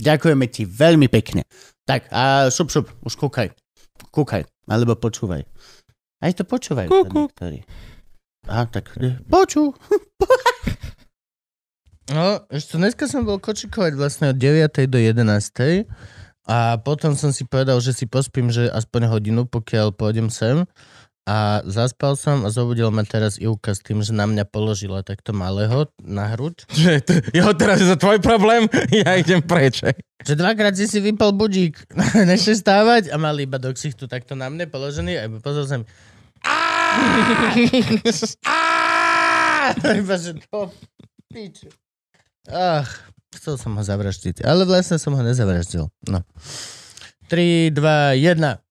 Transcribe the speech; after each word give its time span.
Ďakujeme 0.00 0.46
ti 0.48 0.64
veľmi 0.64 1.06
pekne. 1.12 1.44
Tak 1.84 2.08
a 2.10 2.48
šup, 2.48 2.72
šup, 2.72 2.86
už 3.04 3.14
kúkaj. 3.20 3.52
Kúkaj, 4.10 4.48
alebo 4.66 4.96
počúvaj. 4.96 5.44
Aj 6.20 6.32
to 6.32 6.44
počúvajú. 6.44 6.88
Kúku. 6.88 7.28
Aha, 8.48 8.64
tak 8.68 8.96
počú. 9.28 9.76
No, 12.10 12.42
ešte 12.50 12.74
dneska 12.74 13.06
som 13.06 13.22
bol 13.22 13.38
kočikovať 13.38 13.94
vlastne 13.94 14.34
od 14.34 14.36
9. 14.36 14.66
do 14.90 14.98
11. 14.98 15.86
A 16.50 16.74
potom 16.82 17.14
som 17.14 17.30
si 17.30 17.46
povedal, 17.46 17.78
že 17.78 17.94
si 17.94 18.10
pospím, 18.10 18.50
že 18.50 18.66
aspoň 18.66 19.06
hodinu, 19.06 19.46
pokiaľ 19.46 19.94
pôjdem 19.94 20.26
sem. 20.26 20.66
A 21.30 21.62
zaspal 21.62 22.18
som 22.18 22.42
a 22.42 22.50
zobudil 22.50 22.90
ma 22.90 23.06
teraz 23.06 23.38
Ivka 23.38 23.70
s 23.70 23.78
tým, 23.86 24.02
že 24.02 24.10
na 24.10 24.26
mňa 24.26 24.50
položila 24.50 25.06
takto 25.06 25.30
malého 25.30 25.86
na 26.02 26.26
hruď. 26.34 26.66
Že 26.74 26.92
to, 27.06 27.12
jo, 27.30 27.46
teraz 27.54 27.78
je 27.78 27.86
to 27.86 28.02
tvoj 28.02 28.18
problém, 28.18 28.66
ja 29.06 29.14
idem 29.14 29.38
preč. 29.38 29.86
Že 30.26 30.34
dvakrát 30.34 30.74
si 30.74 30.90
si 30.90 30.98
vypal 30.98 31.30
budík, 31.30 31.86
nešli 32.30 32.58
stávať 32.58 33.14
a 33.14 33.16
mal 33.22 33.38
iba 33.38 33.62
do 33.62 33.70
ksichtu 33.70 34.10
takto 34.10 34.34
na 34.34 34.50
mne 34.50 34.66
položený 34.66 35.22
a 35.22 35.30
iba 35.30 35.38
pozrel 35.38 35.70
som! 35.70 35.82
Iba, 39.86 40.14
že 40.18 40.34
to 40.50 40.74
pič. 41.30 41.70
Ach, 42.50 42.90
chcel 43.30 43.54
som 43.54 43.78
ho 43.78 43.82
zavraždiť, 43.86 44.42
ale 44.42 44.66
vlastne 44.66 44.98
som 44.98 45.14
ho 45.14 45.22
nezavraždil. 45.22 45.86
No. 46.10 46.26
3, 47.30 47.70
2, 47.70 48.18
1. 48.18 48.69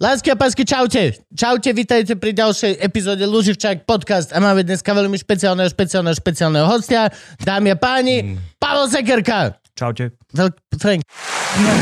Lásky 0.00 0.32
a 0.32 0.36
pásky, 0.36 0.64
čaute. 0.64 1.12
Čaute, 1.36 1.76
vítajte 1.76 2.16
pri 2.16 2.32
ďalšej 2.32 2.80
epizóde 2.80 3.20
Luživčák 3.28 3.84
podcast 3.84 4.32
a 4.32 4.40
máme 4.40 4.64
dneska 4.64 4.96
veľmi 4.96 5.12
špeciálneho, 5.12 5.68
špeciálneho, 5.68 6.16
špeciálneho 6.16 6.64
hostia. 6.64 7.12
Dámy 7.36 7.68
a 7.68 7.76
páni, 7.76 8.40
Pavel 8.56 8.88
Sekerka. 8.88 9.60
Čaute. 9.76 10.16
Veľk... 10.32 10.56
Frank. 10.80 11.04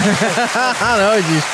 Áno, 0.91 1.15
vidíš. 1.15 1.45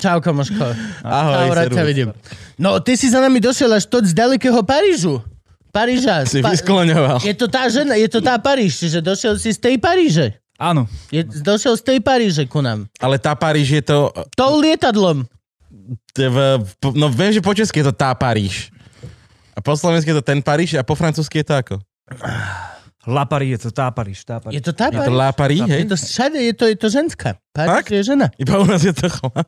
Čau, 0.00 0.24
kamoško. 0.24 0.64
Ahoj, 1.04 1.34
Čau, 1.36 1.52
rád 1.52 1.68
ťa 1.68 1.84
vidím. 1.84 2.08
No, 2.56 2.80
ty 2.80 2.96
si 2.96 3.12
za 3.12 3.20
nami 3.20 3.44
došiel 3.44 3.76
až 3.76 3.92
to 3.92 4.00
z 4.00 4.16
ďalekého 4.16 4.64
Parížu. 4.64 5.20
Paríža. 5.68 6.24
Si 6.24 6.40
Pa- 6.40 6.56
vyskloňoval. 6.56 7.28
je 7.28 7.36
to 7.36 7.44
tá 7.44 7.68
žena, 7.68 7.92
je 8.00 8.08
to 8.08 8.24
tá 8.24 8.40
Paríž, 8.40 8.72
čiže 8.72 9.04
došiel 9.04 9.36
si 9.36 9.52
z 9.52 9.60
tej 9.60 9.76
Paríže. 9.76 10.40
Áno. 10.58 10.90
Je, 11.08 11.22
došiel 11.22 11.78
z 11.78 11.82
tej 11.86 11.98
Paríže 12.02 12.44
ku 12.44 12.58
nám. 12.58 12.90
Ale 12.98 13.16
tá 13.16 13.32
Paríž 13.32 13.70
je 13.70 13.82
to... 13.82 14.10
Tou 14.34 14.58
lietadlom. 14.58 15.22
V, 16.12 16.36
no 16.92 17.06
viem, 17.08 17.30
že 17.30 17.38
po 17.38 17.54
česky 17.54 17.80
je 17.80 17.88
to 17.88 17.94
tá 17.94 18.10
Paríž. 18.12 18.74
A 19.54 19.62
po 19.62 19.72
slovensky 19.72 20.10
je 20.10 20.18
to 20.18 20.26
ten 20.26 20.42
Paríž 20.42 20.74
a 20.74 20.82
po 20.82 20.92
francúzsky 20.92 21.40
je 21.40 21.46
to 21.46 21.54
ako? 21.56 21.74
La 23.06 23.24
Paris, 23.24 23.56
je 23.56 23.60
to 23.64 23.72
tá 23.72 23.88
Paríž, 23.88 24.20
tá 24.20 24.42
Je 24.50 24.58
Paríž. 24.58 24.60
to 24.60 24.72
tá 24.72 24.90
Je 24.90 24.98
to 24.98 25.00
Paríž? 25.00 25.14
La 25.14 25.30
Paríž, 25.30 25.60
Je 25.62 25.72
hej? 25.72 25.82
to 25.86 25.96
všade, 25.96 26.38
je 26.42 26.52
to, 26.52 26.64
je 26.66 26.76
to 26.76 26.88
ženská. 26.90 27.30
Paríž 27.50 27.70
Fakt? 27.72 27.88
je 27.88 28.02
žena. 28.04 28.26
Iba 28.34 28.58
u 28.58 28.66
nás 28.66 28.82
je 28.82 28.92
to 28.92 29.06
chlap. 29.06 29.46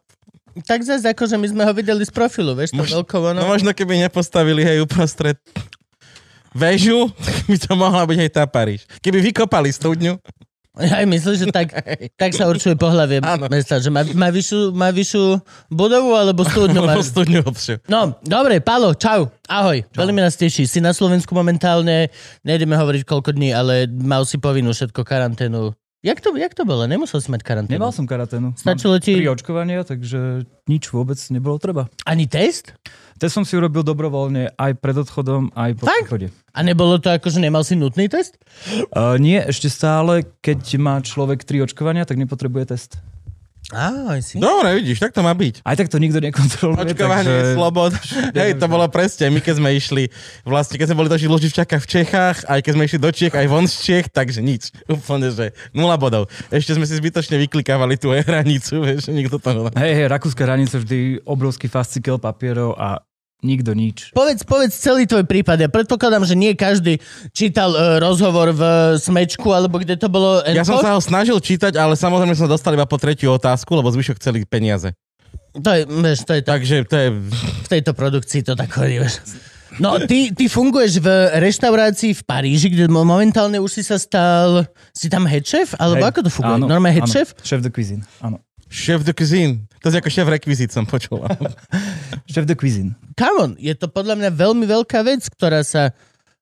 Tak 0.62 0.80
zase 0.80 1.06
ako, 1.06 1.26
že 1.26 1.36
my 1.36 1.46
sme 1.46 1.62
ho 1.62 1.72
videli 1.72 2.00
z 2.00 2.10
profilu, 2.10 2.54
vieš, 2.54 2.70
to 2.70 2.80
Mož- 2.80 2.90
veľkou 2.92 3.20
ono. 3.20 3.38
No 3.38 3.46
možno 3.46 3.70
keby 3.70 3.98
nepostavili 4.00 4.62
hej 4.62 4.80
uprostred 4.80 5.38
väžu, 6.52 7.06
tak 7.20 7.36
by 7.46 7.56
to 7.56 7.72
mohla 7.74 8.02
byť 8.04 8.18
aj 8.20 8.30
tá 8.32 8.44
Paríž. 8.46 8.82
Keby 8.98 9.18
vykopali 9.24 9.70
studňu, 9.70 10.18
Ja 10.78 11.02
aj 11.02 11.06
myslím, 11.10 11.34
že 11.34 11.46
tak, 11.50 11.74
tak 12.20 12.30
sa 12.30 12.46
určuje 12.46 12.78
pohľavie 12.78 13.18
Áno. 13.26 13.50
mesta, 13.50 13.82
že 13.82 13.90
má, 13.90 14.06
má, 14.14 14.30
vyššiu, 14.30 14.70
má 14.70 14.94
vyššiu 14.94 15.42
budovu 15.66 16.14
alebo 16.14 16.46
studňu. 16.46 16.86
Má... 16.86 16.94
studňu 17.10 17.42
hlbšiu. 17.42 17.82
No, 17.90 18.14
dobre, 18.22 18.62
Palo, 18.62 18.94
čau, 18.94 19.26
ahoj. 19.50 19.82
Veľmi 19.90 20.22
nás 20.22 20.38
teší. 20.38 20.70
Si 20.70 20.78
na 20.78 20.94
Slovensku 20.94 21.34
momentálne, 21.34 22.14
nejdeme 22.46 22.78
hovoriť 22.78 23.02
koľko 23.02 23.34
dní, 23.34 23.50
ale 23.50 23.90
mal 23.90 24.22
si 24.22 24.38
povinnú 24.38 24.70
všetko 24.70 25.02
karanténu. 25.02 25.74
Jak 26.00 26.16
to, 26.24 26.32
jak 26.32 26.56
to 26.56 26.64
bolo? 26.64 26.88
Nemusel 26.88 27.20
si 27.20 27.28
mať 27.28 27.44
karanténu. 27.44 27.76
Nemal 27.76 27.92
som 27.92 28.08
karaténu. 28.08 28.56
Stačilo 28.56 28.96
Mám 28.96 29.04
ti- 29.04 29.20
Tri 29.20 29.28
očkovania, 29.28 29.84
takže 29.84 30.48
nič 30.64 30.88
vôbec 30.96 31.20
nebolo 31.28 31.60
treba. 31.60 31.92
Ani 32.08 32.24
test? 32.24 32.72
Test 33.20 33.36
som 33.36 33.44
si 33.44 33.52
urobil 33.52 33.84
dobrovoľne 33.84 34.56
aj 34.56 34.80
pred 34.80 34.96
odchodom, 34.96 35.52
aj 35.52 35.76
po 35.76 35.84
Fakt? 35.84 36.08
odchode. 36.08 36.32
A 36.56 36.64
nebolo 36.64 36.96
to 36.96 37.12
ako, 37.12 37.28
že 37.28 37.44
nemal 37.44 37.60
si 37.60 37.76
nutný 37.76 38.08
test? 38.08 38.40
Uh, 38.96 39.20
nie, 39.20 39.36
ešte 39.36 39.68
stále, 39.68 40.24
keď 40.40 40.80
má 40.80 40.96
človek 41.04 41.44
tri 41.44 41.60
očkovania, 41.60 42.08
tak 42.08 42.16
nepotrebuje 42.16 42.72
test. 42.72 42.96
Á, 43.70 44.18
si. 44.18 44.42
Dobre, 44.42 44.82
vidíš, 44.82 44.98
tak 44.98 45.14
to 45.14 45.22
má 45.22 45.30
byť. 45.30 45.62
Aj 45.62 45.78
tak 45.78 45.86
to 45.86 46.02
nikto 46.02 46.18
nekontroluje, 46.18 46.90
Očkovanie, 46.90 47.28
takže... 47.30 47.54
slobod. 47.54 47.92
Hej, 48.40 48.58
to 48.58 48.66
bolo 48.66 48.88
presne. 48.90 49.30
My 49.30 49.38
keď 49.38 49.62
sme 49.62 49.70
išli, 49.76 50.10
vlastne 50.42 50.74
keď 50.74 50.90
sme 50.90 50.98
boli 50.98 51.08
točiť 51.12 51.28
Luživčaka 51.30 51.76
v 51.78 51.86
Čechách, 51.86 52.50
aj 52.50 52.60
keď 52.66 52.72
sme 52.74 52.82
išli 52.90 52.98
do 52.98 53.10
Čiech, 53.14 53.34
aj 53.36 53.46
von 53.46 53.70
z 53.70 53.74
Čiech, 53.78 54.06
takže 54.10 54.42
nič. 54.42 54.74
Úplne, 54.90 55.28
že 55.30 55.54
nula 55.70 55.94
bodov. 55.94 56.26
Ešte 56.50 56.74
sme 56.74 56.88
si 56.88 56.98
zbytočne 56.98 57.38
vyklikávali 57.46 57.94
tú 57.94 58.10
hranicu, 58.16 58.82
vieš, 58.82 59.06
nikto 59.12 59.38
to. 59.38 59.70
Hej, 59.78 59.92
hej, 59.92 60.06
rakúska 60.10 60.42
hranica 60.42 60.80
vždy 60.82 61.22
obrovský 61.22 61.70
fascikel 61.70 62.18
papierov 62.18 62.74
a 62.74 63.06
nikto 63.40 63.72
nič. 63.72 64.12
Povedz, 64.12 64.44
povedz 64.44 64.76
celý 64.76 65.04
tvoj 65.04 65.24
prípad. 65.24 65.60
Ja 65.60 65.68
predpokladám, 65.72 66.24
že 66.24 66.36
nie 66.36 66.52
každý 66.56 67.00
čítal 67.32 67.72
uh, 67.72 67.98
rozhovor 68.00 68.52
v 68.52 68.62
uh, 68.62 68.72
Smečku, 68.96 69.48
alebo 69.52 69.80
kde 69.80 69.96
to 69.96 70.08
bolo. 70.12 70.44
Ja 70.44 70.64
som 70.64 70.80
sa 70.80 70.96
ho 70.96 71.00
snažil 71.00 71.36
čítať, 71.40 71.76
ale 71.76 71.96
samozrejme 71.96 72.36
som 72.36 72.48
dostal 72.48 72.76
iba 72.76 72.88
po 72.88 73.00
tretiu 73.00 73.34
otázku, 73.36 73.72
lebo 73.76 73.88
zvyšok 73.92 74.20
chceli 74.20 74.44
peniaze. 74.44 74.92
To 75.50 75.70
je, 75.74 75.82
vieš, 75.82 76.22
to 76.22 76.32
je 76.38 76.42
tak, 76.46 76.62
Takže 76.62 76.76
to 76.86 76.96
je... 76.96 77.08
v 77.66 77.68
tejto 77.68 77.90
produkcii 77.90 78.46
to 78.46 78.54
tak 78.54 78.70
chodí, 78.70 79.02
vieš. 79.02 79.18
No, 79.78 79.98
ty, 80.02 80.34
ty 80.34 80.50
funguješ 80.50 80.98
v 80.98 81.08
reštaurácii 81.38 82.10
v 82.14 82.22
Paríži, 82.26 82.74
kde 82.74 82.90
mo- 82.90 83.06
momentálne 83.06 83.62
už 83.62 83.70
si 83.70 83.82
sa 83.86 83.98
stal... 84.02 84.66
Si 84.90 85.06
tam 85.06 85.26
head 85.26 85.46
chef? 85.46 85.78
Alebo 85.78 86.02
Hej, 86.02 86.10
ako 86.10 86.20
to 86.26 86.30
funguje? 86.30 86.58
áno, 86.58 86.66
Normálne 86.66 86.98
head 86.98 87.06
áno, 87.06 87.14
chef? 87.14 87.34
Chef 87.46 87.62
de 87.62 87.70
cuisine, 87.70 88.02
áno. 88.18 88.42
Chef 88.70 89.02
de 89.02 89.10
cuisine. 89.10 89.66
To 89.82 89.90
je 89.90 89.98
ako 89.98 90.10
šéf 90.14 90.30
rekvizit 90.30 90.70
som 90.70 90.86
počul. 90.86 91.26
Chef 92.30 92.46
de 92.50 92.54
cuisine. 92.54 92.94
Come 93.18 93.36
on, 93.42 93.50
je 93.58 93.74
to 93.74 93.90
podľa 93.90 94.14
mňa 94.14 94.30
veľmi 94.30 94.64
veľká 94.64 95.02
vec, 95.02 95.26
ktorá 95.26 95.66
sa 95.66 95.90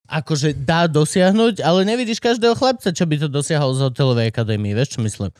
akože 0.08 0.52
dá 0.64 0.84
dosiahnuť, 0.88 1.64
ale 1.64 1.88
nevidíš 1.88 2.20
každého 2.20 2.52
chlapca, 2.56 2.92
čo 2.92 3.04
by 3.04 3.16
to 3.20 3.28
dosiahol 3.28 3.72
z 3.76 3.84
hotelovej 3.88 4.28
akadémie, 4.32 4.72
vieš 4.76 4.96
čo 4.96 5.00
myslím? 5.04 5.32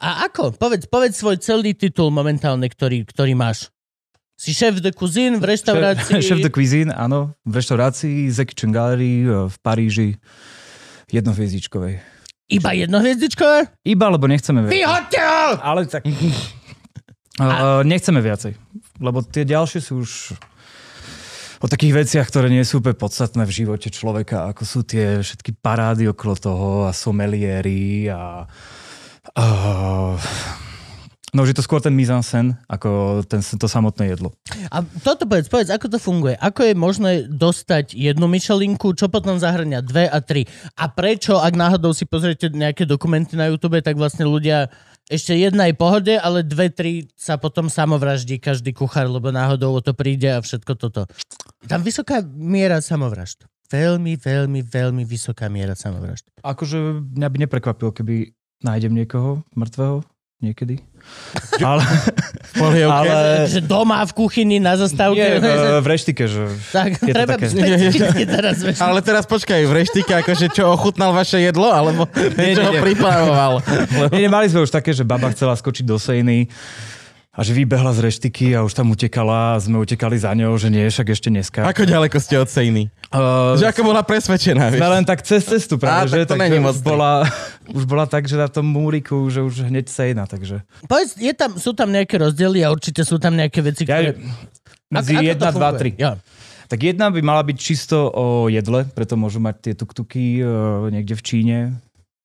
A 0.00 0.26
ako? 0.26 0.54
Povedz, 0.54 0.86
povedz 0.88 1.18
svoj 1.18 1.38
celý 1.38 1.76
titul 1.76 2.10
momentálne, 2.10 2.66
ktorý, 2.66 3.04
ktorý 3.04 3.36
máš. 3.36 3.68
Si 4.40 4.56
šéf 4.56 4.80
de 4.80 4.90
cuisine 4.96 5.36
v 5.36 5.52
reštaurácii. 5.52 6.24
Chef 6.24 6.40
de 6.40 6.48
cuisine, 6.48 6.90
áno, 6.96 7.36
v 7.44 7.60
reštaurácii 7.60 8.32
The 8.32 8.44
Kitchen 8.48 8.72
Gallery 8.72 9.28
eh, 9.28 9.46
v 9.46 9.56
Paríži, 9.60 10.16
jednohviezdičkovej. 11.12 12.09
Iba 12.50 12.74
jednohviezdičkové? 12.74 13.70
Iba, 13.86 14.06
lebo 14.10 14.26
nechceme 14.26 14.66
viacej. 14.66 14.74
Vyhoďte 14.74 15.20
ho! 15.22 15.44
Ale 15.62 15.80
tak... 15.86 16.02
Uh, 17.40 17.80
nechceme 17.88 18.20
viacej, 18.20 18.52
lebo 19.00 19.24
tie 19.24 19.48
ďalšie 19.48 19.80
sú 19.80 20.04
už 20.04 20.36
o 21.64 21.66
takých 21.72 22.04
veciach, 22.04 22.28
ktoré 22.28 22.52
nie 22.52 22.60
sú 22.68 22.84
úplne 22.84 23.00
podstatné 23.00 23.48
v 23.48 23.64
živote 23.64 23.88
človeka, 23.88 24.52
ako 24.52 24.62
sú 24.68 24.84
tie 24.84 25.24
všetky 25.24 25.56
parády 25.56 26.04
okolo 26.04 26.36
toho 26.36 26.68
a 26.84 26.92
someliéry 26.92 28.12
a... 28.12 28.44
Uh, 29.32 30.20
no, 31.34 31.46
že 31.46 31.56
to 31.56 31.62
skôr 31.62 31.78
ten 31.82 31.94
mise 31.94 32.10
en 32.10 32.22
scène, 32.24 32.50
ako 32.66 33.22
ten, 33.26 33.42
to 33.42 33.66
samotné 33.66 34.14
jedlo. 34.14 34.34
A 34.70 34.82
toto 35.02 35.26
povedz, 35.26 35.46
povedz, 35.46 35.70
ako 35.70 35.86
to 35.90 35.98
funguje? 35.98 36.34
Ako 36.38 36.70
je 36.70 36.74
možné 36.74 37.12
dostať 37.30 37.94
jednu 37.94 38.26
myšelinku, 38.26 38.94
čo 38.94 39.06
potom 39.10 39.38
zahrania 39.38 39.82
dve 39.82 40.06
a 40.10 40.18
tri? 40.22 40.46
A 40.78 40.90
prečo, 40.90 41.38
ak 41.38 41.54
náhodou 41.54 41.94
si 41.94 42.06
pozriete 42.06 42.50
nejaké 42.50 42.86
dokumenty 42.86 43.38
na 43.38 43.50
YouTube, 43.50 43.78
tak 43.82 43.94
vlastne 43.98 44.26
ľudia 44.26 44.70
ešte 45.10 45.34
jedna 45.34 45.66
je 45.66 45.74
pohode, 45.74 46.14
ale 46.14 46.46
dve, 46.46 46.70
tri 46.70 47.10
sa 47.18 47.34
potom 47.34 47.66
samovraždí 47.66 48.38
každý 48.38 48.70
kuchár, 48.70 49.10
lebo 49.10 49.34
náhodou 49.34 49.74
o 49.74 49.82
to 49.82 49.90
príde 49.90 50.30
a 50.30 50.38
všetko 50.38 50.72
toto. 50.78 51.10
Tam 51.66 51.82
vysoká 51.82 52.22
miera 52.22 52.78
samovražd. 52.78 53.50
Veľmi, 53.70 54.18
veľmi, 54.18 54.62
veľmi 54.62 55.02
vysoká 55.02 55.50
miera 55.50 55.74
samovražd. 55.74 56.30
Akože 56.42 57.02
mňa 57.14 57.26
by 57.26 57.36
neprekvapilo, 57.46 57.90
keby 57.90 58.34
nájdem 58.62 58.94
niekoho 58.94 59.42
mŕtvého. 59.54 60.06
Niekedy. 60.40 60.80
Ale, 61.60 61.82
ale 62.60 63.48
Že 63.48 63.60
doma 63.64 64.00
v 64.04 64.12
kuchyni 64.14 64.56
na 64.56 64.76
zastávke. 64.76 65.16
nie, 65.16 65.40
v, 65.40 65.46
v 65.84 65.86
reštike, 65.86 66.24
že 66.24 66.48
tak, 66.70 66.96
je 66.96 67.12
to 67.12 67.16
treba 67.16 67.34
také- 67.36 67.50
specificky 67.50 68.22
teraz. 68.24 68.56
vieš. 68.64 68.78
Ale 68.80 69.00
teraz 69.00 69.24
počkaj, 69.24 69.60
v 69.64 69.72
reštike 69.74 70.12
akože 70.16 70.46
čo 70.52 70.70
ochutnal 70.70 71.12
vaše 71.12 71.40
jedlo, 71.40 71.68
alebo 71.68 72.08
niečo 72.36 72.62
nie, 72.62 72.68
ho 72.68 72.74
nie. 72.74 72.82
pripravoval. 72.82 73.52
Nie, 74.12 74.28
nemali 74.28 74.48
sme 74.48 74.64
už 74.64 74.72
také, 74.72 74.92
že 74.92 75.04
baba 75.04 75.28
chcela 75.30 75.52
skočiť 75.52 75.84
do 75.84 75.96
sejny 75.96 76.48
a 77.30 77.46
že 77.46 77.54
vybehla 77.54 77.94
z 77.94 78.10
reštiky 78.10 78.58
a 78.58 78.66
už 78.66 78.74
tam 78.74 78.90
utekala 78.90 79.54
a 79.54 79.60
sme 79.62 79.78
utekali 79.78 80.18
za 80.18 80.34
ňou, 80.34 80.58
že 80.58 80.66
nie, 80.66 80.82
však 80.82 81.14
ešte 81.14 81.30
dneska. 81.30 81.62
Ako 81.62 81.86
ďaleko 81.86 82.18
ste 82.18 82.34
od 82.34 82.50
Sejny? 82.50 82.90
Uh, 83.14 83.54
Že 83.54 83.70
ako 83.70 83.80
bola 83.86 84.02
presvedčená, 84.02 84.74
sme 84.74 84.82
vieš? 84.82 84.94
len 84.98 85.04
tak 85.06 85.22
cez 85.22 85.46
cestu 85.46 85.78
práve, 85.78 86.10
že? 86.10 86.26
tak 86.26 86.42
to 86.42 86.58
moc 86.58 86.74
už 86.74 86.82
bola, 86.82 87.22
už 87.78 87.84
bola 87.86 88.04
tak, 88.10 88.26
že 88.26 88.34
na 88.34 88.50
tom 88.50 88.66
múriku, 88.66 89.30
že 89.30 89.46
už 89.46 89.70
hneď 89.70 89.86
sejna, 89.86 90.26
takže... 90.26 90.66
Povedz, 90.90 91.14
je 91.14 91.30
tam, 91.30 91.54
sú 91.54 91.70
tam 91.70 91.94
nejaké 91.94 92.18
rozdiely 92.18 92.66
a 92.66 92.74
určite 92.74 93.06
sú 93.06 93.22
tam 93.22 93.38
nejaké 93.38 93.62
veci, 93.62 93.86
Ja, 93.86 94.02
ktoré... 94.02 94.18
medzi 94.90 95.14
Ako- 95.14 95.22
ako 95.22 95.38
to 95.38 95.46
1, 95.46 95.54
2, 95.54 95.54
funguje? 95.54 95.94
3. 95.94 96.02
Jo. 96.02 96.12
Tak 96.70 96.78
jedna 96.82 97.06
by 97.10 97.20
mala 97.22 97.42
byť 97.42 97.58
čisto 97.58 98.10
o 98.10 98.46
jedle, 98.46 98.86
preto 98.90 99.14
môžu 99.14 99.38
mať 99.38 99.70
tie 99.70 99.74
tuktuky 99.74 100.38
uh, 100.38 100.86
niekde 100.86 101.14
v 101.14 101.22
Číne, 101.22 101.58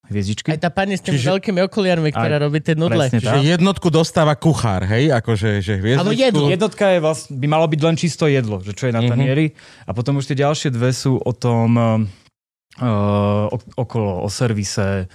hviezdičky. 0.08 0.48
Aj 0.48 0.58
tá 0.58 0.70
pani 0.70 0.94
s 0.94 1.02
tými 1.02 1.18
Čiže- 1.18 1.30
veľkými 1.32 1.60
okuliarmi, 1.62 2.10
ktorá 2.10 2.38
Aj, 2.38 2.44
robí 2.44 2.60
tie 2.60 2.74
nudle. 2.74 3.08
Čiže 3.08 3.42
jednotku 3.42 3.90
dostáva 3.90 4.34
kuchár, 4.34 4.86
hej? 4.86 5.10
Akože, 5.12 5.60
že 5.60 5.76
hviezdičku. 5.76 6.14
jedlo. 6.16 6.46
Jednotka 6.48 6.86
je 6.88 7.00
vlastne, 7.00 7.34
by 7.34 7.48
malo 7.48 7.66
byť 7.66 7.82
len 7.82 7.96
čisto 7.96 8.26
jedlo, 8.26 8.60
že 8.60 8.72
čo 8.72 8.86
je 8.86 8.94
na 8.94 9.02
Mhm. 9.02 9.10
tanieri. 9.10 9.46
A 9.84 9.92
potom 9.92 10.16
už 10.16 10.26
tie 10.26 10.38
ďalšie 10.38 10.70
dve 10.70 10.90
sú 10.90 11.16
o 11.16 11.32
tom 11.32 11.74
uh, 11.76 13.46
okolo, 13.74 14.20
o 14.20 14.30
servise. 14.30 15.08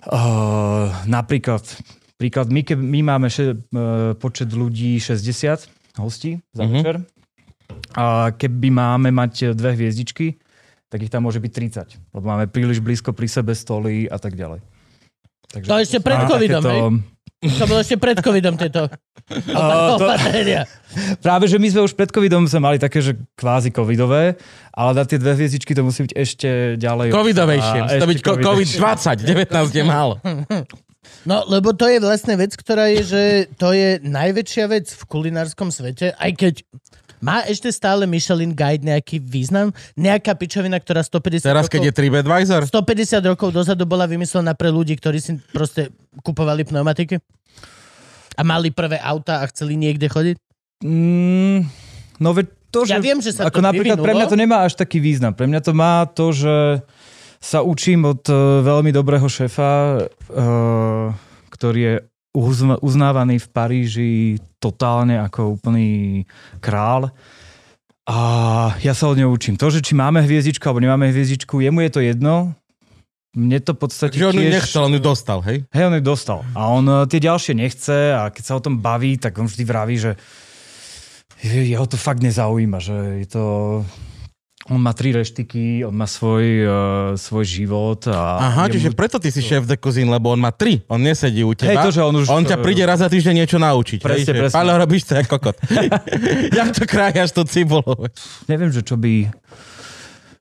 Uh, 0.00 0.86
napríklad, 1.04 1.64
príklad, 2.14 2.46
my, 2.46 2.62
ke, 2.62 2.74
my 2.74 3.00
máme 3.04 3.26
še, 3.26 3.56
uh, 3.56 4.14
počet 4.14 4.46
ľudí 4.48 4.96
60 4.96 5.66
hostí 5.96 6.38
za 6.50 6.62
Mhm. 6.62 6.70
večer. 6.70 6.96
A 7.94 8.30
keby 8.30 8.70
máme 8.70 9.10
mať 9.10 9.52
dve 9.52 9.74
hviezdičky, 9.74 10.38
tak 10.88 10.98
ich 11.04 11.12
tam 11.12 11.28
môže 11.28 11.40
byť 11.40 11.52
30. 11.92 12.16
Lebo 12.16 12.24
máme 12.24 12.48
príliš 12.48 12.80
blízko 12.80 13.12
pri 13.12 13.28
sebe 13.28 13.52
stoly 13.52 14.08
a 14.08 14.16
tak 14.16 14.34
ďalej. 14.34 14.64
Takže 15.48 15.68
To 15.68 15.76
ešte 15.80 15.98
pred 16.00 16.20
covidom, 16.28 16.60
takéto-? 16.60 17.16
To 17.38 17.64
bolo 17.70 17.78
ešte 17.78 17.96
pred 18.02 18.18
covidom 18.18 18.58
tieto 18.58 18.90
A, 19.54 19.60
to, 19.94 20.02
opatrenia. 20.02 20.66
Práve, 21.22 21.46
že 21.46 21.54
my 21.62 21.70
sme 21.70 21.80
už 21.86 21.94
pred 21.94 22.10
covidom 22.10 22.42
sme 22.50 22.60
mali 22.66 22.82
také, 22.82 22.98
že 22.98 23.14
kvázi 23.38 23.70
covidové, 23.70 24.34
ale 24.74 24.90
na 24.90 25.06
tie 25.06 25.22
dve 25.22 25.38
hviezdičky 25.38 25.70
to 25.70 25.86
musí 25.86 26.02
byť 26.02 26.14
ešte 26.18 26.48
ďalej. 26.82 27.14
Covidovejšie. 27.14 27.78
Musí 27.86 28.00
to 28.02 28.10
byť 28.10 28.20
ko- 28.26 28.42
COVID-20, 28.42 29.22
19 29.22 29.54
je 29.70 29.84
málo. 29.86 30.18
No, 31.24 31.46
lebo 31.46 31.70
to 31.78 31.86
je 31.86 32.02
vlastne 32.02 32.34
vec, 32.34 32.58
ktorá 32.58 32.90
je, 32.90 33.00
že 33.06 33.22
to 33.54 33.70
je 33.70 34.02
najväčšia 34.02 34.64
vec 34.66 34.90
v 34.90 35.02
kulinárskom 35.06 35.70
svete, 35.70 36.18
aj 36.18 36.30
keď 36.34 36.54
má 37.18 37.42
ešte 37.46 37.68
stále 37.74 38.06
Michelin 38.06 38.54
Guide 38.54 38.86
nejaký 38.86 39.18
význam? 39.18 39.74
Nejaká 39.98 40.38
pičovina, 40.38 40.78
ktorá 40.78 41.02
150 41.02 41.42
Teraz, 41.42 41.66
rokov... 41.66 41.72
keď 41.74 41.82
je 41.90 41.92
TripAdvisor, 41.94 42.62
150 42.70 43.30
rokov 43.34 43.48
dozadu 43.50 43.84
bola 43.84 44.06
vymyslená 44.06 44.54
pre 44.54 44.70
ľudí, 44.70 44.94
ktorí 44.94 45.18
si 45.18 45.36
proste 45.50 45.90
kupovali 46.22 46.62
pneumatiky? 46.62 47.18
A 48.38 48.46
mali 48.46 48.70
prvé 48.70 49.02
auta 49.02 49.42
a 49.42 49.48
chceli 49.50 49.74
niekde 49.74 50.06
chodiť? 50.06 50.36
Mm, 50.86 51.66
no 52.22 52.30
veď 52.30 52.46
to, 52.70 52.86
že... 52.86 52.94
Ja 52.94 53.02
viem, 53.02 53.18
že 53.18 53.34
sa 53.34 53.48
ako 53.50 53.58
to 53.58 53.66
napríklad 53.66 53.98
pre 53.98 54.14
mňa 54.14 54.26
vyvinulo. 54.28 54.32
to 54.32 54.38
nemá 54.38 54.58
až 54.62 54.78
taký 54.78 55.02
význam. 55.02 55.34
Pre 55.34 55.48
mňa 55.50 55.60
to 55.64 55.72
má 55.74 56.06
to, 56.06 56.30
že 56.30 56.84
sa 57.42 57.62
učím 57.66 58.06
od 58.06 58.22
uh, 58.30 58.62
veľmi 58.62 58.94
dobrého 58.94 59.26
šéfa, 59.26 60.06
uh, 60.06 61.14
ktorý 61.50 61.80
je 61.82 61.94
uznávaný 62.84 63.42
v 63.42 63.48
Paríži 63.50 64.12
totálne 64.58 65.18
ako 65.22 65.58
úplný 65.58 66.22
král. 66.58 67.10
A 68.08 68.16
ja 68.80 68.96
sa 68.96 69.10
od 69.12 69.20
neho 69.20 69.28
učím. 69.28 69.60
To, 69.60 69.68
že 69.68 69.84
či 69.84 69.92
máme 69.92 70.24
hviezdičku 70.24 70.64
alebo 70.64 70.80
nemáme 70.80 71.12
hviezdičku, 71.12 71.60
jemu 71.60 71.84
je 71.86 71.90
to 71.92 72.00
jedno. 72.00 72.34
Mne 73.36 73.60
to 73.60 73.76
v 73.76 73.80
podstate 73.84 74.16
že 74.16 74.24
on 74.24 74.34
ju 74.34 74.48
tiež... 74.48 74.54
nechcel, 74.56 74.82
on 74.88 74.96
ju 74.96 75.02
dostal, 75.04 75.38
hej? 75.44 75.68
Hej, 75.70 75.84
on 75.92 75.94
ju 76.00 76.02
dostal. 76.02 76.40
A 76.56 76.72
on 76.72 76.84
eh, 76.88 77.04
tie 77.04 77.20
ďalšie 77.20 77.52
nechce 77.54 78.16
a 78.16 78.32
keď 78.32 78.42
sa 78.42 78.56
o 78.56 78.64
tom 78.64 78.80
baví, 78.80 79.20
tak 79.20 79.36
on 79.36 79.44
vždy 79.44 79.64
vraví, 79.68 80.00
že 80.00 80.16
je- 81.44 81.68
jeho 81.68 81.84
to 81.84 82.00
fakt 82.00 82.24
nezaujíma, 82.24 82.80
že 82.80 82.96
je 83.22 83.28
to... 83.28 83.44
On 84.68 84.76
má 84.76 84.92
tri 84.92 85.16
reštiky, 85.16 85.80
on 85.88 85.96
má 85.96 86.04
svoj, 86.04 86.44
uh, 86.68 86.70
svoj 87.16 87.44
život 87.48 88.04
a... 88.12 88.52
Aha, 88.52 88.68
čiže 88.68 88.92
preto 88.92 89.16
ty 89.16 89.32
si 89.32 89.40
šéf 89.40 89.64
de 89.64 89.80
kuzín, 89.80 90.12
lebo 90.12 90.28
on 90.28 90.36
má 90.36 90.52
tri. 90.52 90.84
On 90.92 91.00
nesedí 91.00 91.40
u 91.40 91.56
teba. 91.56 91.72
Hej, 91.72 91.88
to, 91.88 91.90
že 91.96 92.02
on 92.04 92.14
už... 92.20 92.28
On 92.28 92.44
ťa 92.44 92.60
príde 92.60 92.84
raz 92.84 93.00
za 93.00 93.08
týždeň 93.08 93.44
niečo 93.44 93.56
naučiť. 93.56 94.04
Presne, 94.04 94.28
hej, 94.28 94.40
presne. 94.44 94.56
Paľo, 94.60 94.76
robíš 94.76 95.08
to 95.08 95.16
ako 95.16 95.40
kokot. 95.40 95.56
Jak 96.60 96.68
to 96.76 96.84
krájaš 96.84 97.32
tú 97.32 97.48
cibulu? 97.48 98.12
Neviem, 98.44 98.68
že 98.68 98.84
čo 98.84 99.00
by... 99.00 99.32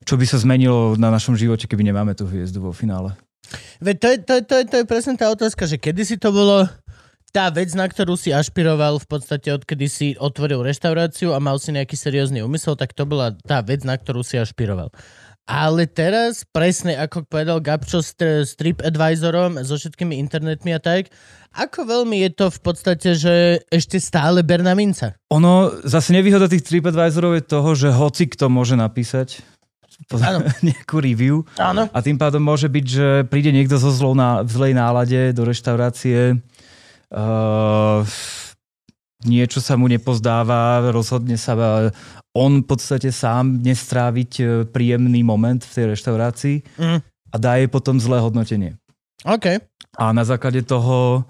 Čo 0.04 0.20
by 0.20 0.26
sa 0.28 0.40
zmenilo 0.40 1.00
na 1.00 1.08
našom 1.08 1.36
živote, 1.36 1.68
keby 1.68 1.88
nemáme 1.88 2.12
tú 2.12 2.28
hviezdu 2.28 2.64
vo 2.64 2.76
finále. 2.76 3.16
Veď 3.80 3.96
to 3.96 4.08
je, 4.08 4.18
to, 4.18 4.34
je, 4.34 4.42
to, 4.44 4.56
je, 4.60 4.64
to 4.68 4.76
je 4.80 4.86
presne 4.88 5.16
tá 5.16 5.32
otázka, 5.32 5.64
že 5.68 5.80
kedy 5.80 6.04
si 6.04 6.16
to 6.20 6.36
bolo 6.36 6.68
tá 7.32 7.52
vec, 7.52 7.72
na 7.76 7.86
ktorú 7.86 8.16
si 8.16 8.32
ašpiroval 8.32 9.04
v 9.04 9.08
podstate 9.08 9.52
odkedy 9.52 9.86
si 9.88 10.08
otvoril 10.18 10.64
reštauráciu 10.64 11.36
a 11.36 11.44
mal 11.44 11.60
si 11.60 11.76
nejaký 11.76 11.94
seriózny 11.94 12.42
úmysel, 12.42 12.80
tak 12.80 12.96
to 12.96 13.04
bola 13.04 13.36
tá 13.46 13.60
vec, 13.62 13.84
na 13.84 14.00
ktorú 14.00 14.24
si 14.24 14.40
ašpiroval. 14.40 14.90
Ale 15.48 15.88
teraz, 15.88 16.44
presne 16.44 17.00
ako 17.00 17.24
povedal 17.24 17.64
Gabčo 17.64 18.04
s, 18.04 18.12
tr- 18.20 18.44
s 18.44 18.60
TripAdvisorom, 18.60 19.64
so 19.64 19.80
všetkými 19.80 20.20
internetmi 20.20 20.76
a 20.76 20.80
tak, 20.84 21.08
ako 21.56 21.88
veľmi 21.88 22.20
je 22.28 22.32
to 22.36 22.46
v 22.52 22.60
podstate, 22.60 23.10
že 23.16 23.64
ešte 23.72 23.96
stále 24.04 24.44
berná 24.44 24.76
minca? 24.76 25.16
Ono, 25.32 25.72
zase 25.88 26.12
nevýhoda 26.12 26.52
tých 26.52 26.68
TripAdvisorov 26.68 27.40
je 27.40 27.44
toho, 27.48 27.70
že 27.80 27.96
hoci 27.96 28.28
kto 28.28 28.52
môže 28.52 28.76
napísať 28.76 29.40
Áno. 30.20 30.46
nejakú 30.68 31.00
review 31.02 31.48
Áno. 31.58 31.90
a 31.90 31.98
tým 32.04 32.20
pádom 32.20 32.44
môže 32.44 32.70
byť, 32.70 32.86
že 32.86 33.08
príde 33.32 33.50
niekto 33.50 33.80
zo 33.82 33.90
zlou 33.90 34.14
na, 34.14 34.44
v 34.46 34.52
zlej 34.52 34.74
nálade 34.78 35.32
do 35.34 35.48
reštaurácie, 35.48 36.38
uh, 37.14 38.04
niečo 39.24 39.60
sa 39.64 39.76
mu 39.80 39.88
nepozdáva, 39.88 40.84
rozhodne 40.92 41.36
sa 41.40 41.54
uh, 41.56 41.92
on 42.36 42.62
v 42.62 42.68
podstate 42.68 43.10
sám 43.10 43.60
nestráviť 43.64 44.32
uh, 44.40 44.48
príjemný 44.70 45.24
moment 45.24 45.60
v 45.60 45.74
tej 45.74 45.86
reštaurácii 45.96 46.58
Mhm. 46.78 46.98
a 47.32 47.36
dá 47.38 47.60
jej 47.60 47.68
potom 47.68 48.00
zlé 48.00 48.20
hodnotenie. 48.20 48.80
OK. 49.26 49.60
A 49.98 50.14
na 50.14 50.22
základe 50.22 50.62
toho, 50.62 51.26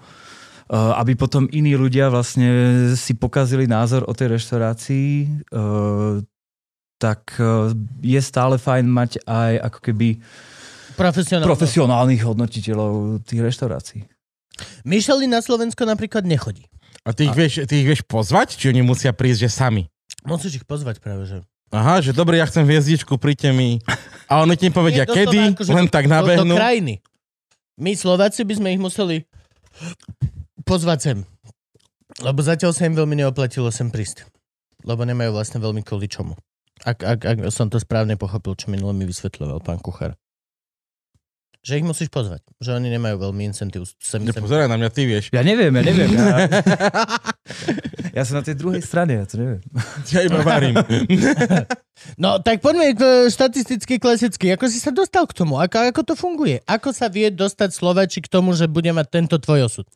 aby 0.68 1.16
potom 1.16 1.48
iní 1.48 1.72
ľudia 1.72 2.12
vlastne 2.12 2.44
si 2.92 3.16
pokazili 3.16 3.64
názor 3.64 4.04
o 4.04 4.12
tej 4.12 4.36
reštaurácii, 4.36 5.40
tak 7.00 7.32
je 8.04 8.20
stále 8.20 8.60
fajn 8.60 8.84
mať 8.84 9.10
aj 9.24 9.52
ako 9.72 9.78
keby 9.80 10.08
profesionálnych 11.48 12.20
hodnotiteľov 12.20 13.24
tých 13.24 13.40
reštaurácií. 13.40 14.04
Michelin 14.82 15.30
na 15.32 15.40
Slovensko 15.40 15.84
napríklad 15.86 16.26
nechodí. 16.26 16.66
A 17.06 17.16
ty 17.16 17.30
ich, 17.30 17.34
vieš, 17.34 17.64
ty 17.64 17.80
ich 17.80 17.88
vieš 17.88 18.04
pozvať? 18.04 18.58
Či 18.58 18.74
oni 18.74 18.84
musia 18.84 19.14
prísť, 19.16 19.48
že 19.48 19.50
sami? 19.52 19.82
Musíš 20.28 20.60
ich 20.60 20.66
pozvať 20.68 21.00
práve, 21.00 21.24
že... 21.24 21.40
Aha, 21.68 22.00
že 22.00 22.16
dobre, 22.16 22.40
ja 22.40 22.48
chcem 22.48 22.64
hviezdičku, 22.64 23.20
príďte 23.20 23.52
mi. 23.52 23.80
A 24.28 24.40
oni 24.40 24.56
ti 24.56 24.72
povedia, 24.72 25.04
Nie, 25.04 25.12
kedy, 25.12 25.40
akože 25.56 25.70
len 25.72 25.86
tak 25.88 26.08
do, 26.08 26.12
do 26.12 26.14
nabehnú. 26.16 26.54
krajiny. 26.56 26.94
My 27.76 27.92
Slováci 27.92 28.42
by 28.44 28.54
sme 28.56 28.68
ich 28.72 28.80
museli 28.80 29.16
pozvať 30.64 30.98
sem. 31.00 31.18
Lebo 32.24 32.40
zatiaľ 32.42 32.72
sa 32.72 32.88
im 32.88 32.96
veľmi 32.96 33.20
neoplatilo 33.20 33.68
sem 33.70 33.92
prísť. 33.92 34.26
Lebo 34.82 35.04
nemajú 35.04 35.32
vlastne 35.36 35.60
veľmi 35.60 35.84
kvôli 35.84 36.08
čomu. 36.08 36.34
Ak, 36.82 37.04
ak, 37.04 37.20
ak 37.24 37.38
som 37.50 37.68
to 37.68 37.78
správne 37.78 38.16
pochopil, 38.16 38.54
čo 38.56 38.70
minule 38.72 38.94
mi 38.96 39.04
vysvetľoval 39.04 39.62
pán 39.62 39.78
kuchár. 39.78 40.16
Že 41.66 41.82
ich 41.82 41.86
musíš 41.86 42.08
pozvať. 42.08 42.40
Že 42.62 42.78
oni 42.78 42.88
nemajú 42.94 43.18
veľmi 43.18 43.50
incentív. 43.50 43.90
Sem, 43.98 44.22
sem. 44.22 44.42
Na 44.46 44.78
mňa, 44.78 44.88
ty 44.94 45.02
vieš. 45.10 45.34
Ja 45.34 45.42
neviem, 45.42 45.74
ja 45.74 45.82
neviem. 45.82 46.10
Ja, 46.14 46.46
ja 48.16 48.22
som 48.22 48.38
na 48.38 48.44
tej 48.46 48.54
druhej 48.54 48.78
strane, 48.80 49.18
ja 49.18 49.24
to 49.26 49.36
neviem. 49.42 49.60
Ja 50.14 50.22
iba 50.24 50.40
varím. 50.46 50.78
No, 52.14 52.38
tak 52.38 52.62
poďme 52.62 52.94
k 52.94 53.26
štatisticky 53.26 53.98
klasicky. 53.98 54.54
Ako 54.54 54.70
si 54.70 54.78
sa 54.78 54.94
dostal 54.94 55.26
k 55.26 55.34
tomu? 55.34 55.58
Ako, 55.58 55.82
ako 55.90 56.00
to 56.06 56.14
funguje? 56.14 56.62
Ako 56.62 56.94
sa 56.94 57.10
vie 57.10 57.26
dostať 57.26 57.74
Slováči 57.74 58.22
k 58.22 58.30
tomu, 58.30 58.54
že 58.54 58.70
bude 58.70 58.86
mať 58.94 59.06
tento 59.10 59.34
tvoj 59.34 59.66
osud? 59.66 59.86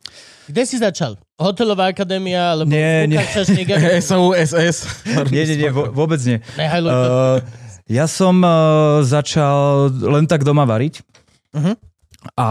Kde 0.50 0.66
si 0.66 0.82
začal? 0.82 1.14
Hotelová 1.38 1.94
akadémia? 1.94 2.58
Alebo 2.58 2.74
Nie, 2.74 3.06
nie. 3.06 3.22
Lukáš 3.22 3.46
Šašník? 3.46 3.70
SOU, 4.02 4.34
SS. 4.34 5.06
Nie, 5.30 5.46
nie, 5.46 5.56
nie, 5.62 5.70
vôbec 5.70 6.18
nie. 6.26 6.42
Nehajluj 6.58 6.90
to. 6.90 7.06
Uh, 7.06 7.38
ja 7.86 8.10
som 8.10 8.34
uh, 8.42 9.06
začal 9.06 9.94
len 10.02 10.26
tak 10.26 10.42
doma 10.42 10.66
variť. 10.66 11.06
Mhm. 11.52 11.74
A 12.38 12.48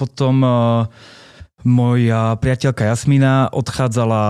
potom 0.00 0.34
uh, 0.40 0.88
moja 1.60 2.38
priateľka 2.40 2.88
Jasmina 2.88 3.52
odchádzala 3.52 4.22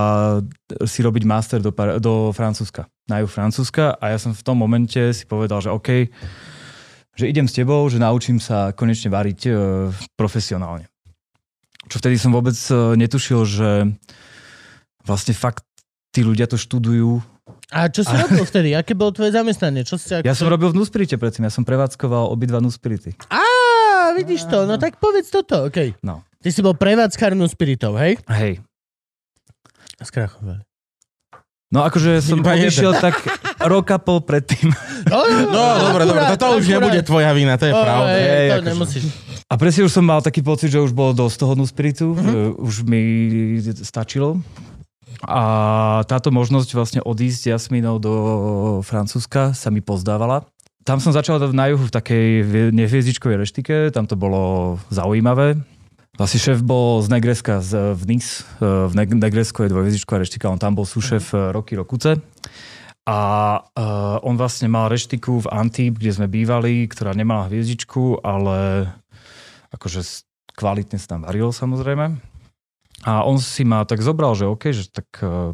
si 0.83 0.99
robiť 1.05 1.23
master 1.23 1.63
do, 1.63 1.71
Par- 1.71 2.03
do 2.03 2.35
Francúzska, 2.35 2.91
na 3.07 3.23
juh 3.23 3.31
Francúzska 3.31 3.95
a 4.03 4.11
ja 4.11 4.19
som 4.19 4.35
v 4.35 4.43
tom 4.43 4.59
momente 4.59 4.99
si 5.15 5.25
povedal, 5.31 5.63
že 5.63 5.71
OK, 5.71 6.11
že 7.15 7.25
idem 7.31 7.47
s 7.47 7.55
tebou, 7.55 7.87
že 7.87 8.03
naučím 8.03 8.43
sa 8.43 8.75
konečne 8.75 9.15
variť 9.15 9.41
uh, 9.47 9.57
profesionálne. 10.19 10.91
Čo 11.89 12.05
vtedy 12.05 12.21
som 12.21 12.37
vôbec 12.37 12.55
eh, 12.55 12.77
netušil, 13.01 13.41
že 13.49 13.71
vlastne 15.09 15.33
fakt 15.33 15.65
tí 16.13 16.21
ľudia 16.21 16.45
to 16.45 16.61
študujú. 16.61 17.25
A 17.73 17.89
čo 17.89 18.05
si 18.05 18.13
robil 18.13 18.45
vtedy? 18.45 18.77
Aké 18.77 18.93
bolo 18.93 19.13
tvoje 19.13 19.33
zamestnanie? 19.33 19.85
Čo 19.89 19.97
si, 19.97 20.13
Ja 20.21 20.37
som 20.37 20.53
robil 20.53 20.69
v 20.69 20.77
Nuspirite 20.77 21.17
predtým, 21.17 21.49
ja 21.49 21.53
som 21.53 21.65
prevádzkoval 21.65 22.29
obidva 22.29 22.61
Nuspirity. 22.61 23.17
Á, 23.33 23.41
vidíš 24.19 24.43
to, 24.47 24.67
no 24.67 24.75
tak 24.77 24.99
povedz 24.99 25.29
toto, 25.29 25.67
okej. 25.67 25.95
No. 26.03 26.27
Ty 26.39 26.49
si 26.49 26.61
bol 26.61 26.75
prevádzkar 26.75 27.31
spiritov, 27.47 27.95
hej? 27.97 28.19
Hej. 28.29 28.63
Skrachovali. 29.99 30.63
No 31.69 31.85
akože 31.85 32.25
som 32.25 32.41
Iba 32.41 32.57
jeden. 32.57 32.73
tak 32.97 33.15
roka 33.61 34.01
pol 34.01 34.25
predtým. 34.25 34.73
No, 35.05 35.21
No, 35.49 35.63
dobre, 35.85 36.05
dobre, 36.05 36.21
akurát, 36.23 36.33
toto 36.35 36.57
už 36.57 36.65
akurát. 36.65 36.75
nebude 36.75 37.01
tvoja 37.03 37.31
vina, 37.33 37.55
to 37.55 37.69
je 37.69 37.73
O, 37.73 37.79
pravda. 37.79 38.09
hej, 38.11 38.25
Hej, 38.25 38.49
to 38.49 38.55
akože- 38.55 38.71
nemusíš. 38.71 39.05
A 39.45 39.55
presne 39.57 39.83
už 39.85 39.93
som 39.93 40.05
mal 40.05 40.21
taký 40.21 40.41
pocit, 40.41 40.69
že 40.69 40.79
už 40.79 40.93
bolo 40.93 41.13
dosť 41.15 41.37
toho 41.39 41.53
Nuspiritu, 41.55 42.07
Mhm. 42.11 42.23
že 42.23 42.39
už 42.57 42.75
mi 42.85 43.03
stačilo. 43.81 44.41
A 45.21 45.41
táto 46.05 46.31
možnosť 46.31 46.69
vlastne 46.73 47.01
odísť 47.01 47.51
Jasminou 47.51 47.99
do 47.99 48.13
Francúzska 48.81 49.51
sa 49.51 49.69
mi 49.69 49.81
pozdávala. 49.81 50.47
Tam 50.89 51.05
som 51.05 51.13
začal 51.13 51.37
na 51.53 51.69
juhu 51.69 51.85
v 51.85 51.93
takej 51.93 52.27
vie- 52.41 52.73
nehviezdičkovej 52.73 53.37
reštike, 53.37 53.93
tam 53.93 54.09
to 54.09 54.17
bolo 54.17 54.81
zaujímavé. 54.89 55.61
Vlastne 56.17 56.41
šéf 56.41 56.65
bol 56.65 57.05
z 57.05 57.13
Negreska, 57.13 57.61
z, 57.61 57.93
v 57.93 58.17
Nice. 58.17 58.41
V 58.57 58.97
Ne- 58.97 59.05
Negresko 59.21 59.69
je 59.69 59.71
dvojhviezdičková 59.71 60.25
reštika, 60.25 60.49
on 60.49 60.57
tam 60.57 60.81
bol 60.81 60.89
súšef 60.89 61.37
Mhm. 61.37 61.37
uh 61.37 61.53
roky 61.53 61.77
Rokuce. 61.77 62.25
A 63.05 63.21
uh, 63.61 64.17
on 64.25 64.41
vlastne 64.41 64.69
mal 64.69 64.89
reštiku 64.89 65.45
v 65.45 65.49
Antib, 65.53 66.01
kde 66.01 66.13
sme 66.13 66.29
bývali, 66.29 66.89
ktorá 66.89 67.13
nemala 67.13 67.49
hviezdičku, 67.49 68.25
ale 68.25 68.89
akože 69.73 70.01
kvalitne 70.57 70.97
sa 70.97 71.17
tam 71.17 71.29
varilo 71.29 71.53
samozrejme. 71.53 72.17
A 73.05 73.25
on 73.29 73.37
si 73.41 73.65
ma 73.65 73.85
tak 73.85 74.01
zobral, 74.01 74.33
že 74.37 74.49
OK, 74.49 74.73
že 74.73 74.89
tak 74.89 75.09
uh, 75.21 75.53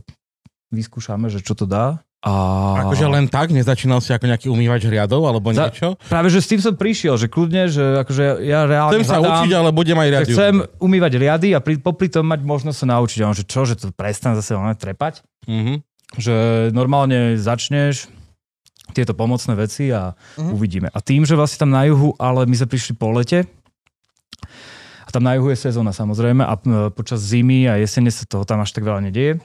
vyskúšame, 0.70 1.26
že 1.26 1.42
čo 1.42 1.58
to 1.58 1.66
dá. 1.66 2.02
A 2.25 2.33
Akože 2.81 3.04
len 3.04 3.28
tak, 3.28 3.49
nezačínal 3.50 4.00
si 4.00 4.09
ako 4.09 4.25
nejaký 4.25 4.49
umývač 4.49 4.85
riadov 4.85 5.23
alebo 5.23 5.52
Za- 5.52 5.69
niečo? 5.69 6.00
Práve, 6.02 6.28
že 6.28 6.40
s 6.40 6.49
tým 6.49 6.57
som 6.59 6.73
prišiel, 6.73 7.14
že 7.14 7.28
kľudne, 7.28 7.69
že 7.69 8.00
akože 8.00 8.40
ja 8.40 8.64
reálne 8.64 8.97
Chcem 8.97 9.04
sa 9.04 9.19
hľadám, 9.19 9.37
učiť, 9.38 9.52
ale 9.52 9.71
budem 9.71 9.93
aj 9.95 10.09
riadiť. 10.11 10.33
chcem 10.33 10.54
umývať 10.78 11.12
riady 11.14 11.49
a 11.52 11.61
pri, 11.61 11.76
popri 11.76 12.09
tom 12.09 12.25
mať 12.25 12.40
možnosť 12.40 12.78
sa 12.78 12.87
naučiť. 12.90 13.19
A 13.19 13.26
on, 13.26 13.37
že 13.37 13.45
čo, 13.45 13.62
že 13.62 13.76
to 13.76 13.90
prestan 13.90 14.33
zase 14.33 14.52
len 14.52 14.73
trepať? 14.73 15.21
Mhm. 15.45 15.85
Že 16.14 16.35
normálne 16.71 17.37
začneš 17.37 18.09
tieto 18.90 19.12
pomocné 19.12 19.52
veci 19.54 19.88
a 19.88 20.16
Mhm. 20.35 20.50
uvidíme. 20.50 20.88
A 20.88 20.99
tým, 20.99 21.23
že 21.23 21.35
vlastne 21.35 21.61
tam 21.61 21.71
na 21.71 21.85
juhu, 21.85 22.16
ale 22.16 22.45
my 22.45 22.54
sme 22.54 22.69
prišli 22.69 22.95
po 22.95 23.11
lete, 23.11 23.45
a 25.02 25.11
tam 25.11 25.23
na 25.23 25.35
juhu 25.35 25.49
je 25.49 25.61
sezóna 25.61 25.90
samozrejme 25.90 26.40
a 26.40 26.54
e, 26.54 26.61
počas 26.90 27.21
zimy 27.21 27.66
a 27.66 27.76
jesene 27.76 28.09
sa 28.09 28.25
toho 28.25 28.43
tam 28.43 28.59
až 28.59 28.73
tak 28.73 28.83
veľa 28.83 29.00
nedieje. 29.02 29.40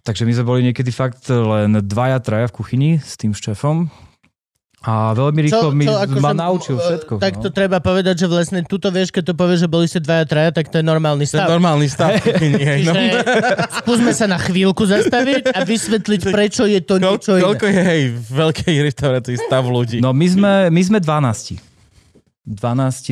Takže 0.00 0.22
my 0.22 0.32
sme 0.32 0.44
boli 0.44 0.60
niekedy 0.62 0.88
fakt 0.88 1.26
len 1.28 1.80
dvaja, 1.80 2.18
traja 2.18 2.46
v 2.46 2.54
kuchyni 2.54 2.90
s 2.96 3.14
tým 3.14 3.30
šéfom 3.30 3.90
a 4.78 5.10
veľmi 5.10 5.42
rýchlo 5.42 5.74
mi, 5.74 5.90
ma 6.22 6.30
naučil 6.30 6.78
všetko. 6.78 7.18
akože, 7.18 7.20
Tak 7.20 7.34
no. 7.34 7.42
to 7.42 7.48
treba 7.50 7.82
povedať, 7.82 8.14
že 8.14 8.26
vlastne 8.26 8.62
tuto 8.62 8.88
vieš, 8.88 9.10
keď 9.10 9.22
to 9.24 9.34
povieš, 9.34 9.66
že 9.66 9.68
boli 9.68 9.90
ste 9.90 9.98
dvaja, 9.98 10.22
traja, 10.22 10.50
tak 10.54 10.70
to 10.70 10.78
je 10.78 10.86
normálny 10.86 11.26
To 11.26 11.34
je 11.34 11.34
stav. 11.34 11.50
normálny 11.50 11.86
stav. 11.90 12.14
hej, 12.14 12.86
no. 12.86 12.94
Skúsme 13.82 14.14
sa 14.14 14.24
na 14.24 14.38
chvíľku 14.38 14.86
zastaviť 14.86 15.50
a 15.50 15.66
vysvetliť, 15.66 16.20
prečo 16.30 16.62
je 16.62 16.78
to 16.78 16.94
Koľ, 16.94 17.10
niečo 17.10 17.30
iné. 17.34 17.42
koľko 17.42 17.66
je, 17.66 17.80
hej, 17.82 18.02
veľkej 18.30 18.74
reštaurácii 18.86 19.36
stav 19.40 19.66
ľudí? 19.66 19.98
No 19.98 20.14
my 20.14 20.26
sme, 20.30 20.52
my 20.70 20.82
sme 20.84 20.98
12. 21.02 21.58
12 22.46 22.54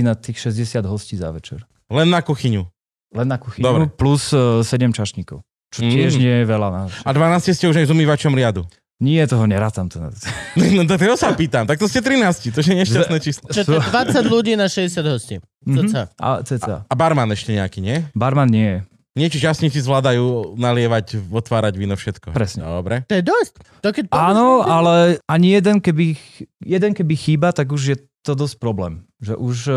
na 0.01 0.15
tých 0.15 0.39
60 0.41 0.87
hostí 0.87 1.19
za 1.19 1.29
večer. 1.29 1.67
Len 1.91 2.07
na 2.07 2.23
kuchyňu. 2.23 2.63
Len 3.11 3.27
na 3.27 3.37
kuchyňu 3.37 3.65
Dobre. 3.65 3.85
plus 3.91 4.31
uh, 4.31 4.63
7 4.63 4.71
čašníkov. 4.93 5.43
Čo 5.73 5.81
Mm. 5.83 5.91
tiež 5.93 6.13
nie 6.17 6.35
je 6.43 6.45
veľa. 6.47 6.69
Na... 6.71 6.81
A 6.89 7.11
12 7.11 7.53
ste 7.53 7.67
už 7.67 7.77
aj 7.83 7.87
s 7.89 7.93
umývačom 7.93 8.33
riadu. 8.33 8.63
Nie, 8.97 9.29
toho 9.29 9.45
nerátam. 9.45 9.93
To... 9.93 10.09
No 10.77 10.89
to 10.89 10.97
toho 10.97 11.21
sa 11.21 11.37
pýtam. 11.37 11.69
Tak 11.69 11.77
to 11.77 11.85
ste 11.85 12.01
13, 12.01 12.49
to 12.55 12.65
je 12.65 12.73
nešťastné 12.81 13.19
číslo. 13.21 13.47
Čo 13.53 13.63
to 13.69 13.73
je 13.77 13.81
20 13.93 14.25
ľudí 14.25 14.57
na 14.57 14.73
60 14.73 15.05
hostí. 15.05 15.37
Mhm. 15.69 15.77
Cca. 15.91 16.03
A, 16.17 16.29
ceca. 16.47 16.75
A 16.89 16.95
barman 16.97 17.29
ešte 17.29 17.53
nejaký, 17.53 17.85
nie? 17.85 18.01
Barman 18.17 18.49
nie 18.49 18.69
je. 18.69 18.81
Nie, 19.17 19.33
či 19.33 19.41
časníci 19.41 19.81
zvládajú 19.81 20.61
nalievať, 20.61 21.17
otvárať 21.33 21.81
víno, 21.81 21.97
všetko. 21.97 22.37
Presne. 22.37 22.69
Dobre. 22.69 23.01
To 23.09 23.17
je 23.17 23.25
dosť. 23.25 23.53
To 23.81 23.89
keď 23.89 24.05
Áno, 24.13 24.61
ale 24.61 25.17
ani 25.25 25.57
jeden 25.57 25.81
keby, 25.81 26.21
jeden 26.61 26.93
keby 26.93 27.15
chýba, 27.17 27.49
tak 27.57 27.73
už 27.73 27.83
je 27.83 27.97
to 28.21 28.37
dosť 28.37 28.61
problém. 28.61 29.09
Že 29.25 29.35
už, 29.41 29.57
eh, 29.73 29.77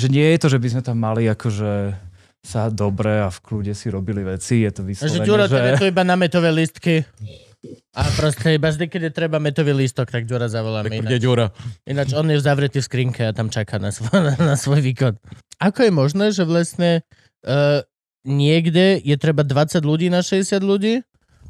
že 0.00 0.06
nie 0.08 0.24
je 0.32 0.38
to, 0.40 0.48
že 0.48 0.56
by 0.56 0.68
sme 0.72 0.82
tam 0.84 0.96
mali 0.96 1.28
akože 1.28 2.00
sa 2.46 2.70
dobre 2.70 3.18
a 3.18 3.26
v 3.26 3.38
kľude 3.42 3.74
si 3.74 3.90
robili 3.90 4.22
veci, 4.22 4.62
je 4.62 4.70
to 4.70 4.86
Že 4.86 4.88
vyslovene, 4.94 5.26
Ďuro, 5.26 5.44
že... 5.44 5.50
to 5.50 5.56
je 5.58 5.72
to 5.82 5.86
iba 5.90 6.02
na 6.06 6.14
metové 6.14 6.54
listky. 6.54 7.02
A 7.98 8.06
proste 8.14 8.54
iba 8.54 8.70
vždy, 8.70 8.86
keď 8.86 9.10
je 9.10 9.12
treba 9.12 9.42
metový 9.42 9.74
lístok, 9.74 10.06
tak 10.06 10.28
Ďura 10.30 10.46
Tak 10.46 10.54
zavoláme. 10.54 10.86
príde 10.86 11.18
Ináč, 11.18 11.24
Ďuro. 11.26 11.46
ináč 11.82 12.08
on 12.14 12.30
je 12.30 12.38
zavretý 12.38 12.78
v 12.78 12.86
skrinke 12.86 13.22
a 13.26 13.34
tam 13.34 13.50
čaká 13.50 13.82
na 13.82 13.90
svoj, 13.90 14.30
na 14.38 14.54
svoj 14.54 14.78
výkon. 14.86 15.18
Ako 15.58 15.90
je 15.90 15.92
možné, 15.92 16.30
že 16.30 16.46
vlastne 16.46 17.02
uh, 17.42 17.82
niekde 18.22 19.02
je 19.02 19.16
treba 19.18 19.42
20 19.42 19.82
ľudí 19.82 20.06
na 20.06 20.22
60 20.22 20.62
ľudí 20.62 21.02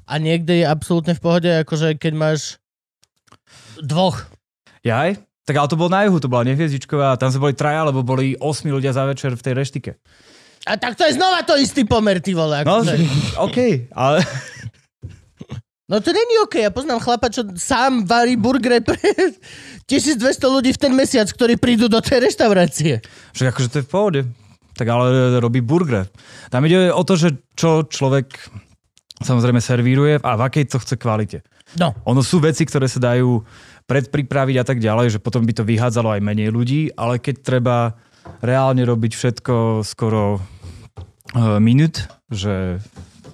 a 0.07 0.15
niekde 0.17 0.63
je 0.63 0.65
absolútne 0.65 1.13
v 1.13 1.21
pohode, 1.21 1.51
akože 1.67 2.01
keď 2.01 2.13
máš 2.17 2.41
dvoch. 3.83 4.31
Jaj? 4.87 5.21
Tak 5.47 5.55
ale 5.55 5.71
to 5.71 5.79
bol 5.79 5.91
na 5.91 6.07
juhu, 6.07 6.19
to 6.19 6.31
bola 6.31 6.43
nehviezdičková 6.43 7.19
tam 7.19 7.31
sme 7.31 7.51
boli 7.51 7.55
traja, 7.55 7.87
lebo 7.87 8.03
boli 8.03 8.35
8 8.39 8.67
ľudia 8.67 8.91
za 8.95 9.07
večer 9.07 9.35
v 9.35 9.45
tej 9.45 9.55
reštike. 9.55 9.91
A 10.67 10.75
tak 10.75 10.99
to 10.99 11.07
je 11.07 11.15
znova 11.15 11.47
to 11.47 11.55
istý 11.55 11.87
pomer, 11.87 12.19
ty 12.19 12.35
vole. 12.35 12.67
No, 12.67 12.83
Akože. 12.83 12.95
OK, 13.47 13.59
ale... 13.95 14.19
No 15.87 16.03
to 16.03 16.11
není 16.11 16.35
OK, 16.43 16.59
ja 16.59 16.75
poznám 16.75 16.99
chlapa, 16.99 17.31
čo 17.31 17.47
sám 17.55 18.11
varí 18.11 18.35
burgery 18.35 18.83
pre 18.83 18.99
1200 19.87 20.19
ľudí 20.51 20.75
v 20.75 20.83
ten 20.83 20.91
mesiac, 20.91 21.31
ktorí 21.31 21.63
prídu 21.63 21.87
do 21.87 22.03
tej 22.03 22.27
reštaurácie. 22.27 22.99
Však 23.31 23.55
akože 23.55 23.69
to 23.71 23.79
je 23.79 23.87
v 23.87 23.91
pohode. 23.95 24.21
Tak 24.75 24.83
ale 24.83 25.39
robí 25.39 25.63
burger. 25.63 26.11
Tam 26.51 26.67
ide 26.67 26.91
o 26.91 27.07
to, 27.07 27.15
že 27.15 27.39
čo 27.55 27.87
človek 27.87 28.35
samozrejme 29.23 29.63
servíruje 29.63 30.19
a 30.21 30.31
v 30.35 30.43
akej 30.51 30.75
to 30.75 30.83
chce 30.83 30.99
kvalite. 30.99 31.47
No, 31.79 31.95
Ono 32.03 32.19
sú 32.19 32.43
veci, 32.43 32.67
ktoré 32.67 32.91
sa 32.91 32.99
dajú 32.99 33.47
predpripraviť 33.87 34.57
a 34.59 34.65
tak 34.67 34.83
ďalej, 34.83 35.17
že 35.17 35.23
potom 35.23 35.47
by 35.47 35.55
to 35.55 35.63
vyhádzalo 35.63 36.19
aj 36.19 36.21
menej 36.21 36.51
ľudí, 36.51 36.91
ale 36.99 37.23
keď 37.23 37.47
treba 37.47 37.95
reálne 38.43 38.83
robiť 38.83 39.13
všetko 39.15 39.87
skoro 39.87 40.43
minút, 41.35 42.07
že 42.31 42.79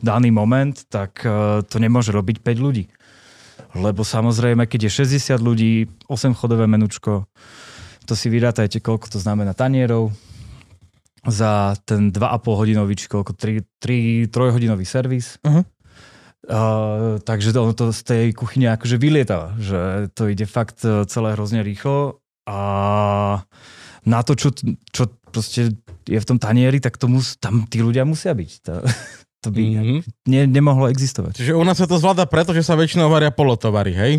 daný 0.02 0.34
moment, 0.34 0.74
tak 0.90 1.22
uh, 1.22 1.62
to 1.62 1.78
nemôže 1.78 2.10
robiť 2.10 2.42
5 2.42 2.58
ľudí. 2.58 2.90
Lebo 3.72 4.04
samozrejme, 4.04 4.68
keď 4.68 4.90
je 4.90 5.06
60 5.06 5.38
ľudí, 5.40 5.72
8 6.10 6.36
chodové 6.36 6.68
menučko, 6.68 7.24
to 8.04 8.12
si 8.18 8.28
vyrátajte, 8.28 8.82
koľko 8.82 9.16
to 9.16 9.18
znamená 9.22 9.54
tanierov, 9.54 10.12
za 11.22 11.78
ten 11.86 12.10
2,5 12.10 12.58
hodinový, 12.58 12.98
či 12.98 13.06
koľko, 13.06 13.38
3, 13.38 13.62
3, 13.78 14.26
3 14.28 14.54
hodinový 14.54 14.84
servis. 14.84 15.38
Mhm. 15.46 15.62
Uh, 16.42 17.22
takže 17.22 17.54
ono 17.54 17.70
to 17.70 17.94
z 17.94 18.02
tej 18.02 18.24
kuchyne 18.34 18.74
akože 18.74 18.98
vylietava, 18.98 19.54
že 19.62 20.10
to 20.10 20.26
ide 20.26 20.42
fakt 20.42 20.82
celé 20.82 21.38
hrozne 21.38 21.62
rýchlo 21.62 22.18
a 22.50 22.58
na 24.02 24.20
to, 24.26 24.34
čo, 24.34 24.50
čo 24.90 25.06
proste 25.30 25.72
je 26.06 26.18
v 26.18 26.28
tom 26.28 26.36
tanieri, 26.36 26.82
tak 26.82 26.98
to 26.98 27.06
mus, 27.06 27.38
tam 27.38 27.64
tí 27.70 27.80
ľudia 27.80 28.02
musia 28.02 28.34
byť. 28.34 28.50
To, 28.66 28.74
to 29.42 29.48
by 29.50 29.62
mm. 29.62 29.76
Mhm. 29.78 29.98
ne, 30.28 30.40
nemohlo 30.46 30.90
existovať. 30.90 31.38
Čiže 31.38 31.56
u 31.56 31.64
nás 31.64 31.78
sa 31.78 31.86
to 31.86 31.98
zvláda 31.98 32.26
preto, 32.26 32.52
že 32.54 32.66
sa 32.66 32.78
väčšinou 32.78 33.10
varia 33.10 33.30
polotovary, 33.32 33.92
hej? 33.94 34.14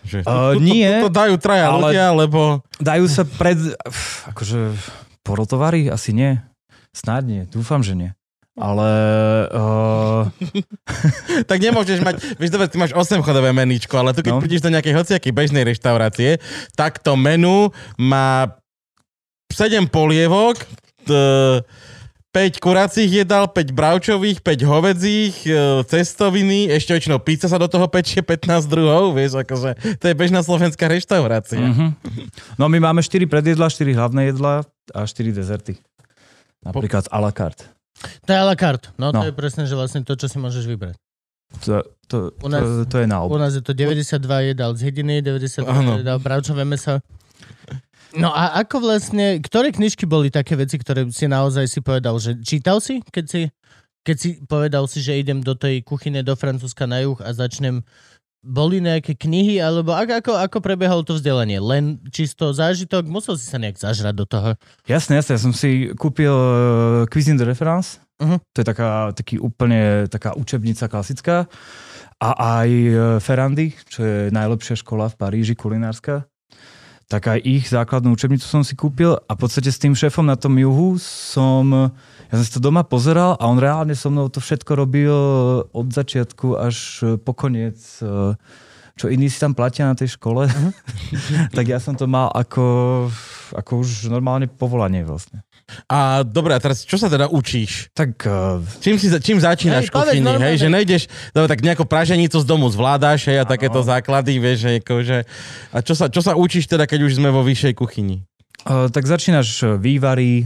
Že 0.00 0.24
Uh, 0.24 0.56
to, 0.56 0.64
nie, 0.64 0.88
To, 1.04 1.06
to, 1.06 1.12
to 1.12 1.18
dajú 1.20 1.34
traja 1.36 1.66
ale- 1.68 1.92
ľudia, 1.92 2.06
lebo... 2.16 2.64
Dajú 2.80 3.04
sa 3.04 3.28
pred... 3.28 3.58
Akože 4.32 4.72
porotovary? 5.20 5.92
Asi 5.92 6.16
nie. 6.16 6.40
Snáď 6.96 7.22
nie. 7.28 7.42
Dúfam, 7.46 7.84
že 7.84 7.92
nie. 7.92 8.10
Ale... 8.56 8.90
Uh, 9.52 10.24
Tak 11.50 11.58
nemôžeš 11.60 12.00
mať, 12.00 12.36
vieš, 12.36 12.50
dobre, 12.52 12.66
ty 12.68 12.76
máš 12.80 12.92
8 12.96 13.20
chodové 13.22 13.52
meníčko, 13.52 13.96
ale 14.00 14.16
tu 14.16 14.24
keď 14.24 14.36
no. 14.36 14.40
prídeš 14.42 14.64
do 14.64 14.72
nejakej 14.72 14.96
hociakej 14.96 15.32
bežnej 15.32 15.64
reštaurácie, 15.64 16.40
tak 16.76 17.00
to 17.00 17.14
menu 17.14 17.72
má 17.96 18.59
7 19.50 19.86
polievok, 19.86 20.56
t- 21.04 21.62
5 22.30 22.56
kuracích 22.56 23.10
jedál, 23.12 23.48
5 23.48 23.70
bravčových, 23.70 24.38
5 24.38 24.62
hovedzích, 24.62 25.34
e, 25.42 25.50
cestoviny, 25.82 26.70
ešte 26.70 26.94
väčšinou 26.94 27.18
pizza 27.18 27.46
sa 27.46 27.58
do 27.58 27.66
toho 27.66 27.86
pečie 27.86 28.22
15 28.22 28.64
druhov, 28.64 29.12
vieš, 29.12 29.34
akože 29.36 29.98
to 29.98 30.04
je 30.04 30.14
bežná 30.14 30.38
slovenská 30.38 30.86
reštaurácia. 30.86 31.58
uh-huh. 31.58 31.90
No 32.54 32.66
my 32.66 32.78
máme 32.80 33.02
4 33.02 33.26
predjedla, 33.26 33.66
4 33.66 33.82
hlavné 33.92 34.30
jedla 34.30 34.62
a 34.88 35.00
4 35.02 35.10
dezerty. 35.28 35.74
Napríklad 36.60 37.08
a 37.08 37.18
la 37.18 37.32
carte. 37.32 37.66
to 38.22 38.30
je 38.30 38.38
a 38.38 38.44
la 38.44 38.54
carte. 38.54 38.94
No, 38.94 39.10
No. 39.10 39.20
to 39.20 39.26
je 39.26 39.34
presne, 39.34 39.66
že 39.66 39.74
vlastne 39.74 40.00
to, 40.00 40.14
čo 40.14 40.30
si 40.30 40.38
môžeš 40.38 40.64
vybrať. 40.66 40.94
To, 41.66 41.82
to, 42.06 42.16
U 42.38 42.48
nás- 42.48 42.62
to, 42.62 42.86
to 42.86 42.96
je 42.96 43.06
na 43.06 43.18
U 43.20 43.26
ob. 43.26 43.42
nás 43.42 43.50
je 43.50 43.60
to 43.60 43.74
92 43.74 44.22
jedál 44.46 44.70
z 44.72 44.86
hydiny, 44.86 45.18
92 45.18 45.66
Áno. 45.66 45.98
jedál 45.98 46.16
bravčové 46.16 46.62
meso. 46.62 47.02
No 48.16 48.34
a 48.34 48.58
ako 48.66 48.82
vlastne, 48.82 49.38
ktoré 49.38 49.70
knižky 49.70 50.08
boli 50.08 50.34
také 50.34 50.58
veci, 50.58 50.80
ktoré 50.80 51.06
si 51.14 51.30
naozaj 51.30 51.70
si 51.70 51.78
povedal, 51.78 52.18
že 52.18 52.34
čítal 52.42 52.82
si, 52.82 53.04
keď 53.06 53.24
si, 53.26 53.40
keď 54.02 54.16
si 54.18 54.28
povedal 54.42 54.84
si, 54.90 54.98
že 54.98 55.20
idem 55.20 55.44
do 55.44 55.54
tej 55.54 55.84
kuchyne 55.86 56.24
do 56.26 56.34
Francúzska 56.34 56.90
na 56.90 57.06
juh 57.06 57.18
a 57.22 57.30
začnem 57.30 57.86
boli 58.40 58.80
nejaké 58.80 59.20
knihy, 59.20 59.60
alebo 59.60 59.92
ako, 59.92 60.12
ako, 60.16 60.32
ako 60.40 60.58
prebiehalo 60.64 61.04
to 61.04 61.20
vzdelanie? 61.20 61.60
Len 61.60 62.00
čisto 62.08 62.56
zážitok? 62.56 63.04
Musel 63.04 63.36
si 63.36 63.44
sa 63.44 63.60
nejak 63.60 63.76
zažrať 63.76 64.14
do 64.16 64.24
toho? 64.24 64.56
Jasne, 64.88 65.20
jasne. 65.20 65.36
Ja 65.36 65.44
som 65.44 65.52
si 65.52 65.92
kúpil 65.92 66.32
uh, 66.32 67.04
Cuisine 67.12 67.36
de 67.36 67.44
Reference. 67.44 68.00
Mhm. 68.16 68.40
To 68.40 68.56
je 68.64 68.66
taká, 68.66 69.12
taký 69.12 69.36
úplne 69.36 70.08
taká 70.08 70.32
učebnica 70.36 70.88
klasická. 70.88 71.44
A 72.20 72.30
aj 72.64 72.70
uh, 72.72 72.96
Ferrandy, 73.20 73.76
čo 73.88 74.00
je 74.04 74.18
najlepšia 74.32 74.80
škola 74.80 75.12
v 75.12 75.18
Paríži, 75.20 75.52
kulinárska. 75.52 76.24
Tak 77.10 77.26
aj 77.26 77.40
ich 77.42 77.66
základnú 77.66 78.14
učebnicu 78.14 78.46
som 78.46 78.62
si 78.62 78.78
kúpil 78.78 79.18
a 79.18 79.32
v 79.34 79.40
podstate 79.42 79.66
s 79.66 79.82
tým 79.82 79.98
šéfom 79.98 80.22
na 80.22 80.38
tom 80.38 80.54
juhu 80.54 80.94
som, 81.02 81.90
ja 82.30 82.34
som 82.38 82.44
si 82.46 82.54
to 82.54 82.62
doma 82.62 82.86
pozeral 82.86 83.34
a 83.34 83.50
on 83.50 83.58
reálne 83.58 83.98
so 83.98 84.14
mnou 84.14 84.30
to 84.30 84.38
všetko 84.38 84.78
robil 84.78 85.16
od 85.74 85.88
začiatku 85.90 86.54
až 86.54 87.02
po 87.26 87.34
koniec 87.34 87.82
čo 89.00 89.08
iní 89.08 89.32
si 89.32 89.40
tam 89.40 89.56
platia 89.56 89.88
na 89.88 89.96
tej 89.96 90.20
škole, 90.20 90.44
tak 91.56 91.64
ja 91.64 91.80
som 91.80 91.96
to 91.96 92.04
mal 92.04 92.28
ako, 92.36 93.08
ako 93.56 93.80
už 93.80 94.12
normálne 94.12 94.44
povolanie 94.44 95.00
vlastne. 95.08 95.40
A 95.90 96.22
dobre, 96.22 96.54
a 96.54 96.60
teraz 96.60 96.82
čo 96.84 96.96
sa 96.98 97.06
teda 97.10 97.28
učíš? 97.30 97.92
Tak 97.94 98.10
uh, 98.26 98.60
Čím, 98.80 98.96
si, 98.96 99.08
čím 99.22 99.38
začínaš 99.38 99.86
Hej, 99.86 99.90
v 99.90 99.94
povedz 99.94 100.20
hej, 100.20 100.56
že 100.60 100.68
nejdeš, 100.68 101.02
dobre, 101.32 101.48
tak 101.50 101.60
nejakú 101.62 101.84
praženicu 101.86 102.38
z 102.38 102.46
domu 102.46 102.66
zvládáš, 102.70 103.26
hej, 103.30 103.42
a 103.42 103.48
takéto 103.48 103.80
základy, 103.84 104.38
vieš, 104.38 104.58
že 104.66 104.70
akože, 104.82 105.18
a 105.74 105.78
čo 105.82 105.94
sa, 105.98 106.06
čo 106.10 106.20
sa 106.20 106.34
učíš 106.34 106.66
teda, 106.70 106.86
keď 106.86 107.06
už 107.06 107.18
sme 107.18 107.30
vo 107.32 107.42
vyššej 107.44 107.74
kuchyni? 107.78 108.24
uh, 108.66 108.88
tak 108.92 109.06
začínaš 109.06 109.48
uh, 109.64 109.68
vývary, 109.80 110.44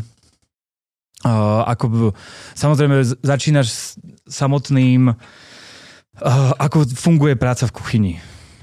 uh, 1.25 1.63
ako, 1.67 2.15
samozrejme 2.55 3.03
začínaš 3.23 3.67
s 3.67 3.81
samotným, 4.29 5.11
uh, 5.11 6.53
ako 6.59 6.87
funguje 6.95 7.35
práca 7.35 7.67
v 7.67 7.75
kuchyni. 7.75 8.13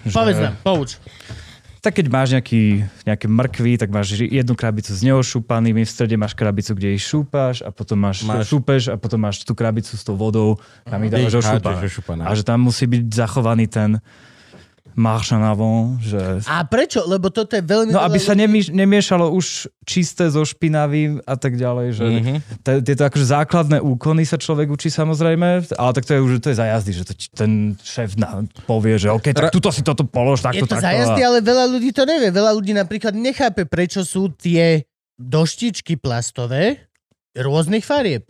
Že- 0.08 0.16
Povedz 0.18 0.40
nám, 0.40 0.56
pouč. 0.64 0.90
Tak 1.82 1.98
keď 1.98 2.14
máš 2.14 2.30
nejaký, 2.38 2.86
nejaké 3.10 3.26
mrkvy, 3.26 3.74
tak 3.82 3.90
máš 3.90 4.14
jednu 4.22 4.54
krabicu 4.54 4.94
s 4.94 5.02
neošúpanými, 5.02 5.82
v 5.82 5.90
strede 5.90 6.14
máš 6.14 6.38
krabicu, 6.38 6.78
kde 6.78 6.94
ich 6.94 7.02
šúpaš 7.02 7.66
a 7.66 7.74
potom 7.74 7.98
máš, 7.98 8.22
Máš- 8.22 8.54
šúpeš 8.54 8.94
a 8.94 9.02
potom 9.02 9.18
máš 9.18 9.42
tú 9.42 9.58
krabicu 9.58 9.98
s 9.98 10.06
tou 10.06 10.14
vodou, 10.14 10.62
tam 10.86 11.02
ich 11.02 11.10
dávaš 11.10 11.42
ošúpané. 11.42 12.22
A 12.30 12.38
že 12.38 12.46
tam 12.46 12.62
musí 12.70 12.86
byť 12.86 13.02
zachovaný 13.10 13.66
ten 13.66 13.98
marche 14.96 15.32
en 15.32 15.44
avant, 15.44 15.96
že... 16.00 16.20
A 16.46 16.64
prečo? 16.64 17.04
Lebo 17.06 17.32
toto 17.32 17.56
je 17.56 17.64
veľmi... 17.64 17.92
No 17.92 18.04
aby 18.04 18.20
sa 18.20 18.34
nemieš, 18.34 18.70
nemiešalo 18.70 19.32
už 19.32 19.72
čisté 19.84 20.28
so 20.28 20.44
špinavým 20.44 21.24
a 21.24 21.36
tak 21.36 21.56
ďalej, 21.56 21.88
že 21.94 22.04
Mhm. 22.04 22.16
mm-hmm. 22.18 22.82
tieto 22.84 23.04
akože 23.06 23.26
základné 23.26 23.78
úkony 23.80 24.24
sa 24.24 24.36
človek 24.36 24.70
učí 24.70 24.92
samozrejme, 24.92 25.72
ale 25.76 25.92
tak 25.92 26.04
to 26.04 26.16
je 26.16 26.20
už 26.20 26.32
to 26.40 26.52
je 26.52 26.58
za 26.60 26.66
jazdy, 26.68 26.92
že 26.92 27.04
to, 27.08 27.14
ten 27.32 27.52
šéf 27.80 28.20
na, 28.20 28.44
povie, 28.66 29.00
že 29.00 29.08
OK, 29.10 29.32
tak 29.32 29.50
tuto 29.50 29.72
si 29.72 29.82
toto 29.82 30.04
polož, 30.04 30.44
Je 30.44 30.60
takto, 30.62 30.66
to 30.68 30.76
takto. 30.76 30.86
za 30.86 30.92
jazdy, 30.92 31.22
a... 31.22 31.26
ale 31.32 31.38
veľa 31.40 31.66
ľudí 31.72 31.90
to 31.92 32.04
nevie. 32.04 32.30
Veľa 32.32 32.52
ľudí 32.54 32.72
napríklad 32.72 33.14
nechápe, 33.16 33.64
prečo 33.66 34.04
sú 34.04 34.32
tie 34.34 34.84
doštičky 35.16 36.02
plastové 36.02 36.90
rôznych 37.32 37.86
farieb. 37.86 38.28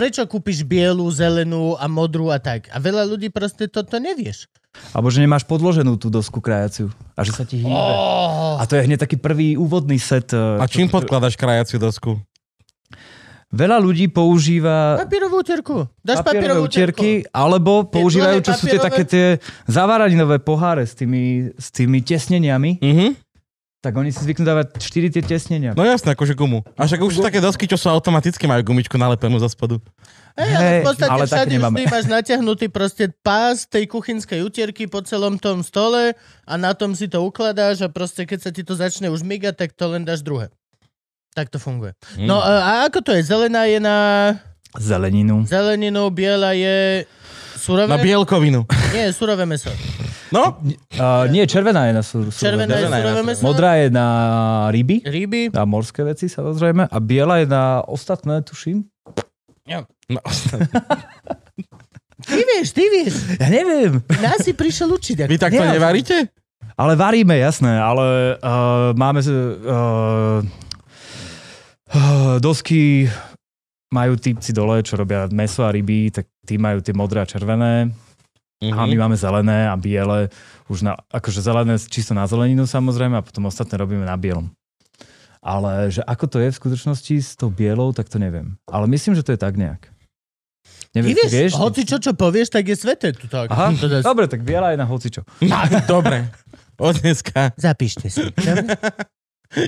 Prečo 0.00 0.24
kúpiš 0.24 0.64
bielu, 0.64 1.04
zelenú 1.12 1.76
a 1.76 1.84
modrú 1.84 2.32
a 2.32 2.40
tak? 2.40 2.72
A 2.72 2.80
veľa 2.80 3.04
ľudí 3.04 3.28
proste 3.28 3.68
toto 3.68 4.00
nevieš. 4.00 4.48
Alebo 4.96 5.12
že 5.12 5.20
nemáš 5.20 5.44
podloženú 5.44 6.00
tú 6.00 6.08
dosku 6.08 6.40
krajaciu 6.40 6.88
a 7.12 7.20
že 7.20 7.36
sa 7.36 7.44
ti 7.44 7.60
hýbe. 7.60 7.68
Oh. 7.68 8.56
A 8.56 8.64
to 8.64 8.80
je 8.80 8.88
hneď 8.88 9.04
taký 9.04 9.20
prvý 9.20 9.60
úvodný 9.60 10.00
set. 10.00 10.32
eh, 10.32 10.40
A 10.56 10.64
čím 10.64 10.88
čo- 10.88 10.96
podkladaš 10.96 11.36
krajaciu 11.36 11.76
dosku? 11.76 12.16
Veľa 13.52 13.82
ľudí 13.82 14.08
používa 14.08 14.94
Papierovú 15.04 15.42
utierku. 15.42 15.76
Dáš 16.00 16.22
papierovú 16.22 16.64
utierky, 16.64 17.26
utierku. 17.26 17.34
alebo 17.34 17.82
používajú, 17.84 18.46
čo 18.46 18.54
sú 18.56 18.70
tie 18.70 18.78
také 18.80 19.02
tie 19.04 19.26
zavaraninové 19.66 20.40
poháre 20.40 20.86
s 20.86 20.94
tými, 20.96 21.50
s 21.58 21.68
tými 21.68 22.00
tesneniami, 22.00 22.78
Mhm. 22.80 23.08
Tak 23.80 23.96
oni 23.96 24.12
si 24.12 24.20
zvyknú 24.20 24.44
dávať 24.44 24.76
4 24.76 25.08
tie 25.08 25.22
tesnenia. 25.24 25.72
No 25.72 25.88
jasné, 25.88 26.12
akože 26.12 26.36
gumu. 26.36 26.60
A 26.76 26.84
však 26.84 27.00
už 27.00 27.12
sú 27.16 27.22
také 27.24 27.40
dosky, 27.40 27.64
čo 27.64 27.80
sú 27.80 27.88
automaticky, 27.88 28.44
majú 28.44 28.60
gumičku 28.60 29.00
nalepenú 29.00 29.40
zo 29.40 29.48
spodu. 29.48 29.80
Hej, 30.36 30.52
ale 30.52 30.70
v 30.84 30.84
podstate 30.84 31.10
ale 31.10 31.24
všade 31.24 31.56
vždy 31.56 31.84
máš 31.88 32.06
natiahnutý 32.06 32.66
proste 32.68 33.08
pás 33.24 33.64
tej 33.64 33.88
kuchynskej 33.88 34.44
utierky 34.44 34.84
po 34.84 35.00
celom 35.00 35.40
tom 35.40 35.64
stole 35.64 36.12
a 36.44 36.52
na 36.60 36.76
tom 36.76 36.92
si 36.92 37.08
to 37.08 37.24
ukladáš 37.24 37.80
a 37.80 37.88
proste 37.88 38.28
keď 38.28 38.38
sa 38.38 38.50
ti 38.52 38.62
to 38.62 38.76
začne 38.76 39.08
už 39.08 39.24
migať, 39.24 39.56
tak 39.56 39.70
to 39.72 39.88
len 39.88 40.04
dáš 40.04 40.20
druhé. 40.20 40.52
Tak 41.32 41.48
to 41.48 41.56
funguje. 41.56 41.96
Mm. 42.20 42.28
No 42.28 42.36
a 42.36 42.52
a 42.60 42.70
ako 42.84 43.00
to 43.00 43.10
je? 43.16 43.24
Zelená 43.24 43.64
je 43.64 43.80
na 43.80 43.96
Zeleninu. 44.76 45.42
zeleninu, 45.48 46.12
biela 46.12 46.52
je 46.52 47.08
surové? 47.56 47.88
Na 47.88 47.98
bielkovinu. 47.98 48.68
Nie, 48.92 49.10
surové 49.10 49.48
meso. 49.48 49.72
No, 50.30 50.58
Uh, 51.00 51.26
nie, 51.32 51.42
červená 51.46 51.90
je 51.90 51.92
na 51.96 52.02
sú, 52.04 52.28
Červená 52.30 52.76
je 52.76 52.86
Červená 52.86 52.96
je 52.98 53.02
surové 53.02 53.18
na 53.18 53.24
meso. 53.24 53.42
Modrá 53.42 53.70
je 53.80 53.88
na 53.88 54.06
ryby, 54.68 55.00
Ryby. 55.02 55.42
na 55.54 55.64
morské 55.64 56.04
veci 56.04 56.28
samozrejme, 56.28 56.86
a 56.86 56.96
biela 57.00 57.40
je 57.40 57.46
na 57.48 57.82
ostatné, 57.88 58.42
tuším. 58.44 58.84
no 60.12 60.20
Ty 62.20 62.36
vieš, 62.36 62.76
ty 62.76 62.84
vieš. 62.84 63.14
Ja 63.40 63.48
neviem. 63.48 64.04
Nás 64.20 64.44
si 64.44 64.52
prišiel 64.52 64.92
učiť. 64.92 65.24
vy 65.24 65.40
takto 65.40 65.56
Nie, 65.56 65.80
nevaríte? 65.80 66.28
Ale 66.76 66.92
varíme, 66.92 67.32
jasné, 67.40 67.80
ale 67.80 68.36
uh, 68.40 68.92
máme 68.92 69.24
uh, 69.24 70.44
uh, 71.96 72.36
dosky 72.40 73.08
majú 73.90 74.14
typci 74.20 74.54
dole, 74.54 74.84
čo 74.84 75.00
robia 75.00 75.26
meso 75.32 75.66
a 75.66 75.72
ryby, 75.72 76.12
tak 76.14 76.30
tí 76.46 76.60
majú 76.60 76.78
tie 76.84 76.94
modré 76.94 77.24
a 77.24 77.26
červené. 77.26 77.90
Mhm. 78.60 78.76
A 78.76 78.84
my 78.84 78.96
máme 78.96 79.16
zelené 79.16 79.64
a 79.68 79.74
biele, 79.80 80.28
už 80.68 80.84
na, 80.84 80.92
akože 81.08 81.40
zelené 81.40 81.80
čisto 81.80 82.12
na 82.12 82.28
zeleninu 82.28 82.68
samozrejme 82.68 83.16
a 83.16 83.24
potom 83.24 83.48
ostatné 83.48 83.80
robíme 83.80 84.04
na 84.04 84.14
bielom. 84.20 84.52
Ale 85.40 85.88
že 85.88 86.04
ako 86.04 86.24
to 86.28 86.36
je 86.44 86.52
v 86.52 86.58
skutočnosti 86.60 87.14
s 87.16 87.32
tou 87.40 87.48
bielou, 87.48 87.96
tak 87.96 88.12
to 88.12 88.20
neviem. 88.20 88.60
Ale 88.68 88.84
myslím, 88.92 89.16
že 89.16 89.24
to 89.24 89.32
je 89.32 89.40
tak 89.40 89.56
nejak. 89.56 89.88
Neviem, 90.92 91.16
vieš, 91.16 91.32
ty 91.32 91.36
vieš? 91.48 91.52
hoci 91.56 91.82
čo, 91.88 91.96
čo 91.96 92.12
povieš, 92.12 92.52
tak 92.52 92.68
je 92.68 92.76
sveté. 92.76 93.16
Tu 93.16 93.24
tak. 93.32 93.48
Aha, 93.48 93.72
Teda- 93.80 94.04
dobre, 94.04 94.28
tak 94.28 94.44
biela 94.44 94.74
je 94.74 94.78
na 94.78 94.84
hocičo. 94.84 95.24
Dobre. 95.88 96.28
Od 96.76 97.00
dneska. 97.00 97.56
Zapíšte 97.56 98.12
si. 98.12 98.28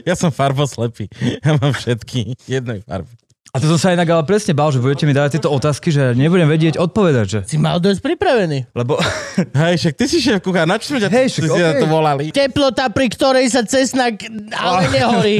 Ja 0.06 0.14
som 0.14 0.30
farboslepý. 0.30 1.10
Ja 1.42 1.58
mám 1.58 1.74
všetky 1.74 2.38
jednej 2.46 2.86
farby. 2.86 3.10
A 3.52 3.60
to 3.60 3.68
som 3.68 3.76
sa 3.76 3.92
inak 3.92 4.08
ale 4.08 4.24
presne 4.24 4.56
bál, 4.56 4.72
že 4.72 4.80
budete 4.80 5.04
mi 5.04 5.12
dávať 5.12 5.36
tieto 5.36 5.52
otázky, 5.52 5.92
že 5.92 6.16
nebudem 6.16 6.48
vedieť 6.48 6.80
odpovedať, 6.80 7.26
že... 7.28 7.38
Si 7.44 7.60
mal 7.60 7.84
dosť 7.84 8.00
pripravený. 8.00 8.72
Lebo 8.72 8.96
Hej, 9.60 9.76
však 9.76 9.92
ty 9.92 10.04
si 10.08 10.24
šéf 10.24 10.40
kuchár, 10.40 10.64
na 10.64 10.80
čo 10.80 10.96
ťa 10.96 11.12
Hej, 11.12 11.36
ty 11.36 11.44
však 11.44 11.52
na 11.52 11.76
okej. 11.76 11.82
to 11.84 11.86
volali? 11.86 12.24
Teplota, 12.32 12.88
pri 12.88 13.12
ktorej 13.12 13.52
sa 13.52 13.60
cesnak 13.60 14.24
ale 14.56 14.88
nehorí. 14.96 15.36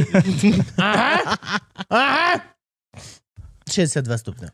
Aha. 0.77 1.13
Aha. 1.89 2.29
62 3.65 4.05
stupňov. 4.05 4.51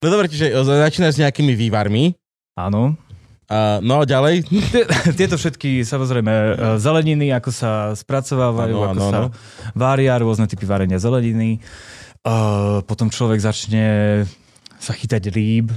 No 0.00 0.06
dobre, 0.08 0.32
čiže 0.32 0.48
začínaš 0.56 1.20
s 1.20 1.22
nejakými 1.22 1.52
vývarmi. 1.52 2.16
áno, 2.56 2.96
Uh, 3.50 3.82
no 3.82 3.98
a 3.98 4.06
ďalej? 4.06 4.46
Tie- 4.70 4.86
Tieto 5.18 5.34
všetky, 5.34 5.82
samozrejme, 5.82 6.30
e, 6.30 6.50
zeleniny, 6.78 7.34
ako 7.34 7.50
sa 7.50 7.90
spracovávajú, 7.98 8.76
Áno, 8.78 8.86
ako 8.86 8.94
áno, 8.94 9.02
sa 9.02 9.18
áno. 9.26 9.28
vária, 9.74 10.14
rôzne 10.22 10.46
typy 10.46 10.70
varenia 10.70 11.02
zeleniny. 11.02 11.58
Uh, 11.58 11.99
potom 12.82 13.08
človek 13.08 13.38
začne 13.38 13.84
sa 14.76 14.92
chytať 14.92 15.28
rýb, 15.28 15.72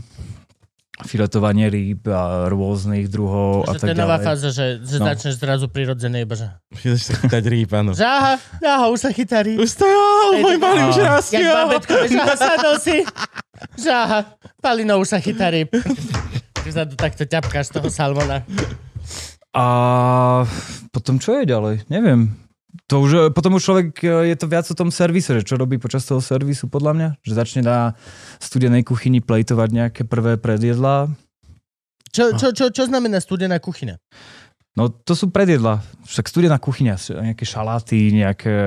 filetovanie 1.04 1.68
rýb 1.68 2.08
a 2.08 2.48
rôznych 2.48 3.08
druhov 3.08 3.66
a 3.66 3.74
Že 3.74 3.76
to 3.76 3.82
tak 3.82 3.90
je 3.90 3.98
nová 3.98 4.16
ďalej. 4.16 4.26
fáza, 4.26 4.50
že, 4.50 4.66
že 4.80 4.98
No. 4.98 5.06
začneš 5.06 5.34
zrazu 5.36 5.66
prirodzené 5.68 6.24
iba, 6.24 6.36
že... 6.36 6.48
Chceš 6.72 7.02
sa 7.02 7.14
chytať 7.18 7.44
rýb, 7.46 7.70
áno. 7.74 7.92
Že 7.92 8.06
aha, 8.06 8.34
aha, 8.62 8.86
už 8.88 9.00
sa 9.02 9.10
chytá 9.10 9.42
rýb. 9.42 9.58
Už 9.58 9.72
to 9.74 9.84
jo, 9.84 10.06
môj 10.38 10.56
malý 10.58 10.82
už 10.86 11.00
rastie. 11.02 11.42
Jak 11.42 11.52
babetko, 11.68 11.94
že 12.06 12.18
aha, 12.18 12.36
sadol 12.38 12.76
si. 12.78 12.98
Že 13.76 13.90
aha, 13.92 14.20
Palino 14.60 14.96
už 14.98 15.08
sa 15.10 15.20
chytá 15.20 15.50
rýb. 15.50 15.72
Vzadu 16.64 16.96
takto 16.96 17.24
ťapkáš 17.24 17.72
toho 17.72 17.90
salmona. 17.90 18.48
A 19.52 19.64
potom 20.90 21.20
čo 21.20 21.36
je 21.36 21.44
ďalej? 21.46 21.84
Neviem. 21.88 22.32
To 22.90 23.06
už, 23.06 23.12
e, 23.14 23.22
potom 23.30 23.58
už 23.58 23.64
človek, 23.64 23.88
e, 24.02 24.34
je 24.34 24.36
to 24.38 24.50
viac 24.50 24.66
o 24.66 24.76
tom 24.78 24.90
servise, 24.90 25.30
že 25.30 25.46
čo 25.46 25.62
robí 25.62 25.78
počas 25.78 26.10
toho 26.10 26.18
servisu 26.18 26.66
podľa 26.70 26.92
mňa. 26.98 27.10
Že 27.22 27.34
začne 27.38 27.62
na 27.62 27.78
studenej 28.42 28.82
kuchyni 28.82 29.22
plejtovať 29.22 29.70
nejaké 29.70 30.02
prvé 30.10 30.42
predjedlá. 30.42 31.14
Čo, 32.14 32.38
čo, 32.38 32.54
čo, 32.54 32.70
čo 32.74 32.84
znamená 32.90 33.22
studená 33.22 33.58
kuchyňa? 33.62 33.98
No 34.74 34.90
to 34.90 35.14
sú 35.14 35.30
predjedla. 35.30 35.86
Však 36.10 36.30
studená 36.30 36.58
kuchyňa, 36.58 36.98
nejaké 37.34 37.46
šaláty, 37.46 38.10
nejaké 38.10 38.58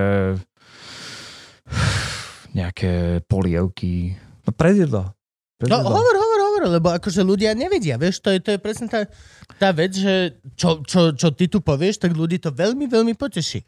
nejaké 2.58 3.22
polievky. 3.26 4.14
No 4.46 4.50
predjedla. 4.54 5.14
No 5.66 5.76
hovor, 5.82 6.14
hovor, 6.14 6.16
hovor, 6.58 6.72
lebo 6.72 6.88
akože 6.90 7.20
ľudia 7.20 7.52
nevedia, 7.52 7.94
vieš, 7.94 8.18
to 8.18 8.30
je, 8.30 8.40
to 8.40 8.50
je 8.52 8.58
presne 8.58 8.88
tá, 8.88 9.04
tá 9.54 9.68
vec, 9.70 9.92
že 9.92 10.32
čo, 10.54 10.80
čo, 10.80 11.12
čo 11.12 11.28
ty 11.30 11.46
tu 11.46 11.60
povieš, 11.60 12.00
tak 12.00 12.12
ľudí 12.12 12.38
to 12.38 12.48
veľmi, 12.48 12.86
veľmi 12.86 13.12
poteší. 13.12 13.60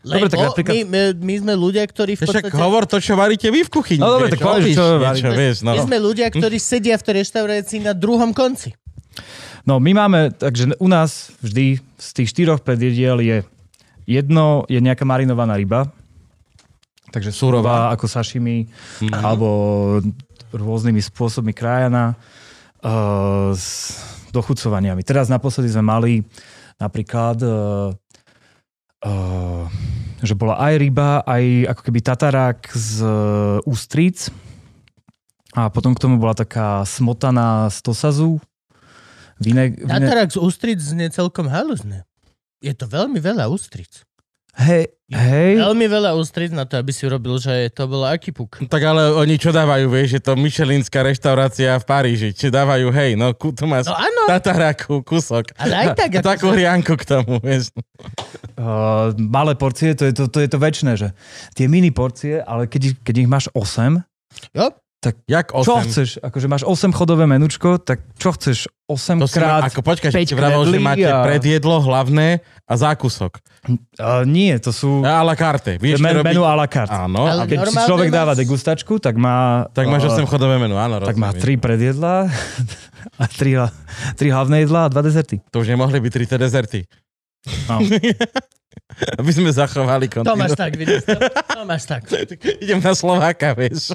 Dobre, 0.00 0.30
tak 0.30 0.38
Lebo 0.38 0.54
napríklad- 0.54 0.74
my, 0.76 0.82
my, 0.86 1.00
my 1.18 1.34
sme 1.36 1.54
ľudia, 1.56 1.82
ktorí 1.82 2.14
v 2.14 2.22
Však 2.22 2.46
podstate... 2.46 2.54
hovor 2.56 2.86
to, 2.86 2.96
čo 2.96 3.18
varíte 3.18 3.50
vy 3.50 3.66
v 3.66 3.70
kuchyni. 3.72 3.98
No 3.98 4.14
dobre, 4.14 4.30
tak 4.30 4.38
povedz, 4.38 4.70
čo 4.70 4.86
niečo, 4.86 5.02
varíte. 5.02 5.34
vieš, 5.34 5.56
no. 5.66 5.74
My 5.74 5.82
sme 5.82 5.98
ľudia, 5.98 6.30
ktorí 6.30 6.56
sedia 6.56 6.94
v 6.94 7.02
tej 7.02 7.14
reštaurácii 7.20 7.80
na 7.82 7.90
druhom 7.90 8.30
konci. 8.30 8.70
No 9.66 9.76
my 9.76 9.90
máme, 9.92 10.30
takže 10.30 10.78
u 10.78 10.86
nás 10.86 11.34
vždy 11.42 11.82
z 11.98 12.08
tých 12.14 12.28
štyroch 12.30 12.62
predjediel 12.62 13.18
je 13.18 13.42
jedno, 14.06 14.62
je 14.64 14.78
nejaká 14.78 15.02
marinovaná 15.02 15.58
ryba, 15.58 15.90
takže 17.08 17.34
surová 17.34 17.90
ako 17.90 18.06
sashimi, 18.06 18.70
Mhm. 19.02 19.10
alebo 19.10 19.48
rôznymi 20.48 21.02
spôsobmi 21.02 21.50
krájana, 21.50 22.14
s 23.56 23.66
dochucovaniami. 24.30 25.00
Teraz 25.00 25.32
naposledy 25.32 25.72
sme 25.72 25.84
mali 25.86 26.12
napríklad, 26.76 27.40
uh, 27.40 27.88
uh, 29.04 29.64
že 30.20 30.36
bola 30.36 30.60
aj 30.60 30.74
ryba, 30.76 31.24
aj 31.24 31.72
ako 31.72 31.82
keby 31.88 31.98
tatarák 32.04 32.60
z 32.72 33.00
uh, 33.00 33.58
ústric 33.64 34.28
a 35.56 35.72
potom 35.72 35.96
k 35.96 36.02
tomu 36.04 36.20
bola 36.20 36.36
taká 36.36 36.84
smotaná 36.84 37.72
z 37.72 37.80
tosazu. 37.80 38.36
Vine, 39.40 39.72
vine, 39.72 39.88
Tatarak 39.88 40.32
z 40.32 40.40
ústric 40.40 40.80
znie 40.80 41.08
celkom 41.12 41.48
haluzne. 41.48 42.04
Je 42.60 42.72
to 42.72 42.88
veľmi 42.88 43.20
veľa 43.20 43.48
ústric. 43.52 44.04
Hej, 44.56 44.84
hej, 45.12 45.52
Veľmi 45.60 45.86
veľa 45.86 46.16
ústric 46.16 46.50
na 46.50 46.64
to, 46.64 46.80
aby 46.80 46.90
si 46.90 47.04
urobil, 47.04 47.36
že 47.36 47.68
to 47.70 47.84
bolo 47.86 48.08
aký 48.08 48.32
puk. 48.32 48.64
Tak 48.66 48.82
ale 48.82 49.12
oni 49.12 49.36
čo 49.36 49.52
dávajú, 49.52 49.86
vieš, 49.92 50.18
je 50.18 50.22
to 50.24 50.32
Michelinská 50.34 51.04
reštaurácia 51.04 51.76
v 51.76 51.84
Paríži. 51.84 52.28
Či 52.32 52.48
dávajú, 52.48 52.88
hej, 52.90 53.14
no 53.14 53.36
ku, 53.36 53.52
tu 53.52 53.68
máš 53.68 53.86
No 53.86 53.94
áno, 53.94 54.22
tataráku, 54.26 55.04
kúsok. 55.04 55.52
ale 55.60 55.74
aj 55.76 55.86
tak. 55.94 56.10
A 56.16 56.20
takú 56.34 56.50
hrianku 56.50 56.96
k 56.96 57.04
tomu, 57.04 57.38
vieš. 57.44 57.70
uh, 58.56 59.12
malé 59.20 59.52
porcie, 59.54 59.92
to 59.92 60.08
je 60.08 60.12
to, 60.16 60.26
to 60.26 60.38
je 60.40 60.48
to 60.48 60.58
väčšie, 60.58 60.94
že 60.96 61.08
tie 61.54 61.66
mini 61.68 61.92
porcie, 61.92 62.40
ale 62.40 62.66
keď, 62.66 62.96
keď 63.04 63.14
ich 63.20 63.28
máš 63.28 63.46
8, 63.52 64.00
Jo, 64.52 64.68
Jak 65.26 65.46
čo 65.52 65.72
8? 65.76 65.84
chceš? 65.84 66.08
Akože 66.22 66.46
máš 66.46 66.62
8 66.64 66.90
chodové 66.90 67.26
menučko, 67.26 67.76
tak 67.76 68.02
čo 68.16 68.32
chceš? 68.32 68.66
8 68.86 69.18
To 69.18 69.26
si 69.26 69.36
ma, 69.36 69.58
krát... 69.60 69.62
ako 69.68 69.80
počkaj, 69.82 70.10
že 70.10 70.16
päť 70.16 70.26
ti 70.30 70.34
vravel, 70.38 70.62
že 70.62 70.78
máte 70.78 71.04
a- 71.04 71.26
predjedlo 71.26 71.82
hlavné 71.82 72.38
a 72.64 72.74
zákusok. 72.78 73.42
Uh, 73.66 74.22
nie, 74.22 74.54
to 74.62 74.70
sú 74.70 75.02
A 75.02 75.26
la 75.26 75.34
carte. 75.34 75.74
Vieš, 75.82 75.98
men, 75.98 76.14
čo 76.14 76.22
menu 76.22 76.42
à 76.46 76.54
la 76.54 76.70
carte. 76.70 76.94
Áno, 76.94 77.26
Ale 77.26 77.42
a 77.42 77.50
Keď 77.50 77.58
si 77.66 77.76
človek 77.82 78.08
dáva 78.14 78.32
máš- 78.32 78.46
degustačku, 78.46 79.02
tak 79.02 79.18
má... 79.18 79.66
tak 79.74 79.90
máš 79.90 80.06
uh, 80.06 80.14
8 80.14 80.30
chodové 80.30 80.62
menu, 80.62 80.78
áno, 80.78 81.02
tak 81.02 81.18
má 81.18 81.34
rozumiem. 81.34 81.58
3 81.58 81.66
predjedlá 81.66 82.14
a 83.22 83.24
3, 83.26 84.18
3 84.18 84.34
hlavné 84.34 84.56
jedlá 84.62 84.86
a 84.86 84.88
2 84.88 85.02
dezerty. 85.02 85.36
To 85.50 85.62
už 85.62 85.68
nemohli 85.74 85.98
byť 85.98 86.12
3 86.30 86.44
dezerty. 86.46 86.80
No. 87.66 87.82
Aby 89.20 89.30
sme 89.32 89.50
zachovali 89.52 90.06
to 90.08 90.22
máš 90.36 90.54
kontinuitu. 90.54 90.56
tak, 90.56 90.72
vidíš. 90.76 91.02
To, 91.04 91.18
to 91.58 91.62
máš 91.68 91.82
tak. 91.84 92.02
Idem 92.62 92.80
na 92.80 92.92
Slováka, 92.96 93.52
vieš. 93.52 93.92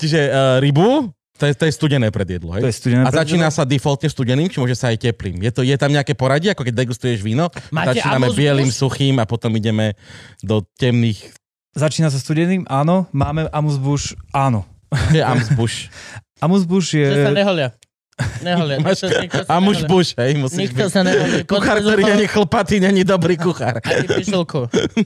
Čiže 0.00 0.20
uh, 0.28 0.58
rybu, 0.62 1.12
to 1.36 1.44
je, 1.44 1.52
to 1.52 1.64
je 1.68 1.72
studené 1.76 2.08
predjedlo, 2.08 2.56
hej? 2.56 2.64
To 2.64 2.70
je 2.72 2.76
studené 2.76 3.04
A 3.04 3.12
začína 3.12 3.52
sa 3.52 3.68
defaultne 3.68 4.08
studeným, 4.08 4.48
či 4.48 4.56
môže 4.56 4.72
sa 4.72 4.88
aj 4.88 5.04
teplým? 5.04 5.36
Je, 5.44 5.50
to, 5.52 5.60
je 5.60 5.76
tam 5.76 5.92
nejaké 5.92 6.16
poradie, 6.16 6.48
ako 6.48 6.64
keď 6.64 6.74
degustuješ 6.80 7.20
víno? 7.20 7.52
Máte 7.68 8.00
Začíname 8.00 8.32
Amos 8.32 8.36
bielým, 8.36 8.70
suchým 8.72 9.20
a 9.20 9.28
potom 9.28 9.52
ideme 9.52 9.92
do 10.40 10.64
temných... 10.80 11.36
Začína 11.76 12.08
sa 12.08 12.16
studeným, 12.16 12.64
áno. 12.72 13.04
Máme 13.12 13.52
Amusbush, 13.52 14.16
áno. 14.32 14.64
Je 15.12 15.20
Amsbush. 15.20 15.92
Amusbush 16.44 16.96
je... 16.96 17.04
Že 17.04 17.20
sa 17.28 17.32
neholia. 17.36 17.68
Nikto 18.16 19.44
sa 19.44 19.50
A 19.52 19.60
muž 19.60 19.84
buš, 19.84 20.16
hej, 20.16 20.40
musíš 20.40 20.56
Nikto 20.56 20.88
byť. 20.88 20.92
sa 20.92 21.00
neholia. 21.04 21.44
Kuchár, 21.52 21.84
ktorý 21.84 22.02
není 22.06 22.24
chlpatý, 22.24 22.80
není 22.80 23.04
dobrý 23.04 23.36
kuchár. 23.36 23.76
Ani. 23.84 24.08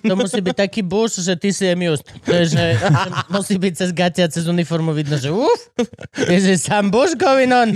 To 0.06 0.14
musí 0.14 0.38
byť 0.38 0.56
taký 0.56 0.80
buš, 0.86 1.18
že 1.18 1.34
ty 1.34 1.50
si 1.50 1.66
amused. 1.66 2.06
To 2.22 2.30
je, 2.30 2.54
že, 2.54 2.64
že 2.78 3.08
musí 3.26 3.58
byť 3.58 3.72
cez 3.74 3.90
gatia, 3.90 4.30
cez 4.30 4.46
uniformu 4.46 4.94
vidno, 4.94 5.18
že 5.18 5.34
uf, 5.34 5.60
je, 6.16 6.38
že 6.38 6.54
sám 6.54 6.88
buš 6.88 7.18
going 7.18 7.50
on. 7.50 7.70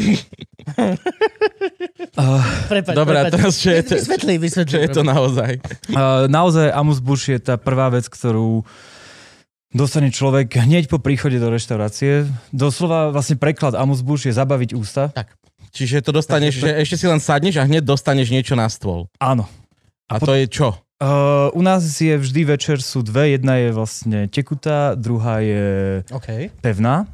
Uh, 2.14 2.40
Prepač, 2.72 2.94
Dobre, 2.94 3.18
prepač. 3.20 3.32
teraz 3.34 3.54
čo 3.58 3.68
je 3.70 3.82
to, 3.84 3.92
Vysvetli, 3.98 4.34
vysvetli. 4.38 4.70
čo 4.70 4.78
je 4.80 4.88
to 4.88 5.02
naozaj? 5.02 5.58
Uh, 5.90 6.24
naozaj 6.26 6.70
Amusbush 6.70 7.26
je 7.28 7.38
tá 7.42 7.58
prvá 7.58 7.90
vec, 7.90 8.06
ktorú 8.06 8.62
dostane 9.74 10.08
človek 10.14 10.54
hneď 10.54 10.86
po 10.86 11.02
príchode 11.02 11.36
do 11.42 11.50
reštaurácie. 11.50 12.30
Doslova 12.54 13.10
vlastne 13.10 13.34
preklad 13.34 13.74
Amusbush 13.74 14.30
je 14.30 14.32
zabaviť 14.32 14.70
ústa. 14.78 15.10
Čiže 15.74 16.06
to 16.06 16.14
dostaneš, 16.14 16.62
že 16.62 16.70
ešte 16.70 16.96
si 17.02 17.06
len 17.10 17.18
sadneš 17.18 17.58
a 17.58 17.66
hneď 17.66 17.82
dostaneš 17.82 18.30
niečo 18.30 18.54
na 18.54 18.70
stôl. 18.70 19.10
Áno. 19.18 19.50
A 20.06 20.22
to 20.22 20.38
je 20.38 20.46
čo? 20.46 20.78
Uh, 21.02 21.50
u 21.58 21.60
nás 21.66 21.82
je 21.82 22.14
vždy 22.14 22.54
večer 22.54 22.78
sú 22.78 23.02
dve. 23.02 23.34
Jedna 23.34 23.58
je 23.58 23.74
vlastne 23.74 24.30
tekutá, 24.30 24.94
druhá 24.94 25.42
je 25.42 26.00
OK. 26.14 26.54
pevná. 26.62 27.10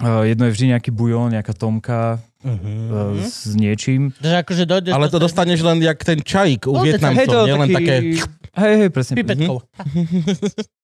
Uh, 0.00 0.24
jedno 0.24 0.48
je 0.48 0.56
vždy 0.56 0.66
nejaký 0.72 0.88
bujón, 0.88 1.36
nejaká 1.36 1.52
tomka 1.52 2.16
uh, 2.40 3.20
s 3.20 3.52
niečím. 3.52 4.16
Takže 4.16 4.36
akože 4.40 4.64
dojdeš... 4.64 4.92
Ale 4.96 5.12
to 5.12 5.20
dostaneš 5.20 5.60
len 5.60 5.84
jak 5.84 6.00
ten 6.00 6.24
čajík 6.24 6.64
u 6.64 6.72
No, 6.72 6.80
tak, 6.80 6.84
Vietnamcov, 6.88 7.28
to 7.28 7.38
nie 7.44 7.52
len 7.52 7.68
taký... 7.68 7.76
také... 7.76 7.94
Hej, 8.56 8.74
hej, 8.80 8.90
presne. 8.90 9.14
Pipetkou. 9.20 9.56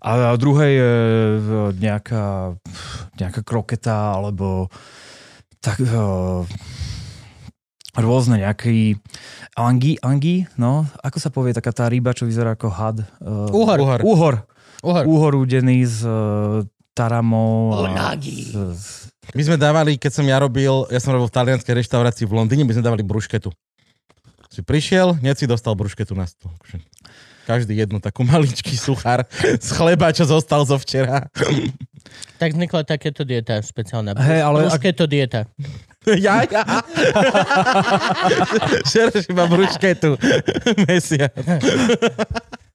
A, 0.00 0.36
druhé 0.36 0.66
je 0.76 0.92
e, 0.92 1.40
nejaká, 1.80 2.56
nejaká 3.16 3.40
kroketa, 3.40 4.12
alebo 4.12 4.68
tak, 5.58 5.80
uh, 5.80 6.44
rôzne 7.96 8.42
nejaký 8.42 9.00
angi, 9.56 9.96
angi, 10.02 10.44
no, 10.60 10.84
ako 11.00 11.16
sa 11.16 11.32
povie 11.32 11.56
taká 11.56 11.72
tá 11.72 11.88
ryba, 11.88 12.12
čo 12.12 12.28
vyzerá 12.28 12.52
ako 12.52 12.68
had? 12.68 13.00
Uh, 13.22 13.48
Uhor. 13.48 13.78
Uhor. 13.80 14.00
Úhor. 14.04 14.34
Uhor. 14.84 15.04
Úhor 15.08 15.32
udený 15.40 15.88
z 15.88 16.04
uh, 16.04 16.60
taramou. 16.92 17.72
a 17.72 17.88
Unagi. 17.88 18.52
z- 18.52 18.76
z- 18.76 19.08
My 19.32 19.40
sme 19.40 19.56
dávali, 19.56 19.96
keď 19.96 20.20
som 20.20 20.26
ja 20.28 20.36
robil, 20.36 20.84
ja 20.92 21.00
som 21.00 21.16
robil 21.16 21.32
v 21.32 21.36
talianskej 21.38 21.80
reštaurácii 21.80 22.28
v 22.28 22.36
Londýne, 22.36 22.68
my 22.68 22.76
sme 22.76 22.84
dávali 22.84 23.00
brušketu. 23.00 23.48
Si 24.52 24.60
prišiel, 24.60 25.16
hneď 25.16 25.40
si 25.40 25.46
dostal 25.48 25.72
brušketu 25.72 26.12
na 26.12 26.28
stôl. 26.28 26.52
Každý 27.44 27.76
jednu 27.76 28.00
takú 28.00 28.24
maličký 28.24 28.72
suchár 28.74 29.28
z 29.36 29.68
chleba, 29.70 30.08
čo 30.10 30.24
zostal 30.24 30.64
zo 30.64 30.76
včera. 30.76 31.28
Tak 32.34 32.52
vznikla 32.52 32.82
takéto 32.82 33.22
dieta 33.22 33.60
špeciálna. 33.60 34.16
Hej, 34.16 34.40
ale 34.40 34.56
ak- 34.62 34.64
Brušketo 34.72 35.04
dieta. 35.04 35.40
ja, 36.16 36.40
ja. 36.42 36.62
Žereš 38.86 39.28
iba 39.28 39.44
brušketu. 39.44 40.16
Mesiac. 40.84 41.32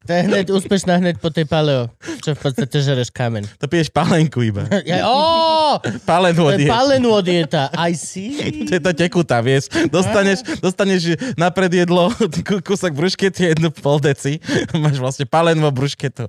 To 0.09 0.11
je 0.11 0.25
hneď 0.25 0.49
úspešná 0.49 0.97
hneď 0.97 1.15
po 1.15 1.29
tej 1.29 1.45
paleo, 1.45 1.85
čo 2.19 2.33
v 2.33 2.39
podstate 2.41 2.81
žereš 2.81 3.09
kameň. 3.09 3.45
To 3.55 3.69
piješ 3.69 3.93
palenku 3.93 4.41
iba. 4.41 4.65
Ja, 4.89 5.05
ó, 5.05 5.77
Palenú 6.01 6.49
odješ. 6.49 6.65
palenú 6.65 7.13
dieta. 7.21 7.69
I 7.71 7.93
see. 7.93 8.33
To 8.65 8.73
je 8.73 8.81
to 8.81 8.89
tekutá, 8.91 9.37
vieš. 9.37 9.69
Dostaneš, 9.85 10.41
dostaneš 10.57 11.01
na 11.35 11.47
predjedlo 11.47 12.09
kú- 12.41 12.57
kúsok 12.59 12.89
bruškety, 12.89 13.53
jednu 13.53 13.69
pol 13.69 14.01
deci. 14.01 14.41
Máš 14.73 14.97
vlastne 14.97 15.23
palenú 15.23 15.69
brušketu. 15.69 16.25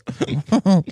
Uh, 0.52 0.84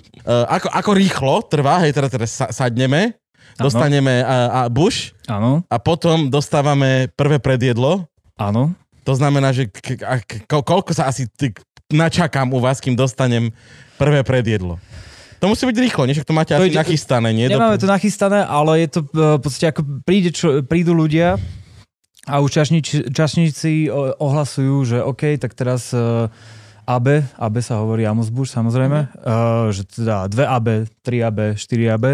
ako, 0.49 0.67
ako 0.67 0.89
rýchlo 0.91 1.33
trvá, 1.43 1.77
hej, 1.79 1.93
teraz, 1.93 2.09
teraz 2.09 2.29
sa, 2.33 2.49
sadneme, 2.49 3.13
Áno. 3.53 3.65
dostaneme 3.65 4.25
a, 4.25 4.35
a 4.49 4.61
buš 4.65 5.13
Áno, 5.25 5.61
a 5.65 5.77
potom 5.77 6.25
dostávame 6.25 7.05
prvé 7.13 7.37
predjedlo. 7.37 8.09
áno. 8.35 8.73
To 8.99 9.17
znamená, 9.17 9.49
že 9.49 9.65
k, 9.65 9.97
k, 9.97 10.31
koľko 10.45 10.93
sa 10.93 11.09
asi 11.09 11.25
ty, 11.25 11.49
načakám 11.89 12.53
u 12.53 12.59
vás, 12.61 12.77
kým 12.77 12.93
dostanem 12.93 13.49
prvé 13.97 14.21
predjedlo. 14.23 14.77
To 15.39 15.47
musí 15.47 15.63
byť 15.63 15.77
rýchlo, 15.79 16.03
nie? 16.03 16.13
Však 16.13 16.27
to 16.27 16.35
máte 16.35 16.51
To 16.53 16.61
asi 16.61 16.75
ide- 16.75 16.81
nachystané, 16.83 17.29
nie? 17.31 17.47
Nemáme 17.47 17.79
to 17.79 17.87
nachystané, 17.87 18.43
ale 18.43 18.83
je 18.85 18.87
to 18.91 18.99
e, 19.07 19.39
v 19.39 19.41
podstate 19.41 19.67
ako 19.71 19.81
príde 20.03 20.29
čo, 20.35 20.61
prídu 20.67 20.91
ľudia 20.91 21.39
a 22.27 22.43
už 22.43 22.51
čašnič, 22.51 23.09
čašníci 23.09 23.89
ohlasujú, 24.19 24.75
že 24.85 24.97
OK, 25.01 25.39
tak 25.41 25.57
teraz 25.57 25.89
uh, 25.97 26.29
AB, 26.85 27.25
AB 27.25 27.55
sa 27.57 27.81
hovorí 27.81 28.05
Amusbush 28.05 28.53
samozrejme, 28.53 28.99
uh, 29.25 29.73
že 29.73 29.89
teda 29.89 30.29
2 30.29 30.37
AB, 30.37 30.67
3 31.01 31.25
AB, 31.25 31.39
4 31.57 31.95
AB 31.97 32.05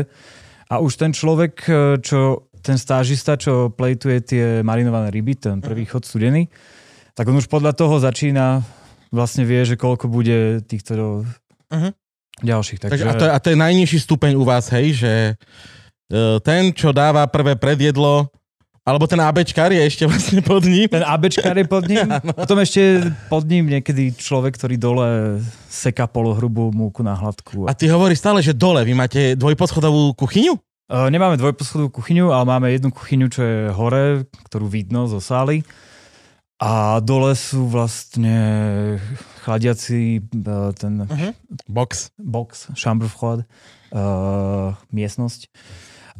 a 0.71 0.75
už 0.79 0.97
ten 0.97 1.11
človek, 1.13 1.53
e, 1.67 1.73
čo 2.01 2.49
ten 2.65 2.81
stážista, 2.81 3.37
čo 3.37 3.69
plejtuje 3.69 4.17
tie 4.25 4.45
marinované 4.65 5.13
ryby, 5.13 5.37
ten 5.37 5.61
prvý 5.61 5.85
chod 5.85 6.01
studený, 6.09 6.49
tak 7.13 7.29
on 7.29 7.37
už 7.37 7.45
podľa 7.45 7.77
toho 7.77 8.01
začína 8.01 8.65
vlastne 9.15 9.41
vie, 9.41 9.63
že 9.63 9.75
koľko 9.75 10.05
bude 10.05 10.37
týchto 10.61 11.23
Mhm. 11.71 11.89
ďalších. 12.43 12.79
Takže, 12.79 12.91
Takže, 12.93 13.05
a, 13.05 13.13
to, 13.13 13.25
je- 13.25 13.33
a 13.33 13.39
to 13.39 13.47
je 13.49 13.57
najnižší 13.57 13.97
stupeň 13.97 14.35
u 14.35 14.43
vás, 14.43 14.67
hej, 14.69 14.93
že 14.93 15.13
e, 16.05 16.19
ten, 16.39 16.69
čo 16.69 16.91
dáva 16.91 17.25
prvé 17.25 17.55
predjedlo, 17.55 18.29
alebo 18.85 19.09
ten 19.09 19.17
ABčkár 19.17 19.73
je 19.73 19.81
ešte 19.81 20.05
vlastne 20.05 20.45
pod 20.45 20.61
ním. 20.61 20.85
Ten 20.85 21.01
ABčkár 21.01 21.57
je 21.57 21.65
pod 21.65 21.89
ním. 21.89 22.05
Potom 22.37 22.59
ešte 22.59 23.01
pod 23.25 23.41
ním 23.41 23.65
niekedy 23.67 24.13
človek, 24.13 24.53
ktorý 24.53 24.77
dole 24.77 25.09
seká 25.65 26.05
polohrubú 26.05 26.69
múku 26.69 27.01
na 27.01 27.17
hladku. 27.17 27.65
A 27.65 27.73
ty 27.73 27.89
hovoríš 27.89 28.21
stále, 28.21 28.39
že 28.39 28.53
dole, 28.53 28.83
vy 28.83 28.93
máte 28.93 29.33
dvojposchodovú 29.33 30.13
kuchyňu? 30.13 30.53
Uh, 30.85 31.09
nemáme 31.09 31.33
dvojposchodovú 31.33 31.89
kuchyňu, 31.89 32.29
ale 32.29 32.45
máme 32.45 32.69
jednu 32.69 32.93
kuchyňu, 32.93 33.25
čo 33.25 33.41
je 33.41 33.57
hore, 33.73 34.05
ktorú 34.45 34.69
vidno 34.69 35.09
zo 35.09 35.17
sály. 35.17 35.65
A 36.55 37.03
dole 37.03 37.35
sú 37.35 37.67
vlastne 37.67 38.95
chladiaci 39.43 40.23
eh, 40.23 40.71
ten 40.79 41.03
Box. 41.67 42.15
box, 42.15 42.71
chambre 42.79 43.11
froide, 43.11 43.43
uh, 43.91 44.71
miestnosť. 44.95 45.51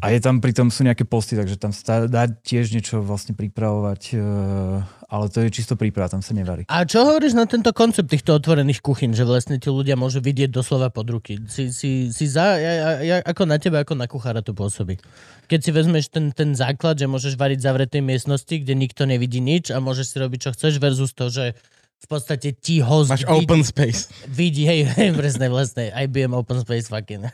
A 0.06 0.14
je 0.14 0.22
tam 0.22 0.38
pritom 0.38 0.70
sú 0.70 0.86
nejaké 0.86 1.02
posty, 1.02 1.34
takže 1.34 1.58
tam 1.58 1.74
sa 1.74 2.06
dá 2.06 2.30
tiež 2.30 2.70
niečo 2.70 3.02
vlastne 3.02 3.34
pripravovať, 3.34 4.02
uh, 4.14 4.86
ale 5.10 5.26
to 5.34 5.42
je 5.42 5.50
čisto 5.50 5.74
príprava, 5.74 6.14
tam 6.14 6.22
sa 6.22 6.38
nevarí. 6.38 6.70
A 6.70 6.86
čo 6.86 7.02
hovoríš 7.02 7.34
na 7.34 7.50
tento 7.50 7.74
koncept 7.74 8.14
týchto 8.14 8.38
otvorených 8.38 8.86
kuchyn, 8.86 9.18
že 9.18 9.26
vlastne 9.26 9.58
tí 9.58 9.66
ľudia 9.74 9.98
môžu 9.98 10.22
vidieť 10.22 10.54
doslova 10.54 10.94
pod 10.94 11.10
ruky? 11.10 11.42
Si, 11.50 11.74
si, 11.74 12.14
si 12.14 12.26
za, 12.30 12.54
ja, 12.62 13.02
ja, 13.02 13.18
ako 13.26 13.50
na 13.50 13.58
teba, 13.58 13.82
ako 13.82 13.98
na 13.98 14.06
kuchára 14.06 14.46
to 14.46 14.54
pôsobí? 14.54 15.02
Keď 15.50 15.60
si 15.66 15.72
vezmeš 15.74 16.14
ten, 16.14 16.30
ten 16.30 16.54
základ, 16.54 17.02
že 17.02 17.10
môžeš 17.10 17.34
variť 17.34 17.66
v 17.66 17.66
zavretej 17.66 18.02
miestnosti, 18.06 18.54
kde 18.62 18.78
nikto 18.78 19.10
nevidí 19.10 19.42
nič 19.42 19.74
a 19.74 19.82
môžeš 19.82 20.06
si 20.14 20.18
robiť, 20.22 20.40
čo 20.46 20.50
chceš, 20.54 20.78
versus 20.78 21.18
to, 21.18 21.34
že 21.34 21.58
v 21.96 22.08
podstate 22.08 22.54
ti 22.54 22.86
host 22.86 23.10
Máš 23.10 23.26
vidí, 23.26 23.34
open 23.34 23.62
space. 23.66 24.02
vidí, 24.30 24.64
hej, 24.68 24.86
hej, 24.98 25.10
presne, 25.18 25.50
vlastne, 25.50 25.90
IBM 25.90 26.38
Open 26.38 26.62
Space 26.62 26.86
fucking. 26.86 27.26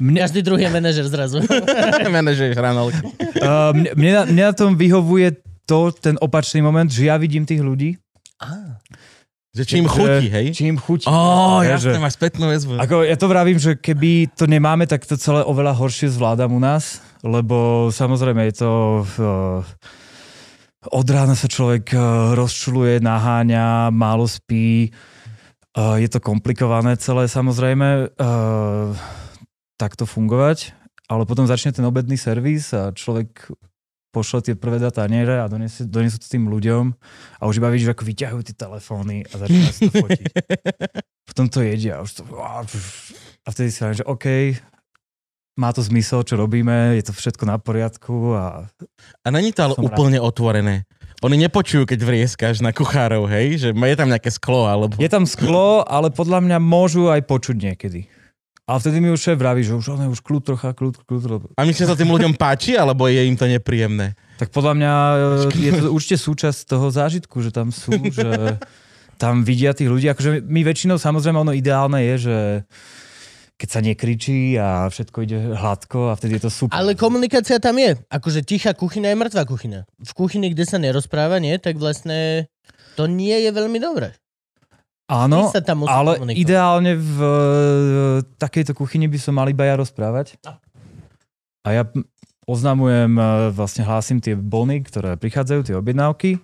Mne, 0.00 0.18
Každý 0.24 0.40
druhý 0.40 0.64
je 0.64 0.72
manažer 0.72 1.04
zrazu. 1.10 1.44
Manažuješ 2.16 2.56
hranolky. 2.56 3.04
uh, 3.04 3.76
mne, 3.76 3.90
mne, 3.92 4.10
na, 4.16 4.22
mne 4.24 4.42
na 4.48 4.54
tom 4.56 4.72
vyhovuje 4.78 5.36
to, 5.68 5.92
ten 5.92 6.16
opačný 6.24 6.64
moment, 6.64 6.88
že 6.88 7.12
ja 7.12 7.20
vidím 7.20 7.44
tých 7.44 7.60
ľudí. 7.60 8.00
Že 9.54 9.62
čím 9.70 9.86
chutí, 9.86 10.26
hej? 10.34 10.46
Či 10.50 10.66
im 10.66 10.78
chutí. 10.80 11.06
Ó, 11.06 11.62
jasne, 11.62 11.94
že- 11.94 12.02
máš 12.02 12.18
spätnú 12.18 12.50
väzbu. 12.50 12.74
Ako 12.74 13.06
ja 13.06 13.14
to 13.14 13.30
vravím, 13.30 13.54
že 13.60 13.78
keby 13.78 14.34
to 14.34 14.50
nemáme, 14.50 14.82
tak 14.90 15.06
to 15.06 15.14
celé 15.14 15.46
oveľa 15.46 15.78
horšie 15.78 16.10
zvládam 16.10 16.50
u 16.50 16.58
nás, 16.58 16.98
lebo 17.22 17.88
samozrejme 17.92 18.50
je 18.50 18.54
to... 18.58 18.70
Uh, 19.14 19.62
od 20.92 21.06
rána 21.08 21.38
sa 21.38 21.48
človek 21.48 21.94
uh, 21.94 22.00
rozčuluje, 22.36 23.00
naháňa, 23.00 23.88
málo 23.88 24.28
spí, 24.28 24.90
uh, 25.76 25.96
je 25.96 26.08
to 26.10 26.20
komplikované 26.20 26.98
celé 27.00 27.30
samozrejme. 27.30 28.12
Uh, 28.18 28.92
takto 29.74 30.06
fungovať, 30.06 30.72
ale 31.10 31.26
potom 31.26 31.44
začne 31.50 31.74
ten 31.74 31.84
obedný 31.84 32.14
servis 32.14 32.70
a 32.72 32.94
človek 32.94 33.50
pošle 34.14 34.46
tie 34.46 34.54
prvé 34.54 34.78
dá 34.78 34.94
taniere 34.94 35.42
a 35.42 35.50
donesie, 35.50 35.90
donesú 35.90 36.22
to 36.22 36.30
tým 36.30 36.46
ľuďom. 36.46 36.94
A 37.42 37.50
už 37.50 37.58
iba 37.58 37.66
vidíš, 37.66 37.90
ako 37.90 38.06
vyťahujú 38.06 38.42
tie 38.46 38.54
telefóny 38.54 39.26
a 39.26 39.34
začínajú 39.42 39.72
si 39.74 39.80
to 39.90 39.92
fotiť. 39.98 40.24
Potom 41.28 41.50
to 41.50 41.66
jedia 41.66 41.98
a 41.98 42.06
už 42.06 42.22
to... 42.22 42.22
A 43.44 43.48
vtedy 43.50 43.74
si 43.74 43.82
hovorím, 43.82 43.98
že 43.98 44.06
OK, 44.06 44.26
má 45.54 45.70
to 45.70 45.82
zmysel, 45.82 46.26
čo 46.26 46.34
robíme, 46.34 46.98
je 46.98 47.04
to 47.06 47.12
všetko 47.14 47.46
na 47.46 47.56
poriadku 47.62 48.34
a 48.34 48.66
A 49.22 49.28
není 49.30 49.54
to 49.54 49.70
ale 49.70 49.74
Som 49.78 49.86
rád. 49.86 49.94
úplne 49.94 50.18
otvorené. 50.18 50.84
Oni 51.22 51.40
nepočujú, 51.40 51.88
keď 51.88 52.04
vrieskáš 52.04 52.60
na 52.60 52.74
kuchárov, 52.74 53.24
hej? 53.30 53.56
Že 53.56 53.68
je 53.72 53.96
tam 53.96 54.10
nejaké 54.12 54.28
sklo, 54.28 54.68
alebo... 54.68 54.98
je 54.98 55.08
tam 55.08 55.24
sklo, 55.24 55.80
ale 55.86 56.12
podľa 56.12 56.44
mňa 56.44 56.58
môžu 56.60 57.08
aj 57.08 57.24
počuť 57.24 57.56
niekedy. 57.56 58.10
A 58.64 58.80
vtedy 58.80 58.96
mi 58.96 59.12
už 59.12 59.20
šéf 59.20 59.36
vraví, 59.36 59.60
že 59.60 59.76
už, 59.76 59.92
ale 59.92 60.08
už 60.08 60.24
kľud 60.24 60.40
trocha, 60.40 60.72
kľud, 60.72 61.04
kľud. 61.04 61.52
A 61.56 61.68
že 61.68 61.84
sa 61.84 61.92
tým 61.92 62.08
ľuďom 62.08 62.32
páči, 62.32 62.80
alebo 62.80 63.04
je 63.12 63.20
im 63.20 63.36
to 63.36 63.44
nepríjemné? 63.44 64.16
Tak 64.40 64.56
podľa 64.56 64.72
mňa 64.72 64.92
e, 64.92 65.16
je 65.52 65.72
to 65.84 65.88
určite 65.96 66.16
súčasť 66.16 66.72
toho 66.72 66.88
zážitku, 66.88 67.44
že 67.44 67.52
tam 67.52 67.68
sú, 67.68 67.92
že 68.08 68.56
tam 69.20 69.44
vidia 69.44 69.76
tých 69.76 69.92
ľudí. 69.92 70.08
Akože 70.08 70.40
my 70.40 70.60
väčšinou, 70.64 70.96
samozrejme, 70.96 71.44
ono 71.44 71.52
ideálne 71.52 72.00
je, 72.12 72.14
že 72.24 72.36
keď 73.54 73.68
sa 73.70 73.80
nekričí 73.80 74.58
a 74.58 74.90
všetko 74.90 75.16
ide 75.22 75.38
hladko 75.54 76.10
a 76.10 76.18
vtedy 76.18 76.36
je 76.36 76.42
to 76.42 76.50
super. 76.50 76.74
Ale 76.74 76.98
komunikácia 76.98 77.62
tam 77.62 77.78
je. 77.78 77.94
Akože 78.10 78.42
tichá 78.42 78.74
kuchyňa 78.74 79.14
je 79.14 79.16
mŕtva 79.16 79.46
kuchyňa. 79.46 79.80
V 79.86 80.12
kuchyni, 80.12 80.50
kde 80.50 80.66
sa 80.66 80.82
nerozpráva, 80.82 81.38
nie, 81.38 81.54
tak 81.62 81.78
vlastne 81.78 82.50
to 82.98 83.06
nie 83.06 83.34
je 83.38 83.50
veľmi 83.50 83.78
dobré. 83.78 84.10
Áno, 85.06 85.52
Ty 85.52 85.60
sa 85.60 85.62
tam 85.62 85.84
ale 85.84 86.16
komunikovať. 86.16 86.40
ideálne 86.40 86.92
v 86.96 87.18
takejto 88.40 88.72
kuchyni 88.72 89.04
by 89.04 89.18
som 89.20 89.36
mal 89.36 89.46
iba 89.46 89.62
ja 89.62 89.76
rozprávať. 89.76 90.40
A 91.64 91.68
ja 91.70 91.84
oznamujem, 92.44 93.12
e, 93.16 93.24
vlastne 93.52 93.84
hlásim 93.84 94.20
tie 94.20 94.32
bony, 94.32 94.80
ktoré 94.84 95.16
prichádzajú, 95.16 95.60
tie 95.64 95.76
objednávky 95.76 96.40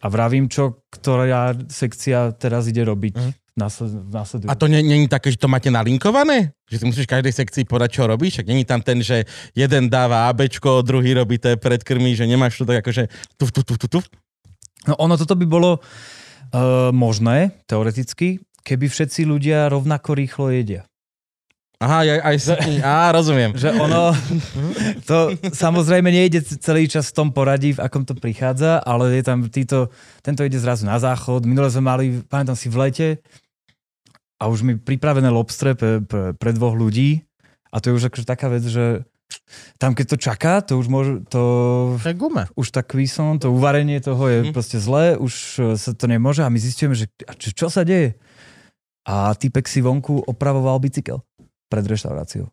a 0.00 0.06
vravím, 0.06 0.46
čo 0.46 0.82
ktorá 0.90 1.50
sekcia 1.66 2.30
teraz 2.34 2.66
ide 2.66 2.82
robiť 2.82 3.14
Mhm. 3.18 3.30
V 3.68 4.08
v 4.08 4.12
následujúcom. 4.14 4.52
A 4.52 4.56
to 4.56 4.64
je 4.70 5.08
také, 5.10 5.28
že 5.34 5.38
to 5.38 5.50
máte 5.50 5.68
nalinkované? 5.68 6.56
Že 6.70 6.76
ty 6.80 6.84
musíš 6.88 7.06
každej 7.10 7.34
sekcii 7.34 7.64
povedať, 7.68 8.00
čo 8.00 8.08
robíš? 8.08 8.40
Však 8.40 8.48
není 8.48 8.64
tam 8.64 8.80
ten, 8.80 9.04
že 9.04 9.28
jeden 9.52 9.92
dáva 9.92 10.32
ABčko, 10.32 10.86
druhý 10.86 11.12
robí 11.12 11.36
té 11.36 11.58
predkrmy, 11.60 12.16
že 12.16 12.24
nemáš 12.24 12.56
to 12.56 12.64
tak 12.64 12.80
akože 12.86 13.12
tuf, 13.36 13.52
tuf, 13.52 13.64
tuf, 13.66 13.76
tuf, 13.76 13.90
tuf. 13.90 14.04
No 14.88 14.96
ono 14.96 15.20
toto 15.20 15.36
by 15.36 15.44
bolo 15.44 15.76
uh, 15.76 16.88
možné, 16.94 17.60
teoreticky, 17.68 18.40
keby 18.64 18.88
všetci 18.88 19.28
ľudia 19.28 19.68
rovnako 19.68 20.16
rýchlo 20.16 20.48
jedia. 20.48 20.88
Aha, 21.80 22.04
aj, 22.04 22.20
aj 22.20 22.36
si, 22.36 22.52
á, 22.84 23.08
rozumiem. 23.08 23.56
Že 23.56 23.72
ono, 23.80 24.12
to 25.08 25.32
samozrejme 25.48 26.12
nejde 26.12 26.44
celý 26.60 26.84
čas 26.84 27.08
v 27.08 27.16
tom 27.24 27.28
poradí, 27.32 27.72
v 27.72 27.80
akom 27.80 28.04
to 28.04 28.12
prichádza, 28.12 28.84
ale 28.84 29.16
je 29.16 29.24
tam 29.24 29.48
títo, 29.48 29.88
tento 30.20 30.44
ide 30.44 30.60
zrazu 30.60 30.84
na 30.84 31.00
záchod. 31.00 31.48
Minule 31.48 31.72
sme 31.72 31.88
mali, 31.88 32.04
pamätám 32.28 32.52
si, 32.52 32.68
v 32.68 32.76
lete 32.84 33.08
a 34.40 34.48
už 34.48 34.60
mi 34.62 34.74
pripravené 34.74 35.28
lobstre 35.28 35.74
pre, 35.74 36.00
pre, 36.00 36.32
pre 36.32 36.50
dvoch 36.50 36.72
ľudí 36.72 37.28
a 37.68 37.78
to 37.78 37.92
je 37.92 37.96
už 37.96 38.08
akože 38.08 38.24
taká 38.24 38.48
vec, 38.48 38.64
že 38.64 39.04
tam 39.76 39.92
keď 39.92 40.06
to 40.08 40.16
čaká, 40.18 40.54
to 40.58 40.74
už 40.74 40.86
môže, 40.86 41.12
to 41.28 41.42
To 41.94 42.08
je 42.08 42.16
guma. 42.16 42.50
už 42.52 42.72
tak 42.72 42.90
výson, 42.90 43.38
to 43.38 43.48
uvarenie 43.48 44.00
toho 44.00 44.26
je 44.26 44.38
Mhm. 44.42 44.50
proste 44.50 44.76
zlé, 44.76 45.14
už 45.14 45.34
e, 45.54 45.76
sa 45.76 45.92
to 45.92 46.04
nemôže 46.04 46.40
a 46.40 46.48
my 46.48 46.58
zistíme, 46.58 46.92
že 46.92 47.06
čo, 47.36 47.52
čo 47.54 47.66
sa 47.68 47.84
deje? 47.84 48.18
A 49.02 49.30
typek 49.32 49.64
si 49.64 49.78
vonku 49.78 50.24
opravoval 50.24 50.76
bicykel 50.78 51.22
pred 51.68 51.84
reštauráciou. 51.84 52.50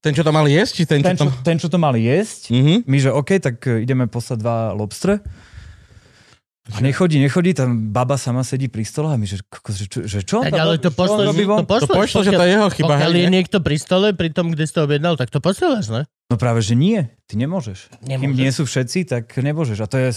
Ten, 0.00 0.12
čo 0.12 0.20
to 0.20 0.30
mal 0.30 0.44
jesť? 0.44 0.72
Či 0.74 0.84
ten, 0.84 1.00
Ten, 1.00 1.16
čo 1.16 1.24
to... 1.24 1.32
ten, 1.42 1.56
čo 1.56 1.68
to 1.68 1.78
mali 1.78 2.04
jesť, 2.04 2.52
Mhm. 2.52 2.74
my, 2.84 2.98
že 2.98 3.10
OK, 3.10 3.30
tak 3.38 3.56
ideme 3.78 4.04
poslať 4.04 4.36
dva 4.36 4.56
lobstre. 4.72 5.22
A 6.64 6.80
nechodí, 6.80 7.20
nechodí, 7.20 7.52
tam 7.52 7.92
baba 7.92 8.16
sama 8.16 8.40
sedí 8.40 8.72
pri 8.72 8.88
stole 8.88 9.12
a 9.12 9.20
my, 9.20 9.28
že, 9.28 9.36
že, 9.68 9.84
čo, 9.84 9.98
že 10.08 10.24
čo? 10.24 10.40
on 10.40 10.48
Tak 10.48 10.56
tam 10.56 10.64
ale 10.64 10.80
to 10.80 10.88
von? 11.44 11.60
to 11.60 11.68
pošleš. 11.68 11.84
To 11.84 11.92
pošlo, 11.92 12.20
že 12.24 12.32
to 12.32 12.40
je 12.40 12.52
jeho 12.56 12.68
chyba, 12.72 12.88
Pokiaľ 12.96 13.10
hej, 13.12 13.20
je 13.20 13.26
nie? 13.28 13.34
niekto 13.36 13.56
pri 13.60 13.76
stole, 13.76 14.06
pri 14.16 14.28
tom, 14.32 14.48
kde 14.48 14.64
si 14.64 14.72
to 14.72 14.80
objednal, 14.88 15.20
tak 15.20 15.28
to 15.28 15.44
posielaš, 15.44 15.92
ne? 15.92 16.08
No 16.32 16.40
práve, 16.40 16.64
že 16.64 16.72
nie. 16.72 17.04
Ty 17.28 17.36
nemôžeš. 17.36 17.92
Kým 18.00 18.32
Nemôžeš. 18.32 18.40
nie 18.40 18.48
sú 18.48 18.64
všetci, 18.64 18.98
tak 19.04 19.28
nemôžeš. 19.28 19.76
A 19.84 19.86
to 19.86 20.00
je, 20.00 20.08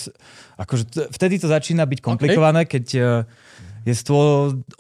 akože 0.56 0.84
t- 0.88 1.08
vtedy 1.12 1.36
to 1.36 1.52
začína 1.52 1.84
byť 1.84 2.00
komplikované, 2.00 2.64
keď 2.64 2.86
e, 2.96 3.00
je 3.84 3.94
108-10 3.94 4.72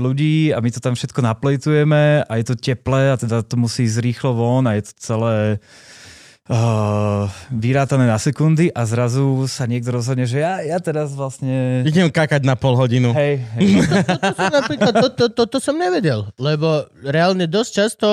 ľudí 0.00 0.56
a 0.56 0.64
my 0.64 0.70
to 0.72 0.80
tam 0.80 0.96
všetko 0.96 1.20
naplejtujeme 1.20 2.24
a 2.24 2.32
je 2.40 2.44
to 2.44 2.56
teplé 2.56 3.12
a 3.12 3.20
teda 3.20 3.44
to 3.44 3.60
musí 3.60 3.84
ísť 3.84 4.00
rýchlo 4.00 4.32
von 4.32 4.64
a 4.64 4.80
je 4.80 4.88
to 4.88 4.92
celé 4.96 5.36
uh, 6.48 7.24
vyrátané 7.50 8.06
na 8.06 8.16
sekundy 8.16 8.70
a 8.70 8.82
zrazu 8.84 9.46
sa 9.46 9.64
niekto 9.64 9.90
rozhodne, 9.90 10.24
že 10.24 10.40
ja, 10.40 10.62
ja 10.62 10.78
teraz 10.78 11.12
vlastne... 11.12 11.82
Idem 11.82 12.08
kakať 12.08 12.42
na 12.42 12.54
pol 12.54 12.74
hodinu. 12.74 13.10
Hej, 13.12 13.42
hej. 13.54 13.66
To 14.76 14.92
to, 14.92 15.08
to, 15.10 15.24
to, 15.30 15.42
to 15.46 15.58
som 15.58 15.76
nevedel, 15.76 16.30
lebo 16.36 16.86
reálne 17.02 17.46
dosť 17.46 17.70
často 17.72 18.08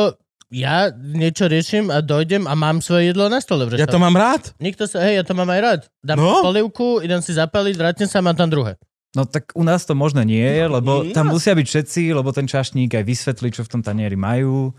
ja 0.54 0.94
niečo 0.94 1.50
riešim 1.50 1.90
a 1.90 1.98
dojdem 2.00 2.46
a 2.46 2.54
mám 2.54 2.78
svoje 2.78 3.10
jedlo 3.10 3.26
na 3.26 3.42
stole 3.42 3.66
v 3.66 3.74
Ja 3.74 3.90
to 3.90 3.98
mám 3.98 4.14
rád. 4.14 4.54
Nikto 4.62 4.86
sa, 4.86 5.02
hej, 5.02 5.18
ja 5.18 5.24
to 5.26 5.34
mám 5.34 5.50
aj 5.50 5.60
rád. 5.60 5.82
Dám 6.00 6.22
No. 6.22 6.46
polievku, 6.46 7.02
idem 7.02 7.26
si 7.26 7.34
zapaliť, 7.34 7.74
vrátim 7.74 8.06
sa 8.06 8.22
a 8.22 8.26
mám 8.26 8.38
tam 8.38 8.54
druhé. 8.54 8.78
No 9.14 9.26
tak 9.26 9.50
u 9.54 9.62
nás 9.66 9.86
to 9.86 9.94
možno 9.94 10.22
nie 10.22 10.42
je, 10.46 10.66
lebo 10.66 11.06
No. 11.06 11.10
tam 11.10 11.34
musia 11.34 11.54
byť 11.54 11.66
všetci, 11.66 12.14
lebo 12.14 12.30
ten 12.30 12.46
čašník 12.46 12.94
aj 12.94 13.06
vysvetlí, 13.06 13.50
čo 13.50 13.66
v 13.66 13.70
tom 13.70 13.82
tanieri 13.82 14.14
majú. 14.18 14.74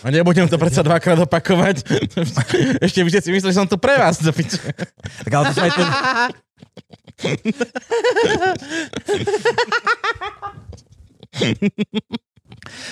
A 0.00 0.08
nebudem 0.08 0.48
to 0.48 0.56
predsa 0.56 0.80
dvakrát 0.80 1.18
opakovať. 1.20 1.84
Ešte 2.86 3.00
by 3.04 3.08
ste 3.12 3.20
si 3.20 3.30
mysleli, 3.36 3.52
že 3.52 3.60
som 3.60 3.68
tu 3.68 3.76
pre 3.76 4.00
vás. 4.00 4.16
Tak 4.20 5.30
ale 5.32 5.44
to 5.50 5.54
sa 5.54 5.62
aj 5.68 5.72
ten... 5.76 5.88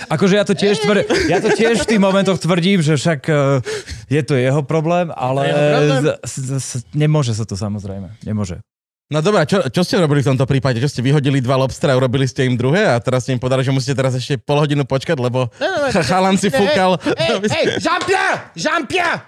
Akože 0.09 0.35
ja 0.37 0.45
to 0.45 0.55
tiež 0.57 0.81
tvr... 0.81 1.05
ja 1.29 1.39
to 1.41 1.53
tiež 1.53 1.85
v 1.85 1.89
tých 1.97 2.01
momentoch 2.01 2.41
tvrdím, 2.41 2.81
že 2.81 2.97
však 2.97 3.21
uh, 3.29 3.61
je 4.09 4.23
to 4.25 4.37
jeho 4.37 4.63
problém, 4.65 5.13
ale 5.13 5.41
To 5.45 5.49
je 5.49 5.53
jeho 5.53 5.81
problém? 5.81 6.17
z, 6.25 6.37
z, 6.39 6.51
z, 6.61 6.71
nemôže 6.97 7.33
sa 7.37 7.45
to 7.45 7.57
samozrejme. 7.57 8.09
Nemôže. 8.25 8.61
No 9.09 9.19
dobré, 9.19 9.41
čo, 9.43 9.65
čo 9.65 9.81
ste 9.81 9.97
robili 9.97 10.21
v 10.21 10.29
tomto 10.29 10.45
prípade? 10.45 10.77
Čo 10.79 10.91
ste 10.91 11.01
vyhodili 11.01 11.41
dva 11.41 11.57
lobstra 11.57 11.91
a 11.91 11.99
urobili 11.99 12.29
ste 12.29 12.45
im 12.45 12.55
druhé 12.55 12.85
a 12.85 13.01
teraz 13.01 13.25
ste 13.25 13.33
im 13.33 13.41
povedali, 13.41 13.65
že 13.65 13.73
musíte 13.73 13.97
teraz 13.97 14.13
ešte 14.13 14.37
pol 14.37 14.61
hodinu 14.61 14.85
počkať, 14.85 15.17
lebo 15.17 15.49
No, 15.49 15.65
no, 15.65 15.89
ch- 15.89 16.05
chalan 16.05 16.37
si 16.37 16.53
fúkal. 16.53 17.01
Hej, 17.17 17.41
hej, 17.49 17.65
Jean-Pierre! 17.81 18.37
Jean-Pierre! 18.53 19.19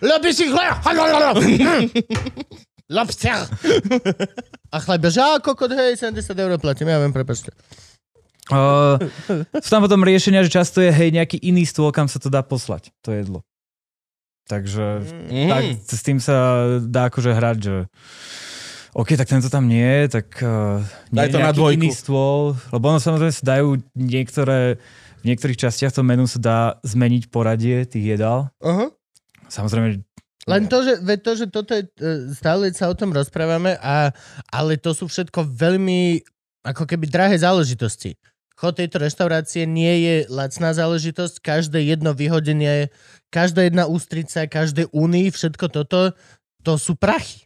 Le 0.00 0.16
bicycleur! 0.20 0.72
Lobster! 2.88 3.40
A 4.68 4.76
chleba, 4.78 5.08
že 5.08 5.24
kokot, 5.40 5.72
hej, 5.72 5.96
70 5.96 6.12
eur 6.36 6.52
platím, 6.56 6.86
ja 6.86 7.00
viem, 7.00 7.10
prepačte. 7.10 7.56
Uh, 8.46 9.00
sú 9.56 9.70
tam 9.72 9.80
potom 9.80 10.04
riešenia, 10.04 10.44
že 10.44 10.52
často 10.52 10.78
je 10.78 10.92
hej 10.92 11.10
nejaký 11.10 11.40
iný 11.40 11.64
stôl, 11.64 11.88
kam 11.88 12.04
sa 12.04 12.20
to 12.20 12.28
dá 12.28 12.44
poslať, 12.44 12.92
to 13.00 13.10
jedlo. 13.10 13.40
Takže 14.46 15.02
Mm. 15.26 15.50
tak 15.50 15.62
s 15.82 16.02
tým 16.04 16.18
sa 16.20 16.36
dá 16.78 17.10
akože 17.10 17.34
hrať, 17.34 17.56
že 17.58 17.76
OK, 18.96 19.12
tak 19.12 19.28
tento 19.28 19.52
tam 19.52 19.68
nie 19.68 19.84
je, 19.84 20.04
tak 20.08 20.40
uh, 20.40 20.80
nie 21.12 21.20
Daj 21.20 21.28
je 21.28 21.34
to 21.36 21.44
na 21.44 21.52
dvojku. 21.52 21.76
iný 21.76 21.92
stôl, 21.92 22.56
lebo 22.72 22.84
ono 22.88 22.96
samozrejme 22.96 23.28
sa 23.28 23.44
dajú 23.44 23.76
niektoré, 23.92 24.80
v 25.20 25.24
niektorých 25.28 25.68
častiach 25.68 25.92
toho 25.92 26.00
menu 26.00 26.24
sa 26.24 26.40
dá 26.40 26.58
zmeniť 26.80 27.28
poradie 27.28 27.84
tých 27.84 28.16
jedál. 28.16 28.48
Uh-huh. 28.56 28.88
Samozrejme, 29.52 30.00
Len 30.48 30.62
to, 30.72 30.80
že, 30.80 30.96
to, 31.20 31.32
že 31.36 31.46
toto 31.52 31.76
je, 31.76 31.84
e, 32.00 32.32
stále 32.32 32.72
sa 32.72 32.88
o 32.88 32.96
tom 32.96 33.12
rozprávame, 33.12 33.76
a, 33.84 34.16
ale 34.48 34.80
to 34.80 34.96
sú 34.96 35.12
všetko 35.12 35.44
veľmi 35.44 36.24
ako 36.64 36.88
keby 36.88 37.04
drahé 37.12 37.36
záležitosti. 37.36 38.16
Chod 38.56 38.80
tejto 38.80 38.96
reštaurácie 39.04 39.68
nie 39.68 40.08
je 40.08 40.16
lacná 40.32 40.72
záležitosť, 40.72 41.44
každé 41.44 41.84
jedno 41.84 42.16
vyhodenie, 42.16 42.88
každá 43.28 43.68
jedna 43.68 43.84
ústrica, 43.84 44.48
každé 44.48 44.88
úny, 44.96 45.28
všetko 45.28 45.68
toto, 45.68 46.16
to 46.64 46.72
sú 46.80 46.96
prachy. 46.96 47.45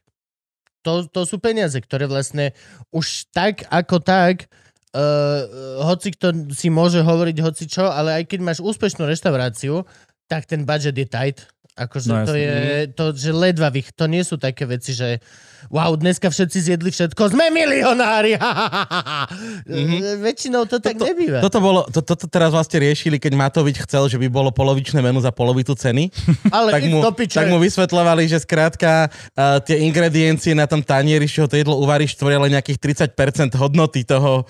To, 0.82 1.04
to 1.04 1.28
sú 1.28 1.36
peniaze, 1.36 1.76
ktoré 1.76 2.08
vlastne 2.08 2.56
už 2.88 3.28
tak 3.36 3.68
ako 3.68 4.00
tak, 4.00 4.48
uh, 4.96 5.84
hoci 5.84 6.16
kto 6.16 6.52
si 6.56 6.72
môže 6.72 7.04
hovoriť 7.04 7.36
hoci 7.44 7.64
čo, 7.68 7.84
ale 7.86 8.22
aj 8.22 8.24
keď 8.32 8.40
máš 8.40 8.58
úspešnú 8.64 9.04
reštauráciu, 9.04 9.84
tak 10.30 10.46
ten 10.46 10.62
budget 10.64 10.96
je 10.96 11.06
tight. 11.06 11.38
Akože 11.80 12.06
No 12.12 12.28
to 12.28 12.36
je, 12.36 12.92
to, 12.92 13.16
že 13.16 13.32
ledva 13.32 13.72
vych, 13.72 13.96
to 13.96 14.04
nie 14.04 14.20
sú 14.20 14.36
také 14.36 14.68
veci, 14.68 14.92
že 14.92 15.24
wow, 15.68 15.92
dneska 15.96 16.32
všetci 16.32 16.58
zjedli 16.72 16.88
všetko, 16.88 17.36
sme 17.36 17.52
milionári, 17.52 18.36
ha, 18.40 18.52
ha, 18.52 18.68
ha, 18.68 18.82
ha, 18.84 19.00
ha. 19.04 19.20
Mhm. 19.68 20.24
Väčšinou 20.24 20.64
to 20.64 20.80
tak 20.80 20.96
nebýva. 20.96 21.44
Toto, 21.44 21.60
bolo, 21.60 21.84
to, 21.88 22.00
toto 22.00 22.24
teraz 22.28 22.52
vlastne 22.52 22.80
riešili, 22.80 23.20
keď 23.20 23.32
Matovič 23.36 23.84
chcel, 23.84 24.08
že 24.08 24.16
by 24.16 24.28
bolo 24.32 24.48
polovičné 24.52 25.04
menu 25.04 25.20
za 25.20 25.32
polovicu 25.32 25.76
ceny. 25.76 26.08
ale 26.56 26.72
tak 26.72 26.82
mu, 26.88 27.00
tak 27.28 27.46
mu 27.48 27.56
vysvetľovali, 27.60 28.28
že 28.28 28.40
skrátka 28.40 29.08
uh, 29.08 29.60
tie 29.60 29.84
ingrediencie 29.84 30.56
na 30.56 30.64
tom 30.64 30.80
tanieri, 30.80 31.28
čoho 31.28 31.48
to 31.48 31.60
jedlo 31.60 31.76
uvaríš, 31.80 32.16
tvoria 32.16 32.40
len 32.40 32.56
nejakých 32.56 33.08
30% 33.12 33.56
hodnoty 33.56 34.04
toho, 34.04 34.48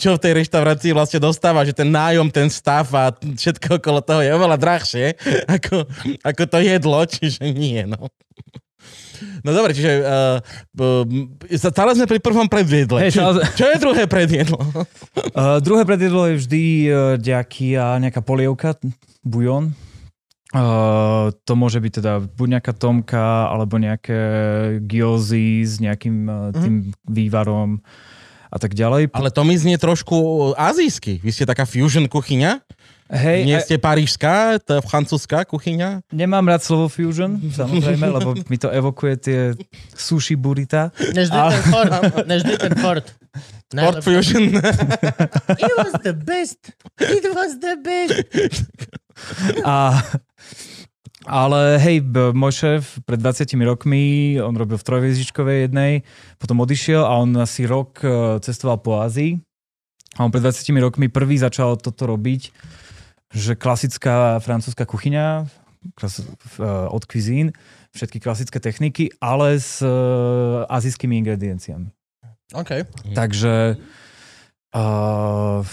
čo 0.00 0.16
v 0.16 0.20
tej 0.20 0.32
reštaurácii 0.44 0.92
vlastne 0.92 1.20
dostáva, 1.20 1.64
že 1.64 1.76
ten 1.76 1.88
nájom, 1.88 2.28
ten 2.28 2.48
stav 2.52 2.88
a 2.92 3.12
všetko 3.12 3.80
okolo 3.80 4.00
toho 4.04 4.20
je 4.20 4.30
oveľa 4.32 4.56
drahšie 4.60 5.06
ako, 5.60 5.86
ako 6.22 6.42
to 6.48 6.58
jedlo, 6.62 7.02
čiže 7.04 7.50
nie, 7.50 7.82
no. 7.84 8.08
No 9.42 9.54
dobre, 9.54 9.74
čiže 9.74 10.02
uh, 10.02 10.38
uh, 10.78 11.06
stále 11.54 11.94
sme 11.94 12.10
pri 12.10 12.18
prvom 12.18 12.46
predviedle. 12.50 13.06
Hej, 13.06 13.18
čo, 13.18 13.22
čo 13.54 13.64
je 13.70 13.76
druhé 13.78 14.10
predviedlo? 14.10 14.58
Uh, 14.58 15.58
druhé 15.66 15.86
predjedlo 15.86 16.30
je 16.30 16.34
vždy 16.42 16.64
uh, 16.86 16.94
nejaký, 17.18 17.78
a 17.78 17.98
nejaká 18.02 18.22
polievka, 18.22 18.74
bujon. 19.22 19.74
Uh, 20.52 21.32
to 21.48 21.56
môže 21.56 21.80
byť 21.80 21.92
teda 22.02 22.12
buď 22.28 22.48
nejaká 22.58 22.72
tomka, 22.76 23.48
alebo 23.48 23.80
nejaké 23.80 24.20
gyozy 24.84 25.64
s 25.64 25.80
nejakým 25.80 26.16
uh, 26.28 26.52
tým 26.52 26.92
vývarom 27.08 27.80
a 28.52 28.56
tak 28.60 28.76
ďalej. 28.76 29.16
Ale 29.16 29.32
to 29.32 29.48
mi 29.48 29.56
znie 29.56 29.80
trošku 29.80 30.52
azijsky. 30.60 31.24
Vy 31.24 31.30
ste 31.32 31.48
taká 31.48 31.64
fusion 31.64 32.04
kuchyňa? 32.04 32.60
Hej, 33.12 33.44
Nie 33.44 33.60
a- 33.60 33.64
ste 33.64 33.76
parížská, 33.76 34.56
to 34.64 34.80
je 34.80 34.80
francúzska 34.80 35.44
kuchyňa? 35.44 36.00
nemám 36.16 36.48
rád 36.48 36.64
slovo 36.64 36.88
fusion, 36.88 37.36
samozrejme, 37.36 38.08
lebo 38.08 38.32
mi 38.48 38.56
to 38.56 38.72
evokuje 38.72 39.14
tie 39.20 39.40
sushi 39.92 40.32
burita. 40.32 40.88
Než 41.12 41.28
ten 41.28 41.60
Ford. 41.68 41.92
Než 42.24 42.40
ten 42.56 42.72
Ford. 42.80 43.04
Ford. 43.76 44.00
Fusion. 44.00 44.48
It 45.64 45.74
was 45.76 45.92
the 46.00 46.16
best. 46.16 46.72
It 47.00 47.24
was 47.36 47.60
the 47.60 47.76
best. 47.76 48.16
A, 49.64 50.00
ale 51.28 51.76
hej, 51.78 52.00
môj 52.32 52.52
šéf 52.52 52.82
pred 53.04 53.20
20 53.20 53.44
rokmi, 53.62 54.36
on 54.40 54.56
robil 54.56 54.80
v 54.80 54.86
trojhviezdičkovej 54.88 55.68
jednej, 55.68 55.92
potom 56.40 56.64
odišiel 56.64 57.04
a 57.04 57.12
on 57.20 57.36
asi 57.38 57.68
rok 57.68 58.00
e, 58.02 58.40
cestoval 58.40 58.80
po 58.80 58.98
Ázii. 58.98 59.36
A 60.16 60.24
on 60.24 60.32
pred 60.32 60.42
20 60.44 60.64
rokmi 60.80 61.08
prvý 61.08 61.40
začal 61.40 61.76
toto 61.80 62.04
robiť, 62.04 62.52
že 63.32 63.56
klasická 63.56 64.38
francúzska 64.44 64.84
kuchyňa 64.84 65.48
klas, 65.94 66.20
e, 66.20 66.24
od 66.88 67.02
cuisine, 67.08 67.50
všetky 67.92 68.20
klasické 68.22 68.60
techniky, 68.62 69.10
ale 69.18 69.58
s 69.58 69.82
e, 69.82 69.88
azijskými 70.68 71.18
ingredienciami. 71.24 71.90
OK. 72.52 72.84
Takže 73.16 73.80
uh, 74.76 75.64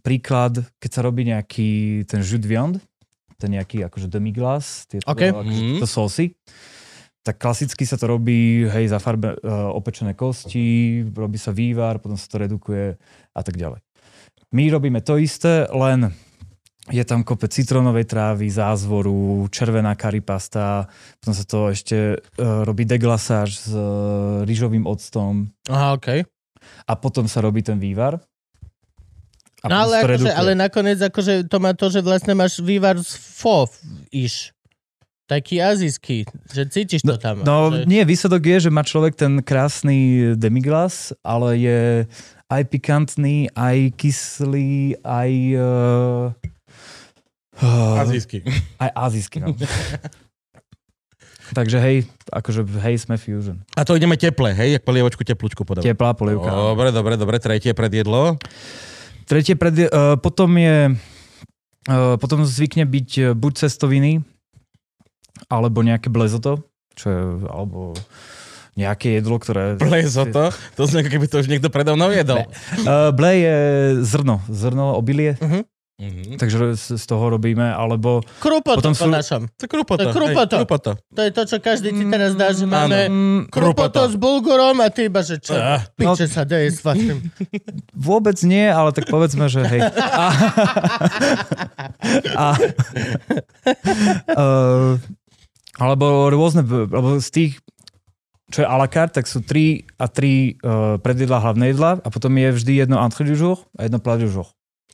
príklad, 0.00 0.64
keď 0.80 0.90
sa 0.90 1.04
robí 1.04 1.28
nejaký 1.28 2.02
ten 2.08 2.24
jus 2.24 2.40
de 2.40 2.48
viande, 2.48 2.80
ten 3.36 3.52
nejaký 3.52 3.84
akože 3.84 4.08
demi-glace, 4.08 4.88
tieto 4.88 5.04
OK. 5.12 5.28
akože, 5.28 5.76
to 5.76 5.84
sosy, 5.84 6.32
tak 7.20 7.36
klasicky 7.36 7.84
sa 7.84 8.00
to 8.00 8.08
robí, 8.08 8.64
hej, 8.64 8.88
za 8.88 8.96
farbe 8.96 9.36
uh, 9.36 9.68
opečené 9.76 10.16
kosti, 10.16 11.04
robí 11.12 11.36
sa 11.36 11.52
vývar, 11.52 12.00
potom 12.00 12.16
sa 12.16 12.24
to 12.32 12.40
redukuje 12.40 12.96
a 13.36 13.40
tak 13.44 13.60
ďalej. 13.60 13.84
My 14.56 14.72
robíme 14.72 15.04
to 15.04 15.20
isté, 15.20 15.68
len 15.68 16.16
je 16.86 17.02
tam 17.02 17.26
kopec 17.26 17.50
citrónovej 17.50 18.06
trávy, 18.06 18.46
zázvoru, 18.46 19.46
červená 19.50 19.98
karipasta, 19.98 20.86
potom 21.18 21.34
sa 21.34 21.44
to 21.46 21.58
ešte 21.74 22.18
uh, 22.18 22.62
robí 22.62 22.86
deglasáž 22.86 23.48
s 23.58 23.70
uh, 23.74 24.46
rýžovým 24.46 24.86
octom, 24.86 25.50
Aha, 25.66 25.98
OK. 25.98 26.22
a 26.86 26.92
potom 26.94 27.26
sa 27.26 27.42
robí 27.42 27.66
ten 27.66 27.82
vývar. 27.82 28.22
A 29.64 29.66
No 29.66 29.88
ale, 29.88 30.04
akože, 30.04 30.30
ale 30.30 30.50
nakoniec 30.54 31.00
akože 31.02 31.50
to 31.50 31.58
má 31.58 31.74
to, 31.74 31.90
že 31.90 32.04
vlastne 32.04 32.38
máš 32.38 32.62
vývar 32.62 32.94
z 33.02 33.18
fo 33.18 33.66
iš. 34.14 34.54
Taký 35.26 35.58
azijský, 35.58 36.22
že 36.54 36.70
cítiš 36.70 37.02
to 37.02 37.18
tam. 37.18 37.42
No 37.42 37.74
že... 37.74 37.82
nie, 37.82 37.98
výsledok 38.06 38.46
je, 38.46 38.56
že 38.62 38.70
má 38.70 38.86
človek 38.86 39.18
ten 39.18 39.42
krásny 39.42 40.30
demiglas, 40.38 41.10
ale 41.26 41.58
je 41.58 41.80
aj 42.46 42.62
pikantný, 42.70 43.50
aj 43.58 43.90
kyslý, 43.98 45.02
aj... 45.02 45.32
Uh, 45.58 46.54
Azijský. 47.62 48.44
aj 48.82 48.90
azijský, 48.92 49.38
no. 49.40 49.56
Takže 51.46 51.78
hej, 51.78 51.96
akože 52.34 52.66
hej, 52.82 53.06
sme 53.06 53.14
fusion. 53.14 53.62
A 53.78 53.86
to 53.86 53.94
ideme 53.94 54.18
teple, 54.18 54.50
hej? 54.50 54.76
Jak 54.76 54.82
polievočku 54.82 55.22
teplúčku 55.22 55.62
podávať. 55.62 55.94
Teplá 55.94 56.10
polievka. 56.18 56.50
Dobre, 56.50 56.90
dobre, 56.90 57.14
dobre. 57.14 57.36
Tretie 57.38 57.70
predjedlo. 57.70 58.34
Tretie 59.30 59.54
pred, 59.54 59.86
uh, 59.86 60.18
potom 60.18 60.50
je 60.58 60.94
uh, 60.94 62.14
potom 62.18 62.42
zvykne 62.42 62.82
byť 62.86 63.10
uh, 63.22 63.26
buď 63.38 63.52
cestoviny, 63.66 64.26
alebo 65.46 65.86
nejaké 65.86 66.10
blezoto, 66.10 66.66
čo 66.98 67.06
je, 67.10 67.22
alebo 67.46 67.94
nejaké 68.76 69.22
jedlo, 69.22 69.40
ktoré... 69.40 69.78
Plezo 69.80 70.28
to. 70.28 70.52
Znie, 70.76 71.06
ako 71.06 71.10
keby 71.14 71.26
to 71.30 71.40
už 71.40 71.48
niekto 71.48 71.70
predo 71.70 71.94
mnou 71.96 72.12
jedol. 72.12 72.44
Uh, 72.82 73.08
ble 73.14 73.32
je 73.38 73.56
zrno, 74.02 74.42
zrno, 74.50 74.98
obilie, 74.98 75.38
Mhm. 75.96 76.36
takže 76.36 76.76
z, 76.76 77.00
z 77.00 77.04
toho 77.06 77.32
robíme, 77.32 77.64
alebo... 77.66 78.20
Krupoto 78.36 78.84
Potom 78.84 78.92
po 78.92 79.08
sú- 79.08 79.10
našom. 79.10 79.48
To 79.48 79.62
je 79.64 79.70
krupoto. 79.70 79.96
To 79.96 80.02
je 80.02 80.12
krupoto. 80.12 80.52
Hej, 80.52 80.60
krupoto. 80.60 80.90
To 81.08 81.20
je 81.20 81.30
to, 81.32 81.42
čo 81.46 81.56
každý 81.56 81.88
ti 81.90 82.04
teraz 82.04 82.36
dá, 82.36 82.52
že 82.52 82.62
Áno. 82.62 82.76
máme 82.76 82.98
Mm, 83.08 83.40
krupoto 83.48 84.04
s 84.04 84.12
bulgurom 84.12 84.76
a 84.78 84.88
ty 84.88 85.08
iba, 85.08 85.24
že 85.24 85.40
čo? 85.40 85.56
Ah. 85.56 85.80
Piče 85.90 86.28
sa 86.28 86.44
deje 86.44 86.68
s 86.70 86.84
vašim. 86.84 87.24
vôbec 87.96 88.36
nie, 88.42 88.68
ale 88.68 88.92
tak 88.92 89.08
povedzme, 89.08 89.48
že 89.48 89.64
hej. 89.64 89.80
A, 89.96 90.26
a, 92.34 92.46
uh, 94.32 95.00
alebo 95.76 96.28
rôzne, 96.28 96.60
alebo 96.62 97.16
z 97.18 97.28
tých, 97.30 97.52
čo 98.48 98.62
je 98.62 98.68
à 98.68 98.76
la 98.76 98.86
carte, 98.86 99.16
tak 99.16 99.26
sú 99.26 99.40
3 99.40 99.96
a 99.96 100.06
3 100.06 100.12
uh, 100.12 100.96
predjedla 100.98 101.38
hlavné 101.40 101.72
jedla 101.72 101.98
a 101.98 102.08
potom 102.08 102.32
je 102.32 102.48
vždy 102.52 102.72
jedno 102.78 102.96
entrée 102.96 103.24
du 103.24 103.34
jour 103.34 103.58
a 103.74 103.84
jedno 103.84 103.98
plat 103.98 104.16
du 104.16 104.28
jour. 104.28 104.46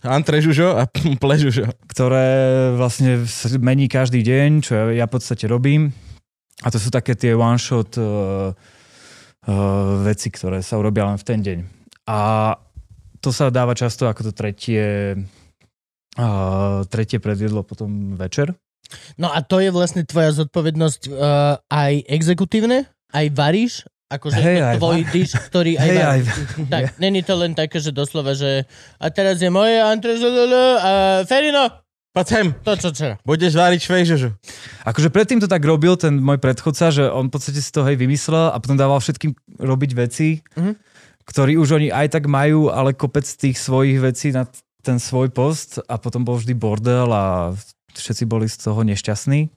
Antre 0.02 0.42
žužo 0.42 0.74
a 0.74 0.90
ple 1.22 1.36
žužo. 1.38 1.70
ktoré 1.86 2.26
vlastne 2.74 3.22
mení 3.62 3.86
každý 3.86 4.26
deň, 4.26 4.50
čo 4.62 4.72
ja, 4.74 4.84
ja 5.02 5.06
v 5.06 5.14
podstate 5.14 5.46
robím. 5.46 5.94
A 6.62 6.70
to 6.70 6.78
sú 6.78 6.90
také 6.90 7.18
tie 7.18 7.34
one-shot 7.34 7.98
uh, 7.98 8.54
uh, 8.54 9.54
veci, 10.06 10.30
ktoré 10.30 10.62
sa 10.62 10.78
urobia 10.78 11.06
len 11.06 11.18
v 11.18 11.26
ten 11.26 11.38
deň. 11.42 11.58
A 12.06 12.54
to 13.22 13.30
sa 13.30 13.50
dáva 13.50 13.74
často 13.74 14.06
ako 14.06 14.30
to 14.30 14.32
tretie, 14.34 15.14
uh, 16.18 16.82
tretie 16.86 17.18
predjedlo 17.22 17.62
potom 17.66 18.14
večer. 18.18 18.54
No 19.18 19.30
a 19.30 19.40
to 19.42 19.62
je 19.62 19.70
vlastne 19.74 20.06
tvoja 20.06 20.34
zodpovednosť 20.34 21.02
uh, 21.10 21.58
aj 21.70 21.92
exekutívne? 22.10 22.90
Aj 23.10 23.26
varíš? 23.30 23.86
Akože 24.12 24.36
to 24.36 24.76
tvoj 24.76 24.98
diš, 25.08 25.30
ktorý 25.42 25.72
aj 25.74 25.88
varíš. 25.88 26.26
aj- 26.28 26.68
Tak, 26.68 26.82
není 27.04 27.20
to 27.20 27.32
len 27.34 27.52
také, 27.52 27.78
že 27.78 27.90
doslova, 27.90 28.32
že 28.32 28.68
a 28.96 29.06
teraz 29.08 29.38
je 29.38 29.48
moje 29.48 29.76
antrezololo 29.76 30.62
a 30.76 30.90
Ferino, 31.24 31.72
Poď 32.10 32.26
sem, 32.28 32.46
to 32.58 32.72
čo 32.74 32.88
včera. 32.90 33.14
budeš 33.22 33.52
váriť 33.52 33.80
švejžužu. 33.80 34.36
Akože 34.84 35.08
predtým 35.08 35.38
to 35.38 35.46
tak 35.46 35.62
robil 35.62 35.96
ten 35.96 36.12
môj 36.14 36.36
predchodca, 36.36 36.90
že 36.90 37.04
on 37.04 37.26
v 37.26 37.32
podstate 37.32 37.56
si 37.56 37.68
to 37.68 37.80
hej 37.82 37.96
vymyslel 37.96 38.52
a 38.52 38.56
potom 38.56 38.76
dával 38.76 39.00
všetkým 39.00 39.32
robiť 39.56 39.90
veci, 39.94 40.44
Mhm. 40.52 40.76
ktorí 41.24 41.56
už 41.56 41.72
oni 41.74 41.88
aj 41.88 42.12
tak 42.12 42.24
majú, 42.26 42.68
ale 42.68 42.92
kopec 42.92 43.24
tých 43.24 43.56
svojich 43.56 43.96
vecí 43.98 44.28
na 44.28 44.44
ten 44.80 44.98
svoj 44.98 45.30
post 45.30 45.80
a 45.80 45.96
potom 45.96 46.20
bol 46.20 46.36
vždy 46.36 46.52
bordel 46.52 47.06
a 47.06 47.56
všetci 47.90 48.26
boli 48.26 48.44
z 48.44 48.60
toho 48.60 48.82
nešťastní. 48.82 49.48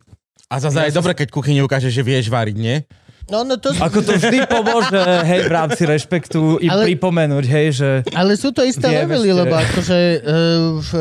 A 0.45 0.55
zase 0.57 0.77
aj 0.79 0.93
dobre, 0.93 1.11
keď 1.13 1.33
kuchyni 1.33 1.59
ukáže, 1.59 1.89
že 1.89 1.99
vieš 1.99 2.29
váriť, 2.29 2.55
nie? 2.55 2.85
No, 3.25 3.41
no 3.41 3.57
to, 3.57 3.73
Ako 3.73 4.05
to 4.05 4.21
vždy 4.21 4.45
pomôže, 4.45 5.01
hej, 5.25 5.49
v 5.49 5.51
rámci 5.51 5.81
rešpektu 5.81 6.61
im 6.61 6.69
Ale- 6.69 6.85
pripomenúť, 6.93 7.45
hej, 7.49 7.67
že 7.73 7.89
ale 8.13 8.37
sú 8.37 8.53
to 8.53 8.61
isté 8.61 8.85
levely, 8.85 9.33
ste- 9.33 9.39
lebo 9.41 9.53
akože... 9.57 9.97
Uh, 10.21 10.77
v, 10.77 10.91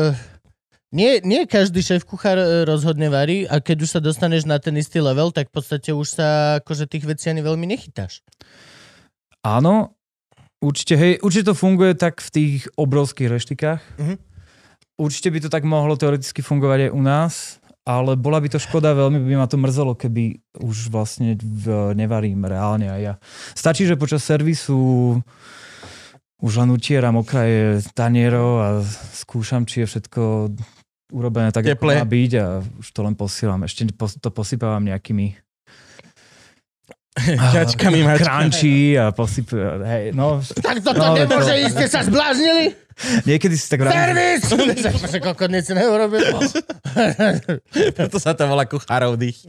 nie, 0.95 1.19
nie 1.27 1.43
každý 1.43 1.83
šéf 1.83 2.07
kuchár 2.07 2.39
e, 2.39 2.63
rozhodne 2.63 3.11
varí 3.11 3.43
a 3.43 3.59
keď 3.59 3.77
už 3.83 3.89
sa 3.89 3.99
dostaneš 3.99 4.47
na 4.47 4.63
ten 4.63 4.71
istý 4.79 5.03
level, 5.03 5.27
tak 5.35 5.51
v 5.51 5.59
podstate 5.59 5.91
už 5.91 6.07
sa 6.07 6.27
akože 6.63 6.87
tých 6.87 7.03
vecí 7.03 7.27
ani 7.27 7.43
veľmi 7.43 7.67
nechytáš. 7.67 8.23
áno, 9.43 9.91
určite, 10.63 10.95
hej, 10.95 11.13
určite 11.19 11.51
to 11.51 11.55
funguje 11.57 11.99
tak 11.99 12.23
v 12.23 12.29
tých 12.31 12.61
obrovských 12.79 13.27
reštikách. 13.27 13.81
Mhm. 13.99 14.15
Určite 14.95 15.27
by 15.27 15.39
to 15.43 15.49
tak 15.51 15.67
mohlo 15.67 15.99
teoreticky 15.99 16.39
fungovať 16.39 16.87
aj 16.87 16.91
u 16.95 17.01
nás, 17.03 17.59
ale 17.85 18.17
bola 18.17 18.41
by 18.41 18.49
to 18.49 18.57
škoda, 18.57 18.97
veľmi 18.97 19.21
by 19.21 19.37
ma 19.37 19.45
to 19.45 19.61
mrzelo, 19.61 19.93
keby 19.93 20.41
už 20.57 20.89
vlastne 20.89 21.37
v, 21.37 21.93
nevarím 21.93 22.41
reálne 22.41 22.89
aj 22.89 23.01
ja. 23.01 23.13
Stačí, 23.53 23.85
že 23.85 23.93
počas 23.93 24.25
servisu 24.25 25.21
už 26.41 26.53
len 26.65 26.69
utieram 26.73 27.21
okraje 27.21 27.85
tanierov 27.93 28.51
a 28.59 28.67
skúšam, 29.13 29.69
či 29.69 29.85
je 29.85 29.89
všetko 29.93 30.21
urobené 31.13 31.53
tak, 31.53 31.69
ako 31.69 31.77
Teple. 31.77 31.93
má 32.01 32.07
byť 32.09 32.31
a 32.41 32.45
už 32.81 32.87
to 32.89 32.99
len 33.05 33.13
posielam. 33.13 33.61
Ešte 33.63 33.93
to 33.95 34.29
posypávam 34.33 34.81
nejakými 34.81 35.44
Ťačkami 37.15 37.99
máš. 38.01 38.19
crunchy 38.19 38.75
a 38.93 39.09
posypujem, 39.09 39.79
hej, 39.81 40.05
no, 40.11 40.43
Tak 40.53 40.83
toto 40.83 40.99
No, 40.99 41.15
nemôže 41.15 41.47
to- 41.49 41.61
ísť, 41.61 41.73
ste 41.73 41.87
sa 41.87 42.01
zbláznili? 42.01 42.75
niekedy 43.23 43.53
si 43.53 43.65
tak 43.65 43.79
vravím, 43.81 43.95
Servis! 44.39 44.43
Že 45.11 45.19
kokot 45.21 45.47
nic 45.47 45.63
neurobil. 45.65 46.23
Preto 47.95 48.17
sa 48.17 48.31
to 48.31 48.43
volá 48.43 48.63
kuchárov 48.63 49.15
dých. 49.15 49.43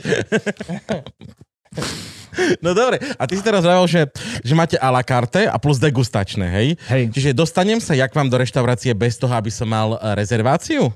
No 2.60 2.70
dobre, 2.70 3.00
a 3.00 3.24
ty 3.24 3.32
si 3.32 3.40
teraz 3.40 3.64
vravel, 3.64 3.84
že, 3.86 4.12
že 4.42 4.52
máte 4.52 4.76
a 4.76 4.92
la 4.92 5.00
carte 5.00 5.40
a 5.42 5.56
plus 5.56 5.76
degustačné, 5.78 6.44
hej? 6.46 6.68
hej, 6.84 7.08
Čiže 7.08 7.32
dostanem 7.32 7.80
sa 7.80 7.92
jak 7.92 8.12
vám 8.12 8.28
do 8.28 8.36
reštaurácie 8.36 8.92
bez 8.92 9.16
toho, 9.16 9.32
aby 9.32 9.48
som 9.48 9.64
mal 9.64 9.96
e, 9.96 10.12
rezerváciu? 10.14 10.92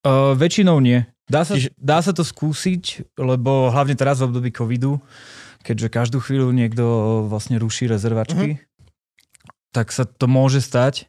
uh, 0.00 0.32
väčšinou 0.32 0.80
nie. 0.80 1.04
Dá 1.26 1.44
sa, 1.44 1.54
Čiže- 1.54 1.76
dá 1.76 2.00
sa 2.00 2.08
to 2.10 2.22
skúsiť, 2.22 2.84
lebo 3.16 3.68
hlavne 3.68 3.92
teraz 3.92 4.16
v 4.18 4.32
období 4.32 4.48
covidu, 4.48 4.96
keďže 5.62 5.88
každú 5.88 6.18
chvíľu 6.20 6.50
niekto 6.50 6.84
vlastne 7.28 7.56
ruší 7.56 7.86
rezervačky, 7.86 8.60
tak 9.72 9.92
sa 9.92 10.08
to 10.08 10.24
môže 10.24 10.64
stať. 10.64 11.06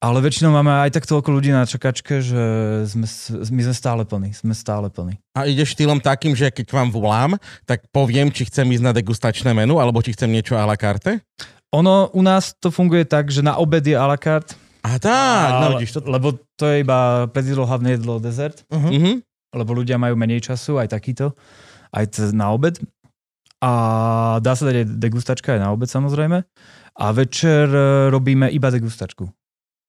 Ale 0.00 0.24
väčšinou 0.24 0.48
máme 0.56 0.72
aj 0.88 0.96
tak 0.96 1.04
toľko 1.04 1.28
ľudí 1.28 1.52
na 1.52 1.68
čakačke, 1.68 2.24
že 2.24 2.42
sme, 2.88 3.04
my 3.52 3.62
sme 3.68 3.74
stále 3.76 4.02
plní. 4.08 4.32
Sme 4.32 4.56
stále 4.56 4.88
plní. 4.88 5.20
A 5.36 5.44
ideš 5.44 5.76
štýlom 5.76 6.00
takým, 6.00 6.32
že 6.32 6.48
keď 6.48 6.72
vám 6.72 6.88
volám, 6.88 7.36
tak 7.68 7.84
poviem, 7.92 8.32
či 8.32 8.48
chcem 8.48 8.64
ísť 8.64 8.80
na 8.80 8.96
degustačné 8.96 9.52
menu, 9.52 9.76
alebo 9.76 10.00
či 10.00 10.16
chcem 10.16 10.32
niečo 10.32 10.56
a 10.56 10.64
la 10.64 10.80
carte? 10.80 11.20
Ono 11.76 12.08
u 12.16 12.22
nás 12.24 12.56
to 12.56 12.72
funguje 12.72 13.04
tak, 13.04 13.28
že 13.28 13.44
na 13.44 13.60
obed 13.60 13.84
je 13.84 13.92
a 13.92 14.08
la 14.08 14.16
carte, 14.16 14.56
A 14.80 14.96
tak, 14.96 15.50
no 15.60 15.66
vidíš 15.76 16.00
to. 16.00 16.08
lebo 16.08 16.32
to 16.56 16.64
je 16.64 16.80
iba 16.80 17.28
predjedlo, 17.28 17.68
hlavné 17.68 18.00
jedlo, 18.00 18.16
dezert. 18.16 18.64
Mhm. 18.72 19.20
lebo 19.52 19.70
ľudia 19.76 20.00
majú 20.00 20.16
menej 20.16 20.48
času, 20.48 20.80
aj 20.80 20.96
takýto, 20.96 21.36
aj 21.92 22.32
na 22.32 22.54
obed. 22.56 22.80
A 23.60 23.72
dá 24.40 24.56
sa 24.56 24.64
dať 24.64 24.76
aj 24.82 24.86
degustačka 24.96 25.56
aj 25.56 25.60
na 25.60 25.68
obed 25.72 25.88
samozrejme. 25.88 26.44
A 26.96 27.06
večer 27.12 27.68
e, 27.68 28.08
robíme 28.08 28.48
iba 28.48 28.72
degustačku. 28.72 29.28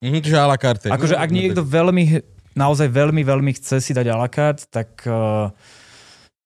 Mhm, 0.03 0.19
čiže 0.21 0.37
a 0.37 0.47
la 0.47 0.59
carte. 0.59 0.91
Akože 0.91 1.15
ak 1.15 1.29
no, 1.31 1.35
niekto 1.39 1.61
veľmi, 1.63 2.03
naozaj 2.53 2.91
veľmi, 2.91 3.21
veľmi 3.23 3.51
chce 3.55 3.79
si 3.79 3.91
dať 3.95 4.07
a 4.11 4.15
la 4.19 4.27
carte, 4.27 4.67
tak, 4.67 5.07
e, 5.07 5.51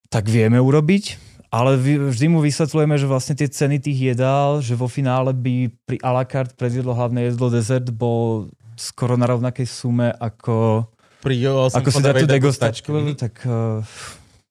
tak 0.09 0.23
vieme 0.29 0.61
urobiť. 0.61 1.17
Ale 1.49 1.79
vždy 1.79 2.27
mu 2.27 2.43
vysvetľujeme, 2.43 2.99
že 2.99 3.07
vlastne 3.07 3.31
tie 3.33 3.47
ceny 3.47 3.79
tých 3.79 4.11
jedál, 4.11 4.59
že 4.59 4.75
vo 4.75 4.91
finále 4.91 5.31
by 5.31 5.71
pri 5.87 5.97
a 6.03 6.11
la 6.11 6.27
carte 6.27 6.51
predjedlo 6.53 6.91
hlavné 6.91 7.31
jedlo 7.31 7.47
dezert 7.47 7.87
bol 7.95 8.51
skoro 8.75 9.15
na 9.15 9.23
rovnakej 9.23 9.63
sume 9.63 10.11
ako, 10.19 10.83
Pri 11.23 11.39
8 11.39 11.79
ako 11.79 11.89
si 11.89 12.01
dať 12.03 12.15
tú 12.21 12.27
degustačku, 12.27 12.89
Mhm. 12.91 13.15
tak 13.15 13.39
uh, 13.47 13.79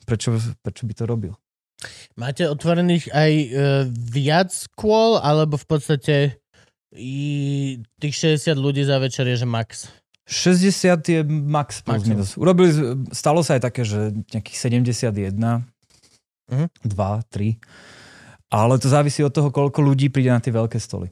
prečo, 0.09 0.33
prečo 0.65 0.89
by 0.89 0.95
to 0.97 1.05
robil? 1.05 1.33
Máte 2.15 2.47
otvorených 2.47 3.11
aj 3.11 3.33
e, 3.33 3.47
viac 3.91 4.51
kôl, 4.75 5.19
alebo 5.19 5.59
v 5.59 5.67
podstate 5.67 6.17
i 6.95 7.17
tých 7.99 8.39
60 8.39 8.55
ľudí 8.55 8.87
za 8.87 9.03
večer 9.03 9.27
je, 9.27 9.43
že 9.43 9.49
max? 9.49 9.91
60 10.25 11.05
je 11.05 11.21
max 11.27 11.85
minus. 11.85 12.39
Urobili, 12.41 12.73
stalo 13.13 13.45
sa 13.45 13.59
aj 13.59 13.63
také, 13.69 13.83
že 13.85 14.15
nejakých 14.33 14.57
71, 14.57 15.67
Mhm. 16.45 16.69
2, 16.85 17.25
3. 17.33 17.57
Ale 18.53 18.77
to 18.77 18.87
závisí 18.93 19.25
od 19.25 19.33
toho, 19.33 19.49
koľko 19.49 19.81
ľudí 19.81 20.13
príde 20.13 20.29
na 20.29 20.39
tie 20.39 20.53
veľké 20.53 20.77
stoly. 20.77 21.09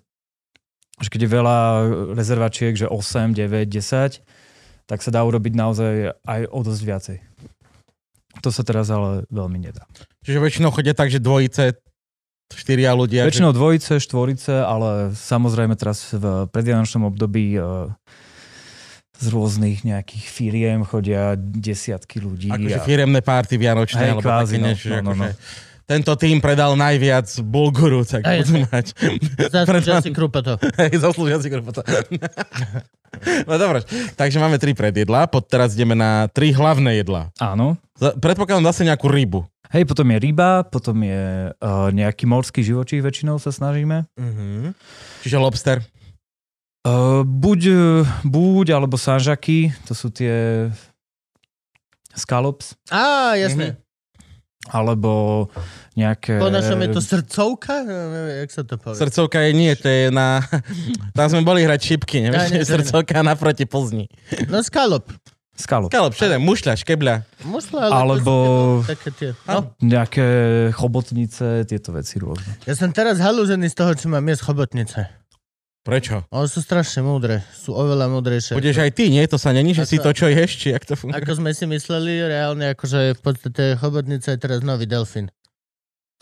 Že 1.00 1.08
keď 1.08 1.20
je 1.24 1.30
veľa 1.32 1.58
rezervačiek, 2.14 2.76
že 2.76 2.86
8, 2.86 3.32
9, 3.32 3.66
10, 3.66 4.20
tak 4.86 5.00
sa 5.00 5.10
dá 5.10 5.24
urobiť 5.24 5.52
naozaj 5.56 6.20
aj 6.22 6.40
o 6.52 6.60
dosť 6.60 6.82
viacej. 6.84 7.18
To 8.44 8.48
sa 8.52 8.62
teraz 8.62 8.92
ale 8.92 9.24
veľmi 9.32 9.58
nedá. 9.58 9.88
Čiže 10.22 10.38
väčšinou 10.38 10.70
chodia 10.70 10.94
tak, 10.94 11.10
že 11.10 11.18
dvojice, 11.18 11.74
štyria 12.54 12.94
ľudia. 12.94 13.26
Väčšinou 13.26 13.50
dvojice, 13.50 13.98
štvorice, 13.98 14.62
ale 14.62 15.10
samozrejme 15.16 15.74
teraz 15.74 16.14
v 16.14 16.46
predvianočnom 16.52 17.10
období 17.10 17.58
e, 17.58 17.90
z 19.18 19.26
rôznych 19.30 19.82
nejakých 19.82 20.24
firiem 20.30 20.86
chodia 20.86 21.34
desiatky 21.38 22.22
ľudí. 22.22 22.50
Že, 22.50 22.58
akože 22.58 22.78
a- 22.78 22.86
firemné 22.86 23.20
párty 23.22 23.58
vianočné, 23.58 24.02
Hej, 24.02 24.10
alebo 24.14 24.22
kvázi, 24.22 24.54
také 24.54 24.62
no, 24.62 24.66
niečo, 24.70 24.88
no, 24.88 24.94
no, 24.94 25.10
akože, 25.10 25.26
no. 25.26 25.70
Tento 25.82 26.12
tým 26.14 26.38
predal 26.38 26.78
najviac 26.78 27.26
bulguru, 27.42 28.06
tak 28.06 28.22
Hej. 28.24 28.46
budú 28.46 28.64
mať. 28.70 28.86
Zaslúžia 29.50 29.98
si 30.00 30.10
krupa 30.14 30.40
to. 30.40 30.54
Hej, 30.78 30.92
zaslúžia 31.02 31.38
si 31.42 31.48
grupa 31.50 31.70
to. 31.74 31.82
No 33.44 33.60
dobre, 33.60 33.84
takže 34.16 34.40
máme 34.40 34.56
tri 34.56 34.72
predjedlá, 34.72 35.28
pod 35.28 35.44
teraz 35.44 35.76
ideme 35.76 35.92
na 35.92 36.32
tri 36.32 36.48
hlavné 36.48 37.04
jedlá. 37.04 37.28
Áno. 37.36 37.76
Za- 37.92 38.16
Predpokladám 38.16 38.72
zase 38.72 38.88
nejakú 38.88 39.04
rybu. 39.04 39.44
Hej, 39.68 39.84
potom 39.84 40.08
je 40.08 40.16
ryba, 40.16 40.64
potom 40.64 40.96
je 40.96 41.52
uh, 41.52 41.92
nejaký 41.92 42.24
morský 42.24 42.64
živočích 42.64 43.04
väčšinou 43.04 43.36
sa 43.36 43.52
snažíme. 43.52 44.08
Mhm. 44.16 44.72
Čiže 45.28 45.36
lobster. 45.36 45.84
Uh, 46.82 47.20
buď, 47.22 47.60
eh, 47.68 48.02
buď, 48.24 48.80
alebo 48.80 48.96
sanžaky, 48.96 49.70
to 49.84 49.92
sú 49.94 50.08
tie 50.08 50.66
scallops, 52.16 52.74
Á, 52.90 53.36
jasné. 53.38 53.76
Alebo 54.70 55.50
nejaké... 55.98 56.38
Po 56.38 56.46
našom 56.52 56.78
je 56.78 56.88
to 56.94 57.00
srdcovka? 57.02 57.82
Neviem, 57.82 58.46
Jak 58.46 58.50
sa 58.54 58.62
to 58.62 58.78
povie? 58.78 58.98
Srdcovka 58.98 59.38
je 59.42 59.50
nie, 59.56 59.72
to 59.74 59.88
je 59.90 60.14
na... 60.14 60.38
Tam 61.18 61.26
sme 61.26 61.42
boli 61.42 61.66
hrať 61.66 61.80
šipky, 61.82 62.22
nevieš, 62.22 62.48
to 62.48 62.62
je- 62.62 62.70
srdcovka 62.70 63.26
naproti 63.26 63.66
Plzni. 63.66 64.06
No 64.46 64.62
skalop. 64.62 65.10
Scallop. 65.52 65.92
Kalop, 65.92 66.16
čo 66.16 66.24
je, 66.32 66.40
mušľa, 66.40 66.80
škebľa. 66.80 67.14
Musla, 67.44 67.92
ale 67.92 67.92
Alebo 67.92 68.32
také 68.88 69.12
tie. 69.12 69.30
No. 69.44 69.76
nejaké 69.84 70.24
chobotnice, 70.72 71.68
tieto 71.68 71.92
veci 71.92 72.16
rôzne. 72.16 72.56
Ja 72.64 72.72
som 72.72 72.88
teraz 72.88 73.20
halúzený 73.20 73.68
z 73.68 73.76
toho, 73.76 73.92
čo 73.92 74.08
mám 74.08 74.24
jesť 74.32 74.48
chobotnice. 74.48 75.21
Prečo? 75.82 76.22
Oni 76.30 76.46
sú 76.46 76.62
strašne 76.62 77.02
múdre. 77.02 77.42
Sú 77.50 77.74
oveľa 77.74 78.06
múdrejšie. 78.06 78.54
Budeš 78.54 78.86
aj 78.86 78.90
ty, 78.94 79.10
nie? 79.10 79.26
To 79.26 79.34
sa 79.34 79.50
není, 79.50 79.74
že 79.74 79.82
si 79.82 79.98
to, 79.98 80.14
Ako- 80.14 80.18
čo 80.22 80.26
ješ, 80.30 80.50
či 80.54 80.70
jak 80.70 80.86
to 80.86 80.94
funguje? 80.94 81.18
Ako 81.18 81.42
sme 81.42 81.50
si 81.50 81.66
mysleli, 81.66 82.22
reálne 82.22 82.70
akože 82.70 83.18
v 83.18 83.20
podstate 83.20 83.74
chobotnica 83.82 84.30
je 84.30 84.38
teraz 84.38 84.62
nový 84.62 84.86
delfín. 84.86 85.34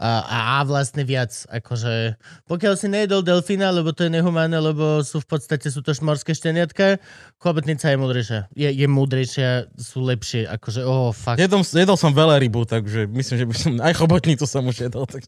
A, 0.01 0.25
a, 0.25 0.39
a 0.57 0.57
vlastne 0.65 1.05
viac, 1.05 1.29
akože 1.53 2.17
pokiaľ 2.49 2.73
si 2.73 2.89
nejedol 2.89 3.21
delfína, 3.21 3.69
lebo 3.69 3.93
to 3.93 4.09
je 4.09 4.11
nehumánne, 4.17 4.57
lebo 4.57 5.05
sú 5.05 5.21
v 5.21 5.29
podstate 5.29 5.69
sú 5.69 5.85
to 5.85 5.93
šmorské 5.93 6.33
šteniatka, 6.33 6.97
chobotnica 7.37 7.85
je 7.85 7.97
múdrejšia. 8.01 8.41
Je, 8.57 8.69
je 8.73 8.87
múdrejšia, 8.89 9.69
sú 9.77 10.01
lepšie, 10.01 10.49
akože 10.49 10.89
oh 10.89 11.13
fuck. 11.13 11.37
Jedol, 11.37 11.61
jedol 11.69 12.01
som 12.01 12.17
veľa 12.17 12.41
rybu, 12.41 12.65
takže 12.65 13.13
myslím, 13.13 13.37
že 13.37 13.45
by 13.45 13.55
som... 13.61 13.71
Aj 13.85 13.93
chobotnicu 13.93 14.49
som 14.49 14.65
už 14.65 14.89
jedol. 14.89 15.05
Tak... 15.05 15.21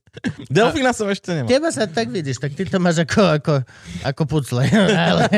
Delfína 0.48 0.96
som 0.96 1.04
ešte 1.12 1.36
nemal. 1.36 1.52
Teba 1.52 1.68
sa 1.68 1.84
tak 1.84 2.08
vidíš, 2.08 2.40
tak 2.40 2.56
ty 2.56 2.64
to 2.64 2.80
máš 2.80 3.04
ako, 3.04 3.22
ako, 3.28 3.54
ako 4.08 4.22
pucle. 4.24 4.64
ale, 5.12 5.28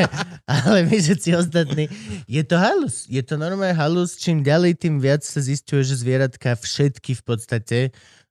ale 0.46 0.78
my 0.86 0.94
všetci 0.94 1.34
ostatní. 1.34 1.90
Je 2.30 2.46
to 2.46 2.54
halus. 2.54 3.10
Je 3.10 3.18
to 3.26 3.34
normálne 3.34 3.74
halus. 3.74 4.14
Čím 4.14 4.46
ďalej, 4.46 4.78
tým 4.78 5.02
viac 5.02 5.26
sa 5.26 5.42
zistuje, 5.42 5.82
že 5.82 5.98
zvieratka 5.98 6.54
všetky 6.54 7.18
v 7.18 7.22
podstate 7.26 7.78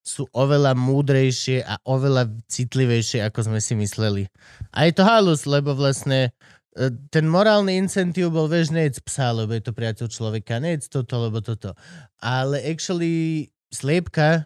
sú 0.04 0.28
oveľa 0.36 0.76
múdrejšie 0.76 1.64
a 1.64 1.80
oveľa 1.88 2.28
citlivejšie, 2.52 3.24
ako 3.24 3.48
sme 3.48 3.60
si 3.64 3.74
mysleli. 3.80 4.28
A 4.76 4.86
je 4.86 4.92
to 4.92 5.08
halus, 5.08 5.48
lebo 5.48 5.72
vlastne 5.72 6.36
e, 6.76 6.92
ten 7.08 7.24
morálny 7.24 7.80
incentív 7.80 8.36
bol, 8.36 8.52
vieš, 8.52 8.76
nejedz 8.76 9.00
psa, 9.00 9.32
lebo 9.32 9.56
je 9.56 9.64
to 9.64 9.72
priateľ 9.72 10.12
človeka, 10.12 10.60
nejedz 10.60 10.92
toto, 10.92 11.24
lebo 11.24 11.40
toto. 11.40 11.72
Ale 12.20 12.60
actually 12.68 13.48
sliepka 13.72 14.44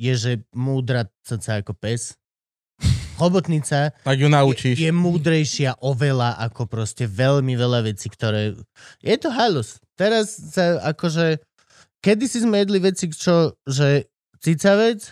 je, 0.00 0.12
že 0.16 0.32
múdra 0.56 1.12
caca 1.20 1.60
ako 1.60 1.76
pes. 1.76 2.16
Chobotnica 3.16 3.96
Tak 4.04 4.20
ju 4.20 4.28
naučíš. 4.28 4.76
je, 4.76 4.88
je 4.88 4.92
múdrejšia 4.92 5.80
oveľa 5.80 6.36
ako 6.36 6.68
proste 6.68 7.08
veľmi 7.08 7.56
veľa 7.56 7.88
vecí, 7.88 8.12
ktoré... 8.12 8.52
Je 9.00 9.16
to 9.16 9.32
halus. 9.32 9.80
Teraz 9.96 10.36
sa 10.36 10.80
akože... 10.92 11.40
Kedy 12.04 12.24
si 12.28 12.44
sme 12.44 12.60
jedli 12.60 12.76
veci, 12.76 13.08
čo, 13.08 13.56
že 13.64 14.04
cicavec, 14.46 15.02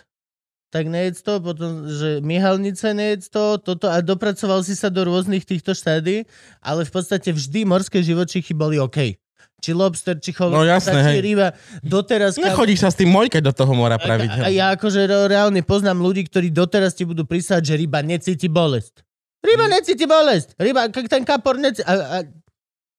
tak 0.70 0.90
nejedz 0.90 1.22
to, 1.22 1.38
potom, 1.38 1.86
že 1.86 2.18
myhalnice 2.18 2.94
nejedz 2.94 3.30
to, 3.30 3.58
toto 3.58 3.86
a 3.86 3.98
dopracoval 3.98 4.62
si 4.62 4.74
sa 4.74 4.90
do 4.90 5.06
rôznych 5.06 5.42
týchto 5.42 5.70
štádí, 5.70 6.26
ale 6.58 6.82
v 6.82 6.90
podstate 6.90 7.30
vždy 7.30 7.62
morské 7.62 8.02
živočichy 8.02 8.54
boli 8.54 8.78
OK. 8.78 9.14
Či 9.62 9.70
lobster, 9.72 10.18
či 10.20 10.34
chov, 10.34 10.52
No 10.52 10.60
jasné, 10.60 11.14
či 11.14 11.24
ryba. 11.24 11.54
Doteraz... 11.80 12.36
Nechodíš 12.36 12.84
sa 12.84 12.90
s 12.92 13.00
tým 13.00 13.08
mojkať 13.08 13.40
do 13.40 13.54
toho 13.54 13.72
mora 13.72 13.96
a, 13.96 14.02
a 14.02 14.04
pravidelne. 14.04 14.50
ja 14.52 14.76
akože 14.76 15.08
re- 15.08 15.24
reálne 15.30 15.64
poznám 15.64 16.04
ľudí, 16.04 16.26
ktorí 16.28 16.52
doteraz 16.52 16.92
ti 16.92 17.08
budú 17.08 17.24
prísať, 17.24 17.64
že 17.64 17.74
ryba 17.78 18.04
necíti 18.04 18.44
bolesť. 18.44 19.00
Ryba 19.40 19.64
necíti 19.72 20.04
bolesť. 20.04 20.52
Ryba, 20.60 20.92
k- 20.92 21.08
ten 21.08 21.24
kapor 21.24 21.56
necíti... 21.56 21.86
A, 21.86 21.94
a, 21.96 22.18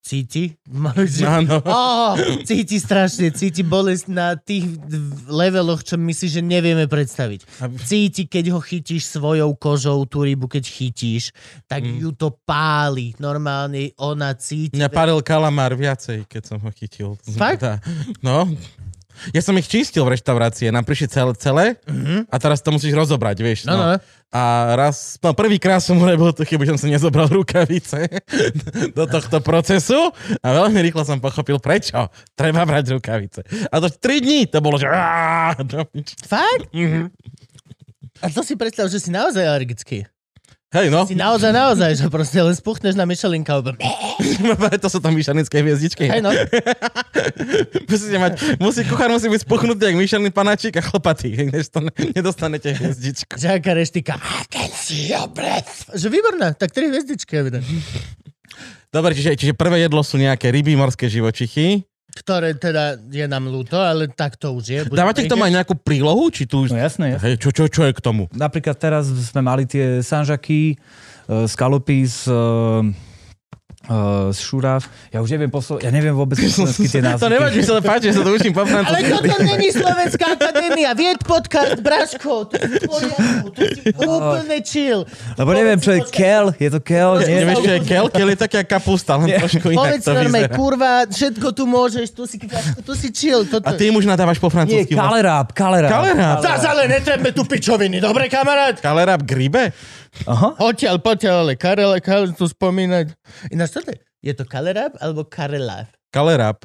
cíti? 0.05 0.53
Áno. 1.25 1.57
Oh, 1.65 2.13
cíti 2.45 2.77
strašne, 2.77 3.33
cíti 3.33 3.65
bolesť 3.65 4.05
na 4.05 4.37
tých 4.37 4.69
leveloch, 5.25 5.81
čo 5.81 5.97
my 5.97 6.13
si, 6.13 6.29
že 6.29 6.45
nevieme 6.45 6.85
predstaviť. 6.85 7.41
Cíti, 7.81 8.29
keď 8.29 8.53
ho 8.53 8.61
chytíš 8.61 9.09
svojou 9.09 9.57
kožou, 9.57 10.05
tú 10.05 10.21
rybu, 10.21 10.45
keď 10.45 10.61
chytíš, 10.61 11.33
tak 11.65 11.81
Mm. 11.81 12.05
ju 12.05 12.09
to 12.13 12.29
páli. 12.45 13.17
Normálne 13.17 13.97
ona 13.97 14.37
cíti. 14.37 14.77
Mňa 14.77 14.89
páril 14.89 15.25
kalamár 15.25 15.73
viacej, 15.73 16.29
keď 16.29 16.41
som 16.45 16.57
ho 16.61 16.69
chytil. 16.69 17.17
Fakt? 17.33 17.65
No. 18.21 18.45
Ja 19.31 19.41
som 19.41 19.55
ich 19.55 19.65
čistil 19.65 20.03
v 20.03 20.13
reštaurácie, 20.13 20.69
nám 20.69 20.83
prišli 20.83 21.07
celé, 21.07 21.31
celé 21.35 21.65
Mhm. 21.85 22.27
a 22.27 22.35
teraz 22.37 22.59
to 22.61 22.69
musíš 22.69 22.93
rozobrať, 22.93 23.37
vieš. 23.39 23.59
No, 23.65 23.75
no. 23.75 23.97
A 24.35 24.41
raz, 24.75 25.15
no 25.23 25.31
prvýkrát 25.31 25.79
som 25.79 25.95
urobil 25.95 26.35
to 26.35 26.43
chybu, 26.43 26.67
že 26.67 26.75
som 26.75 26.81
si 26.83 26.91
nezobral 26.91 27.31
rukavice 27.39 28.09
do 28.91 29.07
tohto 29.07 29.39
procesu 29.39 29.95
a 30.43 30.47
veľmi 30.51 30.79
rýchlo 30.83 31.07
som 31.07 31.23
pochopil, 31.23 31.55
prečo 31.57 32.11
treba 32.35 32.67
brať 32.67 32.99
rukavice. 32.99 33.41
A 33.71 33.79
to 33.79 33.87
3 33.87 34.19
dní 34.19 34.39
to 34.47 34.59
bolo, 34.59 34.75
že... 34.75 34.91
Fakt? 36.27 36.67
Mhm. 36.75 37.11
A 38.23 38.31
to 38.31 38.43
si 38.43 38.55
predstav, 38.55 38.87
že 38.87 38.99
si 38.99 39.11
naozaj 39.11 39.43
alergický. 39.43 40.07
Hej, 40.75 40.91
no, 40.91 41.07
Si 41.07 41.15
naozaj, 41.15 41.55
naozaj, 41.55 41.91
že 41.95 42.05
proste 42.11 42.35
len 42.43 42.51
spuchneš 42.51 42.99
na 42.99 43.07
alebo- 43.07 43.79
to 44.83 44.89
sú 44.91 44.99
tam 44.99 45.15
myšanické 45.15 45.63
hviezdičky. 45.63 46.11
Hej, 46.11 46.19
no. 46.19 46.35
Musíte 47.91 48.17
mať, 48.19 48.59
musí, 48.59 48.83
kuchár 48.83 49.07
musí 49.07 49.31
byť 49.31 49.41
spuchnutý, 49.47 49.87
jak 49.87 49.95
myšelný 49.95 50.29
panáčik 50.35 50.75
a 50.75 50.83
chlopatý, 50.83 51.31
než 51.55 51.71
to 51.71 51.79
ne- 51.79 51.95
nedostanete 52.11 52.75
hviezdičku. 52.75 53.39
Že 53.39 53.63
aká 53.63 53.71
reštika. 53.71 54.19
Že 55.95 56.07
výborná, 56.11 56.51
tak 56.51 56.75
tri 56.75 56.91
hviezdičky. 56.91 57.39
evidentne. 57.39 57.79
Dobre, 58.91 59.11
čiže, 59.15 59.35
čiže 59.35 59.53
prvé 59.55 59.83
jedlo 59.83 60.03
sú 60.03 60.19
nejaké 60.19 60.51
ryby, 60.51 60.75
morské 60.75 61.07
živočichy. 61.07 61.83
Ktoré 62.15 62.55
teda 62.55 62.95
je 63.11 63.27
nám 63.27 63.51
ľúto, 63.51 63.75
ale 63.75 64.07
tak 64.07 64.39
to 64.39 64.55
už 64.55 64.63
je. 64.63 64.79
Budem 64.87 65.03
Dávate 65.03 65.27
k 65.27 65.31
tomu 65.31 65.43
aj 65.43 65.51
nejakú 65.51 65.75
prílohu, 65.75 66.31
či 66.31 66.47
tu 66.47 66.63
už... 66.63 66.71
No 66.71 66.79
jasné, 66.79 67.19
jasné. 67.19 67.35
Hej, 67.35 67.43
čo, 67.43 67.49
čo, 67.51 67.67
čo 67.67 67.83
je 67.83 67.91
k 67.91 67.99
tomu? 67.99 68.31
Napríklad 68.31 68.79
teraz 68.79 69.11
sme 69.11 69.43
mali 69.43 69.67
tie 69.67 69.99
sanžaky, 69.99 70.79
uh, 71.27 71.43
skalopy 71.43 72.07
z, 72.07 72.31
uh, 72.31 72.87
uh, 73.87 73.95
z 74.29 74.39
šúrav. 74.39 74.81
Ja 75.09 75.19
už 75.19 75.29
neviem 75.29 75.47
poslo- 75.47 75.77
ja 75.77 75.89
neviem 75.89 76.11
vôbec 76.11 76.35
po 76.35 76.45
slovensky 76.45 76.85
tie 76.85 77.01
názvy. 77.05 77.21
To 77.21 77.29
nevadí, 77.29 77.59
sa 77.59 77.73
to 77.73 77.81
páči, 77.81 78.05
že 78.09 78.17
sa 78.17 78.23
to 78.23 78.31
učím 78.31 78.51
po 78.51 78.61
Ale 78.61 78.71
francúzsky. 78.71 79.11
toto 79.11 79.35
není 79.41 79.69
Slovenská 79.69 80.25
akadémia. 80.33 80.89
Vied 80.91 81.21
podcast, 81.21 81.79
Braško. 81.79 82.33
To 82.47 82.55
je 82.55 82.67
poriadku. 82.81 83.47
To 83.95 84.01
úplne 84.17 84.57
chill. 84.61 85.01
Lebo 85.35 85.49
neviem, 85.51 85.77
čo 85.77 85.91
je 85.91 86.01
kel. 86.05 86.51
Je 86.55 86.69
to 86.69 86.79
kel? 86.79 87.21
Nie? 87.21 87.43
Nevieš, 87.43 87.59
čo 87.59 87.71
je 87.71 87.81
kel? 87.83 88.05
Kel 88.07 88.29
je 88.29 88.37
taká 88.37 88.61
kapusta, 88.61 89.15
len 89.15 89.35
trošku 89.35 89.67
inak 89.67 89.79
Povedz 89.95 90.03
to 90.03 90.11
normálne, 90.11 90.45
vyzerá. 90.45 90.55
kurva, 90.55 90.91
všetko 91.05 91.47
tu 91.51 91.63
môžeš, 91.65 92.07
tu 92.11 92.23
si, 92.25 92.37
tu 92.81 92.93
si 92.93 93.07
chill. 93.09 93.45
Toto. 93.45 93.65
A 93.65 93.73
ty 93.73 93.87
im 93.87 93.95
už 93.95 94.05
nadávaš 94.05 94.37
po 94.37 94.47
Nie, 94.47 94.53
francúzsky. 94.55 94.93
kaleráb, 94.93 95.51
kaleráb. 95.51 95.91
Kaleráb. 95.91 96.37
Zas 96.39 96.63
ale 96.63 96.87
netrebe 96.87 97.29
tu 97.29 97.43
pičoviny, 97.43 97.97
dobre 97.97 98.25
kamarát? 98.25 98.77
Kalerab 98.77 99.21
gribe? 99.21 99.69
Aha. 100.23 100.55
Odtiaľ, 100.63 101.03
potiaľ, 101.03 101.35
ale 101.43 101.53
Karel, 101.59 101.91
Karel 101.99 102.31
tu 102.31 102.47
spomínať. 102.47 103.11
Ináč, 103.51 103.75
čo 103.75 103.83
to 103.83 103.91
je? 103.91 103.99
Je 104.23 104.33
to 104.33 104.47
Kalerab 104.47 104.95
alebo 104.97 105.27
Karelab? 105.27 105.91
Kalerab. 106.09 106.63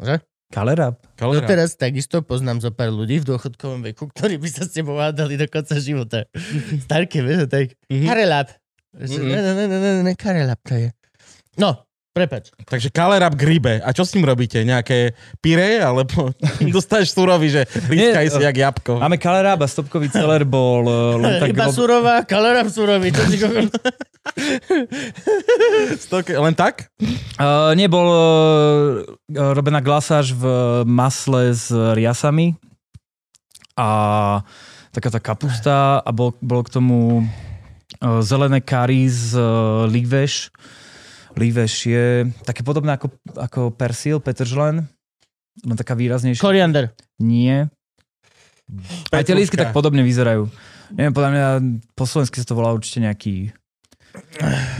Že? 0.00 0.18
Kaleráb. 0.50 0.98
Kalerab. 1.14 1.46
Doteraz 1.46 1.74
takisto 1.74 2.22
poznám 2.22 2.62
zo 2.62 2.70
pár 2.70 2.90
ľudí 2.90 3.22
v 3.22 3.34
dôchodkovom 3.34 3.82
veku, 3.84 4.10
ktorí 4.10 4.38
by 4.38 4.48
sa 4.50 4.62
s 4.62 4.74
tebou 4.74 4.96
hádali 4.96 5.38
do 5.38 5.46
konca 5.46 5.76
života. 5.78 6.26
Starké, 6.86 7.22
vieš, 7.22 7.46
tak 7.46 7.74
Mhm. 7.86 8.06
Karelab. 8.06 8.48
Mhm. 8.96 9.22
Ne, 9.22 9.38
ne, 9.38 9.52
ne, 9.54 9.64
ne, 9.66 9.78
ne, 9.78 9.90
ne, 10.02 10.12
Karelab 10.16 10.58
to 10.64 10.74
je. 10.74 10.88
No, 11.58 11.85
prepač. 12.16 12.48
Takže 12.64 12.88
kalerab 12.88 13.36
gribe. 13.36 13.84
A 13.84 13.92
čo 13.92 14.08
s 14.08 14.16
ním 14.16 14.24
robíte? 14.24 14.64
Nejaké 14.64 15.12
pyré? 15.44 15.84
Alebo 15.84 16.32
dostáš 16.76 17.12
surový, 17.12 17.52
že 17.52 17.68
Nie, 17.92 18.16
si 18.32 18.40
jak 18.40 18.56
jabko? 18.56 18.96
Máme 18.96 19.20
kaleráb 19.20 19.60
a 19.60 19.68
stopkový 19.68 20.08
celer 20.08 20.48
bol 20.48 20.88
len 21.20 21.44
tak... 21.44 21.52
Iba 21.52 21.68
surová, 21.68 22.24
Kalerab 22.24 22.72
surový. 22.72 23.12
To 23.12 23.20
si 23.28 23.36
Stok, 26.00 26.32
len 26.32 26.54
tak? 26.56 26.88
Uh, 27.36 27.76
nebol 27.78 28.08
uh, 28.08 29.52
robená 29.54 29.78
glasáž 29.84 30.32
v 30.34 30.44
masle 30.88 31.54
s 31.54 31.70
riasami 31.70 32.58
a 33.76 33.88
taká 34.90 35.12
tá 35.12 35.20
kapusta 35.20 36.00
a 36.00 36.10
bol, 36.10 36.32
bolo 36.40 36.64
k 36.64 36.74
tomu 36.74 37.22
uh, 37.22 38.20
zelené 38.24 38.64
kari 38.64 39.06
z 39.06 39.36
uh, 39.36 39.84
líveš. 39.86 40.50
Líveš 41.36 41.86
je 41.86 42.06
také 42.48 42.64
podobné 42.64 42.96
ako, 42.96 43.12
ako 43.36 43.68
persil, 43.70 44.18
petržlen, 44.24 44.88
len 45.62 45.76
taká 45.76 45.92
výraznejšia. 45.92 46.40
Koriander. 46.40 46.96
Nie. 47.20 47.68
Aj 49.12 49.20
tie 49.22 49.36
Petruška. 49.36 49.56
tak 49.56 49.70
podobne 49.76 50.00
vyzerajú. 50.02 50.48
Neviem, 50.96 51.12
podľa 51.14 51.30
mňa 51.30 51.46
po 51.94 52.04
slovensky 52.08 52.40
sa 52.40 52.48
to 52.48 52.56
volá 52.58 52.72
určite 52.72 53.04
nejaký 53.04 53.52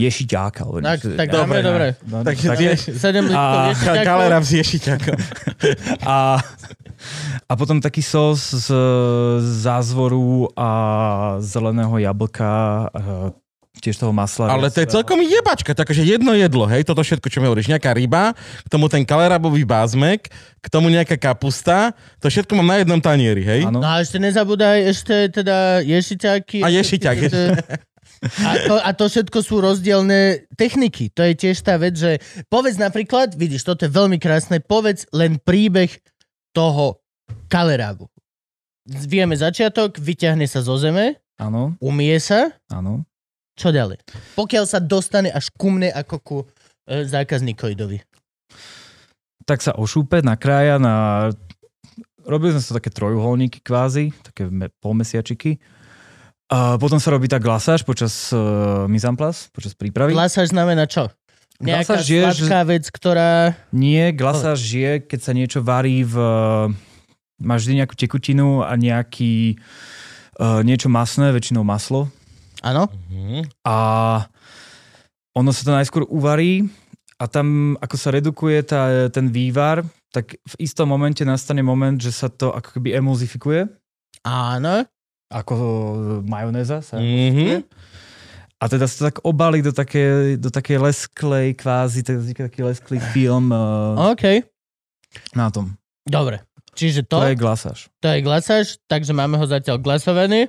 ješiťák. 0.00 0.52
Alebo 0.64 0.80
Tak, 0.80 0.98
niečo- 1.04 1.16
tak 1.18 1.28
dobre, 1.30 1.60
dobre. 1.62 1.86
No, 2.08 2.24
Tak 2.24 2.34
tak, 2.40 2.56
tie- 2.58 2.74
Sedem 2.76 3.28
A- 3.36 3.70
s 3.76 3.84
a, 6.06 6.40
a 7.46 7.52
potom 7.54 7.78
taký 7.84 8.00
sos 8.02 8.50
z 8.54 8.68
zázvoru 9.60 10.48
a 10.56 10.70
zeleného 11.44 11.98
jablka, 12.00 12.50
a 12.90 13.30
tiež 13.80 14.00
toho 14.00 14.12
masla. 14.12 14.50
Ale 14.50 14.72
to 14.72 14.82
je 14.82 14.88
celkom 14.88 15.20
jebačka, 15.20 15.76
takže 15.76 16.02
jedno 16.02 16.32
jedlo, 16.32 16.64
hej, 16.66 16.82
toto 16.82 17.04
všetko, 17.04 17.28
čo 17.28 17.38
mi 17.40 17.46
hovoríš, 17.46 17.70
nejaká 17.70 17.92
ryba, 17.92 18.32
k 18.36 18.68
tomu 18.72 18.88
ten 18.88 19.04
kalerabový 19.04 19.62
bázmek, 19.62 20.32
k 20.60 20.66
tomu 20.72 20.88
nejaká 20.88 21.14
kapusta, 21.20 21.92
to 22.18 22.32
všetko 22.32 22.56
mám 22.58 22.74
na 22.74 22.76
jednom 22.82 23.00
tanieri, 23.00 23.44
hej? 23.44 23.60
Áno. 23.68 23.78
No 23.80 23.88
a 23.88 24.00
ešte 24.00 24.16
nezabúdaj, 24.16 24.78
ešte 24.90 25.14
teda 25.30 25.84
ješiťáky. 25.84 26.64
A 26.64 26.68
ješiťák, 26.72 27.16
A 28.16 28.52
to, 28.64 28.74
a 28.80 28.90
to 28.96 29.04
všetko 29.12 29.38
sú 29.44 29.60
rozdielne 29.60 30.48
techniky. 30.56 31.12
To 31.12 31.20
je 31.20 31.36
tiež 31.36 31.60
tá 31.60 31.76
vec, 31.76 32.00
že 32.00 32.16
povedz 32.48 32.80
napríklad, 32.80 33.36
vidíš, 33.36 33.68
toto 33.68 33.84
je 33.84 33.92
veľmi 33.92 34.16
krásne, 34.16 34.56
povedz 34.64 35.04
len 35.12 35.36
príbeh 35.36 35.92
toho 36.56 37.04
kalerábu. 37.52 38.08
Vieme 38.88 39.36
začiatok, 39.36 40.00
vyťahne 40.00 40.48
sa 40.48 40.64
zo 40.64 40.80
zeme, 40.80 41.20
Áno, 41.36 41.76
umie 41.84 42.16
sa, 42.16 42.56
áno. 42.72 43.04
Čo 43.56 43.72
ďalej? 43.72 43.98
Pokiaľ 44.36 44.64
sa 44.68 44.78
dostane 44.78 45.32
až 45.32 45.48
ku 45.56 45.72
mne 45.72 45.88
ako 45.88 46.16
ku 46.20 46.38
e, 46.84 47.08
zákazníkoidovi. 47.08 48.04
Tak 49.48 49.64
sa 49.64 49.72
ošúpe, 49.74 50.20
nakrája 50.20 50.76
na... 50.76 51.28
Robili 52.26 52.52
sme 52.52 52.62
sa 52.62 52.76
také 52.76 52.92
trojuholníky 52.92 53.64
kvázi, 53.64 54.12
také 54.20 54.50
me- 54.50 54.68
polmesiačiky. 54.82 55.56
A 56.46 56.78
potom 56.78 56.98
sa 57.02 57.10
robí 57.10 57.26
tá 57.26 57.42
glasáž 57.42 57.82
počas 57.82 58.30
uh, 58.30 58.86
en 58.86 59.16
place, 59.18 59.50
počas 59.50 59.74
prípravy. 59.74 60.14
Glasáž 60.14 60.54
znamená 60.54 60.86
čo? 60.86 61.10
Nejaká 61.58 61.98
Glasáž 61.98 62.06
je, 62.06 62.22
sladká 62.22 62.60
vec, 62.66 62.84
ktorá... 62.90 63.30
Nie, 63.74 64.14
glasáž 64.14 64.60
je, 64.60 65.02
keď 65.02 65.20
sa 65.22 65.32
niečo 65.34 65.58
varí 65.64 66.06
v... 66.06 66.14
Máš 67.42 67.66
vždy 67.66 67.82
nejakú 67.82 67.94
tekutinu 67.98 68.62
a 68.62 68.74
nejaký 68.78 69.58
uh, 70.38 70.62
niečo 70.62 70.86
masné, 70.86 71.34
väčšinou 71.34 71.66
maslo. 71.66 72.10
Áno? 72.66 72.90
Mhm. 72.90 73.46
A 73.62 73.76
ono 75.32 75.50
sa 75.52 75.62
to 75.62 75.70
najskôr 75.70 76.02
uvarí 76.08 76.66
a 77.16 77.30
tam, 77.30 77.78
ako 77.78 77.94
sa 77.94 78.10
redukuje 78.10 78.58
tá, 78.66 79.06
ten 79.08 79.30
vývar, 79.30 79.84
tak 80.10 80.34
v 80.34 80.54
istom 80.58 80.88
momente 80.88 81.22
nastane 81.22 81.60
moment, 81.60 81.94
že 81.94 82.10
sa 82.10 82.26
to 82.26 82.50
ako 82.50 82.80
keby 82.80 82.96
emulzifikuje, 82.96 83.68
Áno. 84.24 84.82
ako 85.28 85.54
majonéza 86.24 86.80
sa 86.80 86.98
Mhm. 86.98 87.62
A 88.56 88.72
teda 88.72 88.88
sa 88.88 88.96
to 88.96 89.04
tak 89.12 89.18
obalí 89.20 89.60
do 89.60 89.68
také, 89.68 90.34
do 90.40 90.48
také 90.48 90.80
lesklej 90.80 91.52
kvázi, 91.52 92.00
tak 92.00 92.16
vzniká 92.16 92.48
taký 92.48 92.64
lesklý 92.64 92.96
film 93.12 93.52
uh, 93.52 94.16
OK. 94.16 94.48
na 95.36 95.52
tom. 95.52 95.76
Dobre. 96.08 96.40
Čiže 96.72 97.04
to, 97.04 97.20
To 97.20 97.28
je 97.28 97.36
glasáž. 97.36 97.78
to 98.00 98.08
je 98.08 98.24
glasáž, 98.24 98.80
takže 98.88 99.12
máme 99.12 99.36
ho 99.36 99.44
zatiaľ 99.44 99.76
glasovaný. 99.76 100.48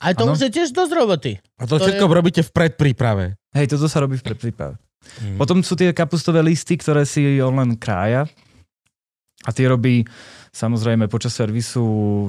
A 0.00 0.16
to 0.16 0.24
Áno. 0.24 0.32
už 0.32 0.48
je 0.48 0.50
tiež 0.50 0.72
dosť 0.72 0.92
roboty. 0.92 1.32
A 1.60 1.68
to, 1.68 1.76
To 1.76 1.84
všetko 1.84 2.04
je- 2.04 2.16
robíte 2.16 2.42
v 2.42 2.50
predpríprave. 2.50 3.24
Hej, 3.52 3.76
toto 3.76 3.84
sa 3.86 4.00
robí 4.00 4.16
v 4.16 4.24
predpríprave. 4.24 4.74
Mhm. 5.20 5.36
Potom 5.36 5.60
sú 5.60 5.76
tie 5.76 5.92
kapustové 5.92 6.40
listy, 6.40 6.76
ktoré 6.76 7.04
si 7.04 7.20
on 7.38 7.52
len 7.54 7.76
krája. 7.76 8.24
A 9.44 9.52
tie 9.52 9.64
robí 9.64 10.04
Samozrejme 10.50 11.06
počas 11.06 11.30
servisu 11.30 11.78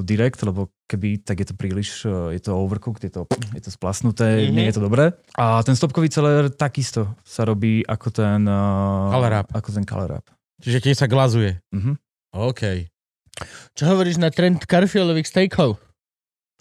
direct, 0.06 0.38
lebo 0.46 0.70
keby, 0.86 1.26
tak 1.26 1.42
je 1.42 1.48
to 1.50 1.56
príliš, 1.58 2.06
eh, 2.06 2.38
je 2.38 2.42
to 2.46 2.54
overcooked, 2.54 3.02
je 3.02 3.10
to, 3.10 3.26
je 3.50 3.62
to 3.66 3.74
splasnuté, 3.74 4.46
Mhm. 4.46 4.54
nie 4.54 4.66
je 4.70 4.78
to 4.78 4.86
dobré. 4.86 5.10
A 5.34 5.58
ten 5.66 5.74
stopkový 5.74 6.06
celer 6.06 6.54
takisto 6.54 7.18
sa 7.26 7.50
robí 7.50 7.82
ako 7.82 8.14
ten... 8.14 8.46
Uh, 8.46 9.10
Color 9.10 9.34
up. 9.42 9.48
Ako 9.58 9.74
ten 9.74 9.82
color 9.82 10.22
up. 10.22 10.30
Čiže 10.62 10.86
tiež 10.86 10.98
sa 11.02 11.10
glazuje. 11.10 11.58
Mhm. 11.74 11.98
OK. 12.38 12.86
Čo 13.74 13.90
hovoríš 13.90 14.22
na 14.22 14.30
trend 14.30 14.62
karfiolových 14.70 15.26
steakov? 15.26 15.82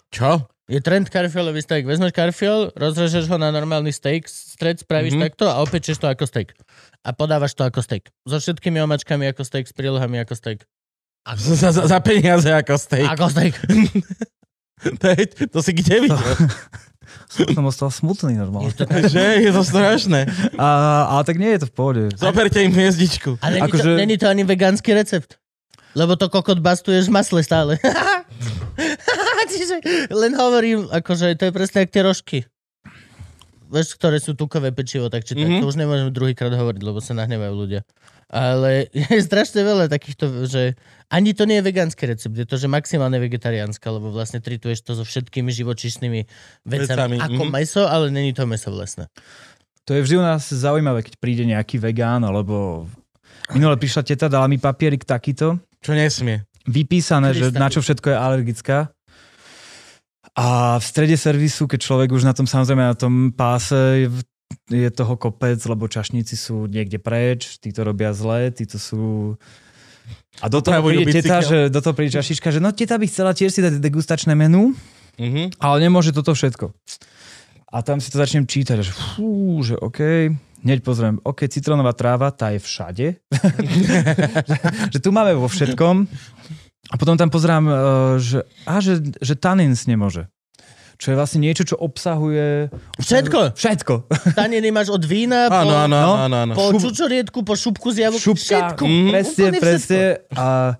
Čo? 0.09 0.49
Je 0.71 0.79
trend 0.79 1.03
karfiolový 1.05 1.59
steak. 1.59 1.83
Vezmeš 1.83 2.11
karfiol, 2.11 2.71
rozrežeš 2.71 3.27
ho 3.27 3.35
na 3.35 3.51
normálny 3.51 3.91
steak, 3.91 4.23
stred 4.25 4.79
spravíš 4.79 5.11
Mhm. 5.11 5.19
mm-hmm. 5.19 5.25
takto 5.29 5.45
a 5.45 5.59
opečeš 5.59 5.99
to 5.99 6.07
ako 6.07 6.23
steak. 6.23 6.55
A 7.01 7.11
podávaš 7.11 7.51
to 7.51 7.61
ako 7.61 7.81
steak. 7.81 8.07
So 8.23 8.39
všetkými 8.39 8.79
omačkami 8.79 9.27
ako 9.27 9.43
steak, 9.43 9.67
s 9.67 9.73
prílohami 9.73 10.17
ako 10.17 10.31
steak. 10.31 10.63
Za, 11.27 11.69
za, 11.69 11.85
za 11.85 11.99
peniaze 11.99 12.47
ako 12.49 12.79
steak. 12.79 13.05
Ako 13.05 13.27
steak. 13.27 13.53
To, 14.81 15.07
je, 15.07 15.45
to 15.45 15.61
si 15.61 15.77
kde 15.77 16.09
videl? 16.09 16.17
Som 17.53 17.61
ostal 17.61 17.93
smutný 17.93 18.33
normálne. 18.33 18.73
že? 19.05 19.37
Je 19.39 19.53
to 19.53 19.61
strašné. 19.61 20.25
A, 20.57 20.67
ale 21.07 21.21
tak 21.21 21.37
nie 21.37 21.53
je 21.53 21.61
to 21.61 21.67
v 21.69 21.73
pohode. 21.75 22.01
Zoberte 22.17 22.57
im 22.57 22.73
hviezdičku. 22.73 23.37
A 23.37 23.53
není, 23.53 23.61
Akože- 23.61 23.85
to, 23.85 23.93
není 23.93 24.17
to 24.17 24.25
ani 24.25 24.41
vegánsky 24.41 24.89
recept. 24.89 25.37
Lebo 25.93 26.17
to 26.17 26.33
kokot 26.33 26.57
bastuješ 26.57 27.05
v 27.05 27.13
masle 27.13 27.43
stále. 27.43 27.77
Čiže 29.51 29.75
len 30.11 30.33
hovorím, 30.35 30.87
akože 30.89 31.35
to 31.35 31.49
je 31.49 31.53
presne 31.53 31.83
jak 31.83 31.91
tie 31.91 32.03
rožky. 32.03 32.37
Vieš, 33.71 33.95
ktoré 33.95 34.19
sú 34.19 34.35
tukové 34.35 34.75
pečivo, 34.75 35.07
tak 35.07 35.23
či 35.23 35.31
tak. 35.31 35.47
Mhm. 35.47 35.63
To 35.63 35.71
už 35.71 35.79
nemôžem 35.79 36.11
druhýkrát 36.11 36.51
hovoriť, 36.51 36.81
lebo 36.83 36.99
sa 36.99 37.15
nahnevajú 37.15 37.53
ľudia. 37.55 37.81
Ale 38.31 38.91
je 39.15 39.19
strašne 39.23 39.63
veľa 39.63 39.87
takýchto, 39.87 40.47
že 40.47 40.75
ani 41.07 41.31
to 41.31 41.47
nie 41.47 41.59
je 41.59 41.67
vegánsky 41.67 42.03
recept, 42.07 42.35
je 42.35 42.47
to, 42.47 42.55
že 42.59 42.67
maximálne 42.71 43.19
vegetariánska, 43.19 43.83
lebo 43.91 44.11
vlastne 44.11 44.43
trituješ 44.43 44.83
to 44.83 44.95
so 44.95 45.03
všetkými 45.03 45.51
živočíšnymi 45.51 46.19
vecami, 46.67 46.87
Vecami, 46.87 47.17
ako 47.19 47.43
mhm. 47.47 47.51
meso, 47.51 47.83
ale 47.87 48.11
není 48.11 48.35
to 48.35 48.43
meso 48.43 48.71
vlastne. 48.71 49.07
To 49.89 49.97
je 49.97 50.03
vždy 50.03 50.15
u 50.19 50.23
nás 50.23 50.45
zaujímavé, 50.45 51.03
keď 51.03 51.13
príde 51.17 51.43
nejaký 51.43 51.81
vegán, 51.81 52.21
alebo 52.21 52.87
minule 53.51 53.75
prišla 53.75 54.07
teta, 54.07 54.31
dala 54.31 54.45
mi 54.45 54.61
papierik 54.61 55.03
takýto, 55.03 55.57
Čo 55.81 55.97
nesmie. 55.97 56.45
vypísané, 56.69 57.33
že 57.33 57.49
na 57.51 57.67
čo 57.67 57.81
všetko 57.81 58.13
je 58.13 58.17
alergická. 58.17 58.93
A 60.37 60.79
v 60.79 60.85
strede 60.85 61.15
servisu, 61.15 61.67
keď 61.67 61.79
človek 61.81 62.09
už 62.11 62.23
na 62.23 62.31
tom 62.31 62.47
samozrejme 62.47 62.81
na 62.81 62.95
tom 62.95 63.35
páse 63.35 64.07
je- 64.69 64.91
toho 64.91 65.15
kopec, 65.15 65.59
lebo 65.63 65.87
čašníci 65.87 66.35
sú 66.35 66.67
niekde 66.67 66.99
preč, 66.99 67.59
títo 67.59 67.83
robia 67.83 68.11
zle, 68.11 68.51
títo 68.51 68.79
sú... 68.79 69.35
A 70.39 70.47
do 70.47 70.59
toho 70.59 70.79
príde 70.81 71.07
teta, 71.13 71.39
že 71.39 71.67
do 71.67 71.79
toho 71.79 71.91
príde 71.91 72.15
čašička, 72.15 72.51
že 72.51 72.59
no 72.59 72.71
teta 72.71 72.95
by 72.95 73.05
chcela 73.07 73.31
tiež 73.31 73.51
si 73.51 73.59
dať 73.59 73.79
degustačné 73.79 74.31
menu, 74.33 74.71
Mhm. 75.19 75.59
ale 75.59 75.75
nemôže 75.83 76.15
toto 76.15 76.31
všetko. 76.31 76.71
A 77.71 77.83
tam 77.83 77.99
si 77.99 78.07
to 78.07 78.19
začnem 78.19 78.47
čítať, 78.47 78.79
že 78.79 78.91
fú, 78.91 79.59
že 79.63 79.75
OK, 79.75 79.99
hneď 80.63 80.79
pozriem, 80.83 81.19
OK, 81.23 81.47
citrónová 81.47 81.91
tráva, 81.91 82.31
tá 82.31 82.51
je 82.51 82.59
všade. 82.59 83.07
že 84.93 84.99
tu 84.99 85.11
máme 85.11 85.35
vo 85.35 85.47
všetkom. 85.47 86.07
A 86.91 86.99
potom 86.99 87.15
tam 87.15 87.31
pozerám, 87.31 87.63
eh, 87.65 87.75
že, 88.19 88.39
a, 88.67 88.83
že, 88.83 88.99
že 89.17 89.33
tanins 89.33 89.87
nemôže. 89.87 90.27
Čo 91.01 91.09
je 91.09 91.17
vlastne 91.17 91.41
niečo, 91.41 91.65
čo 91.65 91.81
obsahuje... 91.81 92.69
Všetko? 93.01 93.57
Všetko. 93.57 93.93
Taniny 94.37 94.69
máš 94.69 94.93
od 94.93 95.01
vína 95.01 95.49
po, 95.49 95.65
Áno, 95.65 95.73
áno, 95.73 95.97
No. 95.97 96.13
áno, 96.29 96.35
áno. 96.45 96.53
po 96.53 96.77
čučoriedku, 96.77 97.41
po 97.41 97.57
šupku 97.57 97.89
z 97.89 98.05
jablok. 98.05 98.21
Všetko. 98.21 98.83
mm, 98.85 99.09
presne, 99.09 99.47
presne. 99.57 100.01
A, 100.37 100.77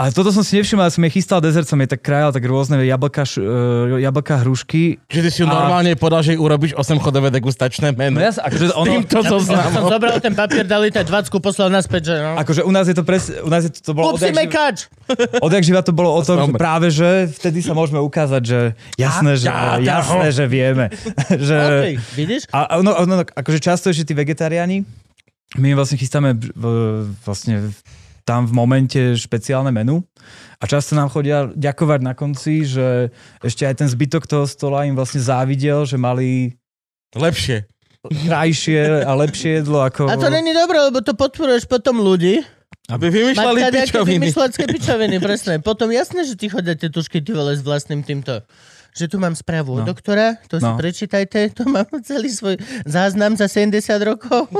a 0.00 0.08
toto 0.08 0.32
som 0.32 0.40
si 0.40 0.56
nevšimol, 0.56 0.80
ja 0.80 0.88
som 0.88 1.04
je 1.04 1.12
chystal 1.12 1.38
dezert, 1.38 1.68
som 1.68 1.76
je 1.76 1.84
tak 1.86 2.00
krajal 2.00 2.32
tak 2.32 2.40
rôzne 2.42 2.80
jablka, 2.80 3.20
š- 3.20 3.36
eh, 3.36 4.00
jablka 4.00 4.40
hrušky. 4.40 4.96
Čiže 5.04 5.20
ty 5.20 5.28
si 5.28 5.38
ju 5.38 5.46
A- 5.46 5.52
normálne 5.52 5.92
podal, 5.92 6.24
že 6.24 6.34
urobíš 6.34 6.72
8-chodové 6.72 7.28
degustačné 7.28 7.92
No 7.92 8.00
menu. 8.00 8.16
ja 8.16 8.32
sa, 8.32 8.48
akože 8.48 8.72
ono, 8.72 8.88
Týmto 8.88 9.20
Som 9.20 9.44
zoznamom. 9.44 9.92
zobral 9.92 10.16
ten 10.16 10.32
papier, 10.32 10.64
dali 10.64 10.88
ten 10.88 11.04
20, 11.04 11.28
poslal 11.36 11.68
naspäť, 11.68 12.02
že 12.06 12.14
no. 12.16 12.32
akože 12.34 12.64
u 12.64 12.72
nás 12.72 12.86
je 12.86 12.96
to 12.96 13.04
pres, 13.04 13.28
u 13.28 13.46
nás 13.46 13.60
je 13.60 13.70
to, 13.70 13.78
to 13.78 13.92
bolo 13.92 14.16
Kúp 14.16 14.24
si 14.24 14.32
mekač! 14.32 14.88
odjak 15.38 15.62
živa 15.62 15.84
to 15.84 15.92
bolo 15.92 16.10
o 16.10 16.22
tom, 16.22 16.48
že 16.48 16.52
práve, 16.54 16.88
že 16.88 17.28
vtedy 17.30 17.60
sa 17.60 17.76
môžeme 17.76 18.00
ukázať, 18.00 18.40
že 18.40 18.58
jasné, 18.96 19.36
že, 19.36 19.46
Ja, 19.46 19.76
ja, 19.76 20.00
jasné, 20.00 20.32
že 20.32 20.44
vieme. 20.46 20.88
že, 21.48 21.56
OK, 21.60 21.86
vidíš? 22.14 22.48
A 22.48 22.80
ono, 22.80 22.96
ono, 22.96 23.20
akože 23.20 23.60
často 23.60 23.92
ešte 23.92 24.08
tí 24.08 24.14
vegetariáni, 24.14 24.80
my 25.52 25.74
vlastne 25.74 25.98
chystáme 25.98 26.40
vlastne 27.20 27.68
tam 28.22 28.44
v 28.44 28.52
momente 28.52 29.00
špeciálne 29.14 29.70
menu 29.70 30.04
a 30.56 30.64
často 30.64 30.92
nám 30.92 31.08
chodia 31.08 31.48
ďakovať 31.50 32.00
na 32.00 32.12
konci, 32.12 32.62
že 32.62 33.10
ešte 33.40 33.64
aj 33.64 33.74
ten 33.76 33.88
zbytok 33.88 34.24
toho 34.24 34.44
stola 34.44 34.84
im 34.84 34.92
vlastne 34.92 35.18
závidel, 35.18 35.82
že 35.82 35.96
mali 35.96 36.54
Lepšie. 37.12 37.64
krajšie 38.06 39.02
a 39.02 39.12
lepšie 39.14 39.50
jedlo 39.58 39.80
ako... 39.80 40.06
A 40.06 40.16
to 40.16 40.28
není 40.28 40.50
dobré, 40.50 40.78
lebo 40.80 41.00
to 41.00 41.12
podporuješ 41.12 41.64
potom 41.64 41.98
ľudí. 41.98 42.40
Aby 42.86 43.06
vymýšľali 43.08 43.58
kadejaké 43.60 43.86
pičoviny. 43.92 44.14
vymyslecké 44.18 44.62
pičoviny, 44.74 45.16
presne. 45.18 45.52
Potom 45.58 45.88
jasné, 45.88 46.24
že 46.24 46.34
ty 46.34 46.48
chodia 46.48 46.74
tie 46.74 46.88
tušky 46.88 47.18
ty 47.18 47.30
vole 47.30 47.52
s 47.52 47.60
vlastným 47.60 48.02
týmto. 48.02 48.42
Že 48.90 49.06
tu 49.06 49.16
mám 49.16 49.32
správu 49.32 49.78
od 49.78 49.84
No. 49.84 49.86
doktora, 49.86 50.34
to 50.46 50.58
si 50.58 50.66
No. 50.66 50.74
prečítajte, 50.74 51.50
to 51.52 51.62
mám 51.64 51.86
celý 52.02 52.26
svoj 52.26 52.58
záznam 52.82 53.34
za 53.34 53.46
70 53.46 53.78
rokov. 54.02 54.50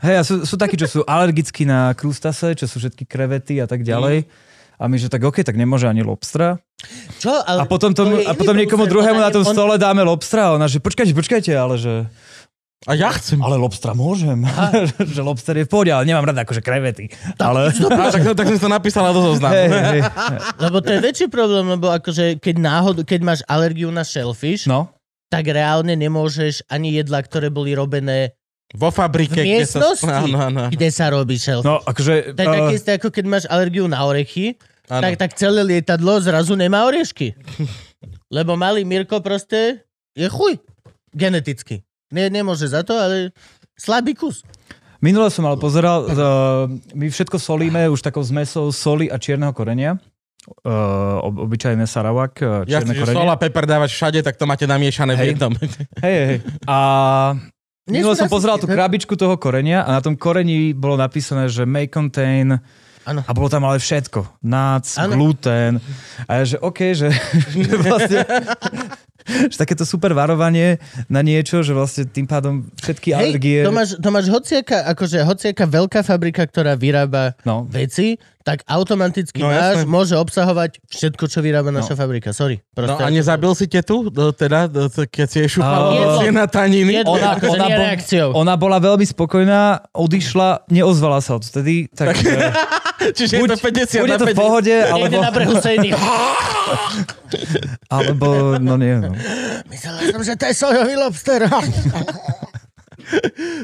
Hej, 0.00 0.14
a 0.16 0.22
sú, 0.24 0.34
sú 0.48 0.56
takí, 0.56 0.80
čo 0.80 0.88
sú 0.88 1.00
alergickí 1.04 1.68
na 1.68 1.92
krustase, 1.92 2.56
čo 2.56 2.64
sú 2.64 2.80
všetky 2.80 3.04
krevety 3.04 3.60
a 3.60 3.68
tak 3.68 3.84
ďalej. 3.84 4.24
A 4.80 4.88
my, 4.88 4.96
že 4.96 5.12
tak 5.12 5.20
OK, 5.20 5.44
tak 5.44 5.60
nemôže 5.60 5.84
ani 5.84 6.00
lobstra. 6.00 6.56
Čo? 7.20 7.36
Ale 7.44 7.62
A 7.62 7.64
potom, 7.68 7.92
to 7.92 8.08
tomu, 8.08 8.16
a 8.24 8.32
potom 8.32 8.56
niekomu 8.56 8.88
druhému 8.88 9.20
na 9.20 9.28
tom 9.28 9.44
on- 9.44 9.52
stole 9.52 9.76
dáme 9.76 10.00
lobstra 10.00 10.48
a 10.48 10.50
ona, 10.56 10.64
že 10.64 10.80
počkajte, 10.80 11.12
počkajte, 11.12 11.52
ale 11.52 11.76
že... 11.76 12.08
A 12.88 12.96
ja 12.96 13.12
chcem. 13.12 13.36
Ale 13.44 13.60
lobstra 13.60 13.92
môžem. 13.92 14.40
že 15.16 15.20
lobster 15.20 15.52
je 15.60 15.68
v 15.68 15.70
pohode, 15.70 15.92
ale 15.92 16.08
nemám 16.08 16.32
rada 16.32 16.48
akože 16.48 16.64
krevety. 16.64 17.12
Ale... 17.36 17.68
A, 17.68 18.08
tak, 18.08 18.24
tak 18.32 18.46
som 18.56 18.56
to 18.56 18.70
napísala 18.72 19.12
do 19.12 19.20
zoznamu. 19.20 19.52
Hej, 19.52 19.68
hej, 19.68 19.84
hej. 19.84 20.00
Lebo 20.64 20.80
to 20.80 20.88
je 20.96 21.00
väčší 21.04 21.26
problém, 21.28 21.76
lebo 21.76 21.92
akože 21.92 22.40
keď 22.40 22.56
náhodou, 22.56 23.04
keď 23.04 23.20
máš 23.20 23.40
alergiu 23.44 23.92
na 23.92 24.00
shellfish, 24.00 24.64
No, 24.64 24.96
tak 25.28 25.46
reálne 25.52 25.92
nemôžeš 25.92 26.64
ani 26.72 26.96
jedla, 26.96 27.20
ktoré 27.20 27.52
boli 27.52 27.76
robené 27.76 28.32
Vo 28.70 28.88
fabrike, 28.88 29.42
v 29.42 29.46
kde 29.50 29.66
sa... 29.66 29.82
miestnosti, 29.82 30.06
Áno, 30.30 30.38
áno. 30.38 30.62
kde 30.70 30.88
sa 30.88 31.10
robí 31.10 31.34
shellfish. 31.34 31.66
no 31.66 31.82
akože... 31.82 32.34
To 32.34 32.40
je 32.40 32.46
také 32.46 32.70
eh, 32.70 32.76
isté, 32.78 32.90
ako 32.94 33.08
keď 33.10 33.24
máš 33.26 33.44
alergiu 33.50 33.90
na 33.90 33.98
orechy, 34.02 34.54
áno. 34.86 35.02
tak, 35.02 35.18
tak 35.18 35.30
celé 35.34 35.66
lietadlo 35.66 36.22
zrazu 36.22 36.54
nemá 36.54 36.86
oriešky. 36.86 37.34
Lebo 38.36 38.54
malý 38.54 38.86
Mirko 38.86 39.18
proste 39.18 39.82
je 40.14 40.30
chuj. 40.30 40.62
Geneticky. 41.10 41.82
Ne, 42.14 42.30
nemôže 42.30 42.66
za 42.66 42.86
to, 42.86 42.94
ale 42.94 43.34
slabý 43.74 44.14
kus. 44.14 44.46
Minule 45.00 45.32
som 45.32 45.42
ale 45.44 45.58
pozeral, 45.58 46.06
uh, 46.06 46.12
my 46.92 47.06
všetko 47.08 47.40
solíme 47.40 47.88
už 47.88 48.04
takou 48.04 48.22
zmesou 48.22 48.70
soli 48.70 49.08
a 49.08 49.16
čierneho 49.16 49.50
korenia. 49.50 49.98
Uh, 50.62 51.18
ob, 51.20 51.42
obyčajné 51.44 51.84
sarawak, 51.84 52.38
Ja 52.66 52.80
čierne 52.80 52.94
že 52.94 53.02
korenie. 53.02 53.16
sol 53.16 53.28
a 53.28 53.36
pepper 53.36 53.64
dávať 53.66 53.90
všade, 53.90 54.18
tak 54.22 54.38
to 54.38 54.46
máte 54.46 54.64
namiešané 54.64 55.14
v 55.14 55.20
Hej. 55.20 55.28
jednom. 55.34 55.52
Hej, 56.04 56.16
hej. 56.22 56.38
A 56.64 56.78
Sú 57.98 58.14
som 58.14 58.30
pozeral 58.30 58.62
tú 58.62 58.70
krabičku 58.70 59.18
toho 59.18 59.34
korenia 59.34 59.82
a 59.82 59.90
na 59.90 60.00
tom 60.00 60.14
korení 60.14 60.70
bolo 60.70 60.94
napísané, 60.94 61.50
že 61.50 61.66
may 61.66 61.90
contain 61.90 62.62
Áno. 63.02 63.20
a 63.26 63.30
bolo 63.34 63.50
tam 63.50 63.66
ale 63.66 63.82
všetko. 63.82 64.44
Áno. 64.94 65.18
gluten. 65.18 65.82
A 66.30 66.40
ja, 66.40 66.44
že 66.46 66.56
OK, 66.62 66.94
že, 66.94 67.10
že 67.66 67.74
vlastne 67.80 68.22
že 69.30 69.56
takéto 69.56 69.84
super 69.84 70.10
varovanie 70.10 70.80
na 71.06 71.20
niečo, 71.20 71.62
že 71.62 71.70
vlastne 71.70 72.08
tým 72.08 72.26
pádom 72.26 72.66
všetky 72.80 73.14
alergie... 73.14 73.62
Hej, 73.62 73.66
to 73.68 73.72
máš, 73.72 73.90
to 74.00 74.08
máš 74.10 74.26
hociaka, 74.26 74.76
akože 74.90 75.18
hociaka 75.22 75.64
veľká 75.68 76.00
fabrika, 76.02 76.42
ktorá 76.44 76.74
vyrába 76.74 77.36
No. 77.46 77.68
veci, 77.68 78.16
tak 78.40 78.64
automaticky 78.64 79.38
No, 79.38 79.48
náš 79.48 79.84
jasné. 79.84 79.86
môže 79.86 80.14
obsahovať 80.14 80.80
všetko, 80.86 81.24
čo 81.26 81.38
vyrába 81.38 81.68
naša 81.68 81.92
fabrika. 81.92 82.32
Sorry. 82.32 82.64
No 82.72 82.88
Proste. 82.88 83.02
a 83.02 83.08
nezabil 83.08 83.52
si 83.52 83.66
tetu, 83.66 84.08
teda, 84.32 84.66
keď 85.06 85.26
si 85.28 85.36
jej 85.38 85.50
ovocie 85.60 86.30
na 86.30 86.44
taniny? 86.44 87.04
Jedlo, 87.04 87.14
Ona- 87.14 87.36
akože 87.36 87.52
ona 87.52 87.64
nie 87.64 87.70
bo- 87.70 87.82
reakciou. 87.82 88.28
Ona 88.34 88.54
bola 88.56 88.78
veľmi 88.78 89.04
spokojná, 89.04 89.60
odišla, 89.92 90.68
neozvala 90.68 91.20
sa 91.20 91.36
odtedy, 91.36 91.92
tak, 91.92 92.16
Čiže 93.16 93.40
je 93.40 93.48
to 93.48 93.56
50 93.56 94.04
bude 94.04 94.12
na 94.12 94.18
to 94.18 94.28
v 94.28 94.32
50. 94.32 94.36
pohode, 94.36 94.74
alebo, 94.76 95.16
na 95.16 95.30
brehu 95.30 95.54
sejny. 95.56 95.88
alebo 97.90 98.56
no 98.56 98.76
nie, 98.76 98.94
no. 98.94 99.12
Myslel 99.66 100.12
som, 100.12 100.20
že 100.20 100.34
to 100.34 100.44
je 100.46 100.54
sojový 100.54 100.94
lobster. 100.96 101.44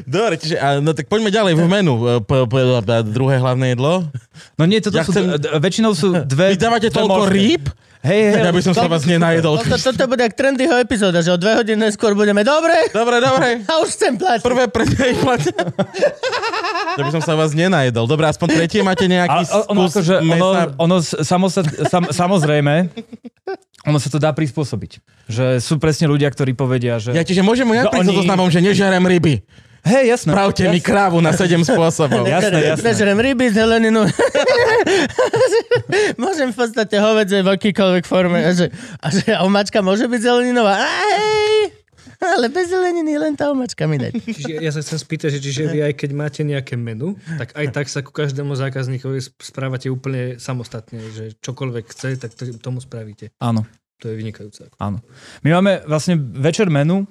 Dobre, 0.03 0.35
čiže, 0.35 0.55
a, 0.55 0.77
no 0.77 0.91
tak 0.91 1.05
poďme 1.05 1.29
ďalej 1.29 1.53
v 1.53 1.63
menu. 1.65 1.93
P, 2.21 2.33
p, 2.41 2.55
p, 2.81 2.93
druhé 3.05 3.35
hlavné 3.37 3.73
jedlo. 3.73 4.07
No 4.53 4.63
nie, 4.63 4.77
toto 4.77 4.95
Ja 4.95 5.03
sú, 5.03 5.11
chcem- 5.11 5.35
d- 5.35 5.51
väčšinou 5.57 5.91
sú 5.91 6.11
dve... 6.31 6.51
Vy 6.51 6.57
dávate 6.57 6.87
toľko 6.87 7.25
rýb? 7.25 7.67
Hej, 7.97 8.21
hej, 8.29 8.41
Ja 8.45 8.51
by 8.51 8.61
som 8.61 8.73
sa 8.73 8.85
vás 8.85 9.03
nenajedol. 9.03 9.57
Toto, 9.57 9.75
toto 9.81 10.03
bude 10.05 10.21
jak 10.21 10.31
trendyho 10.31 10.77
epizóda, 10.77 11.19
že 11.19 11.29
o 11.29 11.35
dve 11.35 11.57
hodiny 11.57 11.87
neskôr 11.87 12.13
budeme 12.13 12.39
dobre 12.41 12.75
Dobre, 12.89 13.17
dobre. 13.17 13.47
a 13.71 13.81
už 13.81 13.89
chcem 13.89 14.13
platiť. 14.15 14.43
Prvé 14.43 14.63
platia. 15.15 15.55
že 16.93 17.01
by 17.01 17.11
som 17.11 17.21
sa 17.21 17.33
vás 17.33 17.51
nenajedol. 17.51 18.05
Dobre, 18.05 18.25
aspoň 18.25 18.47
tretie 18.53 18.81
máte 18.81 19.05
nejaký 19.05 19.43
Ale 19.43 19.65
ono, 19.65 19.81
akože, 19.85 20.15
ono, 20.15 20.29
mesa? 20.29 20.61
ono 20.77 20.95
s- 20.97 21.17
samosad, 21.19 21.65
sam, 21.85 22.03
samozrejme, 22.07 22.89
ono 23.87 23.97
sa 23.97 24.07
to 24.07 24.17
dá 24.17 24.29
prispôsobiť. 24.29 25.01
Že 25.25 25.57
sú 25.57 25.77
presne 25.77 26.05
ľudia, 26.05 26.27
ktorí 26.27 26.51
povedia, 26.51 26.97
že... 26.97 27.11
Ja 27.11 27.21
čiže 27.21 27.39
môžem 27.39 27.63
mu 27.63 27.71
ja 27.71 27.81
No 27.81 27.89
prísť 27.89 28.03
so 28.03 28.09
oni- 28.11 28.17
zoznamom, 28.21 28.47
že 28.47 28.59
nežerem 28.59 29.01
ryby. 29.01 29.41
Hej, 29.81 30.03
jasné. 30.09 30.29
Pravte 30.29 30.61
mi 30.67 30.77
jasné. 30.77 30.83
krávu 30.83 31.17
na 31.17 31.31
sedem 31.31 31.63
spôsobov. 31.65 32.27
Jasné, 32.27 32.59
jasné. 32.67 32.85
Nežerem 32.85 33.15
ryby, 33.15 33.45
zeleninu. 33.49 34.03
Môžem 36.17 36.51
v 36.51 36.57
podstate 36.57 36.97
hovedzie 36.97 37.39
v 37.39 37.49
akýkoľvek 37.49 38.03
forme. 38.03 38.41
A 38.41 38.51
že, 38.51 38.67
a 38.99 39.07
že 39.07 39.31
omačka 39.39 39.79
môže 39.79 40.05
byť 40.05 40.19
zeleninová. 40.19 40.75
A 40.75 40.83
hej! 40.83 41.71
Ale 42.17 42.49
bez 42.49 42.67
zeleniny 42.67 43.15
len 43.15 43.31
tá 43.31 43.47
omačka 43.47 43.85
mi 43.85 43.95
dať. 43.95 44.17
Čiže 44.17 44.53
ja 44.57 44.71
sa 44.73 44.81
chcem 44.81 44.97
spýtať, 44.97 45.29
že 45.31 45.39
čiže 45.39 45.61
vy 45.69 45.79
aj 45.85 45.93
keď 45.95 46.09
máte 46.11 46.41
nejaké 46.41 46.73
menu, 46.73 47.13
tak 47.37 47.53
aj 47.53 47.65
tak 47.69 47.85
sa 47.85 48.01
ku 48.01 48.09
každému 48.09 48.57
zákazníkovi 48.57 49.21
sp- 49.21 49.37
správate 49.37 49.85
úplne 49.85 50.35
samostatne, 50.35 50.97
že 51.07 51.37
čokoľvek 51.37 51.85
chce, 51.85 52.17
tak 52.17 52.33
to, 52.33 52.57
tomu 52.57 52.81
spravíte. 52.81 53.29
Áno. 53.37 53.69
To 53.97 54.05
je 54.07 54.15
vynikajúce. 54.15 54.69
Áno. 54.77 55.01
My 55.41 55.57
máme 55.57 55.81
vlastne 55.85 56.15
večer 56.17 56.69
menu, 56.69 57.05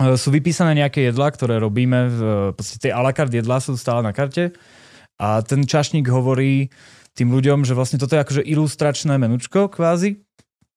e, 0.00 0.16
sú 0.16 0.32
vypísané 0.32 0.72
nejaké 0.74 1.12
jedlá, 1.12 1.28
ktoré 1.28 1.60
robíme, 1.60 2.08
v 2.08 2.20
podstate 2.56 2.88
tie 2.88 2.92
a 2.92 3.00
la 3.04 3.12
carte 3.12 3.36
jedlá 3.36 3.60
sú 3.60 3.76
stále 3.76 4.00
na 4.00 4.10
karte 4.10 4.56
a 5.20 5.44
ten 5.44 5.62
čašník 5.62 6.08
hovorí 6.08 6.72
tým 7.12 7.28
ľuďom, 7.28 7.68
že 7.68 7.76
vlastne 7.76 8.00
toto 8.00 8.16
je 8.16 8.24
akože 8.24 8.42
ilustračné 8.42 9.20
menučko 9.20 9.68
kvázi, 9.68 10.16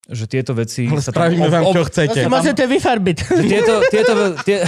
že 0.05 0.27
tieto 0.27 0.51
veci 0.51 0.83
Ale 0.85 0.99
sa 0.99 1.15
tam 1.15 1.31
spravíme 1.31 1.47
vám, 1.47 1.63
čo 1.71 1.81
To 1.81 1.87
chcete. 1.87 2.19
si 2.21 2.27
môžete 2.27 2.63
vyfarbiť. 2.67 3.17
tieto, 3.47 3.73
tieto, 3.87 4.13
tie, 4.43 4.57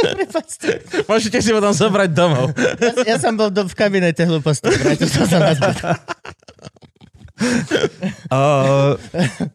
Prepačte. 0.00 0.82
Môžete 1.06 1.38
si 1.42 1.50
potom 1.54 1.72
zobrať 1.74 2.10
domov. 2.10 2.54
Ja, 2.56 3.14
ja 3.14 3.16
som 3.18 3.36
bol 3.36 3.50
do, 3.50 3.66
v 3.66 3.74
kabinete 3.74 4.24
hlúposti. 4.26 4.70
Vrátil 4.70 5.08
som 5.10 5.26
sa 5.26 5.38
nazad. 5.38 5.76
Uh, 8.28 9.00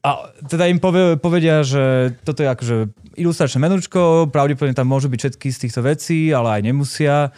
a 0.02 0.34
teda 0.50 0.66
im 0.66 0.82
povie, 0.82 1.22
povedia, 1.22 1.62
že 1.62 2.18
toto 2.26 2.42
je 2.42 2.50
akože 2.50 2.76
ilustračné 3.16 3.62
menučko, 3.62 4.28
pravdepodobne 4.34 4.74
tam 4.74 4.90
môžu 4.90 5.08
byť 5.08 5.20
všetky 5.22 5.48
z 5.54 5.62
týchto 5.68 5.82
vecí, 5.86 6.34
ale 6.34 6.60
aj 6.60 6.62
nemusia. 6.66 7.30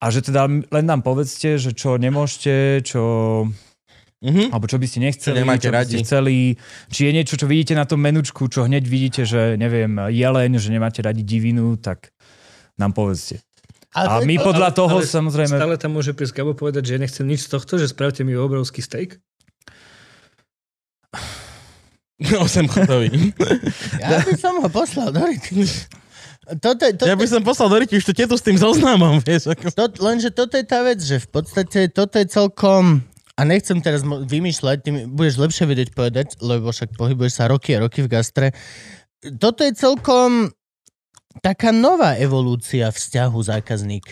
A 0.00 0.04
že 0.12 0.24
teda 0.24 0.48
len 0.48 0.84
nám 0.84 1.00
povedzte, 1.04 1.56
že 1.56 1.76
čo 1.76 1.96
nemôžete, 2.00 2.84
čo, 2.84 3.02
Mhm. 4.24 4.56
alebo 4.56 4.64
čo 4.64 4.80
by 4.80 4.86
ste 4.88 5.04
nechceli, 5.04 5.36
Čo 5.36 5.40
nemáte 5.44 5.68
čo 5.68 5.72
by 5.76 5.84
ste 5.84 5.98
chceli. 6.00 6.56
Či 6.88 7.00
je 7.04 7.12
niečo, 7.12 7.36
čo 7.36 7.44
vidíte 7.44 7.76
na 7.76 7.84
tom 7.84 8.00
menučku, 8.00 8.48
čo 8.48 8.64
hneď 8.64 8.84
vidíte, 8.88 9.28
že 9.28 9.60
neviem, 9.60 10.00
jeleň, 10.08 10.56
že 10.56 10.72
nemáte 10.72 11.04
radi 11.04 11.20
divinu, 11.20 11.76
tak 11.76 12.08
nám 12.80 12.96
povedzte. 12.96 13.44
A 13.94 14.18
Ale 14.18 14.26
my 14.26 14.42
podľa 14.42 14.74
toho 14.74 14.98
ale 14.98 15.06
samozrejme... 15.06 15.54
Stále 15.54 15.76
tam 15.78 15.94
môže 15.94 16.16
prísť 16.16 16.40
Gabo 16.40 16.56
povedať, 16.56 16.82
že 16.82 16.98
nechcem 16.98 17.22
nič 17.28 17.46
z 17.46 17.52
tohto, 17.52 17.78
že 17.78 17.86
spravte 17.86 18.26
mi 18.26 18.34
obrovský 18.34 18.82
steak. 18.82 19.20
8 22.24 22.66
chodový. 22.72 23.30
ja 24.02 24.18
by 24.24 24.34
som 24.34 24.58
ho 24.64 24.68
poslal 24.72 25.12
do. 25.12 25.20
Toto, 26.60 26.84
toto, 26.84 27.08
Ja 27.08 27.16
by 27.16 27.24
som 27.24 27.40
poslal 27.40 27.72
do 27.72 27.76
ryti 27.80 27.96
už 27.96 28.04
tú 28.04 28.12
tetu 28.12 28.36
s 28.36 28.44
tým 28.44 28.60
zoznamom, 28.60 29.16
vieš. 29.24 29.48
Ako... 29.48 29.72
To, 29.72 29.88
lenže 30.04 30.28
toto 30.28 30.60
je 30.60 30.64
tá 30.66 30.84
vec, 30.84 31.00
že 31.00 31.16
v 31.22 31.28
podstate 31.30 31.88
toto 31.88 32.20
je 32.20 32.26
celkom... 32.28 33.00
A 33.34 33.42
nechcem 33.42 33.82
teraz 33.82 34.06
vymýšľať, 34.06 34.76
ty 34.86 34.90
budeš 35.10 35.42
lepšie 35.42 35.66
vedieť 35.66 35.90
povedať, 35.90 36.38
lebo 36.38 36.70
však 36.70 36.94
pohybuješ 36.94 37.42
sa 37.42 37.50
roky 37.50 37.74
a 37.74 37.82
roky 37.82 38.06
v 38.06 38.12
gastre. 38.12 38.54
Toto 39.42 39.66
je 39.66 39.74
celkom 39.74 40.54
taká 41.42 41.74
nová 41.74 42.14
evolúcia 42.14 42.94
vzťahu 42.94 43.38
zákazník 43.42 44.06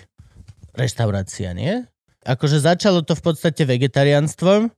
reštaurácia, 0.75 1.55
nie? 1.55 1.87
Akože 2.27 2.59
začalo 2.59 3.07
to 3.07 3.14
v 3.14 3.23
podstate 3.23 3.62
vegetariánstvom, 3.62 4.75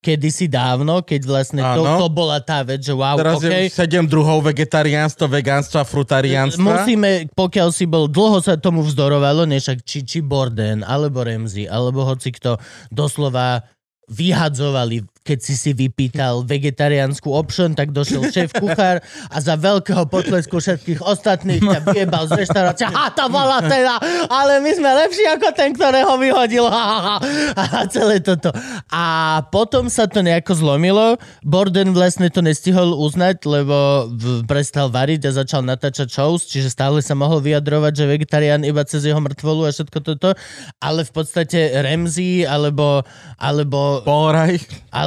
kedysi 0.00 0.48
dávno, 0.48 1.04
keď 1.04 1.20
vlastne 1.28 1.60
to, 1.60 1.84
Áno. 1.84 2.00
to 2.00 2.08
bola 2.08 2.40
tá 2.40 2.64
vec, 2.64 2.80
že 2.80 2.96
wow, 2.96 3.20
Teraz 3.20 3.36
okay, 3.36 3.68
je 3.68 3.76
7 3.84 4.08
druhov 4.08 4.40
vegetariánstva, 4.48 5.28
vegánstva, 5.28 5.84
frutariánstva. 5.84 6.88
Musíme, 6.88 7.28
pokiaľ 7.36 7.68
si 7.68 7.84
bol, 7.84 8.08
dlho 8.08 8.40
sa 8.40 8.56
tomu 8.56 8.80
vzdorovalo, 8.80 9.44
než 9.44 9.76
ak 9.76 9.84
či, 9.84 10.00
či 10.00 10.24
Borden, 10.24 10.80
alebo 10.80 11.20
Remzi, 11.20 11.68
alebo 11.68 12.08
hoci 12.08 12.32
kto 12.32 12.56
doslova 12.88 13.60
vyhadzovali, 14.08 15.04
keď 15.20 15.38
si 15.44 15.54
si 15.54 15.70
vypýtal 15.76 16.48
vegetariánsku 16.48 17.28
option, 17.28 17.76
tak 17.76 17.92
došiel 17.92 18.32
šéf 18.32 18.56
kuchár 18.56 19.04
a 19.28 19.36
za 19.36 19.52
veľkého 19.52 20.08
potlesku 20.08 20.56
všetkých 20.56 21.04
ostatných 21.04 21.60
ťa 21.60 21.80
vyjebal 21.92 22.24
z 22.24 22.40
reštaurácie. 22.40 22.88
Ha, 22.88 23.12
to 23.12 23.28
bola 23.28 23.60
teda, 23.60 24.00
ale 24.32 24.64
my 24.64 24.72
sme 24.72 24.90
lepší 25.06 25.24
ako 25.28 25.48
ten, 25.52 25.76
ktorého 25.76 26.16
vyhodil. 26.16 26.64
Ha, 26.64 26.84
ha, 26.84 26.98
ha. 27.04 27.16
A 27.60 27.84
celé 27.86 28.24
toto. 28.24 28.48
A 28.88 29.04
potom 29.52 29.92
sa 29.92 30.08
to 30.08 30.24
nejako 30.24 30.56
zlomilo. 30.56 31.20
Borden 31.44 31.92
vlastne 31.92 32.32
to 32.32 32.40
nestihol 32.40 32.96
uznať, 32.96 33.44
lebo 33.44 34.08
prestal 34.48 34.88
variť 34.88 35.28
a 35.28 35.36
začal 35.44 35.60
natáčať 35.60 36.08
shows, 36.08 36.48
čiže 36.48 36.72
stále 36.72 37.04
sa 37.04 37.12
mohol 37.12 37.44
vyjadrovať, 37.44 37.92
že 37.92 38.04
vegetarián 38.08 38.64
iba 38.64 38.80
cez 38.88 39.04
jeho 39.04 39.20
mŕtvolu 39.20 39.68
a 39.68 39.70
všetko 39.70 39.98
toto. 40.00 40.32
Ale 40.80 41.04
v 41.04 41.12
podstate 41.12 41.76
Remzi 41.84 42.48
alebo, 42.48 43.04
alebo 43.36 44.00
Poraj. 44.00 44.56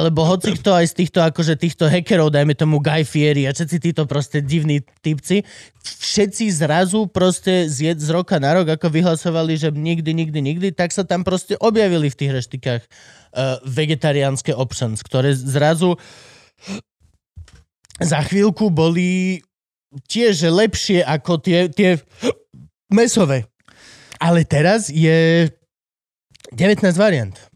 Alebo 0.04 0.28
hoci 0.28 0.52
kto 0.52 0.76
aj 0.76 0.92
z 0.92 0.94
týchto, 1.00 1.24
akože 1.24 1.56
týchto 1.56 1.88
hackerov, 1.88 2.28
dajme 2.28 2.52
tomu 2.52 2.76
Guy 2.84 3.08
Fieri 3.08 3.48
a 3.48 3.56
všetci 3.56 3.80
títo 3.80 4.04
proste 4.04 4.44
divní 4.44 4.84
typci, 5.00 5.40
všetci 5.80 6.52
zrazu 6.52 7.08
proste 7.08 7.64
z, 7.72 7.96
z 7.96 8.08
roka 8.12 8.36
na 8.36 8.52
rok, 8.60 8.76
ako 8.76 8.92
vyhlasovali, 8.92 9.56
že 9.56 9.72
nikdy, 9.72 10.12
nikdy, 10.12 10.38
nikdy, 10.44 10.68
tak 10.76 10.92
sa 10.92 11.08
tam 11.08 11.24
proste 11.24 11.56
objavili 11.56 12.12
v 12.12 12.18
tých 12.20 12.32
reštikách 12.36 12.82
uh, 12.84 13.64
vegetariánske 13.64 14.52
options, 14.52 15.00
ktoré 15.00 15.32
zrazu 15.32 15.96
za 17.96 18.20
chvíľku 18.20 18.68
boli 18.68 19.40
tiež 20.12 20.52
lepšie 20.52 21.00
ako 21.00 21.40
tie, 21.40 21.72
tie 21.72 21.96
mesové. 22.92 23.48
Ale 24.20 24.44
teraz 24.44 24.92
je 24.92 25.48
19 26.52 26.84
variant. 27.00 27.53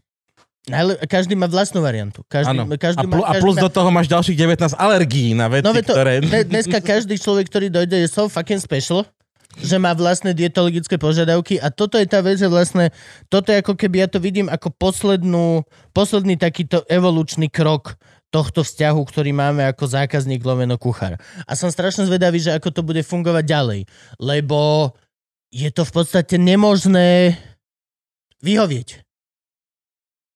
Najle- 0.67 0.99
každý 1.07 1.39
má 1.39 1.47
vlastnú 1.47 1.79
variantu. 1.79 2.21
Každý, 2.27 2.59
každý 2.75 3.05
A, 3.05 3.09
plu, 3.09 3.23
má, 3.23 3.31
a 3.31 3.33
každý 3.37 3.43
plus 3.47 3.55
má... 3.55 3.61
do 3.63 3.69
toho 3.71 3.89
máš 3.89 4.07
ďalších 4.11 4.37
19 4.37 4.75
alergií 4.75 5.31
na 5.31 5.47
veci, 5.47 5.65
No 5.65 5.71
to, 5.71 5.93
ktoré... 5.95 6.19
dne- 6.19 6.45
dneska 6.45 6.83
každý 6.83 7.15
človek, 7.15 7.47
ktorý 7.47 7.67
dojde, 7.71 7.95
je 7.95 8.07
so 8.11 8.27
fucking 8.27 8.59
special, 8.59 9.07
že 9.57 9.81
má 9.81 9.95
vlastné 9.97 10.35
dietologické 10.35 10.99
požiadavky 10.99 11.57
a 11.57 11.73
toto 11.73 11.97
je 11.97 12.05
tá 12.05 12.21
vec, 12.21 12.37
že 12.37 12.45
vlastne 12.45 12.93
toto 13.31 13.49
je 13.49 13.63
ako 13.63 13.73
keby 13.73 14.03
ja 14.03 14.07
to 14.11 14.21
vidím 14.21 14.45
ako 14.45 14.69
poslednú, 14.69 15.65
posledný 15.89 16.37
takýto 16.37 16.85
evolučný 16.85 17.49
krok 17.49 17.97
tohto 18.29 18.61
vzťahu, 18.61 19.01
ktorý 19.09 19.33
máme 19.33 19.65
ako 19.65 19.89
zákazník 19.89 20.45
lomeno 20.45 20.77
kuchár. 20.77 21.17
A 21.49 21.57
som 21.57 21.73
strašne 21.73 22.05
zvedavý, 22.05 22.37
že 22.37 22.53
ako 22.53 22.69
to 22.69 22.81
bude 22.85 23.01
fungovať 23.01 23.41
ďalej, 23.41 23.81
lebo 24.21 24.93
je 25.49 25.69
to 25.73 25.81
v 25.81 25.91
podstate 25.97 26.37
nemožné 26.37 27.41
vyhovieť. 28.45 29.08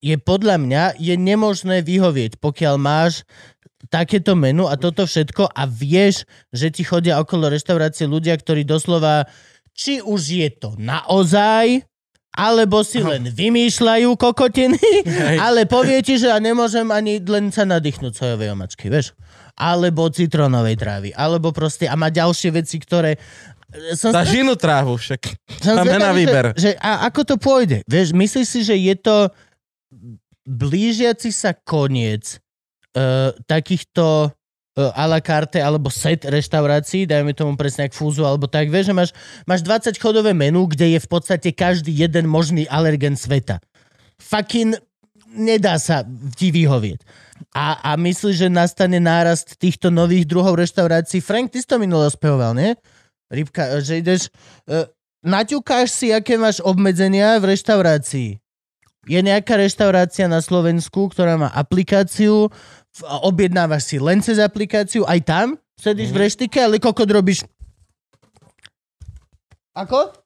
Je 0.04 0.20
podľa 0.20 0.60
mňa, 0.60 0.84
je 1.00 1.16
nemožné 1.16 1.80
vyhovieť, 1.80 2.36
pokiaľ 2.44 2.76
máš 2.76 3.24
takéto 3.88 4.36
menu 4.36 4.68
a 4.68 4.76
toto 4.76 5.08
všetko 5.08 5.48
a 5.48 5.64
vieš, 5.64 6.28
že 6.52 6.68
ti 6.68 6.84
chodia 6.84 7.24
okolo 7.24 7.48
reštaurácie 7.48 8.04
ľudia, 8.04 8.36
ktorí 8.36 8.68
doslova, 8.68 9.24
či 9.72 10.04
už 10.04 10.22
je 10.28 10.50
to 10.52 10.76
naozaj, 10.76 11.88
alebo 12.34 12.82
si 12.82 13.00
len 13.00 13.30
vymýšľajú 13.30 14.10
kokotiny, 14.18 14.82
Hej. 15.08 15.38
ale 15.40 15.64
povie 15.70 16.04
ti, 16.04 16.20
že 16.20 16.34
ja 16.34 16.40
nemôžem 16.42 16.90
ani 16.92 17.24
len 17.24 17.54
sa 17.54 17.64
nadýchnúť 17.64 18.12
sojovej 18.18 18.52
omačky, 18.52 18.92
vieš? 18.92 19.16
Alebo 19.54 20.10
citronovej 20.10 20.76
trávy, 20.76 21.10
alebo 21.14 21.54
proste, 21.54 21.86
a 21.86 21.96
má 21.96 22.12
ďalšie 22.12 22.50
veci, 22.52 22.76
ktoré... 22.82 23.16
Som 23.98 24.14
Dá 24.14 24.22
strašne- 24.22 24.34
žinu 24.38 24.54
trávu 24.54 24.94
však. 25.02 25.22
som 25.62 25.82
Máme 25.82 25.98
na 25.98 26.14
výber. 26.14 26.54
Že, 26.54 26.62
že, 26.62 26.72
a 26.78 27.10
ako 27.10 27.22
to 27.26 27.36
pôjde? 27.42 27.82
Vieš, 27.90 28.14
myslíš 28.14 28.48
si, 28.50 28.60
že 28.62 28.78
je 28.78 28.94
to 28.98 29.34
blížiaci 30.44 31.32
sa 31.32 31.56
koniec 31.56 32.40
uh, 32.96 33.32
takýchto 33.48 34.30
uh, 34.30 34.92
a 34.94 35.04
la 35.08 35.24
carte 35.24 35.62
alebo 35.64 35.88
set 35.88 36.28
reštaurácií, 36.28 37.08
dajme 37.08 37.32
tomu 37.32 37.56
presne 37.56 37.88
jak 37.88 37.96
fúzu 37.96 38.28
alebo 38.28 38.50
tak, 38.50 38.68
vieš, 38.68 38.92
že 38.92 38.96
máš, 38.96 39.12
máš 39.48 39.62
20 39.64 39.96
chodové 39.98 40.36
menu, 40.36 40.68
kde 40.68 40.98
je 40.98 41.00
v 41.00 41.10
podstate 41.10 41.56
každý 41.56 41.96
jeden 41.96 42.28
možný 42.28 42.68
alergen 42.68 43.16
sveta. 43.16 43.64
Fucking 44.20 44.76
nedá 45.34 45.80
sa 45.82 46.06
ti 46.38 46.54
vyhovieť. 46.54 47.02
A, 47.54 47.82
a 47.82 47.92
myslíš, 47.98 48.48
že 48.48 48.50
nastane 48.50 49.02
nárast 49.02 49.58
týchto 49.58 49.90
nových 49.90 50.30
druhov 50.30 50.56
reštaurácií? 50.56 51.20
Frank, 51.20 51.52
ty 51.52 51.60
si 51.60 51.68
to 51.68 51.82
minulo 51.82 52.06
spevoval, 52.08 52.54
nie? 52.56 52.78
Rybka, 53.34 53.82
že 53.82 54.00
ideš... 54.00 54.30
Uh, 54.70 54.86
naťukáš 55.26 55.90
si, 55.90 56.08
aké 56.14 56.38
máš 56.38 56.62
obmedzenia 56.62 57.40
v 57.42 57.56
reštaurácii. 57.56 58.43
Je 59.04 59.20
nejaká 59.20 59.60
reštaurácia 59.60 60.32
na 60.32 60.40
Slovensku, 60.40 61.12
ktorá 61.12 61.36
má 61.36 61.50
aplikáciu 61.52 62.48
objednávaš 63.02 63.90
si 63.90 63.98
len 63.98 64.22
cez 64.22 64.38
aplikáciu, 64.38 65.02
aj 65.10 65.20
tam 65.26 65.48
sedíš 65.82 66.14
v 66.14 66.22
reštike, 66.30 66.62
ale 66.62 66.78
kokot 66.78 67.10
robíš 67.10 67.42
Ako? 69.74 70.23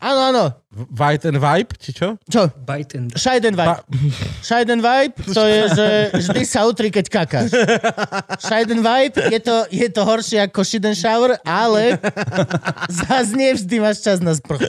Áno, 0.00 0.20
áno. 0.32 0.44
White 0.70 1.28
and 1.28 1.36
Vibe, 1.36 1.76
či 1.76 1.92
čo? 1.92 2.16
Čo? 2.24 2.48
Bite 2.56 2.96
and... 2.96 3.12
Scheiden 3.12 3.52
Vibe. 3.52 3.84
Scheiden 4.46 4.80
Vibe, 4.80 5.12
to 5.28 5.42
je, 5.44 5.60
že 5.68 5.86
vždy 6.16 6.42
sa 6.46 6.64
utri, 6.64 6.88
keď 6.88 7.06
kakáš. 7.10 7.52
Scheiden 8.40 8.80
Vibe, 8.80 9.18
je 9.28 9.40
to, 9.42 9.68
je 9.68 9.88
to 9.90 10.00
horšie 10.00 10.40
ako 10.40 10.64
Shiden 10.64 10.96
Shower, 10.96 11.36
ale 11.44 12.00
zase 13.04 13.36
nie 13.36 13.52
vždy 13.52 13.76
máš 13.76 14.00
čas 14.00 14.24
na 14.24 14.32
sprchu. 14.32 14.64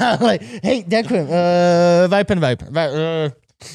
Ale, 0.00 0.40
hej, 0.62 0.88
ďakujem. 0.88 1.26
Uh, 1.28 2.08
vibe 2.08 2.30
and 2.32 2.42
Vibe. 2.42 2.62
Vi- 2.70 2.92
Uh, 2.94 3.26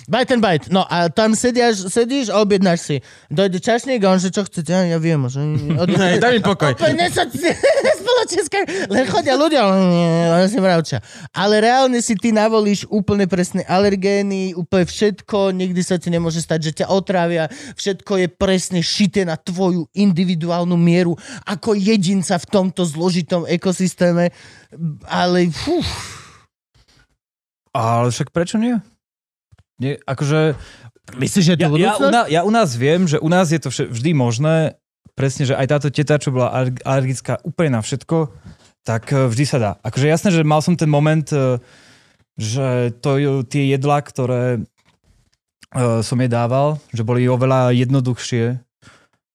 Bite 0.08 0.34
and 0.34 0.42
bite. 0.42 0.70
No 0.70 0.86
a 0.86 1.10
tam 1.10 1.34
sediaš, 1.34 1.90
sedíš 1.90 2.30
a 2.30 2.42
objednáš 2.44 2.80
si. 2.86 2.96
Dojde 3.32 3.58
čašník 3.58 4.04
a 4.06 4.14
on, 4.14 4.22
že 4.22 4.30
čo 4.30 4.46
chcete? 4.46 4.70
Ja, 4.70 4.86
ja 4.86 5.00
viem. 5.02 5.26
Že... 5.26 5.42
Od... 5.82 5.90
Hej, 5.90 6.22
daj 6.22 6.32
mi 6.38 6.42
pokoj. 6.46 6.78
Úplne 6.78 7.10
sa 7.10 7.26
spoločenská, 8.00 8.58
len 8.92 9.06
chodia 9.10 9.36
ľudia, 9.40 9.66
len 9.66 10.48
si 10.52 10.60
mravčia. 10.62 11.02
Ale 11.34 11.64
reálne 11.64 12.00
si 12.04 12.14
ty 12.20 12.30
navolíš 12.30 12.86
úplne 12.92 13.26
presné 13.26 13.66
alergény, 13.66 14.54
úplne 14.54 14.86
všetko, 14.86 15.56
nikdy 15.56 15.82
sa 15.82 15.98
ti 15.98 16.14
nemôže 16.14 16.44
stať, 16.44 16.60
že 16.70 16.72
ťa 16.84 16.92
otrávia, 16.92 17.50
všetko 17.80 18.26
je 18.26 18.28
presne 18.30 18.80
šité 18.84 19.26
na 19.26 19.40
tvoju 19.40 19.88
individuálnu 19.96 20.76
mieru 20.78 21.16
ako 21.48 21.74
jedinca 21.74 22.38
v 22.38 22.50
tomto 22.50 22.86
zložitom 22.86 23.48
ekosystéme. 23.50 24.30
Ale 25.10 25.50
fú, 25.50 25.82
Ale 27.74 28.10
však 28.10 28.34
prečo 28.34 28.58
nie? 28.58 28.78
Nie 29.80 29.96
akože, 30.04 30.60
myslíš, 31.16 31.44
že 31.44 31.54
je 31.56 31.60
to 31.64 31.80
ja, 31.80 31.92
ja, 31.92 31.94
u 31.98 32.12
nás, 32.12 32.26
ja 32.28 32.42
u 32.44 32.52
nás 32.52 32.70
viem, 32.76 33.08
že 33.08 33.18
u 33.18 33.30
nás 33.32 33.50
je 33.50 33.60
to 33.60 33.72
vždy 33.72 34.12
možné, 34.14 34.76
presne, 35.20 35.44
že 35.44 35.58
aj 35.60 35.68
táto 35.68 35.88
teta, 35.92 36.16
čo 36.16 36.32
bola 36.32 36.52
aler- 36.56 36.80
alergická 36.88 37.44
úplne 37.44 37.76
na 37.76 37.82
všetko, 37.84 38.32
tak 38.88 39.12
eh, 39.12 39.28
vždy 39.28 39.44
sa 39.44 39.58
dá. 39.60 39.72
Akože 39.84 40.08
jasné, 40.08 40.30
že 40.32 40.48
mal 40.48 40.64
som 40.64 40.80
ten 40.80 40.88
moment, 40.88 41.28
eh, 41.36 41.60
že 42.40 42.96
to, 43.04 43.44
tie 43.44 43.76
jedlá, 43.76 44.00
ktoré 44.00 44.64
eh, 44.64 46.00
som 46.00 46.18
jej 46.20 46.32
dával, 46.32 46.80
že 46.96 47.04
boli 47.04 47.28
oveľa 47.28 47.76
jednoduchšie 47.76 48.64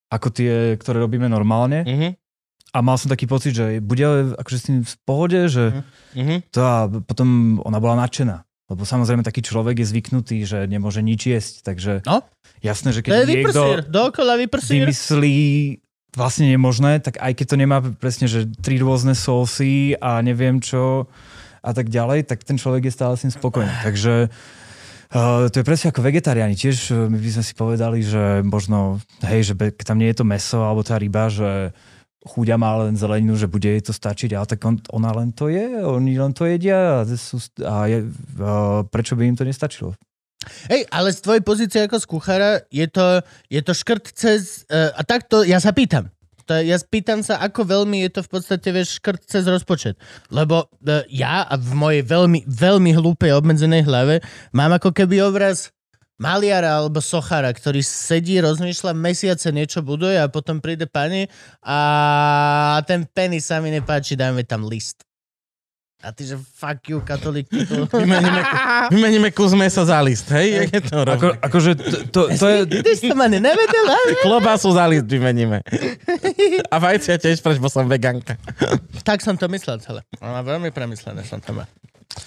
ako 0.09 0.29
tie, 0.31 0.79
ktoré 0.79 1.03
robíme 1.03 1.27
normálne. 1.27 1.83
Mhm, 1.85 2.11
A 2.75 2.79
mal 2.83 2.99
som 2.99 3.07
taký 3.07 3.27
pocit, 3.31 3.55
že 3.55 3.79
bude 3.79 4.35
akože 4.35 4.59
s 4.59 4.67
tým 4.67 4.79
v 4.83 4.95
pohode, 5.07 5.41
že 5.47 5.85
mhm. 6.15 6.51
to 6.51 6.61
a 6.63 6.87
potom 6.87 7.61
ona 7.63 7.79
bola 7.79 8.03
nadšená. 8.07 8.47
Lebo 8.75 8.83
samozrejme 8.83 9.23
taký 9.23 9.41
človek 9.41 9.81
je 9.81 9.87
zvyknutý, 9.87 10.43
že 10.43 10.67
nemôže 10.67 11.01
nič 11.01 11.31
jesť, 11.31 11.55
takže 11.63 11.93
No. 12.05 12.27
jasné, 12.61 12.91
že 12.91 13.01
keď 13.07 13.11
je 13.23 13.31
niekto 13.31 13.63
vyprsír. 14.37 14.83
vymyslí 14.83 15.37
vlastne 16.15 16.47
nemožné, 16.51 17.03
tak 17.03 17.19
aj 17.19 17.33
keď 17.35 17.47
to 17.47 17.57
nemá 17.59 17.79
presne, 17.99 18.27
že 18.27 18.47
tri 18.63 18.79
rôzne 18.79 19.15
sósy 19.15 19.99
a 19.99 20.23
neviem 20.23 20.59
čo 20.63 21.11
a 21.65 21.71
tak 21.75 21.91
ďalej, 21.91 22.29
tak 22.29 22.43
ten 22.47 22.55
človek 22.61 22.87
je 22.87 22.93
stále 22.95 23.15
s 23.15 23.23
tým 23.27 23.33
spokojný. 23.33 23.73
Takže 23.87 24.29
Uh, 25.15 25.47
to 25.47 25.63
je 25.63 25.69
presne 25.69 25.95
ako 25.95 26.03
vegetariáni. 26.03 26.59
Tiež 26.59 26.91
uh, 26.91 27.07
my 27.07 27.15
by 27.23 27.31
sme 27.39 27.45
si 27.47 27.55
povedali, 27.55 28.03
že 28.03 28.43
možno, 28.43 28.99
hej, 29.23 29.47
že 29.47 29.55
tam 29.87 30.03
nie 30.03 30.11
je 30.11 30.19
to 30.19 30.27
meso 30.27 30.67
alebo 30.67 30.83
tá 30.83 30.99
ryba, 30.99 31.31
že 31.31 31.71
chúďa 32.25 32.57
má 32.57 32.81
len 32.81 32.97
zeleninu, 32.97 33.37
že 33.37 33.47
bude 33.47 33.69
jej 33.69 33.85
to 33.85 33.93
stačiť, 33.93 34.33
ale 34.33 34.49
tak 34.49 34.65
on, 34.65 34.81
ona 34.91 35.13
len 35.13 35.31
to 35.31 35.53
je, 35.53 35.85
oni 35.85 36.17
len 36.17 36.33
to 36.33 36.49
jedia 36.49 37.05
a, 37.05 37.07
sú, 37.07 37.37
a 37.61 37.85
je, 37.85 37.99
uh, 38.41 38.81
prečo 38.89 39.13
by 39.15 39.29
im 39.29 39.37
to 39.37 39.45
nestačilo? 39.45 39.93
Hej, 40.69 40.89
ale 40.93 41.13
z 41.13 41.21
tvojej 41.25 41.43
pozície 41.45 41.81
ako 41.85 41.97
z 42.01 42.07
kuchára 42.09 42.51
je 42.69 42.85
to, 42.89 43.21
je 43.49 43.61
to 43.61 43.73
škrt 43.77 44.05
cez... 44.17 44.65
Uh, 44.69 44.93
a 44.97 45.05
takto, 45.05 45.45
ja 45.45 45.61
sa 45.61 45.77
pýtam. 45.77 46.09
To, 46.45 46.61
ja 46.61 46.77
pýtam 46.77 47.25
sa, 47.25 47.41
ako 47.41 47.65
veľmi 47.65 48.05
je 48.09 48.11
to 48.17 48.21
v 48.21 48.31
podstate, 48.33 48.69
vieš, 48.69 49.01
škrt 49.01 49.25
cez 49.25 49.45
rozpočet. 49.49 49.97
Lebo 50.29 50.69
uh, 50.69 51.05
ja 51.09 51.45
a 51.45 51.55
v 51.57 51.73
mojej 51.77 52.03
veľmi, 52.05 52.45
veľmi 52.49 52.91
hlúpej, 52.97 53.37
obmedzenej 53.37 53.85
hlave 53.85 54.21
mám 54.53 54.73
ako 54.77 54.93
keby 54.93 55.25
obraz 55.25 55.73
maliara 56.19 56.79
alebo 56.79 57.03
sochára, 57.03 57.51
ktorý 57.51 57.83
sedí, 57.83 58.39
rozmýšľa, 58.39 58.95
mesiace 58.95 59.51
niečo 59.51 59.83
buduje 59.83 60.19
a 60.19 60.31
potom 60.31 60.63
príde 60.63 60.87
pani 60.87 61.27
a 61.65 62.81
ten 62.87 63.03
penny 63.11 63.43
sa 63.43 63.59
mi 63.59 63.75
nepáči, 63.75 64.15
dajme 64.15 64.47
tam 64.47 64.67
list. 64.67 65.03
A 66.05 66.13
ty, 66.13 66.29
že 66.29 66.37
fuck 66.37 66.85
you, 66.85 67.01
katolík. 67.01 67.49
Vymeníme, 67.89 68.41
vymeníme 68.93 69.29
kus 69.33 69.57
mesa 69.57 69.89
za 69.89 69.97
list, 70.05 70.29
hej? 70.37 70.69
Jak 70.69 70.69
je 70.69 70.81
to 70.85 71.01
Ako, 71.01 71.29
akože 71.41 71.71
to, 71.81 71.97
to, 72.13 72.21
to 72.37 72.47
je... 72.53 72.59
Si 73.01 73.09
to 73.09 73.17
ma 73.17 73.25
nevedel. 73.25 73.89
Klobásu 74.21 74.69
za 74.77 74.85
list 74.85 75.09
vymeníme. 75.09 75.65
A 76.69 76.77
vajcia 76.77 77.17
tiež, 77.17 77.41
preč, 77.41 77.57
bo 77.57 77.73
som 77.73 77.89
veganka. 77.89 78.37
Tak 79.01 79.25
som 79.25 79.41
to 79.41 79.49
myslel 79.49 79.81
celé. 79.81 80.05
Veľmi 80.21 80.69
premyslené 80.77 81.25
som 81.25 81.41
to 81.41 81.57
mal. 81.57 81.65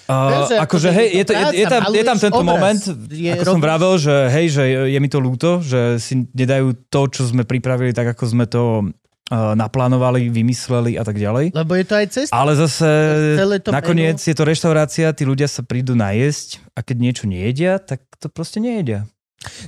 Uh, 0.04 0.44
že 0.44 0.56
akože 0.60 0.88
hej, 0.92 1.08
je 1.16 1.24
to 1.24 1.32
je, 1.32 1.44
je, 1.54 1.66
tam, 1.66 1.80
je 1.88 2.04
tam 2.04 2.18
tento 2.20 2.40
obraz. 2.40 2.48
moment, 2.48 2.82
Je 3.08 3.32
ako 3.32 3.44
som 3.44 3.52
robíš- 3.56 3.64
vravel, 3.64 3.92
že 3.96 4.14
hej, 4.28 4.46
že 4.52 4.62
je 4.88 4.98
mi 5.00 5.08
to 5.08 5.16
ľúto, 5.16 5.50
že 5.60 5.96
si 5.96 6.28
nedajú 6.28 6.76
to, 6.88 7.08
čo 7.08 7.24
sme 7.24 7.48
pripravili 7.48 7.96
tak, 7.96 8.12
ako 8.12 8.24
sme 8.24 8.44
to 8.44 8.84
uh, 8.84 9.56
naplánovali, 9.56 10.28
vymysleli 10.28 11.00
a 11.00 11.04
tak 11.04 11.16
ďalej. 11.16 11.56
Lebo 11.56 11.72
je 11.72 11.84
to 11.84 11.94
aj 11.96 12.06
cesta. 12.08 12.32
Ale 12.32 12.52
zase 12.52 12.88
to 13.64 13.72
nakoniec 13.72 14.20
je 14.20 14.36
to 14.36 14.44
reštaurácia, 14.44 15.12
tí 15.16 15.24
ľudia 15.24 15.48
sa 15.48 15.64
prídu 15.64 15.96
najesť 15.96 16.60
a 16.76 16.84
keď 16.84 16.96
niečo 17.00 17.24
nejedia, 17.24 17.80
tak 17.80 18.04
to 18.20 18.28
proste 18.28 18.60
nejedia. 18.60 19.08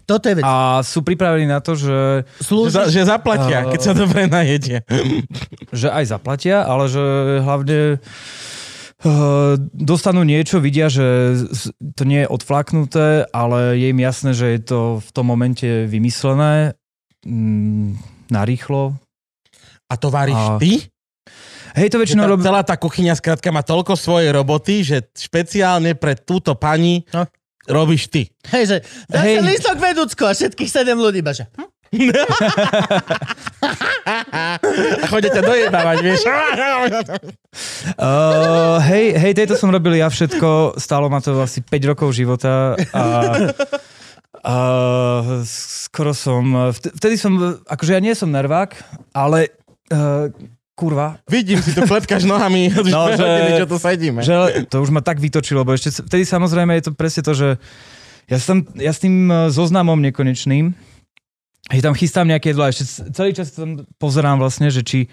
Toto 0.02 0.26
je 0.26 0.34
vec. 0.34 0.42
A 0.42 0.82
sú 0.82 1.00
pripravení 1.06 1.46
na 1.46 1.62
to, 1.62 1.78
že, 1.78 2.26
Že, 2.36 2.44
Slúžiš... 2.44 2.74
za, 2.74 2.82
že 2.90 3.00
zaplatia, 3.06 3.70
keď 3.70 3.80
sa 3.80 3.92
dobre 3.94 4.26
najedia. 4.26 4.82
že 5.70 5.86
aj 5.88 6.04
zaplatia, 6.10 6.66
ale 6.66 6.90
že 6.90 7.02
hlavne 7.40 8.02
Uh, 8.02 8.49
dostanú 9.72 10.22
niečo, 10.22 10.61
vidia, 10.61 10.92
že 10.92 11.36
to 11.96 12.05
nie 12.05 12.24
je 12.24 12.28
odflaknuté, 12.28 13.24
ale 13.32 13.80
je 13.80 13.86
im 13.88 14.01
jasné, 14.01 14.30
že 14.36 14.46
je 14.57 14.61
to 14.61 14.80
v 15.01 15.09
tom 15.16 15.24
momente 15.24 15.64
vymyslené 15.88 16.76
mm, 17.24 17.96
narýchlo. 18.28 18.92
A 19.88 19.94
to 19.96 20.12
varíš 20.12 20.36
A- 20.36 20.61
ty? 20.61 20.84
Hej, 21.70 21.94
to 21.94 22.03
väčšinou 22.03 22.26
tá, 22.26 22.30
robí... 22.34 22.42
celá 22.42 22.61
tá 22.66 22.74
kuchyňa 22.74 23.14
skrátka 23.14 23.48
má 23.55 23.62
toľko 23.62 23.94
svojej 23.94 24.34
roboty, 24.34 24.82
že 24.82 25.07
špeciálne 25.14 25.94
pre 25.94 26.18
túto 26.18 26.59
pani 26.59 27.07
No. 27.14 27.24
robíš 27.70 28.11
ty. 28.11 28.26
Hej, 28.51 28.64
že 28.66 28.76
dá 29.07 29.22
Hej. 29.22 29.38
sa 29.38 29.42
lístok 29.46 29.76
vedúcko 29.78 30.22
a 30.26 30.34
všetkých 30.34 30.66
sedem 30.70 30.98
ľudí 30.98 31.22
baže. 31.22 31.46
Hm? 31.55 31.68
A 34.30 34.58
chodia 35.06 35.30
ťa 35.30 35.42
dojebávať, 35.42 35.96
vieš. 36.00 36.20
Uh, 37.96 38.78
hej, 38.86 39.16
hej, 39.16 39.32
tejto 39.34 39.54
som 39.54 39.68
robil 39.68 39.98
ja 39.98 40.06
všetko, 40.06 40.76
stálo 40.76 41.08
ma 41.08 41.18
to 41.18 41.34
asi 41.38 41.60
5 41.60 41.90
rokov 41.90 42.12
života 42.12 42.76
a 42.94 43.02
a 44.40 44.56
skoro 45.44 46.16
som, 46.16 46.72
vt- 46.72 46.96
vtedy 46.96 47.20
som, 47.20 47.36
akože 47.60 47.92
ja 47.92 48.00
nie 48.00 48.16
som 48.16 48.32
nervák, 48.32 48.72
ale 49.12 49.52
uh, 49.92 50.32
kurva, 50.72 51.20
Vidím 51.28 51.60
si 51.60 51.76
tu 51.76 51.84
klepkáš 51.84 52.24
nohami, 52.24 52.72
No, 52.88 53.12
že- 53.12 53.20
hodiny, 53.20 53.50
čo 53.60 53.66
tu 53.68 53.76
sedíme. 53.76 54.24
Že 54.24 54.64
to 54.64 54.80
už 54.80 54.96
ma 54.96 55.04
tak 55.04 55.20
vytočilo, 55.20 55.60
lebo 55.60 55.76
ešte 55.76 55.92
vtedy 56.00 56.24
samozrejme 56.24 56.72
je 56.80 56.84
to 56.88 56.92
presne 56.96 57.20
to, 57.20 57.36
že 57.36 57.48
ja, 58.32 58.38
som, 58.40 58.64
ja 58.80 58.96
s 58.96 59.02
tým 59.04 59.28
eh, 59.28 59.52
zoznamom 59.52 60.00
nekonečným, 60.00 60.72
že 61.70 61.84
tam 61.86 61.94
chystám 61.94 62.26
nejaké 62.26 62.50
jedlo 62.50 62.66
a 62.66 62.72
ešte 62.74 63.14
celý 63.14 63.30
čas 63.30 63.54
tam 63.54 63.86
pozerám 64.02 64.42
vlastne, 64.42 64.70
že 64.74 64.82
či, 64.82 65.06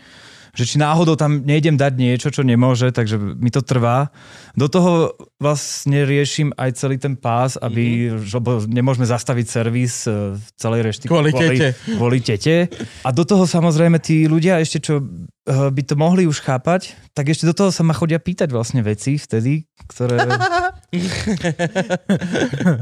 že 0.58 0.66
či 0.66 0.82
náhodou 0.82 1.14
tam 1.14 1.45
nejdem 1.45 1.78
dať 1.78 1.93
niečo, 1.93 2.34
čo 2.34 2.41
nemôže, 2.41 2.89
takže 2.89 3.22
mi 3.22 3.53
to 3.53 3.62
trvá. 3.62 4.10
Do 4.58 4.66
toho 4.66 5.14
vlastne 5.38 6.01
riešim 6.01 6.49
aj 6.58 6.82
celý 6.82 6.97
ten 6.97 7.14
pás, 7.14 7.62
aby, 7.62 8.18
mm-hmm. 8.18 8.66
nemôžeme 8.66 9.05
zastaviť 9.05 9.45
servis 9.45 10.10
eh, 10.10 10.34
v 10.34 10.47
celej 10.58 10.82
reštike. 10.89 11.14
Kvôli 11.14 11.30
tete. 11.30 11.78
Kvôli 11.93 12.20
tete. 12.26 12.74
A 13.05 13.14
do 13.14 13.22
toho 13.22 13.45
samozrejme 13.45 14.01
tí 14.01 14.26
ľudia 14.26 14.58
ešte, 14.58 14.82
čo 14.82 14.97
eh, 14.97 15.70
by 15.70 15.82
to 15.86 15.93
mohli 15.93 16.26
už 16.26 16.41
chápať, 16.41 16.97
tak 17.14 17.30
ešte 17.30 17.45
do 17.45 17.53
toho 17.53 17.70
sa 17.70 17.86
ma 17.86 17.93
chodia 17.93 18.18
pýtať 18.18 18.49
vlastne 18.49 18.82
veci 18.82 19.22
vtedy, 19.22 19.70
ktoré... 19.86 20.18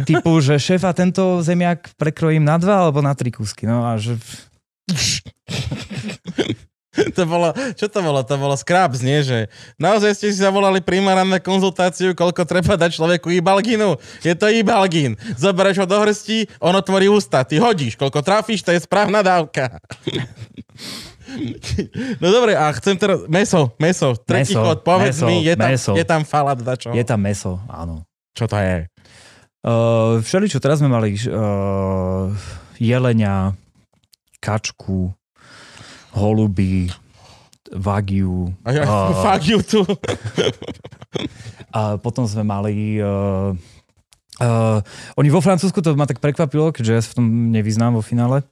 typu, 0.08 0.32
že 0.40 0.56
šéf 0.56 0.88
a 0.88 0.96
tento 0.96 1.44
zemiak 1.44 1.92
prekrojím 2.00 2.48
na 2.48 2.56
dva 2.56 2.88
alebo 2.88 3.04
na 3.04 3.12
tri 3.12 3.36
kúsky. 3.36 3.68
No 3.68 3.84
a 3.84 4.00
že... 4.00 4.16
To 7.18 7.24
bolo, 7.28 7.52
čo 7.76 7.88
to 7.92 8.00
bolo? 8.00 8.24
To 8.24 8.36
bolo 8.40 8.56
Scraps, 8.56 9.04
nie? 9.04 9.20
Že 9.24 9.52
naozaj 9.76 10.12
ste 10.16 10.28
si 10.32 10.40
zavolali 10.40 10.80
primárne 10.80 11.28
na 11.28 11.40
konzultáciu, 11.44 12.16
koľko 12.16 12.48
treba 12.48 12.80
dať 12.80 12.96
človeku 12.96 13.32
ibalginu? 13.36 14.00
Je 14.24 14.32
to 14.36 14.48
ibalgín. 14.48 15.20
Zoberieš 15.36 15.84
ho 15.84 15.88
do 15.88 15.98
hrsti, 16.00 16.48
on 16.64 16.76
otvorí 16.76 17.12
ústa. 17.12 17.44
Ty 17.44 17.60
hodíš, 17.62 18.00
koľko 18.00 18.24
trafíš, 18.24 18.64
to 18.64 18.72
je 18.72 18.84
správna 18.84 19.22
dávka. 19.24 19.72
No 22.22 22.32
dobre, 22.32 22.56
a 22.56 22.70
chcem 22.78 22.96
teraz... 22.96 23.26
Meso, 23.28 23.74
meso. 23.82 24.16
Tretí 24.16 24.56
Meso, 24.56 24.62
chod, 24.62 24.80
povedz 24.86 25.20
meso, 25.20 25.28
mi, 25.28 25.44
je 25.44 25.56
tam, 25.58 25.70
meso. 25.74 25.92
je 25.98 26.06
tam 26.06 26.22
falát, 26.24 26.56
dačo? 26.56 26.94
Je 26.96 27.04
tam 27.04 27.20
meso, 27.20 27.60
áno. 27.68 28.06
Čo 28.38 28.46
to 28.48 28.56
je? 28.56 28.88
Uh, 29.66 30.22
všeličo, 30.22 30.62
teraz 30.62 30.80
sme 30.80 30.88
mali 30.88 31.18
uh, 31.28 32.30
jelenia, 32.78 33.58
kačku, 34.40 35.12
holuby, 36.16 36.88
Wagyu. 37.76 38.56
A 38.64 38.70
ja, 38.72 38.84
fuck 39.20 39.44
you 39.50 39.60
tu. 39.60 39.84
a 41.72 41.98
potom 42.00 42.24
sme 42.26 42.44
mali... 42.44 43.02
Uh, 43.02 43.52
uh, 44.40 44.80
oni 45.20 45.30
vo 45.30 45.44
Francúzsku, 45.44 45.82
to 45.82 45.94
ma 45.94 46.08
tak 46.08 46.24
prekvapilo, 46.24 46.72
keďže 46.72 46.94
ja 46.94 47.02
sa 47.04 47.10
v 47.12 47.18
tom 47.20 47.26
nevyznám 47.52 48.00
vo 48.00 48.04
finále, 48.06 48.44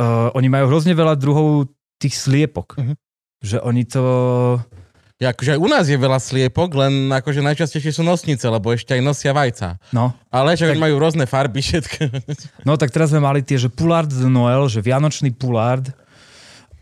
uh, 0.00 0.32
oni 0.34 0.48
majú 0.50 0.66
hrozne 0.70 0.92
veľa 0.92 1.14
druhov 1.14 1.70
tých 1.98 2.18
sliepok. 2.18 2.74
Mhm. 2.78 2.94
Že 3.38 3.56
oni 3.62 3.82
to... 3.86 4.02
Ja, 5.18 5.34
akože 5.34 5.58
aj 5.58 5.60
u 5.62 5.66
nás 5.66 5.90
je 5.90 5.98
veľa 5.98 6.22
sliepok, 6.22 6.70
len 6.78 7.10
akože 7.10 7.42
najčastejšie 7.42 7.90
sú 7.90 8.06
nosnice, 8.06 8.46
lebo 8.46 8.70
ešte 8.70 8.94
aj 8.94 9.02
nosia 9.02 9.34
vajca. 9.34 9.74
No, 9.90 10.14
Ale 10.30 10.54
že 10.54 10.70
Tak- 10.70 10.78
majú 10.78 10.94
rôzne 11.02 11.26
farby, 11.26 11.58
všetko. 11.58 12.06
no 12.62 12.78
tak 12.78 12.94
teraz 12.94 13.10
sme 13.10 13.18
mali 13.18 13.42
tie, 13.42 13.58
že 13.58 13.66
Poulard 13.66 14.06
de 14.06 14.30
Noël, 14.30 14.70
že 14.70 14.78
Vianočný 14.78 15.34
Poulard 15.34 15.90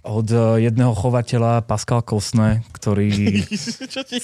od 0.07 0.29
eh, 0.29 0.39
jedného 0.65 0.95
chovateľa 0.95 1.67
Pascal 1.67 2.01
Kosne, 2.01 2.63
ktorý... 2.71 3.43
Čo 3.93 4.07
ti... 4.07 4.23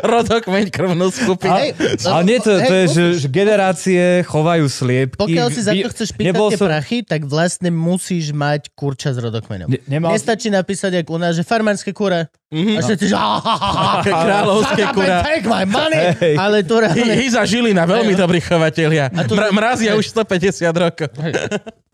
Rodok, 0.00 0.48
meň 0.48 0.72
krvnú 0.72 1.12
skupinu. 1.12 1.52
Hej, 1.52 1.76
Ale 2.02 2.22
nie, 2.24 2.38
to, 2.40 2.56
to 2.56 2.74
je, 2.74 2.84
že, 2.88 3.04
že 3.20 3.26
generácie 3.28 4.02
chovajú 4.24 4.64
sliepky. 4.66 5.20
Pokiaľ 5.20 5.48
si 5.52 5.60
za 5.60 5.72
to 5.72 5.88
chceš 5.92 6.10
pýtať 6.10 6.34
tie 6.34 6.58
som- 6.58 6.68
prachy, 6.72 6.98
tak 7.04 7.28
vlastne 7.28 7.68
musíš 7.68 8.32
mať 8.32 8.72
kurča 8.72 9.12
s 9.12 9.20
rodokmenom. 9.20 9.68
Ne, 9.68 9.84
nemal... 9.86 10.16
Nestačí 10.16 10.48
napísať, 10.48 11.04
jak 11.04 11.06
u 11.06 11.20
nás, 11.20 11.36
že 11.36 11.44
farmárske 11.44 11.92
kure. 11.92 12.32
Mhm. 12.48 12.72
A 12.74 12.80
všetci, 12.80 13.04
že 13.06 13.16
Aké 13.16 14.10
kráľovské 14.24 14.82
kura. 14.96 15.20
Take 15.20 15.44
my 15.44 15.64
money. 15.68 16.04
Hej. 16.16 16.34
Ale 16.34 16.64
to 16.64 16.80
reálne... 16.80 17.12
Hyza 17.12 17.44
Žilina, 17.44 17.84
veľmi 17.84 18.16
dobrí 18.16 18.40
chovatelia. 18.40 19.12
A 19.12 19.28
to- 19.28 19.36
Mra- 19.36 19.52
mrazia 19.52 19.92
už 19.92 20.08
150 20.08 20.64
rokov. 20.72 21.10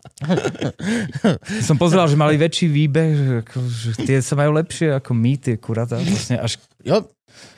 Som 1.67 1.79
pozeral, 1.79 2.07
že 2.11 2.19
mali 2.19 2.35
väčší 2.35 2.67
výbeh, 2.67 3.11
že, 3.15 3.33
ako, 3.47 3.57
že 3.67 3.89
tie 4.03 4.17
sa 4.19 4.35
majú 4.35 4.55
lepšie 4.59 4.99
ako 4.99 5.11
my, 5.15 5.33
tie 5.39 5.55
kuratá, 5.55 5.99
vlastne 5.99 6.39
až 6.39 6.59
Jo, 6.83 7.07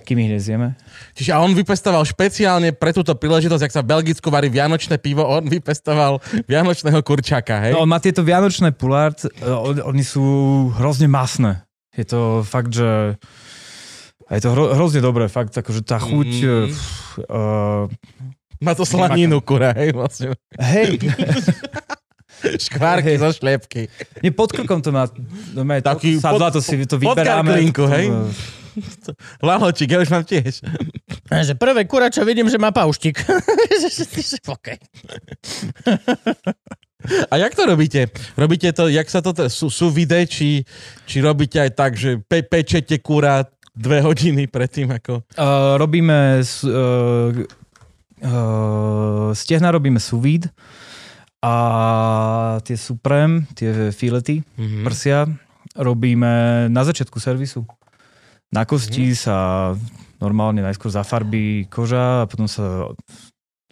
kým 0.06 0.22
ich 0.22 0.32
nezieme. 0.38 0.78
Čiže 1.18 1.34
a 1.34 1.42
on 1.42 1.58
vypestoval 1.58 2.06
špeciálne 2.06 2.72
pre 2.78 2.94
túto 2.94 3.18
príležitosť, 3.18 3.64
ak 3.66 3.74
sa 3.74 3.82
v 3.82 3.90
Belgicku 3.98 4.30
varí 4.30 4.54
vianočné 4.54 5.02
pivo, 5.02 5.26
on 5.26 5.50
vypestoval 5.50 6.22
vianočného 6.46 7.02
kurčaka, 7.02 7.58
hej? 7.66 7.74
No, 7.74 7.84
on 7.84 7.90
má 7.90 7.98
tieto 7.98 8.22
vianočné 8.22 8.70
pulát, 8.78 9.18
e, 9.26 9.30
on, 9.50 9.82
oni 9.82 10.04
sú 10.06 10.24
hrozne 10.78 11.10
masné. 11.10 11.66
Je 11.98 12.06
to 12.06 12.46
fakt, 12.46 12.70
že 12.70 13.18
a 14.26 14.32
je 14.38 14.42
to 14.46 14.50
hro, 14.54 14.74
hrozne 14.78 15.02
dobré, 15.02 15.26
fakt, 15.26 15.54
akože 15.58 15.82
tá 15.82 15.98
chuť... 15.98 16.32
Mhm. 16.46 16.66
Mm. 16.66 16.74
Uh, 17.30 17.86
Má 18.64 18.72
to 18.72 18.88
slaninu, 18.88 19.44
kura, 19.44 19.76
hej, 19.76 19.92
vlastne. 19.92 20.32
hej, 20.58 20.98
Škvárky 22.44 23.16
zo 23.18 23.32
šliepky. 23.32 23.88
nie 24.22 24.32
pod 24.32 24.52
krkom 24.52 24.82
to 24.84 24.92
má, 24.92 25.08
no, 25.56 25.64
má 25.64 25.80
Taký 25.82 26.20
to, 26.20 26.22
sadla, 26.22 26.50
pod- 26.52 26.54
to 26.58 26.60
si 26.62 26.76
to 26.86 27.00
pod 27.00 27.16
vyberáme. 27.16 27.50
karklinku, 27.52 27.84
to- 27.86 27.92
hej? 27.92 28.06
Laločík, 29.40 29.88
ja 29.88 30.04
už 30.04 30.12
mám 30.12 30.28
tiež. 30.28 30.60
Že 31.32 31.56
prvé 31.56 31.88
kurača 31.88 32.28
vidím, 32.28 32.52
že 32.52 32.60
má 32.60 32.76
pauštík. 32.76 33.24
OK. 34.56 34.68
A 37.32 37.34
jak 37.38 37.56
to 37.56 37.64
robíte? 37.66 38.10
Robíte 38.36 38.74
to, 38.74 38.92
jak 38.92 39.08
sa 39.08 39.22
to, 39.22 39.32
sú, 39.48 39.70
sú 39.70 39.94
vide, 39.94 40.26
či, 40.28 40.66
či 41.06 41.18
robíte 41.22 41.62
aj 41.62 41.72
tak, 41.78 41.92
že 41.96 42.18
pe, 42.20 42.42
pečete 42.44 42.98
kura 43.00 43.46
dve 43.76 44.02
hodiny 44.02 44.48
predtým, 44.50 44.90
ako... 44.92 45.22
Uh, 45.38 45.76
robíme 45.78 46.42
uh, 46.42 46.50
uh, 48.26 49.30
stehna 49.36 49.70
robíme 49.72 50.00
sous 50.00 50.20
vide 50.20 50.50
a 51.46 51.54
tie 52.60 52.74
suprem, 52.74 53.46
tie 53.54 53.70
filety, 53.92 54.42
Mhm. 54.58 54.82
prsia, 54.82 55.30
robíme 55.76 56.34
na 56.68 56.82
začiatku 56.82 57.20
servisu. 57.20 57.62
Na 58.50 58.66
kosti 58.66 59.14
Mhm. 59.14 59.16
sa 59.16 59.36
normálne 60.18 60.60
najskôr 60.60 60.90
zafarbí 60.90 61.68
koža 61.68 62.24
a 62.24 62.28
potom 62.28 62.48
sa 62.48 62.90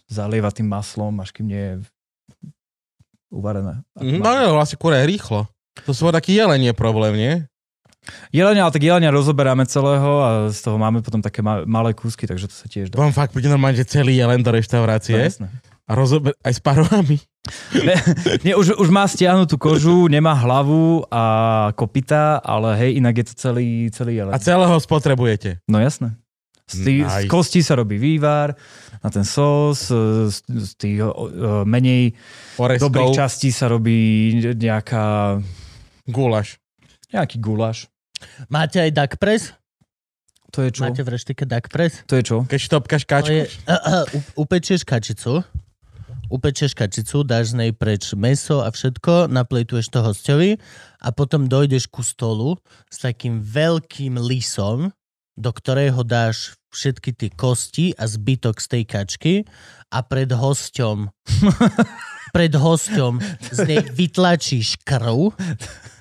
zalieva 0.06 0.52
tým 0.52 0.68
maslom, 0.68 1.18
až 1.18 1.32
kým 1.32 1.46
nie 1.48 1.58
je 1.58 1.74
uvarené. 3.30 3.82
Mhm, 3.96 4.20
No, 4.20 4.30
no, 4.30 4.54
vlastne 4.54 4.76
kura 4.76 5.02
je 5.02 5.10
rýchlo. 5.10 5.50
To 5.82 5.90
sú 5.90 6.06
taký 6.08 6.38
jelenie 6.38 6.70
problém, 6.70 7.14
nie? 7.16 7.34
Jelenia, 8.30 8.62
ale 8.62 8.70
tak 8.70 8.84
jelenia 8.84 9.08
rozoberáme 9.08 9.64
celého 9.64 10.10
a 10.20 10.28
z 10.52 10.60
toho 10.60 10.76
máme 10.76 11.00
potom 11.00 11.18
také 11.18 11.40
ma- 11.40 11.64
malé 11.64 11.90
kúsky, 11.90 12.28
takže 12.28 12.46
to 12.46 12.54
sa 12.54 12.68
tiež 12.68 12.92
dá. 12.92 13.00
Vám 13.00 13.16
fakt 13.16 13.32
príde 13.32 13.48
normálne, 13.48 13.74
že 13.74 13.88
celý 13.88 14.14
jelen 14.14 14.38
do 14.38 14.52
reštaurácie 14.52 15.16
jasné. 15.16 15.48
A 15.84 15.92
rozober 15.92 16.32
aj 16.40 16.52
s 16.56 16.60
parovami. 16.64 17.18
Ne, 17.76 17.96
nie, 18.40 18.56
už, 18.56 18.80
už 18.80 18.88
má 18.88 19.04
stiahnutú 19.04 19.60
kožu, 19.60 20.08
nemá 20.08 20.32
hlavu 20.32 21.04
a 21.12 21.22
kopita, 21.76 22.40
ale 22.40 22.72
hej, 22.80 22.90
inak 22.96 23.20
je 23.20 23.24
to 23.28 23.34
celý, 23.36 23.92
celý 23.92 24.16
jelen. 24.16 24.32
A 24.32 24.40
celého 24.40 24.72
spotrebujete. 24.80 25.60
No 25.68 25.76
jasné. 25.76 26.16
Z, 26.64 26.80
z 26.80 27.04
Nice. 27.04 27.28
kostí 27.28 27.60
sa 27.60 27.76
robí 27.76 28.00
vývar 28.00 28.56
na 29.04 29.12
ten 29.12 29.20
sós, 29.28 29.92
e, 29.92 30.32
z, 30.32 30.40
z 30.48 30.70
tých 30.80 30.98
o, 31.04 31.28
menej 31.68 32.16
Oreskov, 32.56 32.88
dobrých 32.88 33.12
častí 33.12 33.52
sa 33.52 33.68
robí 33.68 34.32
nejaká, 34.40 35.36
gulaš. 36.08 36.56
nejaký 37.12 37.36
guláš. 37.36 37.92
Máte 38.48 38.80
aj 38.80 38.96
duck 38.96 39.20
press? 39.20 39.52
To 40.56 40.64
je 40.64 40.72
čo? 40.72 40.88
Máte 40.88 41.04
v 41.04 41.12
reštike 41.12 41.44
duck 41.44 41.68
press? 41.68 42.00
To 42.08 42.16
je 42.16 42.24
čo? 42.24 42.36
Keď 42.48 42.60
štopkaš 42.72 43.02
To 43.04 43.10
kačku. 43.12 43.34
je, 43.36 43.42
uh, 43.68 43.76
uh, 44.00 44.04
upečieš 44.40 44.88
kačicu, 44.88 45.44
upečieš 46.34 46.74
kačicu, 46.74 47.22
dáš 47.22 47.54
z 47.54 47.62
nej 47.62 47.70
preč 47.70 48.10
meso 48.18 48.58
a 48.66 48.74
všetko, 48.74 49.30
naplejtuješ 49.30 49.86
to 49.86 50.02
hosťovi 50.02 50.50
a 50.98 51.08
potom 51.14 51.46
dojdeš 51.46 51.86
ku 51.86 52.02
stolu 52.02 52.58
s 52.90 52.98
takým 52.98 53.38
veľkým 53.38 54.18
lisom, 54.18 54.90
do 55.38 55.50
ktorého 55.54 56.02
dáš 56.02 56.58
všetky 56.74 57.14
tie 57.14 57.30
kosti 57.30 57.86
a 57.94 58.10
zbytok 58.10 58.58
z 58.58 58.66
tej 58.66 58.82
kačky 58.82 59.34
a 59.94 60.02
pred 60.02 60.34
hosťom 60.34 61.06
pred 62.34 62.50
hosťom 62.50 63.22
z 63.54 63.58
nej 63.62 63.78
vytlačíš 63.94 64.82
krv 64.82 65.30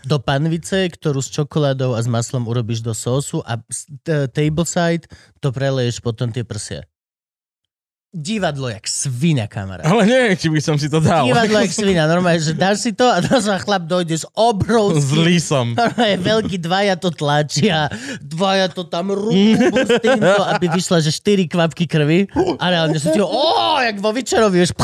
do 0.01 0.17
panvice, 0.17 0.89
ktorú 0.89 1.21
s 1.21 1.29
čokoládou 1.29 1.93
a 1.93 2.01
s 2.01 2.09
maslom 2.09 2.49
urobíš 2.49 2.81
do 2.81 2.97
sósu 2.97 3.45
a 3.45 3.61
z 3.69 3.86
t- 4.01 4.25
tableside 4.34 5.05
to 5.38 5.53
preleješ 5.53 6.01
potom 6.01 6.34
tie 6.34 6.41
prsia. 6.41 6.89
Divadlo 8.14 8.70
jak 8.70 8.86
svina, 8.86 9.49
kamarát. 9.49 9.89
Ale 9.89 10.05
neviem, 10.05 10.38
či 10.38 10.45
by 10.45 10.61
som 10.61 10.78
si 10.78 10.86
to 10.86 11.01
dal. 11.01 11.26
Divadlo 11.26 11.57
jak 11.66 11.74
svina, 11.82 12.05
normálne, 12.05 12.38
že 12.38 12.53
dáš 12.53 12.86
si 12.86 12.93
to 12.93 13.09
a 13.09 13.18
teraz 13.26 13.49
sa 13.49 13.57
chlap 13.57 13.89
dojde 13.89 14.22
s 14.22 14.26
obrovským 14.38 15.26
lisom. 15.26 15.68
Normálne 15.74 16.22
veľký 16.22 16.61
dvaja 16.61 16.93
to 17.01 17.09
tlačia, 17.09 17.89
dvaja 18.22 18.70
to 18.70 18.86
tam 18.86 19.18
s 19.18 19.91
týmto, 19.97 20.41
aby 20.45 20.70
vyšla, 20.70 21.01
že 21.01 21.09
štyri 21.09 21.49
kvapky 21.49 21.89
krvi 21.89 22.30
a 22.61 22.66
reálne 22.70 23.01
sú 23.01 23.09
ti, 23.09 23.18
ó, 23.18 23.82
jak 23.82 23.97
vo 23.97 24.14
Vyčerovi, 24.14 24.61
vieš, 24.61 24.78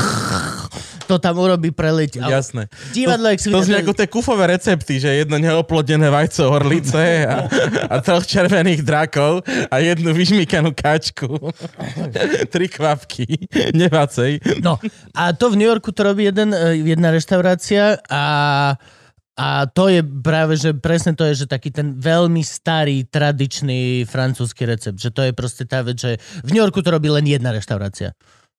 to 1.10 1.18
tam 1.18 1.42
urobí 1.42 1.74
preleť. 1.74 2.22
Jasné. 2.22 2.70
Divadlo 2.94 3.34
To 3.34 3.42
svina. 3.42 3.66
znie 3.66 3.78
ako 3.82 3.98
tie 3.98 4.06
kufové 4.06 4.46
recepty, 4.54 5.02
že 5.02 5.26
jedno 5.26 5.42
neoplodené 5.42 6.14
vajco 6.14 6.46
orlice 6.54 7.26
a, 7.26 7.50
a 7.90 7.96
troch 8.06 8.30
červených 8.30 8.86
drakov 8.86 9.42
a 9.74 9.76
jednu 9.82 10.14
vyžmíkanú 10.14 10.70
kačku. 10.78 11.50
Tri 12.54 12.70
kvapky, 12.70 13.26
nevacej. 13.74 14.62
No, 14.62 14.78
a 15.18 15.34
to 15.34 15.50
v 15.50 15.58
New 15.58 15.66
Yorku 15.66 15.90
to 15.90 16.06
robí 16.06 16.30
jeden, 16.30 16.54
eh, 16.54 16.78
jedna 16.78 17.10
reštaurácia 17.10 17.98
a 18.06 18.22
a 19.40 19.72
to 19.72 19.88
je 19.88 20.04
práve, 20.04 20.60
že 20.60 20.76
presne 20.76 21.16
to 21.16 21.24
je, 21.24 21.48
že 21.48 21.48
taký 21.48 21.72
ten 21.72 21.96
veľmi 21.96 22.44
starý, 22.44 23.08
tradičný 23.08 24.04
francúzsky 24.04 24.68
recept. 24.68 25.00
Že 25.00 25.10
to 25.16 25.22
je 25.24 25.32
proste 25.32 25.64
tá 25.64 25.80
vec, 25.80 25.96
že 25.96 26.20
v 26.44 26.52
New 26.52 26.60
Yorku 26.60 26.84
to 26.84 26.92
robí 26.92 27.08
len 27.08 27.24
jedna 27.24 27.56
reštaurácia. 27.56 28.12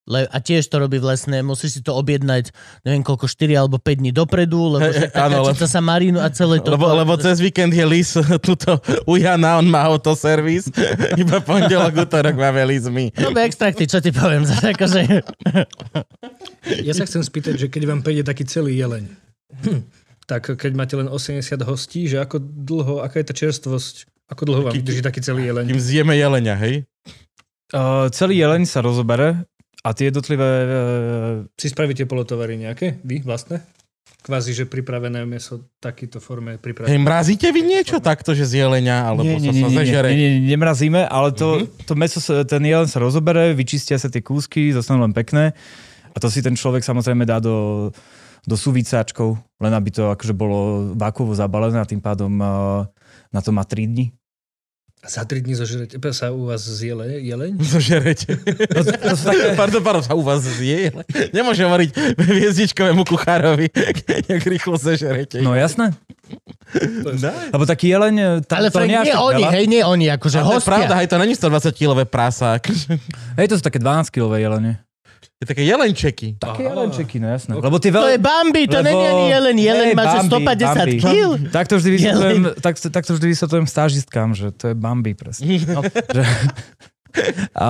Le, 0.08 0.24
a 0.26 0.38
tiež 0.40 0.64
to 0.72 0.80
robí 0.80 0.96
vlastne, 0.96 1.44
musíš 1.44 1.78
si 1.78 1.80
to 1.84 1.92
objednať, 1.92 2.56
neviem 2.88 3.04
koľko, 3.04 3.28
4 3.28 3.52
alebo 3.52 3.76
5 3.76 4.00
dní 4.00 4.10
dopredu, 4.16 4.80
lebo 4.80 4.88
že 4.90 5.12
tá 5.12 5.28
áno, 5.28 5.44
kačica 5.44 5.68
sa 5.68 5.80
marínu 5.84 6.18
a 6.18 6.32
celé 6.32 6.58
to... 6.64 6.72
Lebo, 6.72 6.88
lebo 6.88 7.14
cez 7.20 7.36
víkend 7.38 7.70
je 7.70 7.84
lis 7.84 8.16
tuto 8.46 8.80
u 9.04 9.14
Jana, 9.20 9.60
on 9.60 9.68
má 9.68 9.84
autoservis. 9.86 10.72
Iba 11.20 11.44
pondelok, 11.44 12.08
útorok 12.08 12.32
máme 12.32 12.64
lismy. 12.64 13.12
Robí 13.12 13.44
extrakty, 13.44 13.84
čo 13.84 14.00
ti 14.00 14.08
poviem. 14.08 14.42
Zase 14.50 14.72
akože... 14.72 15.00
Ja 16.80 16.96
sa 16.96 17.04
chcem 17.04 17.20
spýtať, 17.20 17.54
že 17.60 17.66
keď 17.68 17.82
vám 17.92 18.00
príde 18.00 18.24
taký 18.24 18.48
celý 18.48 18.80
jeleň, 18.80 19.04
hm, 19.62 19.84
tak 20.24 20.48
keď 20.48 20.72
máte 20.74 20.96
len 20.96 21.12
80 21.12 21.44
hostí, 21.68 22.08
že 22.08 22.18
ako 22.18 22.40
dlho, 22.40 23.04
aká 23.04 23.20
je 23.20 23.26
tá 23.28 23.34
čerstvosť, 23.36 24.08
ako 24.32 24.42
dlho 24.48 24.62
vám 24.64 24.74
vydrží 24.74 25.04
taký 25.04 25.20
celý 25.20 25.44
jeleň? 25.44 25.68
Kým 25.68 25.82
zjeme 25.82 26.16
jelenia, 26.16 26.56
hej? 26.56 26.88
Uh, 27.70 28.10
celý 28.10 28.42
jeleň 28.42 28.66
sa 28.66 28.82
rozobere 28.82 29.46
a 29.80 29.88
tie 29.90 30.08
jednotlivé... 30.08 30.48
Uh, 30.64 31.48
Si 31.56 31.68
spravíte 31.68 32.04
polotovary 32.04 32.56
nejaké, 32.56 33.00
vy 33.00 33.20
vlastne? 33.20 33.64
Kvázi, 34.20 34.52
že 34.52 34.68
pripravené 34.68 35.24
meso 35.24 35.72
takýto 35.80 36.20
forme 36.20 36.60
pripravené. 36.60 36.92
Hej, 36.92 37.00
mrazíte 37.00 37.48
vy 37.48 37.64
niečo 37.64 37.98
takto, 37.98 38.36
že 38.36 38.44
z 38.44 38.60
jelenia, 38.60 39.08
alebo 39.08 39.24
nie, 39.24 39.40
nie, 39.40 39.48
sa, 39.48 39.52
nie, 39.56 39.56
sa 39.56 39.64
nie, 39.64 39.72
nie, 39.72 39.80
zežere? 39.80 40.08
nie, 40.12 40.18
nie, 40.36 40.48
nemrazíme, 40.52 41.00
ale 41.08 41.32
to, 41.32 41.64
Mhm. 41.64 41.88
to 41.88 41.92
meso, 41.96 42.20
sa- 42.20 42.44
ten 42.44 42.60
jelen 42.60 42.84
sa 42.84 43.00
rozobere, 43.00 43.56
vyčistia 43.56 43.96
sa 43.96 44.12
tie 44.12 44.20
kúsky, 44.20 44.76
zostanú 44.76 45.00
len 45.00 45.16
pekné 45.16 45.56
a 46.12 46.16
to 46.20 46.28
si 46.28 46.44
ten 46.44 46.52
človek 46.52 46.84
samozrejme 46.84 47.24
dá 47.24 47.40
do, 47.40 47.88
do 48.44 48.56
suvícáčkov, 48.60 49.40
len 49.56 49.72
aby 49.72 49.88
to 49.88 50.12
akože 50.12 50.36
bolo 50.36 50.92
vákuovo 50.92 51.32
zabalené 51.32 51.80
a 51.80 51.88
tým 51.88 52.04
pádom 52.04 52.28
uh, 52.36 52.84
na 53.32 53.40
to 53.40 53.56
má 53.56 53.64
3 53.64 53.88
dní. 53.88 54.12
Za 55.00 55.24
tri 55.24 55.40
dní 55.40 55.56
zožerete 55.56 55.96
sa 56.12 56.28
u 56.28 56.44
vás 56.44 56.60
zjele, 56.60 57.24
jeleň? 57.24 57.56
Zožerete. 57.72 58.36
No, 58.76 58.80
to, 58.84 58.92
to 58.92 59.14
sú 59.16 59.24
také, 59.32 59.46
Pardon, 59.56 59.80
pardon, 59.80 60.04
sa 60.04 60.12
u 60.12 60.20
vás 60.20 60.44
zje. 60.44 60.92
Nemôže 61.32 61.64
hovoriť 61.64 62.20
hviezdičkovému 62.20 63.08
kuchárovi, 63.08 63.72
jak 64.28 64.44
rýchlo 64.44 64.76
zožerete. 64.76 65.40
no 65.40 65.56
jasné. 65.56 65.96
Daj. 67.16 67.50
Lebo 67.50 67.64
taký 67.64 67.90
jeleň, 67.90 68.44
tam 68.44 68.60
Ale 68.60 68.68
to 68.68 68.76
Frank, 68.78 68.92
nie, 68.92 69.14
oni, 69.16 69.44
hej, 69.50 69.64
nie 69.66 69.82
oni, 69.82 70.06
akože 70.14 70.44
Ale 70.44 70.60
hostia. 70.60 70.68
pravda, 70.68 70.92
hej, 71.00 71.08
to 71.10 71.16
není 71.18 71.34
120-kilové 71.34 72.04
prasa. 72.06 72.60
akože. 72.60 73.00
Hej, 73.40 73.46
to 73.50 73.54
sú 73.58 73.62
také 73.64 73.80
12-kilové 73.82 74.44
jelene. 74.44 74.84
Je 75.40 75.48
také 75.48 75.64
jelenčeky. 75.64 76.36
Také 76.36 76.68
Aha. 76.68 76.76
jelenčeky, 76.76 77.16
no 77.16 77.32
jasné. 77.32 77.56
Lebo 77.56 77.80
tie 77.80 77.88
To 77.88 78.12
je 78.12 78.20
veľ... 78.20 78.28
Bambi, 78.28 78.68
to 78.68 78.84
není 78.84 79.04
ani 79.08 79.24
jelen. 79.32 79.56
Jelen 79.56 79.88
Hej, 79.88 79.96
má 79.96 80.04
Bambi, 80.04 80.36
150 80.36 80.76
Bambi. 80.76 80.98
kg. 81.00 81.28
Tak 81.48 81.64
to 81.64 81.74
vždy 81.80 81.90
vysvetľujem, 81.96 82.40
tak, 82.60 82.74
tak 82.76 83.02
to 83.08 83.12
vždy 83.16 83.26
vysvetľujem 83.32 83.66
stážistkám, 83.72 84.28
že 84.36 84.52
to 84.52 84.64
je 84.68 84.74
Bambi 84.76 85.16
presne. 85.16 85.48
No, 85.72 85.80
že, 86.12 86.22
a, 87.56 87.68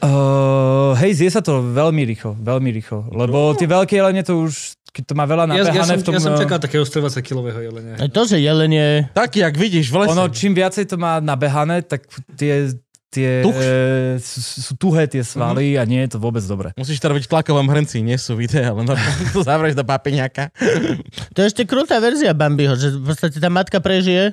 uh, 0.00 0.94
hej, 1.02 1.12
zje 1.18 1.28
sa 1.34 1.42
to 1.42 1.58
veľmi 1.60 2.06
rýchlo, 2.06 2.38
veľmi 2.38 2.70
rýchlo. 2.70 3.10
Lebo 3.10 3.58
tie 3.58 3.66
veľké 3.66 3.98
jelene 3.98 4.22
to 4.22 4.46
už, 4.46 4.78
keď 4.94 5.02
to 5.10 5.14
má 5.18 5.26
veľa 5.26 5.50
Ja, 5.50 5.60
ja, 5.60 5.74
nabehané 5.74 5.98
som, 5.98 6.00
v 6.00 6.04
tom... 6.06 6.14
ja 6.14 6.22
som 6.22 6.34
čakal 6.38 6.62
takého 6.62 6.86
120-kilového 6.86 7.60
jelenia. 7.66 7.98
A 7.98 8.06
To, 8.06 8.22
že 8.30 8.38
jelen 8.38 8.70
je... 8.70 9.10
Taký, 9.10 9.42
jak 9.42 9.54
vidíš 9.58 9.90
v 9.90 10.06
lese. 10.06 10.14
Ono, 10.14 10.30
čím 10.30 10.54
viacej 10.54 10.86
to 10.86 10.96
má 11.02 11.18
nabehané, 11.18 11.82
tak 11.82 12.06
tie, 12.38 12.70
tie 13.12 13.44
Tuch. 13.44 13.52
e, 13.54 14.16
sú, 14.16 14.40
sú 14.40 14.72
tuhé 14.74 15.04
tie 15.04 15.20
svaly 15.20 15.76
a 15.76 15.84
nie 15.84 16.00
je 16.02 16.16
to 16.16 16.18
vôbec 16.18 16.40
dobré. 16.42 16.72
Musíš 16.74 16.96
to 16.96 17.12
robiť 17.12 17.28
v 17.28 17.32
tlakovom 17.36 17.68
hrnci, 17.68 18.00
nie 18.00 18.16
sú 18.16 18.32
videá, 18.34 18.72
ale 18.72 18.88
normálne 18.88 19.28
to 19.36 19.44
zavrieš 19.44 19.76
do 19.76 19.84
papiňaka. 19.84 20.48
To 21.30 21.38
je 21.38 21.46
ešte 21.46 21.62
krutá 21.62 22.00
verzia 22.00 22.32
Bambiho, 22.32 22.72
že 22.72 22.88
v 22.90 23.04
podstate 23.04 23.36
tá 23.36 23.46
matka 23.46 23.76
prežije. 23.78 24.32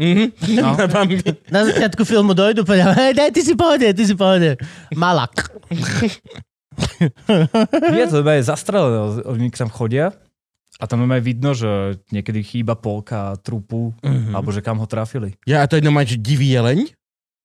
Mhm. 0.00 0.56
No. 0.56 0.72
Na 0.72 0.88
Bambi. 0.88 1.20
Na 1.52 1.60
začiatku 1.62 2.08
filmu 2.08 2.32
dojdu, 2.32 2.64
povedia, 2.64 2.88
hej, 2.96 3.12
daj, 3.12 3.36
ty 3.36 3.44
si 3.44 3.52
pohode, 3.52 3.84
ty 3.84 4.02
si 4.02 4.16
pohode. 4.16 4.56
Malak. 4.96 5.52
Je 7.92 8.06
to 8.08 8.24
iba 8.24 8.32
je 8.38 8.48
zastrelené, 8.48 8.96
oni 9.26 9.52
tam 9.52 9.68
chodia 9.68 10.14
a 10.80 10.88
tam 10.88 11.04
aj 11.04 11.20
vidno, 11.20 11.52
že 11.52 12.00
niekedy 12.08 12.40
chýba 12.40 12.72
polka 12.72 13.36
trupu, 13.42 13.92
Mhm. 14.00 14.32
alebo 14.32 14.48
že 14.48 14.64
kam 14.64 14.80
ho 14.80 14.88
trafili. 14.88 15.36
Ja, 15.44 15.60
a 15.60 15.68
to 15.68 15.76
je 15.76 15.84
normálne, 15.84 16.08
že 16.08 16.16
divý 16.16 16.48
jeleň? 16.48 16.88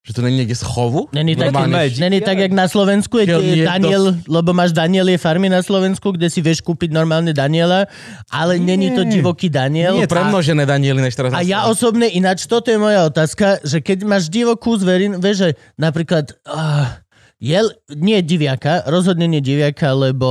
Že 0.06 0.12
to 0.14 0.22
není 0.22 0.46
niekde 0.46 0.54
z 0.54 0.62
chovu? 0.62 1.10
Není 1.10 1.34
tak, 1.34 1.50
Normálne, 1.50 1.90
není 1.90 2.22
tak, 2.22 2.38
jak 2.38 2.54
na 2.54 2.70
Slovensku, 2.70 3.18
je 3.18 3.26
je 3.26 3.66
Daniel, 3.66 4.14
lebo 4.30 4.54
máš 4.54 4.70
Danielie 4.70 5.18
farmy 5.18 5.50
na 5.50 5.66
Slovensku, 5.66 6.14
kde 6.14 6.30
si 6.30 6.46
vieš 6.46 6.62
kúpiť 6.62 6.94
normálne 6.94 7.34
Daniela, 7.34 7.90
ale 8.30 8.62
není 8.62 8.94
to 8.94 9.02
Nie. 9.02 9.18
divoký 9.18 9.50
Daniel. 9.50 9.98
Nie, 9.98 10.06
premnožené 10.06 10.70
Daniely, 10.70 11.02
než 11.02 11.18
teraz. 11.18 11.34
A 11.34 11.42
ja 11.42 11.66
osobne, 11.66 12.06
ináč 12.06 12.46
toto 12.46 12.70
je 12.70 12.78
moja 12.78 13.10
otázka, 13.10 13.66
že 13.66 13.82
keď 13.82 14.06
máš 14.06 14.30
divokú 14.30 14.78
zverin, 14.78 15.18
vieš, 15.18 15.38
že 15.42 15.50
napríklad 15.74 16.38
uh, 16.46 17.02
jel, 17.42 17.74
nie 17.90 18.22
diviaka, 18.22 18.86
rozhodne 18.86 19.26
nie 19.26 19.42
diviaka, 19.42 19.90
lebo 19.90 20.30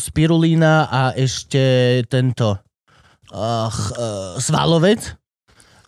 spirulína 0.00 0.88
a 0.88 1.02
ešte 1.12 2.00
tento 2.08 2.56
uh, 3.28 3.68
uh, 3.68 4.40
svalovec, 4.40 5.04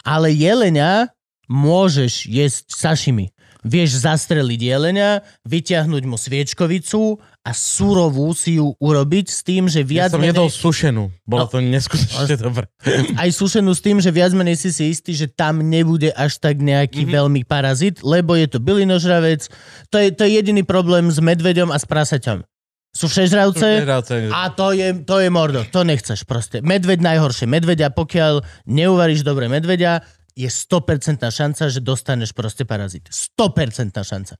ale 0.04 0.28
jelenia 0.28 1.08
môžeš 1.48 2.28
jesť 2.28 2.64
sašimi. 2.70 3.32
Vieš 3.58 4.06
zastreliť 4.06 4.60
jelenia, 4.70 5.26
vyťahnuť 5.42 6.02
mu 6.06 6.14
sviečkovicu 6.14 7.18
a 7.42 7.50
surovú 7.50 8.30
si 8.30 8.54
ju 8.62 8.70
urobiť 8.78 9.26
s 9.26 9.42
tým, 9.42 9.66
že 9.66 9.82
ja 9.82 10.06
viac 10.06 10.10
som 10.14 10.22
menej- 10.22 10.30
jedol 10.30 10.48
sušenú. 10.48 11.10
Bolo 11.26 11.44
No. 11.44 11.50
to 11.50 11.58
neskutočne 11.58 12.38
dobré. 12.38 12.70
aj 13.22 13.30
sušenú 13.34 13.74
s 13.74 13.82
tým, 13.82 13.98
že 13.98 14.14
viac 14.14 14.30
menej 14.30 14.54
si 14.54 14.70
si 14.70 14.94
istý, 14.94 15.10
že 15.10 15.26
tam 15.26 15.58
nebude 15.58 16.14
až 16.14 16.38
tak 16.38 16.62
nejaký 16.62 17.02
mm-hmm. 17.02 17.16
veľmi 17.18 17.42
parazit, 17.42 17.98
lebo 18.06 18.38
je 18.38 18.46
to 18.46 18.62
bylinožravec. 18.62 19.50
To 19.90 19.96
je, 19.98 20.14
to 20.14 20.22
je 20.22 20.38
jediný 20.38 20.62
problém 20.62 21.10
s 21.10 21.18
medveďom 21.18 21.74
a 21.74 21.82
s 21.82 21.84
prasaťom. 21.84 22.46
Sú 22.94 23.04
všežravce 23.06 23.84
a 24.32 24.42
to 24.50 24.72
je, 24.72 25.04
to 25.04 25.20
je 25.20 25.28
mordo. 25.28 25.60
To 25.70 25.84
nechceš 25.84 26.24
proste. 26.24 26.64
Medveď 26.64 26.98
najhoršie. 27.04 27.44
Medveďa, 27.44 27.92
pokiaľ 27.92 28.42
neuvaríš 28.64 29.22
dobre 29.22 29.46
medveďa, 29.46 30.02
je 30.38 30.46
100% 30.46 31.18
šanca, 31.18 31.66
že 31.66 31.82
dostaneš 31.82 32.30
proste 32.30 32.62
parazit. 32.62 33.10
100% 33.10 33.90
šanca. 33.90 34.38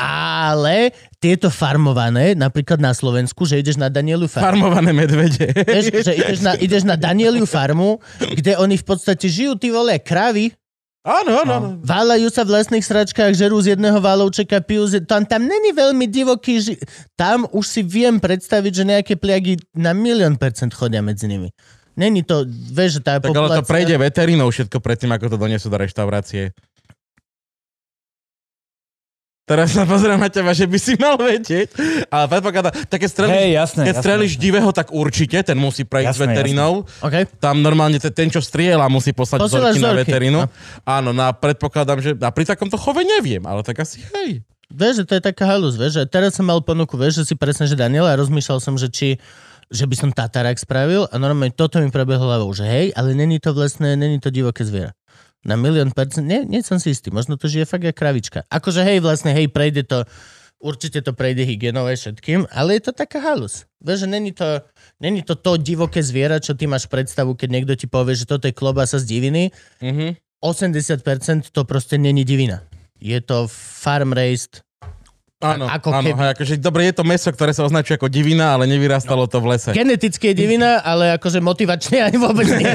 Ale 0.00 0.96
tieto 1.20 1.52
farmované, 1.52 2.32
napríklad 2.32 2.80
na 2.80 2.96
Slovensku, 2.96 3.44
že 3.44 3.60
ideš 3.60 3.76
na 3.76 3.92
Danielu 3.92 4.24
farmu, 4.24 4.64
Farmované 4.64 4.96
medvede. 4.96 5.52
Vieš, 5.52 6.00
že 6.00 6.12
ideš 6.16 6.40
na, 6.40 6.52
ideš 6.56 6.82
na 6.88 6.96
Danieliu 6.96 7.44
farmu, 7.44 8.00
kde 8.16 8.56
oni 8.56 8.80
v 8.80 8.84
podstate 8.88 9.28
žijú, 9.28 9.52
ty 9.60 9.68
vole, 9.68 10.00
kravy, 10.00 10.56
Áno, 11.04 11.36
áno. 11.44 11.76
váľajú 11.84 12.32
sa 12.32 12.48
v 12.48 12.56
lesných 12.56 12.80
sračkách, 12.80 13.36
žerú 13.36 13.60
z 13.60 13.76
jedného 13.76 14.00
válovčeka, 14.00 14.64
pijú 14.64 14.88
z... 14.88 15.04
Tam, 15.04 15.28
tam 15.28 15.44
není 15.44 15.76
veľmi 15.76 16.08
divoký 16.08 16.64
ži... 16.64 16.80
Tam 17.12 17.44
už 17.52 17.64
si 17.68 17.84
viem 17.84 18.16
predstaviť, 18.16 18.72
že 18.72 18.88
nejaké 18.88 19.12
pliagy 19.20 19.60
na 19.76 19.92
milión 19.92 20.40
percent 20.40 20.72
chodia 20.72 21.04
medzi 21.04 21.28
nimi. 21.28 21.52
Není 21.94 22.26
to, 22.26 22.42
vieš, 22.48 22.98
že 22.98 23.00
tá 23.06 23.22
Tak 23.22 23.30
ale 23.30 23.34
populácia... 23.34 23.62
to 23.62 23.70
prejde 23.70 23.94
veterinou 23.98 24.48
všetko 24.50 24.78
predtým, 24.82 25.10
ako 25.14 25.30
to 25.30 25.36
donesú 25.38 25.70
do 25.70 25.78
reštaurácie. 25.78 26.50
Teraz 29.44 29.76
sa 29.76 29.84
pozerám 29.84 30.24
na 30.24 30.32
teba, 30.32 30.56
že 30.56 30.64
by 30.64 30.78
si 30.80 30.96
mal 30.96 31.20
vedieť. 31.20 31.76
Ale 32.08 32.32
predpokladá, 32.32 32.72
také 32.88 33.04
strelíš, 33.04 33.36
Hej, 33.36 33.50
jasné. 33.52 33.82
keď 33.84 33.94
jasné. 34.00 34.04
strelíš 34.08 34.32
divého, 34.40 34.70
tak 34.72 34.88
určite, 34.88 35.36
ten 35.44 35.60
musí 35.60 35.84
prejsť 35.84 36.16
Jasné, 36.16 36.24
veterinou. 36.32 36.88
Okay. 37.04 37.28
Tam 37.28 37.60
normálne 37.60 38.00
ten, 38.00 38.08
ten, 38.08 38.32
čo 38.32 38.40
strieľa, 38.40 38.88
musí 38.88 39.12
poslať 39.12 39.44
Posielaš 39.44 39.76
vzorky 39.76 39.84
na 39.84 39.92
veterinu. 40.00 40.38
no. 40.40 40.48
Áno, 40.88 41.12
no 41.12 41.28
a 41.28 41.36
predpokladám, 41.36 42.00
že 42.00 42.10
a 42.16 42.32
pri 42.32 42.48
takomto 42.48 42.80
chove 42.80 43.04
neviem, 43.04 43.44
ale 43.44 43.60
tak 43.60 43.84
asi 43.84 44.00
hej. 44.16 44.40
Vieš, 44.72 45.04
že 45.04 45.12
to 45.12 45.12
je 45.20 45.22
taká 45.28 45.44
halus, 45.44 45.76
vieš, 45.76 46.00
že 46.00 46.08
teraz 46.08 46.40
som 46.40 46.48
mal 46.48 46.64
ponuku, 46.64 46.96
vieš, 46.96 47.20
že 47.20 47.24
si 47.30 47.34
presne, 47.36 47.68
že 47.68 47.76
Daniela 47.76 48.16
a 48.16 48.18
rozmýšľal 48.18 48.64
som, 48.64 48.80
že 48.80 48.88
či 48.88 49.20
že 49.74 49.90
by 49.90 49.96
som 49.98 50.10
tatarák 50.14 50.54
spravil 50.54 51.10
a 51.10 51.14
normálne 51.18 51.50
toto 51.50 51.82
mi 51.82 51.90
prebehlo 51.90 52.30
hlavou, 52.30 52.54
že 52.54 52.62
hej, 52.62 52.86
ale 52.94 53.10
není 53.18 53.42
to 53.42 53.50
vlastné, 53.50 53.98
není 53.98 54.22
to 54.22 54.30
divoké 54.30 54.62
zviera. 54.62 54.94
Na 55.44 55.58
milión 55.58 55.90
percent, 55.92 56.24
nie, 56.24 56.46
nie 56.46 56.62
som 56.62 56.78
si 56.80 56.94
istý, 56.94 57.12
možno 57.12 57.36
to 57.36 57.50
žije 57.50 57.68
fakt 57.68 57.84
jak 57.84 57.92
kravička. 57.98 58.46
Akože 58.48 58.80
hej, 58.80 59.04
vlastne, 59.04 59.36
hej, 59.36 59.52
prejde 59.52 59.84
to, 59.84 60.08
určite 60.56 61.04
to 61.04 61.12
prejde 61.12 61.44
hygienou 61.44 61.84
aj 61.84 62.00
všetkým, 62.00 62.48
ale 62.48 62.80
je 62.80 62.88
to 62.88 62.92
taká 62.96 63.20
halus. 63.20 63.68
Vieš, 63.84 64.06
že 64.06 64.08
není 64.08 64.32
to, 64.32 64.64
není 64.96 65.20
to 65.20 65.36
to 65.36 65.60
divoké 65.60 66.00
zviera, 66.00 66.40
čo 66.40 66.56
ty 66.56 66.64
máš 66.64 66.88
predstavu, 66.88 67.36
keď 67.36 67.48
niekto 67.52 67.74
ti 67.76 67.84
povie, 67.84 68.16
že 68.16 68.24
toto 68.24 68.48
je 68.48 68.56
klobasa 68.56 68.96
z 68.96 69.04
diviny, 69.04 69.52
Mhm. 69.84 70.16
80% 70.40 71.52
to 71.52 71.64
proste 71.64 71.96
není 72.00 72.24
divina. 72.24 72.64
Je 73.00 73.16
to 73.20 73.48
farm 73.52 74.12
raised 74.16 74.63
Áno, 75.44 75.68
ako 75.68 75.88
áno, 75.92 76.08
keby- 76.08 76.16
hej, 76.16 76.30
akože 76.32 76.52
dobre, 76.56 76.80
je 76.88 76.94
to 76.96 77.04
meso, 77.04 77.28
ktoré 77.28 77.52
sa 77.52 77.68
označuje 77.68 78.00
ako 78.00 78.08
divina, 78.08 78.56
ale 78.56 78.64
nevyrastalo 78.64 79.28
to 79.28 79.44
v 79.44 79.52
lese. 79.52 79.76
Geneticky 79.76 80.32
je 80.32 80.34
divina, 80.34 80.80
ale 80.80 81.20
akože 81.20 81.44
motivačne 81.44 82.00
ani 82.00 82.16
vôbec 82.16 82.48
nie. 82.48 82.72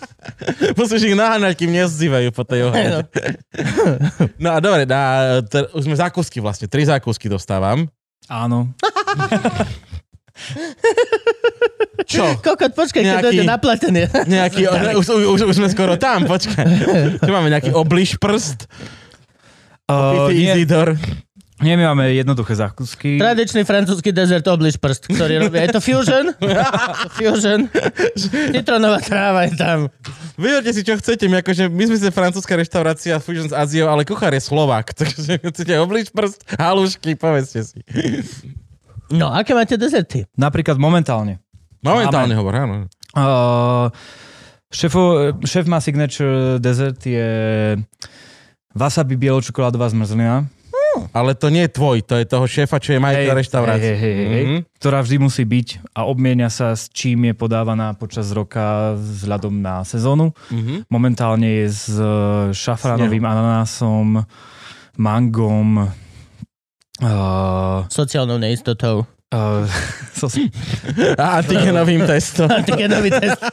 Musíš 0.78 1.10
ich 1.10 1.18
naháňať, 1.18 1.58
kým 1.58 1.74
nezdívajú 1.74 2.30
po 2.30 2.46
tej 2.46 2.70
ohľade. 2.70 3.10
No 4.42 4.56
a 4.56 4.58
dobre, 4.62 4.86
na, 4.88 5.00
ter, 5.44 5.68
už 5.74 5.84
sme 5.84 5.96
zákusky 5.98 6.40
vlastne, 6.40 6.70
tri 6.70 6.86
zákusky 6.86 7.28
dostávam. 7.28 7.90
Áno. 8.30 8.70
Čo? 12.08 12.40
Kokot, 12.40 12.72
počkaj, 12.72 13.02
keď 13.04 13.12
Nejaký- 13.12 13.26
dojde 13.28 13.44
na 13.44 13.58
platenie. 13.60 14.04
Nejaký, 14.08 14.62
už, 14.96 15.06
už, 15.36 15.40
už 15.46 15.56
sme 15.60 15.68
skoro 15.68 15.94
tam, 16.00 16.24
počkaj. 16.24 16.64
Čo 17.20 17.30
máme, 17.30 17.52
nejaký 17.52 17.70
obliž 17.76 18.16
prst? 18.16 18.64
Uh, 19.90 20.30
Pity 20.30 20.34
nie, 20.38 20.52
Isidor. 20.54 20.88
Nie, 21.60 21.76
my 21.76 21.84
máme 21.92 22.16
jednoduché 22.16 22.56
zákusky. 22.56 23.20
Tradičný 23.20 23.68
francúzsky 23.68 24.16
dezert 24.16 24.48
obliž 24.48 24.80
prst, 24.80 25.12
ktorý 25.12 25.44
robí. 25.44 25.60
Je 25.60 25.68
to 25.76 25.80
fusion? 25.84 26.32
fusion. 27.20 27.68
Citronová 28.56 28.98
tráva 29.04 29.44
je 29.44 29.60
tam. 29.60 29.78
Vyberte 30.40 30.72
si, 30.72 30.80
čo 30.80 30.96
chcete. 30.96 31.28
My, 31.28 31.44
akože, 31.44 31.68
my 31.68 31.84
sme 31.92 31.96
sa 32.00 32.08
francúzska 32.08 32.56
reštaurácia 32.56 33.20
Fusion 33.20 33.52
s 33.52 33.54
Aziou, 33.54 33.92
ale 33.92 34.08
kuchár 34.08 34.32
je 34.32 34.40
Slovák. 34.40 34.92
Takže 35.04 35.36
chcete 35.36 35.76
obliž 35.76 36.08
prst, 36.16 36.48
halušky, 36.56 37.12
povedzte 37.20 37.60
si. 37.60 37.84
No, 39.12 39.28
aké 39.28 39.52
máte 39.52 39.76
dezerty? 39.76 40.24
Napríklad 40.40 40.80
momentálne. 40.80 41.44
Momentálne 41.84 42.32
hovor, 42.36 42.56
áno. 42.56 42.74
Uh, 43.12 43.92
šéfo, 44.72 45.34
šéf 45.44 45.66
má 45.66 45.82
signature 45.82 46.56
dezert 46.62 47.02
je 47.02 47.28
wasabi 48.70 49.18
bieločokoládová 49.18 49.90
zmrzlina, 49.90 50.46
Ale 51.10 51.34
to 51.34 51.48
nie 51.48 51.66
je 51.66 51.72
tvoj, 51.72 52.02
to 52.02 52.14
je 52.16 52.24
toho 52.24 52.46
šéfa, 52.46 52.78
čo 52.78 52.94
je 52.94 53.00
majiteľ 53.00 53.34
reštaurácie. 53.34 53.92
hej, 53.92 53.98
hej, 53.98 54.14
hej, 54.14 54.28
hej, 54.28 54.44
Mhm. 54.44 54.58
ktorá 54.78 54.98
vždy 55.00 55.16
musí 55.18 55.42
byť 55.44 55.68
a 55.92 56.00
obmienia 56.04 56.48
sa 56.48 56.72
s 56.72 56.88
čím 56.88 57.30
je 57.30 57.34
podávaná 57.34 57.94
počas 57.94 58.30
roka 58.30 58.94
vzhľadom 58.94 59.58
na 59.58 59.82
sezónu. 59.82 60.32
Mhm. 60.50 60.86
Momentálne 60.88 61.48
je 61.62 61.66
s 61.68 61.84
e, 61.92 62.04
šafránovým 62.50 63.22
ananásom, 63.22 64.24
mangom, 64.96 65.88
uh, 67.00 67.86
Sociálnou 67.88 68.36
neistotou. 68.36 69.06
Uh, 69.34 69.62
so, 70.10 70.26
antigenovým 71.38 72.02
testom. 72.02 72.50
Antigenový 72.50 73.14
test. 73.14 73.38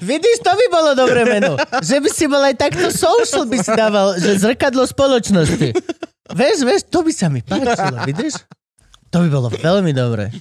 Vidíš, 0.00 0.36
to 0.40 0.52
by 0.56 0.66
bolo 0.72 0.96
dobré 0.96 1.28
meno. 1.28 1.60
Že 1.84 1.96
by 2.00 2.08
si 2.08 2.24
bol 2.24 2.40
aj 2.40 2.56
takto 2.56 2.88
social 2.88 3.44
by 3.44 3.60
si 3.60 3.68
dával, 3.76 4.16
že 4.16 4.40
zrkadlo 4.40 4.88
spoločnosti. 4.88 5.76
Vieš, 6.32 6.56
vieš, 6.64 6.88
to 6.88 7.04
by 7.04 7.12
sa 7.12 7.28
mi 7.28 7.44
páčilo, 7.44 8.00
vidíš? 8.08 8.48
To 9.12 9.20
by 9.20 9.28
bolo 9.28 9.52
veľmi 9.52 9.92
dobré. 9.92 10.32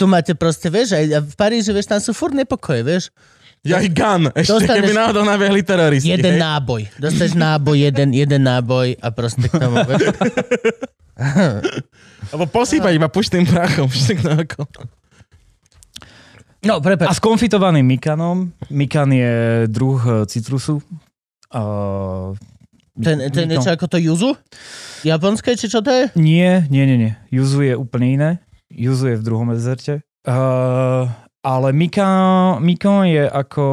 Tu 0.00 0.08
máte 0.08 0.32
proste, 0.32 0.72
vieš, 0.72 0.96
aj 0.96 1.20
v 1.20 1.34
Paríži, 1.36 1.76
vieš, 1.76 1.92
tam 1.92 2.00
sú 2.00 2.16
furt 2.16 2.32
nepokoje, 2.32 2.80
vieš. 2.80 3.12
Ja 3.64 3.80
i 3.80 3.88
gun. 3.88 4.28
Ešte 4.36 4.60
Dostaneš- 4.60 4.84
keby 4.84 4.92
náhodou 4.92 5.24
nabehli 5.24 5.64
teroristi. 5.64 6.12
Jeden 6.12 6.36
hej. 6.36 6.40
náboj. 6.40 6.82
Dostaneš 7.00 7.32
náboj, 7.32 7.76
jeden, 7.80 8.12
jeden 8.12 8.44
náboj 8.44 9.00
a 9.00 9.08
proste 9.08 9.48
k 9.48 9.56
tomu. 9.56 9.80
Alebo 12.28 12.44
posýpať 12.52 12.92
iba 12.92 13.08
puštým 13.08 13.48
prachom. 13.48 13.88
No, 16.64 16.76
a 16.76 16.84
prepáč. 16.84 17.16
s 17.16 17.20
konfitovaným 17.20 17.84
mikanom. 17.84 18.52
Mikan 18.72 19.12
je 19.12 19.64
druh 19.68 20.00
eh, 20.04 20.24
citrusu. 20.28 20.80
Uh, 21.54 22.36
Ten, 22.94 23.18
ten 23.34 23.50
niečo 23.50 23.74
ako 23.74 23.90
to 23.90 23.98
juzu? 23.98 24.38
Japonské, 25.02 25.58
či 25.58 25.66
čo 25.66 25.82
to 25.82 25.90
je? 25.90 26.04
Nie, 26.14 26.62
nie, 26.70 26.86
nie, 26.86 26.94
nie. 26.94 27.12
Juzu 27.26 27.66
je 27.66 27.74
úplne 27.74 28.06
iné. 28.06 28.30
Juzu 28.70 29.10
je 29.10 29.16
v 29.18 29.24
druhom 29.26 29.50
dezerte. 29.50 30.06
Uh, 30.22 31.10
ale 31.44 31.76
Mika, 31.76 32.08
Mikon 32.58 33.04
je 33.04 33.28
ako 33.28 33.66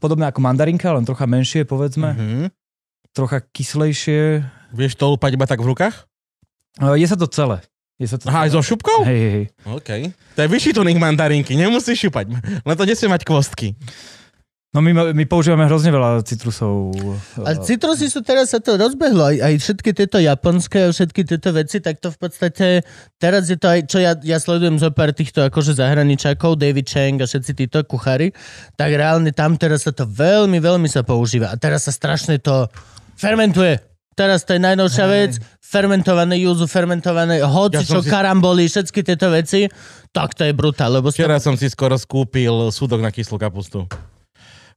podobné 0.00 0.28
ako 0.28 0.40
mandarinka, 0.40 0.92
len 0.96 1.04
trocha 1.04 1.28
menšie, 1.28 1.68
povedzme. 1.68 2.16
Mhm. 2.16 2.40
Trocha 3.14 3.38
kyslejšie. 3.44 4.42
Vieš 4.74 4.98
to 4.98 5.06
lúpať 5.14 5.38
iba 5.38 5.46
tak 5.46 5.62
v 5.62 5.70
rukách? 5.70 6.08
Uh, 6.82 6.98
je 6.98 7.06
sa 7.06 7.14
to 7.14 7.30
celé. 7.30 7.62
Je 7.94 8.10
sa 8.10 8.18
to 8.18 8.26
Aha, 8.26 8.50
aj 8.50 8.58
so 8.58 8.58
šupkou? 8.58 9.06
Hej, 9.06 9.14
hej, 9.14 9.32
hej. 9.38 9.46
OK. 9.70 9.90
To 10.34 10.38
je 10.42 10.48
vyšší 10.50 10.74
tuning 10.74 10.98
mandarinky, 10.98 11.54
nemusíš 11.54 12.10
šupať. 12.10 12.26
Len 12.66 12.74
to 12.74 12.82
nesmie 12.82 13.06
mať 13.14 13.22
kvostky. 13.22 13.78
No 14.74 14.82
my, 14.82 14.90
my 15.14 15.24
používame 15.30 15.70
hrozne 15.70 15.94
veľa 15.94 16.26
citrusov. 16.26 16.90
A 17.46 17.54
citrusy 17.62 18.10
sú 18.10 18.26
teraz 18.26 18.50
sa 18.50 18.58
to 18.58 18.74
rozbehlo, 18.74 19.22
aj, 19.30 19.38
aj 19.38 19.54
všetky 19.62 19.94
tieto 19.94 20.18
japonské 20.18 20.84
a 20.84 20.90
všetky 20.90 21.22
tieto 21.22 21.54
veci, 21.54 21.78
tak 21.78 22.02
to 22.02 22.10
v 22.10 22.18
podstate, 22.18 22.66
teraz 23.14 23.46
je 23.46 23.54
to 23.54 23.70
aj, 23.70 23.86
čo 23.86 24.02
ja, 24.02 24.18
ja 24.18 24.42
sledujem 24.42 24.82
zo 24.82 24.90
pár 24.90 25.14
týchto 25.14 25.46
akože 25.46 25.78
zahraničákov, 25.78 26.58
David 26.58 26.90
Chang 26.90 27.22
a 27.22 27.26
všetci 27.30 27.54
títo 27.54 27.86
kuchári, 27.86 28.34
tak 28.74 28.90
reálne 28.90 29.30
tam 29.30 29.54
teraz 29.54 29.86
sa 29.86 29.94
to 29.94 30.10
veľmi, 30.10 30.58
veľmi 30.58 30.90
sa 30.90 31.06
používa 31.06 31.54
a 31.54 31.56
teraz 31.56 31.86
sa 31.86 31.94
strašne 31.94 32.42
to 32.42 32.66
fermentuje. 33.14 33.78
Teraz 34.18 34.42
to 34.42 34.54
je 34.54 34.62
najnovšia 34.62 35.06
vec, 35.06 35.38
fermentované 35.58 36.38
juzu, 36.42 36.66
fermentované 36.66 37.42
hoci, 37.46 37.78
Ja 37.78 37.86
čo 37.86 38.02
si- 38.02 38.10
karamboli, 38.10 38.66
všetky 38.66 39.06
tieto 39.06 39.30
veci, 39.30 39.70
tak 40.10 40.34
to 40.34 40.46
je 40.46 40.54
brutál, 40.54 40.98
lebo 40.98 41.14
Včera 41.14 41.38
som 41.38 41.54
si 41.54 41.70
skoro 41.70 41.94
skúpil 41.94 42.74
súdok 42.74 43.02
na 43.02 43.14
kyslú 43.14 43.38
kapustu. 43.38 43.86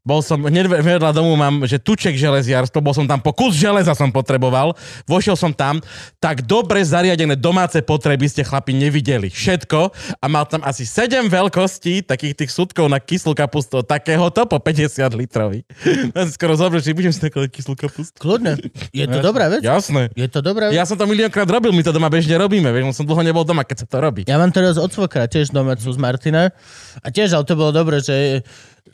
Bol 0.07 0.23
som, 0.23 0.39
hneď 0.39 0.71
vedľa 0.71 1.11
domu 1.11 1.35
mám, 1.35 1.67
že 1.67 1.83
tuček 1.83 2.15
železiarstvo, 2.15 2.79
bol 2.79 2.95
som 2.95 3.03
tam 3.03 3.19
po 3.19 3.35
kus 3.35 3.59
železa 3.59 3.91
som 3.91 4.07
potreboval, 4.07 4.71
vošiel 5.03 5.35
som 5.35 5.51
tam, 5.51 5.83
tak 6.23 6.47
dobre 6.47 6.79
zariadené 6.79 7.35
domáce 7.35 7.83
potreby 7.83 8.31
ste 8.31 8.47
chlapi 8.47 8.71
nevideli. 8.71 9.27
Všetko 9.27 9.91
a 10.23 10.25
mal 10.31 10.47
tam 10.47 10.63
asi 10.63 10.87
7 10.87 11.27
veľkostí 11.27 12.07
takých 12.07 12.39
tých 12.39 12.55
súdkov 12.55 12.87
na 12.87 13.03
kyslú 13.03 13.35
kapustu, 13.35 13.83
takéhoto 13.83 14.47
po 14.47 14.63
50 14.63 15.11
litrovi. 15.11 15.67
Ja 16.15 16.23
si 16.23 16.39
skoro 16.39 16.55
zobrať, 16.55 16.87
že 16.87 16.95
budem 16.95 17.11
si 17.11 17.19
takú 17.19 17.43
kyslú 17.43 17.75
kapustu. 17.75 18.15
kľudne, 18.15 18.55
je 18.95 19.05
to 19.11 19.19
dobrá 19.19 19.51
vec. 19.51 19.59
Jasné. 19.59 20.07
Je 20.15 20.31
to 20.31 20.39
dobrá 20.39 20.71
vec. 20.71 20.79
Ja 20.79 20.87
som 20.87 20.95
to 20.95 21.03
miliónkrát 21.03 21.51
robil, 21.51 21.75
my 21.75 21.83
to 21.83 21.91
doma 21.91 22.07
bežne 22.07 22.39
robíme, 22.39 22.71
vieš, 22.71 22.95
som 22.95 23.03
dlho 23.03 23.27
nebol 23.27 23.43
doma, 23.43 23.67
keď 23.67 23.83
sa 23.83 23.87
to 23.91 23.99
robí. 23.99 24.23
Ja 24.23 24.39
mám 24.39 24.55
teraz 24.55 24.79
od 24.79 24.87
svokra 24.87 25.27
tiež 25.27 25.51
domácu 25.51 25.83
z 25.83 25.99
Martina 25.99 26.55
a 27.03 27.07
tiež, 27.11 27.35
ale 27.35 27.43
to 27.43 27.59
bolo 27.59 27.75
dobre, 27.75 27.99
že, 27.99 28.39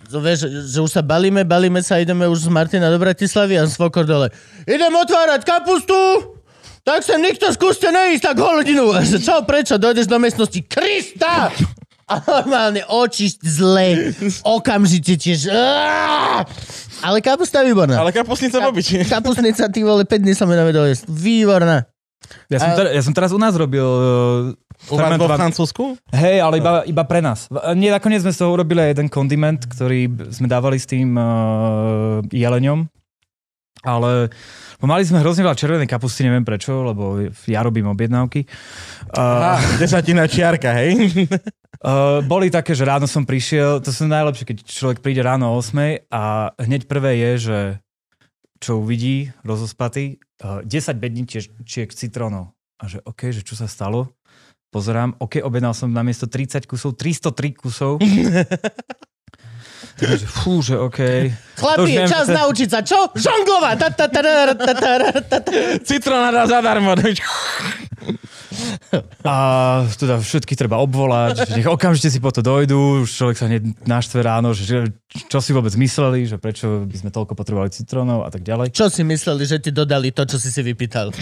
že, 0.10 0.18
vieš, 0.20 0.40
že 0.50 0.80
už 0.82 0.92
sa 0.92 1.02
balíme, 1.02 1.46
balíme 1.48 1.80
sa, 1.82 2.02
ideme 2.02 2.26
už 2.30 2.46
z 2.46 2.50
Martina 2.50 2.90
do 2.90 3.00
Bratislavy 3.00 3.58
a 3.58 3.68
svokor 3.70 4.06
dole. 4.06 4.30
Idem 4.66 4.94
otvárať 4.94 5.42
kapustu! 5.46 5.98
Tak 6.84 7.00
sem 7.00 7.16
nikto 7.24 7.48
skúste 7.56 7.88
neísť 7.88 8.36
tak 8.36 8.38
že 9.08 9.18
čo, 9.24 9.40
prečo? 9.48 9.80
Dojdeš 9.80 10.04
do 10.04 10.20
miestnosti. 10.20 10.60
Krista! 10.68 11.48
A 12.04 12.20
normálne 12.20 12.84
oči 12.84 13.32
zle. 13.40 14.12
Okamžite 14.44 15.16
tiež. 15.16 15.48
Ale 17.00 17.24
kapusta 17.24 17.64
je 17.64 17.72
výborná. 17.72 18.04
Ale 18.04 18.12
kapusnica 18.12 18.60
v 18.60 18.68
obyči. 18.68 19.08
Kapustnica, 19.08 19.72
ty 19.72 19.80
vole, 19.88 20.04
5 20.04 20.24
dní 20.24 20.36
som 20.36 20.52
ju 20.52 20.60
jesť. 20.60 21.04
Výborná. 21.08 21.88
Ja 22.52 22.60
som, 22.60 22.72
ter, 22.76 22.86
ja 22.92 23.02
som 23.04 23.14
teraz 23.16 23.32
u 23.32 23.40
nás 23.40 23.56
robil 23.56 23.84
uh, 23.84 24.56
U 24.92 25.00
vás 25.00 25.16
vo 25.16 25.30
Francúzsku? 25.32 25.84
Hej, 26.12 26.44
ale 26.44 26.60
iba, 26.60 26.84
iba 26.84 27.04
pre 27.08 27.24
nás. 27.24 27.48
Nie, 27.78 27.94
nakoniec 27.94 28.20
sme 28.20 28.36
z 28.36 28.44
toho 28.44 28.52
urobili 28.52 28.84
aj 28.84 29.00
jeden 29.00 29.08
kondiment, 29.08 29.62
ktorý 29.64 30.12
sme 30.34 30.52
dávali 30.52 30.76
s 30.76 30.90
tým 30.90 31.16
uh, 31.16 32.20
jeleňom. 32.28 32.84
Ale 33.84 34.32
mali 34.80 35.04
sme 35.04 35.20
hrozne 35.20 35.44
veľa 35.44 35.60
červenej 35.60 35.92
kapusty, 35.92 36.24
neviem 36.24 36.48
prečo, 36.48 36.88
lebo 36.88 37.20
ja 37.48 37.60
robím 37.64 37.92
objednávky. 37.92 38.48
Uh, 39.12 39.60
Á, 39.60 39.80
desatina 39.80 40.24
čiarka, 40.28 40.72
hej? 40.80 41.28
uh, 41.84 42.24
boli 42.32 42.48
také, 42.48 42.72
že 42.76 42.88
ráno 42.88 43.08
som 43.08 43.28
prišiel, 43.28 43.84
to 43.84 43.92
sú 43.92 44.08
najlepšie, 44.08 44.48
keď 44.48 44.58
človek 44.64 45.00
príde 45.04 45.20
ráno 45.20 45.52
o 45.52 45.60
8 45.60 46.08
a 46.12 46.56
hneď 46.64 46.88
prvé 46.88 47.20
je, 47.20 47.32
že 47.52 47.60
čo 48.64 48.80
uvidí, 48.80 49.36
rozospatý, 49.44 50.24
uh, 50.44 50.64
10 50.64 50.96
bedničiek 50.96 51.92
citrónov. 51.92 52.56
A 52.80 52.88
že 52.88 53.04
OK, 53.04 53.36
že 53.36 53.44
čo 53.44 53.56
sa 53.60 53.68
stalo? 53.68 54.12
Pozerám, 54.74 55.14
OK, 55.22 55.38
objednal 55.46 55.78
som 55.78 55.94
namiesto 55.94 56.26
30 56.26 56.66
kusov, 56.66 56.98
303 56.98 57.54
kusov. 57.54 58.02
Takže 59.94 60.26
fú, 60.26 60.66
že 60.66 60.74
OK. 60.82 61.30
Chlapi, 61.62 61.92
je 61.94 62.02
čas 62.10 62.26
naučiť 62.26 62.68
sa, 62.74 62.82
čo? 62.82 63.14
Žonglovať! 63.14 63.76
Ta, 63.78 63.88
ta, 63.94 64.06
ta, 64.10 64.22
ta, 64.26 64.34
ta, 64.58 64.74
ta, 64.74 64.98
ta, 65.22 65.38
ta. 65.38 65.52
Citrona 65.86 66.34
dá 66.34 66.50
zadarmo. 66.50 66.98
A 69.22 69.34
teda 69.98 70.18
všetky 70.18 70.58
treba 70.58 70.82
obvolať, 70.82 71.46
že 71.46 71.62
nech 71.62 71.70
okamžite 71.70 72.10
si 72.10 72.20
po 72.22 72.34
to 72.34 72.42
dojdú, 72.42 73.06
už 73.06 73.10
človek 73.10 73.38
sa 73.38 73.46
hneď 73.50 73.86
naštve 73.86 74.20
ráno, 74.22 74.54
že, 74.54 74.66
že 74.66 74.78
čo 75.30 75.42
si 75.42 75.54
vôbec 75.54 75.74
mysleli, 75.78 76.26
že 76.26 76.38
prečo 76.42 76.86
by 76.86 76.98
sme 76.98 77.10
toľko 77.14 77.34
potrebovali 77.38 77.70
citrónov 77.74 78.26
a 78.26 78.30
tak 78.30 78.42
ďalej. 78.42 78.74
Čo 78.74 78.90
si 78.90 79.06
mysleli, 79.06 79.46
že 79.46 79.62
ti 79.62 79.70
dodali 79.70 80.10
to, 80.10 80.26
čo 80.26 80.38
si 80.42 80.50
si 80.50 80.62
vypýtal? 80.62 81.14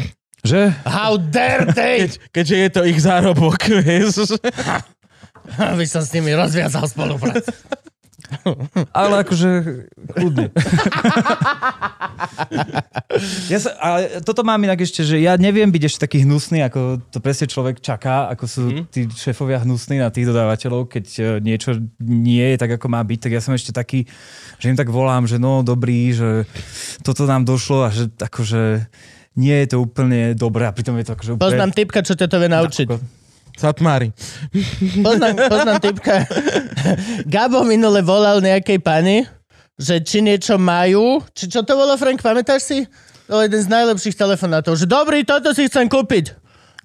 Že? 0.41 0.73
How 0.83 1.17
dare 1.17 1.69
they? 1.69 2.05
Keď, 2.05 2.11
keďže 2.33 2.55
je 2.57 2.69
to 2.69 2.81
ich 2.83 2.99
zárobok, 2.99 3.61
vieš. 3.85 4.37
Aby 5.53 5.85
som 5.85 6.01
s 6.01 6.09
nimi 6.11 6.33
rozviazal 6.33 6.85
spoluprácu. 6.85 7.53
Ale 8.95 9.27
akože 9.27 9.49
kľudne. 10.15 10.55
ja 13.51 13.59
sa, 13.59 13.75
ale 13.75 13.99
toto 14.23 14.41
mám 14.41 14.55
inak 14.57 14.79
ešte, 14.79 15.03
že 15.03 15.19
ja 15.19 15.35
neviem 15.35 15.67
byť 15.67 15.83
ešte 15.83 16.03
taký 16.07 16.23
hnusný, 16.23 16.63
ako 16.63 17.03
to 17.11 17.19
presne 17.19 17.51
človek 17.51 17.83
čaká, 17.83 18.31
ako 18.31 18.45
sú 18.47 18.63
Mhm. 18.71 18.83
tí 18.87 19.01
šéfovia 19.11 19.59
hnusní 19.61 19.99
na 19.99 20.07
tých 20.07 20.31
dodávateľov, 20.31 20.87
keď 20.87 21.05
e, 21.11 21.23
niečo 21.43 21.75
nie 21.99 22.55
je 22.55 22.57
tak, 22.57 22.71
ako 22.79 22.87
má 22.87 23.03
byť, 23.03 23.19
tak 23.19 23.31
ja 23.35 23.41
som 23.43 23.51
ešte 23.51 23.75
taký, 23.75 24.07
že 24.57 24.69
im 24.71 24.79
tak 24.79 24.87
volám, 24.87 25.27
že 25.27 25.35
no 25.35 25.59
dobrý, 25.59 26.15
že 26.15 26.47
toto 27.03 27.27
nám 27.27 27.43
došlo 27.43 27.83
a 27.83 27.89
že 27.91 28.07
akože 28.15 28.87
nie 29.37 29.55
je 29.63 29.67
to 29.75 29.77
úplne 29.83 30.35
dobré 30.35 30.67
a 30.67 30.75
pritom 30.75 30.95
je 30.99 31.05
to 31.07 31.13
akože 31.15 31.29
úplne... 31.35 31.45
Poznám 31.47 31.71
typka, 31.71 31.99
čo 32.03 32.13
ťa 32.19 32.27
to 32.27 32.37
vie 32.39 32.49
naučiť. 32.51 32.87
Satmári. 33.55 34.09
Poznám, 35.03 35.35
poznám 35.47 35.77
typka. 35.79 36.23
Gabo 37.27 37.67
minule 37.67 38.01
volal 38.01 38.39
nejakej 38.43 38.79
pani, 38.79 39.27
že 39.79 39.99
či 40.03 40.23
niečo 40.23 40.55
majú, 40.59 41.19
či 41.35 41.47
čo 41.51 41.63
to 41.63 41.73
bolo, 41.75 41.95
Frank, 41.95 42.19
pamätáš 42.19 42.61
si? 42.67 42.79
To 43.31 43.39
jeden 43.39 43.63
z 43.63 43.71
najlepších 43.71 44.19
telefonátov, 44.19 44.75
že 44.75 44.83
dobrý, 44.83 45.23
toto 45.23 45.55
si 45.55 45.67
chcem 45.71 45.87
kúpiť. 45.87 46.35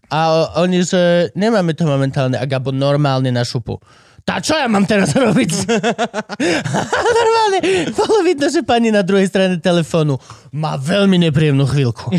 A 0.06 0.54
oni, 0.62 0.86
že 0.86 1.34
nemáme 1.34 1.74
to 1.74 1.82
momentálne. 1.82 2.38
A 2.38 2.46
Gabo 2.46 2.70
normálne 2.70 3.34
na 3.34 3.42
šupu. 3.42 3.82
Tá 4.26 4.42
čo 4.42 4.58
ja 4.58 4.66
mám 4.66 4.82
teraz 4.82 5.14
robiť? 5.14 5.70
normálne. 7.14 7.58
Bolo 7.94 8.26
vidno, 8.26 8.50
že 8.50 8.66
pani 8.66 8.90
na 8.90 9.06
druhej 9.06 9.30
strane 9.30 9.62
telefónu 9.62 10.18
má 10.50 10.74
veľmi 10.74 11.14
nepríjemnú 11.30 11.62
chvíľku. 11.62 12.10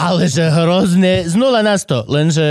Ale 0.00 0.24
že 0.24 0.48
hrozne, 0.48 1.28
z 1.28 1.36
0 1.36 1.60
na 1.60 1.76
100. 1.76 2.08
Lenže, 2.08 2.46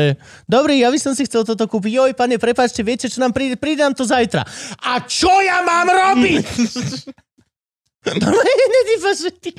dobrý, 0.45 0.77
ja 0.77 0.94
by 0.94 0.99
som 1.02 1.18
si 1.18 1.26
chcel 1.26 1.41
toto 1.41 1.65
kúpiť. 1.65 1.90
Joj, 1.90 2.11
pane, 2.14 2.38
prepáčte, 2.38 2.86
viete, 2.86 3.10
čo 3.10 3.18
nám 3.18 3.34
príde? 3.34 3.57
Nám 3.57 3.98
to 3.98 4.06
zajtra. 4.06 4.45
A 4.86 5.02
čo 5.02 5.34
ja 5.41 5.65
mám 5.65 5.90
robiť? 5.90 6.45
Normálne, 8.06 8.65
nedýva, 8.77 9.11
že 9.18 9.30
ty 9.36 9.49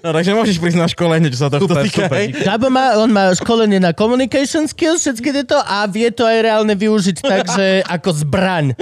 No, 0.00 0.14
takže 0.14 0.32
môžeš 0.32 0.56
prísť 0.62 0.78
na 0.78 0.88
školenie, 0.88 1.28
čo 1.28 1.46
sa 1.46 1.48
to 1.50 1.60
Super, 1.60 1.84
týka. 1.84 2.06
super. 2.06 2.18
Gabo 2.46 2.68
má, 2.72 2.96
on 2.96 3.10
má 3.10 3.34
školenie 3.34 3.82
na 3.82 3.92
communication 3.92 4.64
skills, 4.70 5.02
všetky 5.04 5.30
tieto 5.34 5.58
a 5.58 5.84
vie 5.90 6.08
to 6.14 6.24
aj 6.24 6.38
reálne 6.40 6.74
využiť 6.74 7.16
takže 7.20 7.84
ako 7.84 8.10
zbraň. 8.14 8.72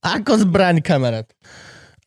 Ako 0.00 0.32
zbraň, 0.46 0.80
kamarát. 0.80 1.28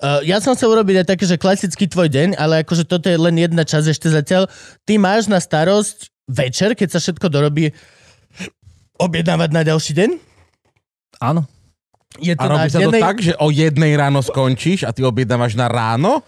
Uh, 0.03 0.19
ja 0.25 0.41
som 0.41 0.57
chcel 0.57 0.73
urobiť 0.73 1.05
aj 1.05 1.07
také, 1.15 1.23
že 1.29 1.39
klasický 1.39 1.85
tvoj 1.87 2.09
deň, 2.11 2.35
ale 2.35 2.65
akože 2.65 2.83
toto 2.83 3.07
je 3.07 3.15
len 3.15 3.37
jedna 3.37 3.63
časť 3.63 3.87
ešte 3.93 4.07
zatiaľ. 4.09 4.49
Ty 4.83 4.99
máš 4.99 5.29
na 5.29 5.39
starosť 5.39 6.11
večer, 6.27 6.75
keď 6.75 6.97
sa 6.97 6.99
všetko 6.99 7.29
dorobí, 7.31 7.71
objednávať 8.99 9.49
na 9.53 9.61
ďalší 9.63 9.91
deň? 9.95 10.09
Áno. 11.23 11.47
Je 12.21 12.33
A 12.37 12.45
robí 12.45 12.69
sa 12.69 12.77
to 12.77 12.93
tak, 12.93 13.17
že 13.25 13.33
o 13.41 13.49
jednej 13.49 13.97
ráno 13.97 14.21
skončíš 14.21 14.85
a 14.85 14.93
ty 14.93 15.01
objednávaš 15.01 15.57
na 15.57 15.65
ráno? 15.65 16.21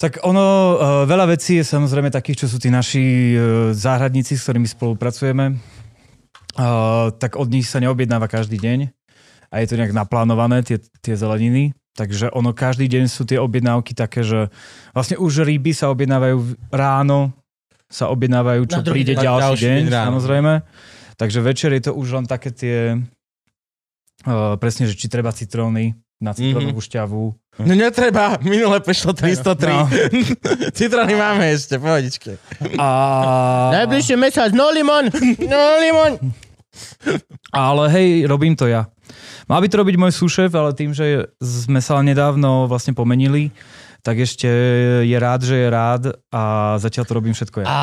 Tak 0.00 0.24
ono, 0.26 0.44
uh, 0.44 0.76
veľa 1.06 1.36
vecí 1.36 1.60
je 1.60 1.64
samozrejme 1.64 2.10
takých, 2.10 2.44
čo 2.44 2.46
sú 2.50 2.58
tí 2.58 2.72
naši 2.72 3.34
uh, 3.34 3.70
záhradníci, 3.76 4.34
s 4.34 4.44
ktorými 4.48 4.66
spolupracujeme. 4.66 5.56
Uh, 6.52 7.12
tak 7.16 7.40
od 7.40 7.48
nich 7.48 7.64
sa 7.64 7.80
neobjednáva 7.80 8.28
každý 8.28 8.60
deň 8.60 8.92
a 9.52 9.54
je 9.60 9.66
to 9.68 9.76
nejak 9.76 9.92
naplánované, 9.92 10.64
tie, 10.64 10.80
tie 11.04 11.16
zeleniny. 11.16 11.76
Takže 11.92 12.32
ono 12.32 12.56
každý 12.56 12.88
deň 12.88 13.04
sú 13.04 13.28
tie 13.28 13.36
objednávky 13.36 13.92
také, 13.92 14.24
že 14.24 14.48
vlastne 14.96 15.20
už 15.20 15.44
ryby 15.44 15.76
sa 15.76 15.92
objednávajú 15.92 16.56
ráno, 16.72 17.36
sa 17.92 18.08
objednávajú, 18.08 18.64
čo 18.64 18.80
druhý 18.80 19.04
príde 19.04 19.20
ďalší, 19.20 19.44
Ďalší 19.44 19.64
deň, 19.68 19.82
deň 19.92 20.04
samozrejme. 20.08 20.52
Takže 21.20 21.38
večer 21.44 21.70
je 21.76 21.82
to 21.84 21.92
už 21.92 22.08
len 22.16 22.24
také 22.24 22.48
tie, 22.48 22.96
uh, 24.24 24.56
presne, 24.56 24.88
že 24.88 24.96
či 24.96 25.12
treba 25.12 25.36
citróny 25.36 25.92
na 26.22 26.30
citrónovú 26.32 26.78
Mhm. 26.78 26.86
šťavu. 26.86 27.22
No 27.58 27.72
netreba, 27.74 28.40
minule 28.40 28.78
prešlo 28.78 29.12
303. 29.12 29.68
No. 29.68 29.84
Citróny 30.78 31.12
máme 31.12 31.52
ešte, 31.52 31.76
pohodičke. 31.76 32.40
A... 32.80 32.88
Najbližšie 33.76 34.16
mesiac, 34.16 34.54
no 34.54 34.70
limon, 34.70 35.10
no 35.42 35.60
limon. 35.76 36.12
Ale 37.50 37.84
hej, 37.90 38.08
robím 38.24 38.54
to 38.54 38.64
ja. 38.64 38.88
Mal 39.44 39.60
by 39.60 39.68
to 39.68 39.76
robiť 39.76 39.96
môj 39.98 40.12
súšef, 40.14 40.48
ale 40.48 40.72
tým, 40.72 40.96
že 40.96 41.28
sme 41.36 41.82
sa 41.82 42.00
nedávno 42.00 42.64
vlastne 42.64 42.94
pomenili, 42.94 43.52
tak 44.02 44.18
ešte 44.18 44.50
je 45.00 45.14
rád, 45.14 45.40
že 45.40 45.54
je 45.56 45.68
rád 45.68 46.02
a 46.28 46.42
zatiaľ 46.76 47.04
to 47.04 47.12
robím 47.14 47.30
všetko 47.30 47.62
ja. 47.62 47.66
A 47.66 47.78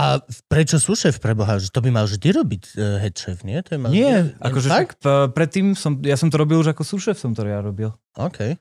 prečo 0.45 0.75
sú 0.75 0.91
šéf 0.91 1.17
preboha? 1.17 1.55
Že 1.55 1.71
to 1.71 1.79
by 1.79 1.89
mal 1.89 2.03
vždy 2.03 2.27
robiť 2.29 2.63
uh, 2.73 2.99
head 2.99 3.15
chef, 3.15 3.39
nie? 3.41 3.55
To 3.57 3.69
je 3.69 3.79
mal 3.79 3.89
Nie, 3.89 4.27
vždy- 4.27 4.35
akože 4.37 4.67
však 4.67 4.89
p- 4.97 5.27
predtým 5.29 5.65
som, 5.73 5.95
ja 6.01 6.13
som 6.13 6.27
to 6.27 6.35
robil 6.35 6.59
už 6.59 6.69
ako 6.69 6.83
súšef, 6.83 7.15
som 7.15 7.31
to 7.31 7.41
ja 7.41 7.59
robil. 7.59 7.95
OK. 8.13 8.59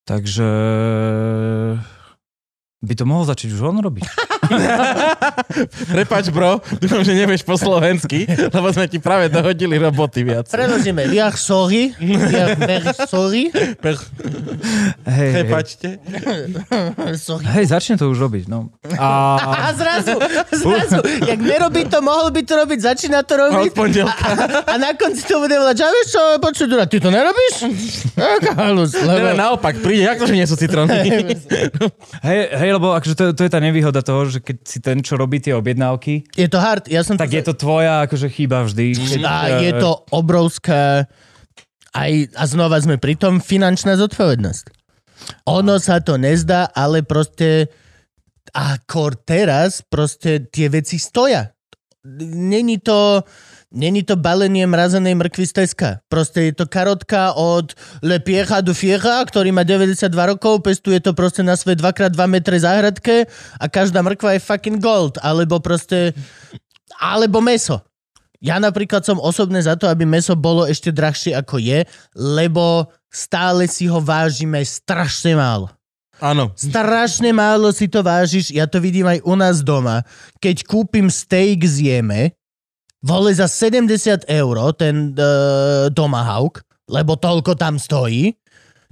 Takže 0.00 0.48
by 2.80 2.94
to 2.94 3.04
mohol 3.04 3.22
začať 3.22 3.52
už 3.52 3.60
on 3.60 3.76
robiť. 3.76 4.06
Prepač, 5.92 6.32
bro, 6.32 6.58
dúfam, 6.76 7.04
že 7.04 7.12
nevieš 7.12 7.44
po 7.44 7.54
slovensky, 7.54 8.24
lebo 8.24 8.72
sme 8.72 8.86
ti 8.86 8.96
práve 8.96 9.28
dohodili 9.28 9.76
roboty 9.76 10.24
viac. 10.24 10.48
Preložíme. 10.48 11.04
We 11.06 11.20
are 11.20 11.36
sorry. 11.36 11.92
We 11.94 12.16
are 12.32 12.56
very 12.56 12.88
sorry. 13.04 13.52
Hej. 15.06 15.32
Prepačte. 15.42 15.88
sorry. 17.26 17.44
hej, 17.58 17.64
začne 17.70 17.94
to 17.96 18.08
už 18.12 18.18
robiť. 18.28 18.44
No. 18.46 18.70
A, 18.98 19.08
A 19.40 19.68
zrazu, 19.80 20.16
zrazu, 20.52 21.00
jak 21.24 21.40
nerobí 21.40 21.88
to, 21.88 22.00
mohol 22.04 22.30
by 22.30 22.42
to 22.44 22.54
robiť, 22.56 22.78
začína 22.80 23.24
to 23.24 23.34
robiť. 23.36 23.72
Od 23.72 23.76
pondelka. 23.76 24.24
A 24.68 24.74
na 24.76 24.92
konci 24.94 25.22
to 25.24 25.40
bude 25.40 25.56
volať, 25.56 25.74
že 25.76 25.84
a 25.84 25.90
vieš 25.90 26.08
čo, 26.12 26.22
počuj, 26.38 26.66
Dura, 26.68 26.84
ty 26.86 26.96
to 27.00 27.10
nerobíš? 27.10 27.54
Halus, 28.56 28.92
lebo... 28.96 29.36
naopak, 29.36 29.80
príde, 29.80 30.06
jak 30.06 30.18
to, 30.20 30.26
že 30.28 30.34
nie 30.36 30.46
sú 30.46 30.56
citróny? 30.56 30.92
hej, 32.28 32.40
hej, 32.54 32.70
lebo 32.76 32.92
akože 32.94 33.14
to, 33.16 33.24
to 33.32 33.42
je 33.46 33.50
tá 33.50 33.60
nevýhoda 33.62 34.04
toho, 34.04 34.28
že 34.28 34.38
keď 34.42 34.56
si 34.66 34.78
ten, 34.78 35.00
čo 35.00 35.16
robí 35.16 35.40
tie 35.40 35.56
objednávky, 35.56 36.28
Je 36.36 36.48
to 36.48 36.58
hard, 36.60 36.86
ja 36.88 37.00
som... 37.02 37.16
tak 37.16 37.32
je 37.32 37.42
to 37.44 37.54
tvoja 37.56 38.04
akože 38.06 38.28
chyba 38.28 38.66
vždy. 38.66 38.86
Keď, 38.94 39.22
A 39.24 39.62
je 39.62 39.72
to 39.78 39.90
obrovská 40.12 41.08
aj, 41.94 42.34
a 42.38 42.44
znova 42.46 42.78
sme 42.78 42.96
pri 42.96 43.18
tom, 43.18 43.42
finančná 43.42 43.98
zodpovednosť. 43.98 44.64
Ono 45.50 45.76
sa 45.82 46.00
to 46.00 46.16
nezdá, 46.16 46.70
ale 46.72 47.04
proste 47.04 47.68
ako 48.50 49.14
teraz 49.22 49.82
proste 49.84 50.42
tie 50.50 50.66
veci 50.70 50.98
stoja. 50.98 51.50
Není 52.32 52.80
to, 52.80 53.22
není 53.70 54.02
to 54.02 54.16
balenie 54.16 54.64
mrazenej 54.64 55.14
mrkvy 55.14 55.44
z 55.44 55.52
Teska. 55.52 55.90
Proste 56.08 56.48
je 56.48 56.52
to 56.56 56.64
karotka 56.64 57.36
od 57.36 57.76
Le 58.00 58.18
Piecha 58.18 58.64
do 58.64 58.72
Fiecha, 58.72 59.20
ktorý 59.20 59.52
má 59.52 59.62
92 59.68 60.08
rokov, 60.08 60.64
pestuje 60.64 60.98
to 60.98 61.12
proste 61.12 61.44
na 61.44 61.54
svojej 61.54 61.76
2x2 61.76 62.16
metre 62.26 62.56
záhradke 62.56 63.28
a 63.60 63.64
každá 63.68 64.00
mrkva 64.00 64.40
je 64.40 64.46
fucking 64.46 64.80
gold. 64.80 65.20
Alebo 65.20 65.60
proste... 65.60 66.16
Alebo 67.00 67.38
meso. 67.38 67.84
Ja 68.40 68.56
napríklad 68.56 69.04
som 69.04 69.20
osobne 69.20 69.60
za 69.60 69.76
to, 69.76 69.84
aby 69.84 70.08
meso 70.08 70.32
bolo 70.32 70.64
ešte 70.64 70.88
drahšie 70.88 71.36
ako 71.36 71.60
je, 71.60 71.84
lebo 72.16 72.88
stále 73.12 73.68
si 73.68 73.84
ho 73.84 74.00
vážime 74.00 74.64
strašne 74.64 75.36
málo. 75.36 75.68
Áno. 76.20 76.52
Strašne 76.56 77.32
málo 77.32 77.72
si 77.72 77.88
to 77.88 78.04
vážiš, 78.04 78.52
ja 78.52 78.68
to 78.68 78.80
vidím 78.80 79.08
aj 79.08 79.24
u 79.24 79.34
nás 79.36 79.64
doma. 79.64 80.04
Keď 80.40 80.68
kúpim 80.68 81.08
steak 81.08 81.64
zjeme, 81.64 82.36
vole 83.00 83.32
za 83.32 83.48
70 83.48 84.28
eur 84.28 84.56
ten 84.76 85.16
uh, 85.16 85.88
tomahawk, 85.92 86.60
lebo 86.88 87.16
toľko 87.16 87.56
tam 87.56 87.80
stojí, 87.80 88.36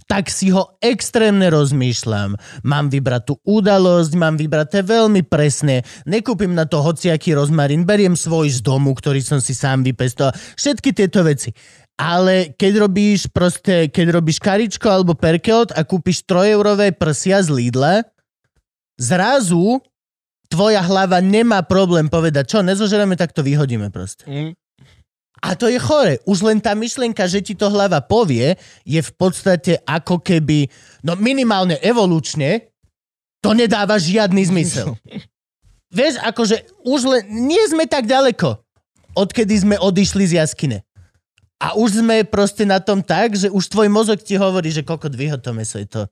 tak 0.09 0.32
si 0.32 0.48
ho 0.48 0.80
extrémne 0.80 1.52
rozmýšľam. 1.52 2.35
Mám 2.64 2.89
vybrať 2.89 3.22
tú 3.28 3.35
udalosť, 3.44 4.16
mám 4.16 4.40
vybrať 4.40 4.66
to 4.72 4.80
veľmi 4.89 5.22
presne. 5.28 5.85
Nekúpim 6.09 6.56
na 6.56 6.64
to 6.64 6.80
hociaký 6.80 7.36
rozmarín, 7.36 7.85
beriem 7.85 8.16
svoj 8.16 8.48
z 8.48 8.64
domu, 8.64 8.97
ktorý 8.97 9.20
som 9.20 9.39
si 9.39 9.52
sám 9.52 9.85
vypestoval. 9.85 10.32
Všetky 10.56 10.97
tieto 10.97 11.20
veci. 11.20 11.52
Ale 12.01 12.56
keď 12.56 12.89
robíš 12.89 13.28
proste, 13.28 13.93
keď 13.93 14.16
robíš 14.16 14.40
karičko 14.40 14.89
alebo 14.89 15.12
perkeot 15.12 15.76
a 15.76 15.85
kúpiš 15.85 16.24
3-eurové 16.24 16.97
prsia 16.97 17.44
z 17.44 17.52
Lidla, 17.52 18.06
zrazu 18.97 19.82
tvoja 20.48 20.80
hlava 20.80 21.20
nemá 21.20 21.60
problém 21.66 22.09
povedať, 22.09 22.56
čo, 22.56 22.59
nezožereme, 22.64 23.12
tak 23.18 23.36
to 23.36 23.44
vyhodíme 23.44 23.93
proste. 23.93 24.24
Mm. 24.24 24.56
A 25.39 25.55
to 25.55 25.70
je 25.70 25.78
chore. 25.78 26.19
Už 26.27 26.43
len 26.43 26.59
tá 26.59 26.74
myšlienka, 26.74 27.27
že 27.31 27.43
ti 27.43 27.55
to 27.55 27.70
hlava 27.70 28.02
povie, 28.02 28.59
je 28.82 28.98
v 28.98 29.12
podstate 29.15 29.78
ako 29.86 30.19
keby, 30.19 30.66
no 31.06 31.15
minimálne 31.15 31.78
evolučne, 31.78 32.70
to 33.39 33.55
nedáva 33.55 33.98
žiadny 33.98 34.43
zmysel. 34.51 34.98
Vieš, 35.98 36.20
akože 36.20 36.85
už 36.85 37.01
len, 37.09 37.23
nie 37.48 37.62
sme 37.70 37.89
tak 37.89 38.05
ďaleko, 38.05 38.60
odkedy 39.16 39.55
sme 39.56 39.77
odišli 39.81 40.35
z 40.35 40.43
jaskyne. 40.43 40.85
A 41.59 41.74
už 41.74 42.05
sme 42.05 42.23
proste 42.23 42.62
na 42.62 42.78
tom 42.78 43.02
tak, 43.02 43.35
že 43.35 43.51
už 43.51 43.66
tvoj 43.66 43.89
mozog 43.90 44.23
ti 44.23 44.39
hovorí, 44.39 44.70
že 44.70 44.86
koľko 44.86 45.10
dvího 45.10 45.39
to 45.43 45.51
meso 45.51 45.81
je 45.81 45.90
to. 45.90 46.02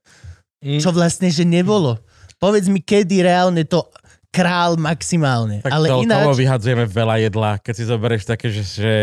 Mm. 0.58 0.82
Čo 0.82 0.90
vlastne, 0.90 1.30
že 1.30 1.46
nebolo. 1.46 2.02
Povedz 2.42 2.66
mi, 2.66 2.82
kedy 2.82 3.22
reálne 3.22 3.62
to 3.62 3.86
král 4.36 4.76
maximálne. 4.76 5.64
Tak 5.64 5.72
Ale 5.72 5.88
to, 5.88 6.04
ináč... 6.04 6.36
vyhadzujeme 6.36 6.84
veľa 6.84 7.16
jedla. 7.24 7.50
Keď 7.56 7.74
si 7.74 7.84
zoberieš 7.88 8.28
také, 8.28 8.52
že, 8.52 8.62
že 8.68 8.94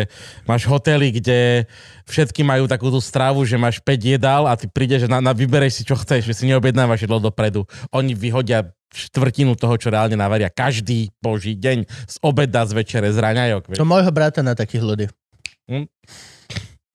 máš 0.46 0.70
hotely, 0.70 1.10
kde 1.18 1.66
všetky 2.06 2.46
majú 2.46 2.70
takú 2.70 2.94
tú 2.94 3.02
stravu, 3.02 3.42
že 3.42 3.58
máš 3.58 3.82
5 3.82 4.14
jedál 4.14 4.46
a 4.46 4.54
ty 4.54 4.70
prídeš 4.70 5.10
na, 5.10 5.18
na 5.18 5.34
vybereš 5.34 5.82
si, 5.82 5.84
čo 5.84 5.98
chceš, 5.98 6.30
že 6.30 6.38
si 6.38 6.44
neobjednávaš 6.46 7.10
jedlo 7.10 7.18
dopredu. 7.18 7.66
Oni 7.90 8.14
vyhodia 8.14 8.70
štvrtinu 8.94 9.58
toho, 9.58 9.74
čo 9.82 9.90
reálne 9.90 10.14
navaria 10.14 10.54
každý 10.54 11.10
boží 11.18 11.58
deň 11.58 11.90
z 11.90 12.16
obeda, 12.22 12.62
z 12.70 12.78
večere, 12.78 13.10
z 13.10 13.18
raňajok. 13.18 13.74
vieš. 13.74 13.80
To 13.82 13.90
môjho 13.90 14.14
brata 14.14 14.46
na 14.46 14.54
takých 14.54 14.86
ľudí. 14.86 15.06
Hm? 15.66 15.90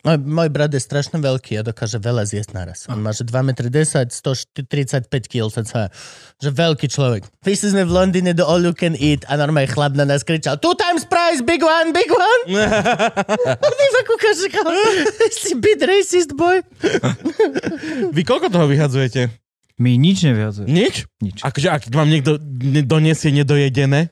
Môj, 0.08 0.24
môj 0.24 0.48
brat 0.48 0.72
je 0.72 0.80
strašne 0.80 1.20
veľký 1.20 1.60
a 1.60 1.62
dokáže 1.68 2.00
veľa 2.00 2.24
zjesť 2.24 2.50
naraz. 2.56 2.88
On 2.88 2.96
má 2.96 3.12
že 3.12 3.28
2 3.28 3.44
m 3.44 3.52
10, 3.52 4.08
135 4.08 5.04
kg 5.28 5.52
cca. 5.52 5.92
Že 6.40 6.50
veľký 6.56 6.88
človek. 6.88 7.28
Vyšli 7.44 7.76
sme 7.76 7.84
v 7.84 7.92
Londýne 7.92 8.32
do 8.32 8.48
All 8.48 8.64
You 8.64 8.72
Can 8.72 8.96
Eat 8.96 9.28
a 9.28 9.36
normálne 9.36 9.68
chlap 9.68 9.92
na 9.92 10.08
nás 10.08 10.24
kričal 10.24 10.56
Two 10.56 10.72
times 10.80 11.04
price, 11.04 11.44
big 11.44 11.60
one, 11.60 11.92
big 11.92 12.08
one! 12.08 12.42
A 13.60 13.68
ty 13.68 13.84
sa 13.92 14.00
kúkaš, 14.08 14.36
že 14.40 14.48
si 15.44 15.52
bit 15.60 15.84
racist, 15.84 16.32
boy. 16.32 16.64
Vy 18.16 18.22
koľko 18.24 18.48
toho 18.48 18.64
vyhadzujete? 18.64 19.28
My 19.78 19.94
nič 19.94 20.26
neviazujeme. 20.26 20.72
Nič? 20.72 21.06
Nič. 21.22 21.38
Akože 21.44 21.68
ak 21.70 21.82
vám 21.92 22.10
niekto 22.10 22.40
ne- 22.40 22.82
donesie 22.82 23.30
nedojedené, 23.30 24.10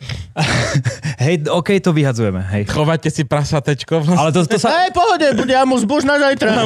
Hej, 1.24 1.44
OK, 1.52 1.76
to 1.84 1.92
vyhadzujeme, 1.92 2.40
hej. 2.56 2.64
chovate 2.64 3.12
si 3.12 3.28
prasatečko. 3.28 4.00
Vlastne. 4.00 4.16
Ale 4.16 4.30
to, 4.32 4.40
to 4.48 4.56
sa... 4.56 4.72
Hej, 4.84 4.96
pohode, 4.96 5.26
bude 5.36 5.52
ja 5.52 5.68
mu 5.68 5.76
zbuž 5.76 6.08
na 6.08 6.16
zajtra. 6.16 6.50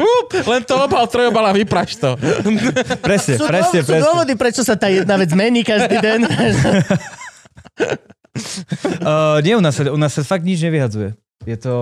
Up, 0.00 0.28
len 0.32 0.62
to 0.64 0.74
obal, 0.80 1.04
trojobal 1.04 1.44
a 1.50 1.52
vypraš 1.52 2.00
to. 2.00 2.16
Presne, 3.04 3.36
Sú, 3.36 3.44
presne, 3.44 3.78
sú 3.84 3.92
presne. 3.92 4.04
dôvody, 4.08 4.32
prečo 4.38 4.64
sa 4.64 4.80
tá 4.80 4.88
jedna 4.88 5.20
vec 5.20 5.28
mení 5.36 5.60
každý 5.66 6.00
deň. 6.00 6.20
Uh, 9.00 9.40
nie, 9.40 9.56
u 9.56 9.64
nás, 9.64 9.80
u 9.80 9.96
nás 9.96 10.12
sa 10.12 10.20
fakt 10.20 10.44
nič 10.44 10.60
nevyhadzuje. 10.60 11.16
Je 11.48 11.56
to... 11.56 11.72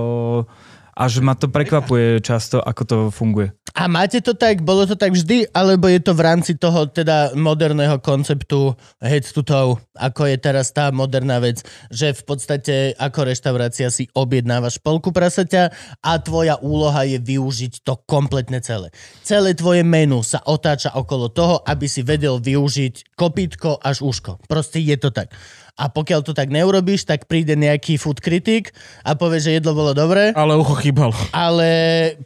a 0.94 1.02
že 1.10 1.20
ma 1.20 1.34
to 1.34 1.50
prekvapuje 1.50 2.22
často, 2.22 2.62
ako 2.62 2.82
to 2.86 2.96
funguje. 3.10 3.50
A 3.74 3.90
máte 3.90 4.22
to 4.22 4.38
tak, 4.38 4.62
bolo 4.62 4.86
to 4.86 4.94
tak 4.94 5.10
vždy, 5.10 5.50
alebo 5.50 5.90
je 5.90 5.98
to 5.98 6.14
v 6.14 6.22
rámci 6.22 6.54
toho 6.54 6.86
teda 6.86 7.34
moderného 7.34 7.98
konceptu 7.98 8.78
head 9.02 9.26
to 9.26 9.42
toe, 9.42 9.82
ako 9.98 10.30
je 10.30 10.38
teraz 10.38 10.70
tá 10.70 10.94
moderná 10.94 11.42
vec, 11.42 11.66
že 11.90 12.14
v 12.14 12.22
podstate 12.22 12.94
ako 12.94 13.34
reštaurácia 13.34 13.90
si 13.90 14.06
objednávaš 14.14 14.78
polku 14.78 15.10
prasaťa 15.10 15.74
a 16.06 16.12
tvoja 16.22 16.54
úloha 16.62 17.02
je 17.02 17.18
využiť 17.18 17.82
to 17.82 17.98
kompletne 18.06 18.62
celé. 18.62 18.94
Celé 19.26 19.58
tvoje 19.58 19.82
menu 19.82 20.22
sa 20.22 20.38
otáča 20.46 20.94
okolo 20.94 21.34
toho, 21.34 21.58
aby 21.66 21.90
si 21.90 22.06
vedel 22.06 22.38
využiť 22.38 23.18
kopítko 23.18 23.82
až 23.82 24.06
uško. 24.06 24.46
Proste 24.46 24.78
je 24.78 24.94
to 24.94 25.10
tak. 25.10 25.34
A 25.74 25.90
pokiaľ 25.90 26.22
to 26.22 26.38
tak 26.38 26.54
neurobíš, 26.54 27.02
tak 27.02 27.26
príde 27.26 27.58
nejaký 27.58 27.98
food 27.98 28.22
critic 28.22 28.70
a 29.02 29.18
povie, 29.18 29.42
že 29.42 29.58
jedlo 29.58 29.74
bolo 29.74 29.90
dobré 29.90 30.30
Ale 30.38 30.54
ucho 30.54 30.78
chýbalo. 30.78 31.14
ale 31.34 31.68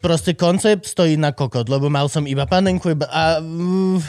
proste 0.05 0.37
koncept 0.37 0.85
stojí 0.85 1.17
na 1.17 1.33
kokot, 1.33 1.65
lebo 1.65 1.89
mal 1.89 2.13
som 2.13 2.29
iba 2.29 2.45
panenku 2.45 2.93
iba, 2.93 3.09
a 3.09 3.41
mm, 3.41 4.05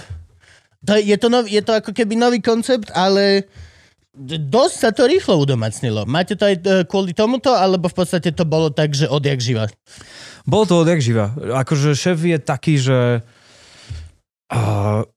to 0.84 0.92
je, 1.00 1.02
je, 1.08 1.18
to 1.20 1.28
nov, 1.32 1.48
je 1.48 1.62
to 1.64 1.72
ako 1.72 1.96
keby 1.96 2.20
nový 2.20 2.44
koncept, 2.44 2.92
ale 2.92 3.48
dosť 4.20 4.76
sa 4.76 4.90
to 4.92 5.08
rýchlo 5.08 5.40
udomacnilo. 5.40 6.04
Máte 6.04 6.36
to 6.36 6.44
aj 6.44 6.56
e, 6.60 6.62
kvôli 6.84 7.16
tomuto, 7.16 7.56
alebo 7.56 7.88
v 7.88 7.96
podstate 7.96 8.36
to 8.36 8.44
bolo 8.44 8.68
tak, 8.68 8.92
že 8.92 9.08
odjak 9.08 9.40
živa? 9.40 9.72
Bolo 10.44 10.68
to 10.68 10.76
odjak 10.84 11.00
živa. 11.00 11.32
Akože 11.36 11.96
šéf 11.96 12.20
je 12.28 12.38
taký, 12.42 12.76
že 12.76 13.24
uh, 14.52 15.08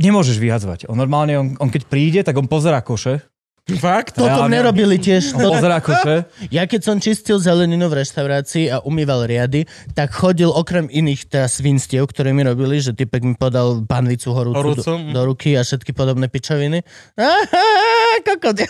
nemôžeš 0.00 0.36
vyhadzovať. 0.40 0.88
On 0.88 0.96
normálne, 0.96 1.36
on, 1.36 1.48
on 1.60 1.68
keď 1.72 1.82
príde, 1.88 2.20
tak 2.24 2.36
on 2.36 2.48
pozerá 2.48 2.80
koše. 2.84 3.24
Fakt? 3.66 4.14
Toto 4.14 4.46
Reálne. 4.46 4.62
nerobili 4.62 4.94
tiež. 4.94 5.34
On 5.34 5.58
pozerá 5.58 5.82
koše. 5.82 6.22
Ja 6.54 6.70
keď 6.70 6.86
som 6.86 6.96
čistil 7.02 7.42
zeleninu 7.42 7.90
v 7.90 7.98
reštaurácii 7.98 8.70
a 8.70 8.78
umýval 8.86 9.26
riady, 9.26 9.66
tak 9.90 10.14
chodil 10.14 10.46
okrem 10.46 10.86
iných 10.86 11.26
teda 11.26 11.50
svinstiev, 11.50 12.06
ktoré 12.06 12.30
mi 12.30 12.46
robili, 12.46 12.78
že 12.78 12.94
typek 12.94 13.26
mi 13.26 13.34
podal 13.34 13.82
panvicu 13.82 14.30
horúcu, 14.30 14.54
Horúcu, 14.54 14.86
do, 14.86 14.94
mm. 15.02 15.10
do 15.10 15.20
ruky 15.26 15.58
a 15.58 15.66
všetky 15.66 15.90
podobné 15.90 16.30
pičoviny. 16.30 16.86
Kokot. 18.26 18.54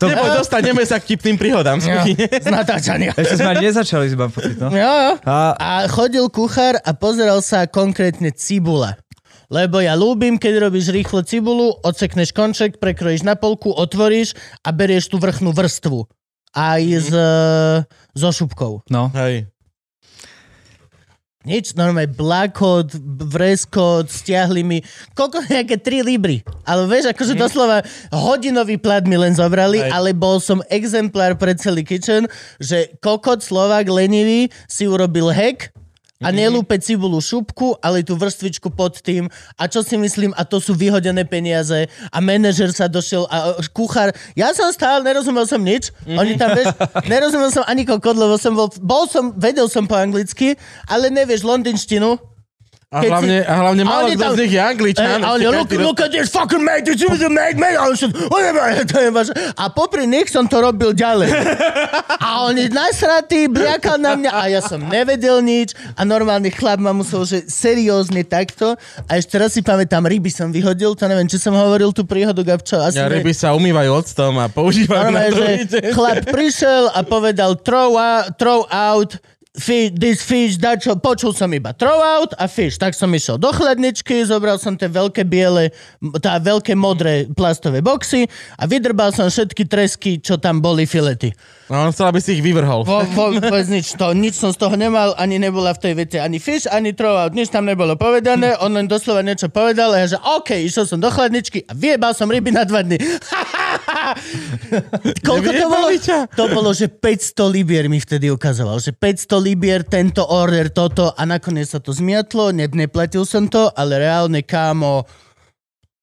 To, 0.00 0.08
Neboj, 0.08 0.40
dostaneme 0.42 0.82
sa 0.88 0.96
k 0.98 1.14
tipným 1.14 1.36
príhodám. 1.36 1.76
Ja, 1.84 2.02
z 2.40 2.48
natáčania. 2.48 3.12
ešte 3.14 3.36
sme 3.38 3.52
ani 3.54 3.68
nezačali, 3.68 4.08
si 4.08 4.16
mám 4.16 4.32
pocit, 4.32 4.56
no. 4.56 4.72
Jo, 4.72 4.90
jo. 4.90 5.12
A, 5.28 5.54
A 5.54 5.70
chodil 5.86 6.24
kuchár 6.32 6.80
a 6.80 6.90
pozeral 6.96 7.44
sa 7.44 7.68
konkrétne 7.68 8.32
cibula. 8.32 8.96
Lebo 9.54 9.78
ja 9.78 9.94
ľúbim, 9.94 10.34
keď 10.34 10.66
robíš 10.66 10.90
rýchlo 10.90 11.22
cibulu, 11.22 11.78
odsekneš 11.86 12.34
konček, 12.34 12.82
prekrojíš 12.82 13.22
na 13.22 13.38
polku, 13.38 13.70
otvoríš 13.70 14.34
a 14.66 14.74
berieš 14.74 15.06
tú 15.06 15.22
vrchnú 15.22 15.54
vrstvu. 15.54 16.10
Aj 16.50 16.82
s, 16.82 17.06
Mhm. 17.06 17.86
so 18.18 18.30
šupkou. 18.34 18.82
no. 18.90 19.14
Hej. 19.14 19.46
Nič, 21.44 21.76
normálne 21.76 22.08
blakot, 22.08 22.88
vreskot, 23.28 24.08
stiahli 24.08 24.64
mi, 24.64 24.80
koľko 25.12 25.44
nejaké 25.52 25.76
3 25.76 26.00
libry. 26.00 26.40
Ale 26.64 26.88
vieš, 26.88 27.12
akože 27.12 27.36
doslova 27.36 27.84
hodinový 28.08 28.80
plat 28.80 29.04
mi 29.04 29.20
len 29.20 29.36
zobrali, 29.36 29.84
Hej. 29.84 29.92
ale 29.92 30.16
bol 30.16 30.40
som 30.40 30.64
exemplár 30.72 31.36
pre 31.36 31.52
celý 31.52 31.84
kitchen, 31.84 32.24
že 32.56 32.96
kokot 32.98 33.44
Slovák 33.44 33.84
lenivý 33.86 34.48
si 34.64 34.88
urobil 34.88 35.28
hack 35.28 35.68
a 36.22 36.30
nelúpe 36.30 36.78
cibulu 36.78 37.18
šupku, 37.18 37.74
ale 37.82 38.06
tú 38.06 38.14
vrstvičku 38.14 38.70
pod 38.70 39.02
tým. 39.02 39.26
A 39.58 39.66
čo 39.66 39.82
si 39.82 39.98
myslím, 39.98 40.30
a 40.38 40.46
to 40.46 40.62
sú 40.62 40.76
vyhodené 40.76 41.26
peniaze. 41.26 41.90
A 42.14 42.18
manažer 42.22 42.70
sa 42.70 42.86
došiel 42.86 43.26
a 43.26 43.58
kuchár. 43.74 44.14
Ja 44.38 44.54
som 44.54 44.70
stál, 44.70 45.02
nerozumel 45.02 45.48
som 45.50 45.58
nič. 45.58 45.90
Oni 46.06 46.38
tam, 46.38 46.54
vieš, 46.54 46.70
nerozumel 47.10 47.50
som 47.50 47.66
ani 47.66 47.82
kokot, 47.82 48.14
lebo 48.14 48.38
som 48.38 48.54
bol, 48.54 48.70
bol 48.78 49.10
som, 49.10 49.34
vedel 49.34 49.66
som 49.66 49.90
po 49.90 49.98
anglicky, 49.98 50.54
ale 50.86 51.10
nevieš 51.10 51.42
londýnštinu. 51.42 52.33
A 52.94 53.02
Keď 53.02 53.10
hlavne, 53.10 53.36
si- 53.36 53.44
a 53.44 53.54
hlavne 53.58 53.82
A 53.82 53.86
málo 53.86 54.06
kto 54.08 54.26
z 54.30 54.38
nich 54.38 54.52
je 54.54 54.62
angličan. 54.62 55.18
a 55.18 55.28
oni, 55.34 55.46
look, 55.50 55.66
look 55.74 55.98
at 55.98 56.10
this 56.10 56.30
fucking 56.30 56.62
mate, 56.62 56.86
this 56.86 57.02
is 57.02 57.18
a 57.18 57.28
mate, 57.28 57.58
mate. 57.58 57.74
A, 57.74 57.82
on 57.84 57.98
je 57.98 59.10
vaš- 59.10 59.34
a 59.52 59.64
popri 59.68 60.06
nich 60.06 60.30
som 60.30 60.46
to 60.46 60.62
robil 60.62 60.94
ďalej. 60.94 61.26
A 62.16 62.46
oni 62.46 62.70
nasratí, 62.70 63.46
bliakal 63.46 63.98
na 63.98 64.14
mňa 64.14 64.30
a 64.30 64.42
ja 64.48 64.60
som 64.60 64.78
nevedel 64.80 65.40
nič 65.40 65.74
a 65.92 66.02
normálny 66.02 66.48
chlap 66.48 66.78
ma 66.78 66.92
musel, 66.92 67.24
že 67.24 67.42
seriózne 67.44 68.22
takto. 68.22 68.78
A 69.04 69.18
ešte 69.18 69.34
raz 69.34 69.50
si 69.50 69.60
pamätám, 69.60 70.04
ryby 70.04 70.30
som 70.30 70.48
vyhodil, 70.48 70.94
to 70.94 71.04
neviem, 71.04 71.26
či 71.26 71.36
som 71.36 71.52
hovoril 71.52 71.90
tú 71.90 72.06
príhodu, 72.06 72.38
Gabčo. 72.40 72.78
Asi 72.78 72.96
Ja, 72.96 73.10
ne- 73.10 73.18
ryby 73.18 73.32
sa 73.32 73.52
umývajú 73.52 73.90
octom 73.92 74.38
a 74.38 74.46
používajú 74.46 75.08
na 75.10 75.26
druhý 75.28 75.66
chlap 75.90 76.22
prišiel 76.24 76.88
a 76.88 77.02
povedal 77.02 77.58
throw 77.58 77.94
out, 77.94 78.36
throw 78.36 78.62
out 78.66 79.18
fish, 79.54 79.94
this 79.94 80.22
fish, 80.22 80.58
dačo, 80.58 80.98
počul 80.98 81.30
som 81.30 81.50
iba 81.54 81.70
throw 81.74 82.02
out 82.02 82.34
a 82.38 82.50
fish. 82.50 82.74
Tak 82.76 82.92
som 82.92 83.10
išiel 83.14 83.38
do 83.38 83.54
chladničky, 83.54 84.26
zobral 84.26 84.58
som 84.58 84.74
tie 84.74 84.90
veľké 84.90 85.22
biele, 85.24 85.70
tá 86.18 86.42
veľké 86.42 86.74
modré 86.74 87.30
plastové 87.30 87.78
boxy 87.78 88.26
a 88.58 88.66
vydrbal 88.66 89.14
som 89.14 89.30
všetky 89.30 89.64
tresky, 89.70 90.18
čo 90.18 90.36
tam 90.38 90.58
boli 90.58 90.84
filety. 90.84 91.30
No, 91.64 91.88
on 91.88 91.96
chcel, 91.96 92.12
aby 92.12 92.20
si 92.20 92.36
ich 92.36 92.44
vyvrhol. 92.44 92.84
Vo, 92.84 93.00
vo, 93.16 93.32
vôbec 93.32 93.64
nič, 93.72 93.96
to, 93.96 94.12
nič 94.12 94.36
som 94.36 94.52
z 94.52 94.60
toho 94.60 94.76
nemal, 94.76 95.16
ani 95.16 95.40
nebola 95.40 95.72
v 95.72 95.80
tej 95.80 95.92
vete 95.96 96.20
ani 96.20 96.36
fish, 96.36 96.68
ani 96.68 96.92
throw 96.92 97.16
out, 97.16 97.32
nič 97.32 97.48
tam 97.48 97.64
nebolo 97.64 97.96
povedané, 97.96 98.52
on 98.60 98.76
len 98.76 98.84
doslova 98.84 99.24
niečo 99.24 99.48
povedal 99.48 99.96
a 99.96 100.04
ja 100.04 100.12
že 100.12 100.18
OK, 100.20 100.60
išiel 100.60 100.84
som 100.84 101.00
do 101.00 101.08
chladničky 101.08 101.64
a 101.64 101.72
vyjebal 101.72 102.12
som 102.12 102.28
ryby 102.28 102.52
na 102.52 102.68
dva 102.68 102.84
dny. 102.84 103.00
Koľko 105.26 105.50
to 105.56 105.66
bolo? 105.72 105.88
To 106.36 106.44
bolo, 106.52 106.70
že 106.76 106.92
500 106.92 107.32
libier 107.48 107.88
mi 107.88 107.96
vtedy 107.96 108.28
ukazoval, 108.28 108.84
že 108.84 108.92
500 108.92 109.32
libier, 109.40 109.88
tento 109.88 110.20
order, 110.20 110.68
toto 110.68 111.16
a 111.16 111.22
nakoniec 111.24 111.72
sa 111.72 111.80
to 111.80 111.96
zmiatlo, 111.96 112.52
ne, 112.52 112.68
neplatil 112.68 113.24
som 113.24 113.48
to, 113.48 113.72
ale 113.72 114.04
reálne 114.04 114.44
kámo, 114.44 115.08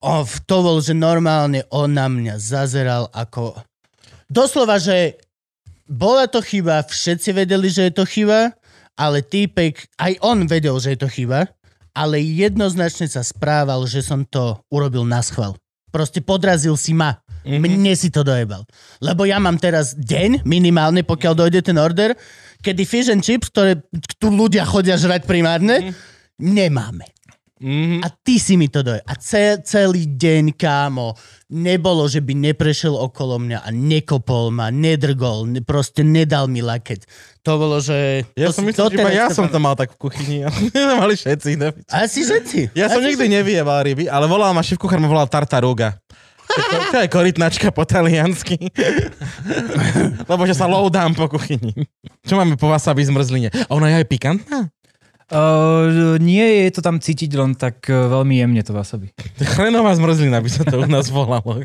oh, 0.02 0.26
to 0.50 0.58
bol, 0.66 0.82
že 0.82 0.98
normálne 0.98 1.70
on 1.70 1.94
na 1.94 2.10
mňa 2.10 2.42
zazeral 2.42 3.14
ako... 3.14 3.62
Doslova, 4.32 4.80
že 4.80 5.20
bola 5.92 6.32
to 6.32 6.40
chyba, 6.40 6.88
všetci 6.88 7.36
vedeli, 7.36 7.68
že 7.68 7.92
je 7.92 7.94
to 8.00 8.08
chyba, 8.08 8.56
ale 8.96 9.20
týpek, 9.20 9.92
aj 10.00 10.24
on 10.24 10.48
vedel, 10.48 10.80
že 10.80 10.96
je 10.96 11.00
to 11.04 11.12
chyba, 11.12 11.52
ale 11.92 12.24
jednoznačne 12.24 13.12
sa 13.12 13.20
správal, 13.20 13.84
že 13.84 14.00
som 14.00 14.24
to 14.24 14.56
urobil 14.72 15.04
na 15.04 15.20
schvál. 15.20 15.60
Proste 15.92 16.24
podrazil 16.24 16.80
si 16.80 16.96
ma. 16.96 17.20
Mm-hmm. 17.44 17.60
Mne 17.60 17.94
si 18.00 18.08
to 18.08 18.24
dojebal. 18.24 18.64
Lebo 19.04 19.28
ja 19.28 19.44
mám 19.44 19.60
teraz 19.60 19.92
deň, 20.00 20.48
minimálne, 20.48 21.04
pokiaľ 21.04 21.34
dojde 21.36 21.60
ten 21.60 21.76
order, 21.76 22.16
kedy 22.64 22.88
fish 22.88 23.12
and 23.12 23.20
chips, 23.20 23.52
ktoré 23.52 23.84
tu 24.16 24.32
ľudia 24.32 24.64
chodia 24.64 24.96
žrať 24.96 25.28
primárne, 25.28 25.92
mm-hmm. 25.92 26.40
nemáme. 26.40 27.04
Mhm. 27.62 28.02
A 28.02 28.10
ty 28.10 28.42
si 28.42 28.58
mi 28.58 28.66
to 28.66 28.82
doj. 28.82 28.98
A 29.06 29.14
ce, 29.22 29.62
celý 29.62 30.10
deň, 30.10 30.58
kámo, 30.58 31.14
nebolo, 31.54 32.10
že 32.10 32.18
by 32.18 32.34
neprešiel 32.34 32.98
okolo 32.98 33.38
mňa 33.38 33.62
a 33.62 33.70
nekopol 33.70 34.50
ma, 34.50 34.74
nedrgol, 34.74 35.46
ne, 35.46 35.62
proste 35.62 36.02
nedal 36.02 36.50
mi 36.50 36.66
lakeť. 36.66 37.06
To 37.46 37.62
bolo, 37.62 37.78
že... 37.78 38.26
Ja 38.34 38.50
to 38.50 38.58
som 38.58 38.66
myslel, 38.66 38.90
že 38.90 38.98
iba 38.98 39.14
ja 39.14 39.30
som 39.30 39.46
to 39.46 39.62
mal 39.62 39.78
tak 39.78 39.94
v 39.94 40.10
kuchyni. 40.10 40.38
Mali 41.02 41.14
všetci. 41.14 41.62
Asi 41.86 42.26
všetci. 42.26 42.74
Ja 42.74 42.90
som 42.90 43.06
Asi 43.06 43.14
nikdy 43.14 43.30
nevyjebal 43.30 43.86
ryby, 43.86 44.10
ale 44.10 44.26
volal 44.26 44.58
ma 44.58 44.66
šéf 44.66 44.82
kuchár, 44.82 44.98
ma 44.98 45.06
volal 45.06 45.30
tartaruga. 45.30 46.02
To, 46.52 46.60
to 46.92 46.98
je 47.00 47.08
korytnačka 47.08 47.72
po 47.72 47.88
taliansky. 47.88 48.60
Lebo 50.32 50.44
že 50.44 50.52
sa 50.52 50.68
loudám 50.68 51.16
po 51.16 51.32
kuchyni. 51.32 51.72
Čo 52.28 52.36
máme 52.36 52.60
po 52.60 52.68
wasabi 52.68 53.08
zmrzline? 53.08 53.54
A 53.54 53.72
ona 53.72 53.88
je 53.88 54.04
aj 54.04 54.08
pikantná? 54.12 54.68
Uh, 55.32 56.20
nie 56.20 56.68
je 56.68 56.76
to 56.76 56.82
tam 56.84 57.00
cítiť 57.00 57.32
len 57.40 57.56
tak 57.56 57.88
uh, 57.88 58.12
veľmi 58.12 58.44
jemne 58.44 58.60
to 58.68 58.76
wasabi. 58.76 59.16
Chrenová 59.40 59.96
zmrzlina 60.00 60.44
by 60.44 60.50
sa 60.52 60.68
to 60.68 60.84
u 60.84 60.88
nás 60.92 61.08
volalo. 61.08 61.64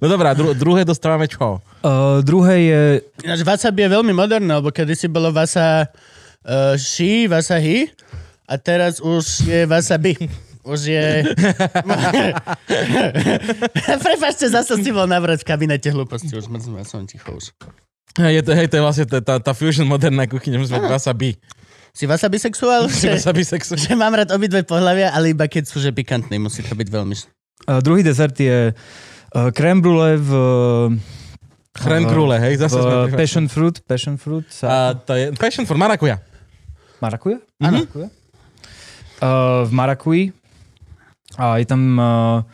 No 0.00 0.06
dobrá, 0.08 0.32
dru- 0.32 0.56
druhé 0.56 0.88
dostávame 0.88 1.28
čo? 1.28 1.60
Uh, 1.84 2.24
druhé 2.24 2.56
je... 2.64 2.80
Ináč 3.28 3.44
wasabi 3.44 3.84
je 3.84 3.92
veľmi 3.92 4.16
moderné, 4.16 4.48
lebo 4.48 4.72
kedysi 4.72 5.04
bolo 5.12 5.28
vasa 5.28 5.84
uh, 6.48 6.72
shi, 6.80 7.28
wasahi 7.28 7.92
a 8.48 8.56
teraz 8.56 9.04
už 9.04 9.44
je 9.44 9.68
wasabi. 9.68 10.16
Už 10.64 10.80
je... 10.96 11.28
Prepačte, 14.08 14.48
zase 14.48 14.80
si 14.80 14.90
bol 14.94 15.10
navrať 15.10 15.42
v 15.42 15.48
kabinete 15.52 15.92
hlúposti. 15.92 16.32
Už 16.32 16.48
mrzím, 16.48 16.80
ja 16.80 16.88
som 16.88 17.04
ticho 17.04 17.36
už. 17.36 17.52
Hej, 18.16 18.40
je 18.40 18.42
to, 18.44 18.52
hej, 18.52 18.66
to 18.68 18.76
je 18.76 18.82
vlastne 18.84 19.06
tá, 19.08 19.40
tá, 19.40 19.52
fusion 19.56 19.88
moderná 19.88 20.28
kuchyňa, 20.28 20.60
musíme 20.60 20.84
mať 20.84 20.92
wasabi. 21.00 21.40
Si 21.92 22.08
wasabi 22.08 22.40
sexuál? 22.40 22.88
Že, 22.88 23.20
Wasabi 23.20 23.44
sexu. 23.44 23.76
že 23.76 23.92
mám 23.92 24.16
rád 24.16 24.32
obidve 24.32 24.64
pohľavia, 24.64 25.12
ale 25.12 25.36
iba 25.36 25.44
keď 25.44 25.68
sú 25.68 25.76
že 25.76 25.92
pikantní, 25.92 26.40
musí 26.40 26.64
to 26.64 26.72
byť 26.72 26.88
veľmi... 26.88 27.14
Uh, 27.68 27.84
druhý 27.84 28.00
dezert 28.00 28.34
je 28.40 28.72
uh, 28.72 29.48
crème 29.52 29.84
brûlée 29.84 30.16
v... 30.16 30.30
Chren 31.72 32.04
krúle, 32.04 32.36
hej, 32.36 32.60
zase 32.60 32.76
sme 32.76 33.16
passion 33.16 33.48
fruit. 33.48 33.80
Passion 33.88 34.20
fruit. 34.20 34.44
Sa... 34.52 34.68
A 34.68 34.76
to 34.92 35.16
je 35.16 35.32
passion 35.32 35.64
for 35.64 35.80
marakuja. 35.80 36.20
Marakuja? 37.00 37.40
Áno. 37.64 37.80
Marakuja? 37.80 38.08
Uh, 39.24 39.64
v 39.64 39.70
Marakuji. 39.72 40.24
A 41.40 41.56
je 41.56 41.64
tam 41.64 41.82
uh, 41.96 42.44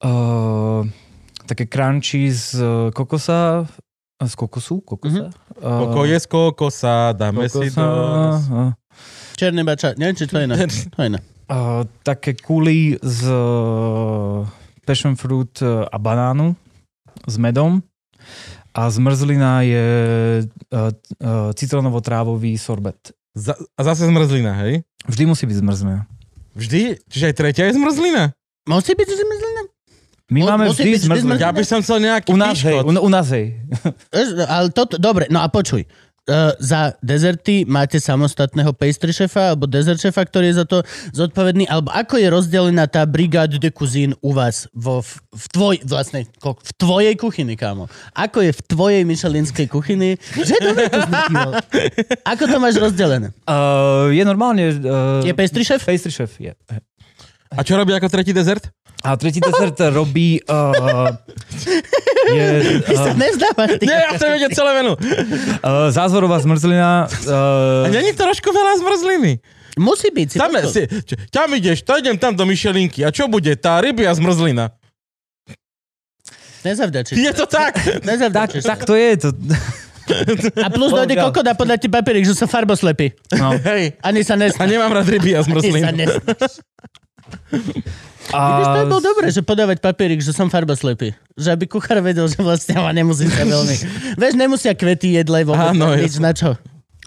uh, 0.00 0.88
také 1.44 1.68
crunchy 1.68 2.32
z 2.32 2.64
uh, 2.64 2.88
kokosa 2.96 3.68
Z 4.24 4.34
kokosu? 4.40 4.80
Kokosa? 4.80 5.28
Uh, 5.28 5.47
Koko 5.58 6.06
je 6.06 6.18
z 6.20 6.26
kokosa, 6.26 7.12
dáme 7.12 7.50
si 7.50 7.70
kokosa, 7.70 7.82
do... 7.82 8.70
uh, 8.70 8.72
Černý 9.38 9.62
bača, 9.66 9.94
neviem, 9.98 10.14
či 10.14 10.26
to 10.30 10.38
je 10.38 10.44
iné. 10.46 10.56
To 10.66 10.98
je 11.02 11.06
iné. 11.10 11.20
uh, 11.48 11.84
také 12.04 12.36
kuly 12.36 13.00
z 13.02 13.20
uh, 13.26 14.44
passion 14.84 15.16
fruit 15.16 15.50
uh, 15.64 15.88
a 15.88 15.96
banánu 15.98 16.54
s 17.26 17.34
medom 17.40 17.82
a 18.76 18.82
zmrzlina 18.86 19.64
je 19.64 19.88
uh, 20.44 20.92
uh, 21.24 21.50
citronovo-trávový 21.56 22.54
sorbet. 22.60 23.16
Za, 23.34 23.54
a 23.54 23.80
zase 23.82 24.06
zmrzlina, 24.06 24.52
hej? 24.66 24.82
Vždy 25.08 25.24
musí 25.26 25.46
byť 25.46 25.56
zmrzlina. 25.62 26.00
Vždy? 26.58 26.98
Čiže 27.06 27.24
aj 27.30 27.34
tretia 27.38 27.64
je 27.70 27.78
zmrzlina? 27.78 28.34
Musí 28.66 28.92
byť 28.92 29.08
zmrzlina? 29.08 29.37
My 30.28 30.44
Mu- 30.44 30.48
máme 30.52 30.64
musí 30.68 30.84
vždy 30.84 31.08
zmrzlinu. 31.08 31.40
Ja 31.40 31.48
by 31.56 31.64
som 31.64 31.80
chcel 31.80 32.04
nejaký 32.04 32.28
U 32.32 32.36
nás, 32.36 32.60
hej, 32.60 32.84
u, 32.84 32.92
u 32.92 33.08
nás 33.08 33.32
hej. 33.32 33.56
Ale 34.44 34.68
toto, 34.76 35.00
dobre, 35.00 35.24
no 35.32 35.40
a 35.40 35.48
počuj. 35.48 35.88
Uh, 36.28 36.52
za 36.60 36.92
dezerty 37.00 37.64
máte 37.64 37.96
samostatného 37.96 38.76
pastry 38.76 39.16
šefa 39.16 39.56
alebo 39.56 39.64
dezert 39.64 39.96
šefa, 39.96 40.28
ktorý 40.28 40.52
je 40.52 40.60
za 40.60 40.68
to 40.68 40.84
zodpovedný, 41.16 41.64
alebo 41.64 41.88
ako 41.88 42.20
je 42.20 42.28
rozdelená 42.28 42.84
tá 42.84 43.08
brigád 43.08 43.56
de 43.56 43.72
cuisine 43.72 44.12
u 44.20 44.36
vás 44.36 44.68
vo, 44.76 45.00
v, 45.00 45.08
v, 45.32 45.44
tvoj, 45.48 45.74
vlastne, 45.88 46.28
v 46.44 46.72
tvojej 46.76 47.16
kuchyni, 47.16 47.56
kámo? 47.56 47.88
Ako 48.12 48.44
je 48.44 48.52
v 48.52 48.60
tvojej 48.60 49.02
myšelinskej 49.08 49.72
kuchyni? 49.72 50.20
Že 50.36 50.54
dobre 50.60 50.84
to. 50.92 51.00
Ako 52.28 52.44
to 52.44 52.56
máš 52.60 52.76
rozdelené? 52.76 53.32
Uh, 53.48 54.12
je 54.12 54.20
normálne... 54.28 54.68
Uh, 54.84 55.24
Je 55.24 55.32
pastry 55.32 55.64
šéf? 55.64 55.80
Pastry 55.80 56.12
šéf, 56.12 56.36
je. 56.36 56.52
A 57.48 57.60
čo 57.62 57.74
robí 57.74 57.90
ako 57.90 58.08
tretí 58.08 58.30
dezert? 58.30 58.68
A 59.00 59.14
tretí 59.14 59.38
dezert 59.38 59.78
robí... 59.88 60.42
Uh, 60.44 61.08
je, 62.36 62.46
Ty 62.82 62.94
sa 62.94 63.10
uh, 63.10 63.16
nezdávaš, 63.16 63.70
ty. 63.78 63.84
Nie, 63.86 63.98
ja 63.98 64.10
chcem 64.14 64.28
vedieť 64.34 64.52
celé 64.52 64.70
menu. 64.76 64.92
uh, 64.92 65.88
zázvorová 65.88 66.36
zmrzlina. 66.38 67.06
A 67.06 67.86
Uh, 67.86 67.88
není 67.88 68.12
trošku 68.12 68.50
veľa 68.50 68.78
zmrzliny. 68.78 69.38
Musí 69.78 70.10
byť. 70.10 70.28
Si 70.28 70.36
Tam, 70.36 70.50
počul. 70.50 70.70
si, 70.70 70.82
čo, 71.06 71.14
tam 71.30 71.48
ideš, 71.52 71.86
to 71.86 71.94
idem 71.94 72.16
tam 72.16 72.34
do 72.34 72.42
Michelinky. 72.42 73.00
A 73.00 73.08
čo 73.08 73.30
bude? 73.30 73.54
Tá 73.54 73.78
rybia 73.78 74.10
zmrzlina. 74.10 74.74
Nezavďačíš. 76.60 77.14
Je 77.14 77.32
to 77.32 77.46
tak? 77.46 77.78
tak, 77.78 78.02
Nezavďačíš. 78.02 78.66
tak 78.66 78.82
to 78.82 78.92
je. 78.92 79.10
To, 79.22 79.28
A 80.58 80.68
plus 80.68 80.90
dojde 80.90 81.14
Bohužiaľ. 81.14 81.30
kokot 81.30 81.46
a 81.46 81.54
podľa 81.54 81.76
ti 81.76 81.86
papierik, 81.86 82.24
že 82.24 82.34
sa 82.34 82.44
farboslepí. 82.44 83.14
no. 83.30 83.54
Hej. 83.62 83.94
Ani 84.00 84.20
sa 84.20 84.34
A 84.34 84.40
nesná. 84.40 84.64
nemám 84.64 84.90
rád 84.90 85.06
ryby 85.06 85.32
a 85.32 85.38
Ani 85.38 85.46
sa 85.46 85.48
zmrzlinu. 85.54 85.86
A, 88.28 88.38
Vidíš, 88.44 88.66
to 88.68 88.78
je 88.78 88.88
bol 88.92 89.00
dobre, 89.00 89.26
že 89.32 89.40
podávať 89.40 89.80
papierik, 89.80 90.20
že 90.20 90.36
som 90.36 90.52
farboslepý. 90.52 91.16
Že 91.32 91.48
aby 91.56 91.64
kuchár 91.64 92.04
vedel, 92.04 92.28
že 92.28 92.36
vlastne 92.44 92.76
ma 92.76 92.92
nemusí 92.92 93.24
sa 93.24 93.40
veľmi... 93.40 93.74
Vieš, 94.20 94.34
nemusia 94.36 94.76
kvety 94.76 95.16
jedle 95.16 95.48
vôbec, 95.48 95.72
Áno, 95.72 95.96
nič 95.96 96.20
na 96.20 96.36
čo. 96.36 96.52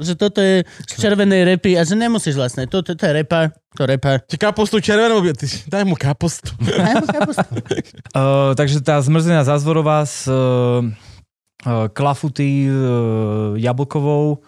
Že 0.01 0.13
toto 0.17 0.41
je 0.41 0.65
z 0.65 0.93
červenej 0.97 1.45
repy 1.45 1.77
a 1.77 1.85
že 1.85 1.93
nemusíš 1.93 2.33
vlastne. 2.33 2.65
Toto 2.65 2.97
to 2.97 3.03
je 3.05 3.11
repa, 3.21 3.53
to 3.77 3.85
repa. 3.85 4.17
Či 4.25 4.39
kapustu 4.41 4.81
červenú, 4.81 5.21
ty, 5.37 5.45
daj 5.69 5.85
mu 5.85 5.93
kapustu. 5.93 6.57
Aj 6.81 6.97
mu 6.97 7.05
kapustu. 7.05 7.53
uh, 8.17 8.57
takže 8.57 8.81
tá 8.81 8.97
zmrzlina 8.97 9.45
zázvorová 9.45 10.01
s 10.01 10.25
uh, 10.25 10.81
uh, 10.81 11.85
klafuty 11.93 12.65
uh, 12.65 13.53
jablkovou, 13.61 14.41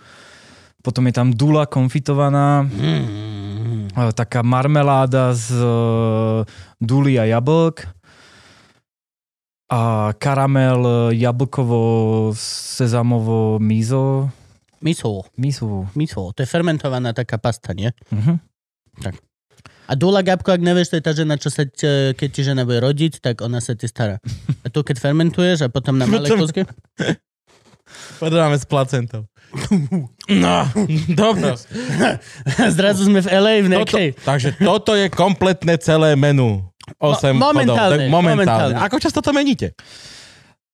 potom 0.81 1.03
je 1.05 1.13
tam 1.13 1.29
dula 1.29 1.69
konfitovaná, 1.69 2.65
uh, 2.65 3.42
taká 4.13 4.41
marmeláda 4.41 5.33
z 5.33 5.53
uh, 5.57 6.45
duly 6.81 7.19
a 7.21 7.25
jablk 7.29 7.87
a 9.73 10.13
karamel 10.17 10.85
uh, 10.85 11.09
jablkovo-sezamovo 11.13 13.57
miso. 13.57 14.29
Miso, 14.83 15.23
Miso. 15.39 15.87
miso. 15.95 16.35
To 16.35 16.43
je 16.43 16.49
fermentovaná 16.49 17.15
taká 17.15 17.39
pasta, 17.39 17.71
nie? 17.71 17.87
Uh-huh. 18.11 18.35
A 19.87 19.95
Dula 19.95 20.23
Gabko, 20.23 20.51
ak 20.51 20.63
nevieš, 20.63 20.91
to 20.91 20.95
je 20.99 21.03
tá 21.03 21.13
žena, 21.15 21.39
čo 21.39 21.47
sa 21.47 21.63
te, 21.63 22.11
keď 22.15 22.29
ti 22.31 22.41
žena 22.43 22.67
bude 22.67 22.83
rodiť, 22.83 23.23
tak 23.23 23.41
ona 23.43 23.63
sa 23.63 23.75
ti 23.75 23.87
stará. 23.87 24.19
A 24.63 24.67
tu 24.67 24.83
keď 24.83 24.99
fermentuješ 24.99 25.67
a 25.67 25.69
potom 25.71 25.95
na 25.95 26.07
malé 26.11 26.27
kúsky... 26.31 26.67
Podáme 28.21 28.57
s 28.57 28.65
placentou. 28.65 29.25
No, 30.25 30.65
dobre. 31.09 31.53
Zrazu 32.69 33.05
sme 33.05 33.21
v 33.21 33.27
LA 33.29 33.53
v 33.61 33.67
Toto, 33.67 33.73
nejakej... 33.75 34.07
takže 34.19 34.49
toto 34.57 34.91
je 34.93 35.07
kompletné 35.07 35.77
celé 35.77 36.15
menu. 36.15 36.63
8 36.99 37.31
Mo- 37.31 37.51
momentálne, 37.51 38.11
momentálne. 38.11 38.11
momentálne. 38.11 38.75
Ako 38.81 38.99
často 38.99 39.19
to 39.19 39.31
meníte? 39.31 39.71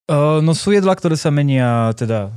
Uh, 0.10 0.42
no 0.42 0.58
sú 0.58 0.74
jedlá, 0.74 0.98
ktoré 0.98 1.14
sa 1.14 1.30
menia 1.30 1.94
teda 1.94 2.34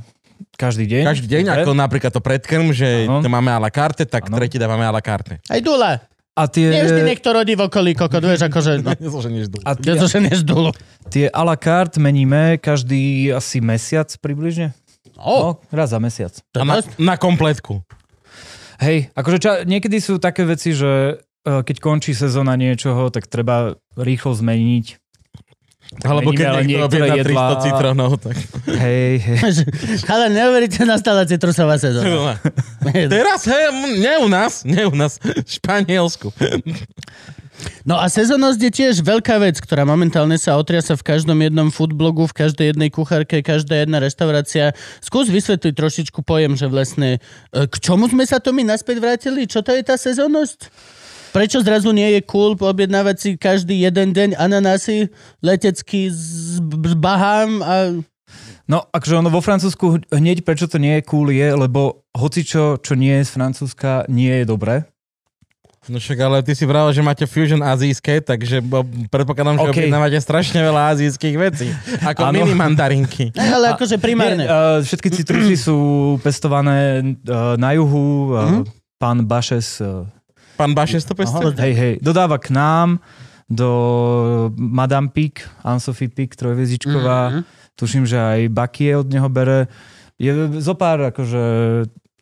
každý 0.53 0.85
deň. 0.85 1.03
Každý 1.03 1.25
deň, 1.25 1.43
Dobre. 1.43 1.61
ako 1.61 1.71
napríklad 1.73 2.11
to 2.13 2.21
predkrm, 2.21 2.69
že 2.69 3.09
to 3.09 3.25
máme 3.25 3.49
a 3.49 3.57
la 3.57 3.73
carte, 3.73 4.05
tak 4.05 4.29
Áno. 4.29 4.37
tretí 4.37 4.61
dávame 4.61 4.85
a 4.85 4.93
la 4.93 5.01
carte. 5.01 5.41
Aj 5.49 5.57
Dula. 5.57 6.05
A 6.33 6.49
tie, 6.49 6.65
Nie 6.65 6.81
vždy 6.81 7.01
niekto 7.05 7.29
rodí 7.29 7.53
v 7.53 7.61
okolí 7.61 7.93
kokot, 7.93 8.17
vieš, 8.19 8.49
akože... 8.49 8.81
No. 8.81 8.89
Nezloženieš 9.05 9.53
dlho. 9.53 9.63
a 9.65 9.71
tie, 9.77 9.85
Ja 9.85 10.01
to, 10.01 10.09
že 10.09 10.17
nie 10.17 10.33
z 10.33 10.41
Dulu. 10.41 10.69
tie 11.13 11.29
a 11.29 11.41
la 11.41 11.53
carte 11.53 12.01
meníme 12.01 12.57
každý 12.57 13.29
asi 13.29 13.61
mesiac 13.61 14.09
približne. 14.17 14.73
O, 15.23 15.35
No, 15.39 15.49
raz 15.71 15.95
za 15.95 15.99
mesiac. 16.03 16.35
A 16.53 16.67
na, 16.67 16.83
na 16.99 17.15
kompletku. 17.15 17.79
Hej, 18.83 19.09
akože 19.15 19.37
ča, 19.39 19.51
niekedy 19.63 20.03
sú 20.03 20.19
také 20.19 20.43
veci, 20.43 20.75
že 20.75 21.17
eh, 21.17 21.61
keď 21.63 21.75
končí 21.79 22.11
sezóna 22.11 22.59
niečoho, 22.59 23.07
tak 23.07 23.31
treba 23.31 23.79
rýchlo 23.95 24.35
zmeniť. 24.35 24.99
Alebo 26.01 26.33
meníme 26.33 26.37
keď 26.41 26.47
ale 26.49 26.61
niekto 26.65 26.87
objedná 26.89 27.15
300 27.15 27.21
jedlá. 27.21 27.45
citrónov, 27.61 28.11
tak... 28.17 28.35
Hej, 28.65 29.11
hej. 29.21 29.39
Ale 30.13 30.25
neuveríte, 30.33 30.81
nastala 30.89 31.21
citrusová 31.29 31.77
sezóna. 31.77 32.41
Teraz, 33.13 33.45
hej, 33.45 33.69
nie 34.01 34.15
u 34.17 34.25
nás, 34.25 34.65
nie 34.65 34.89
u 34.89 34.95
nás, 34.97 35.21
v 35.21 35.45
Španielsku. 35.45 36.33
No 37.83 37.99
a 37.99 38.07
sezónnosť 38.07 38.59
je 38.59 38.71
tiež 38.71 38.95
veľká 39.03 39.39
vec, 39.43 39.59
ktorá 39.59 39.83
momentálne 39.83 40.39
sa 40.39 40.55
otriasa 40.55 40.95
v 40.95 41.03
každom 41.03 41.35
jednom 41.43 41.67
foodblogu, 41.67 42.31
v 42.31 42.47
každej 42.47 42.65
jednej 42.71 42.87
kuchárke, 42.87 43.43
každá 43.43 43.83
jedna 43.83 43.99
reštaurácia. 43.99 44.71
Skús 45.03 45.27
vysvetliť 45.27 45.73
trošičku 45.75 46.23
pojem, 46.23 46.55
že 46.55 46.71
vlastne 46.71 47.19
e, 47.51 47.67
k 47.67 47.75
čomu 47.83 48.07
sme 48.07 48.23
sa 48.23 48.39
to 48.39 48.55
my 48.55 48.63
naspäť 48.63 49.03
vrátili? 49.03 49.43
Čo 49.43 49.59
to 49.59 49.75
je 49.75 49.83
tá 49.83 49.99
sezónnosť? 49.99 50.71
Prečo 51.33 51.65
zrazu 51.65 51.89
nie 51.89 52.13
je 52.13 52.21
cool 52.29 52.53
objednávať 52.53 53.15
si 53.17 53.29
každý 53.41 53.81
jeden 53.81 54.13
deň 54.13 54.37
ananásy 54.37 55.09
letecky 55.41 56.13
z 56.13 56.61
Bahám 56.93 57.65
a... 57.65 57.75
No, 58.69 58.85
akože 58.93 59.19
ono 59.19 59.33
vo 59.33 59.41
Francúzsku 59.43 60.07
hneď 60.13 60.45
prečo 60.45 60.69
to 60.69 60.79
nie 60.79 61.01
je 61.01 61.07
cool 61.09 61.33
je, 61.33 61.51
lebo 61.51 62.05
hocičo, 62.15 62.79
čo 62.79 62.93
nie 62.93 63.17
je 63.19 63.27
z 63.27 63.31
Francúzska, 63.33 64.05
nie 64.07 64.29
je 64.29 64.45
dobré. 64.45 64.92
No 65.91 65.99
však, 65.99 66.17
ale 66.23 66.37
ty 66.39 66.55
si 66.55 66.63
vravel, 66.63 66.95
že 66.95 67.03
máte 67.03 67.27
fusion 67.27 67.59
azijské, 67.59 68.23
takže 68.23 68.63
predpokladám, 69.11 69.59
že 69.59 69.67
OK. 69.67 69.75
objednávate 69.75 70.15
strašne 70.23 70.63
veľa 70.63 70.95
azijských 70.95 71.35
vecí. 71.35 71.67
Ako 71.99 72.31
Áno. 72.31 72.39
mini 72.39 72.55
mandarinky. 72.55 73.29
Ne, 73.35 73.51
ale 73.51 73.75
akože 73.75 73.99
primárne. 73.99 74.47
Nie, 74.47 74.47
uh, 74.47 74.79
všetky 74.79 75.11
citrusy 75.11 75.59
sú 75.59 75.77
pestované 76.23 77.03
uh, 77.27 77.59
na 77.59 77.75
juhu. 77.75 78.31
Uh, 78.31 78.63
Pán 78.95 79.27
Bašes 79.27 79.83
uh, 79.83 80.07
Pán 80.55 80.71
Bašes 80.71 81.03
to 81.03 81.17
pestuje? 81.17 81.51
hej, 81.59 81.73
hej, 81.75 81.93
dodáva 81.99 82.39
k 82.39 82.53
nám 82.55 83.03
do 83.51 83.69
Madame 84.55 85.11
Pik, 85.11 85.43
Anne-Sophie 85.65 86.07
Pik, 86.07 86.39
trojvezičková. 86.39 87.19
Mhm. 87.29 87.41
Tuším, 87.73 88.05
že 88.05 88.21
aj 88.21 88.39
Bakie 88.53 88.93
od 88.95 89.09
neho 89.09 89.27
bere. 89.27 89.65
Je 90.21 90.29
zopár 90.61 91.01
akože 91.09 91.43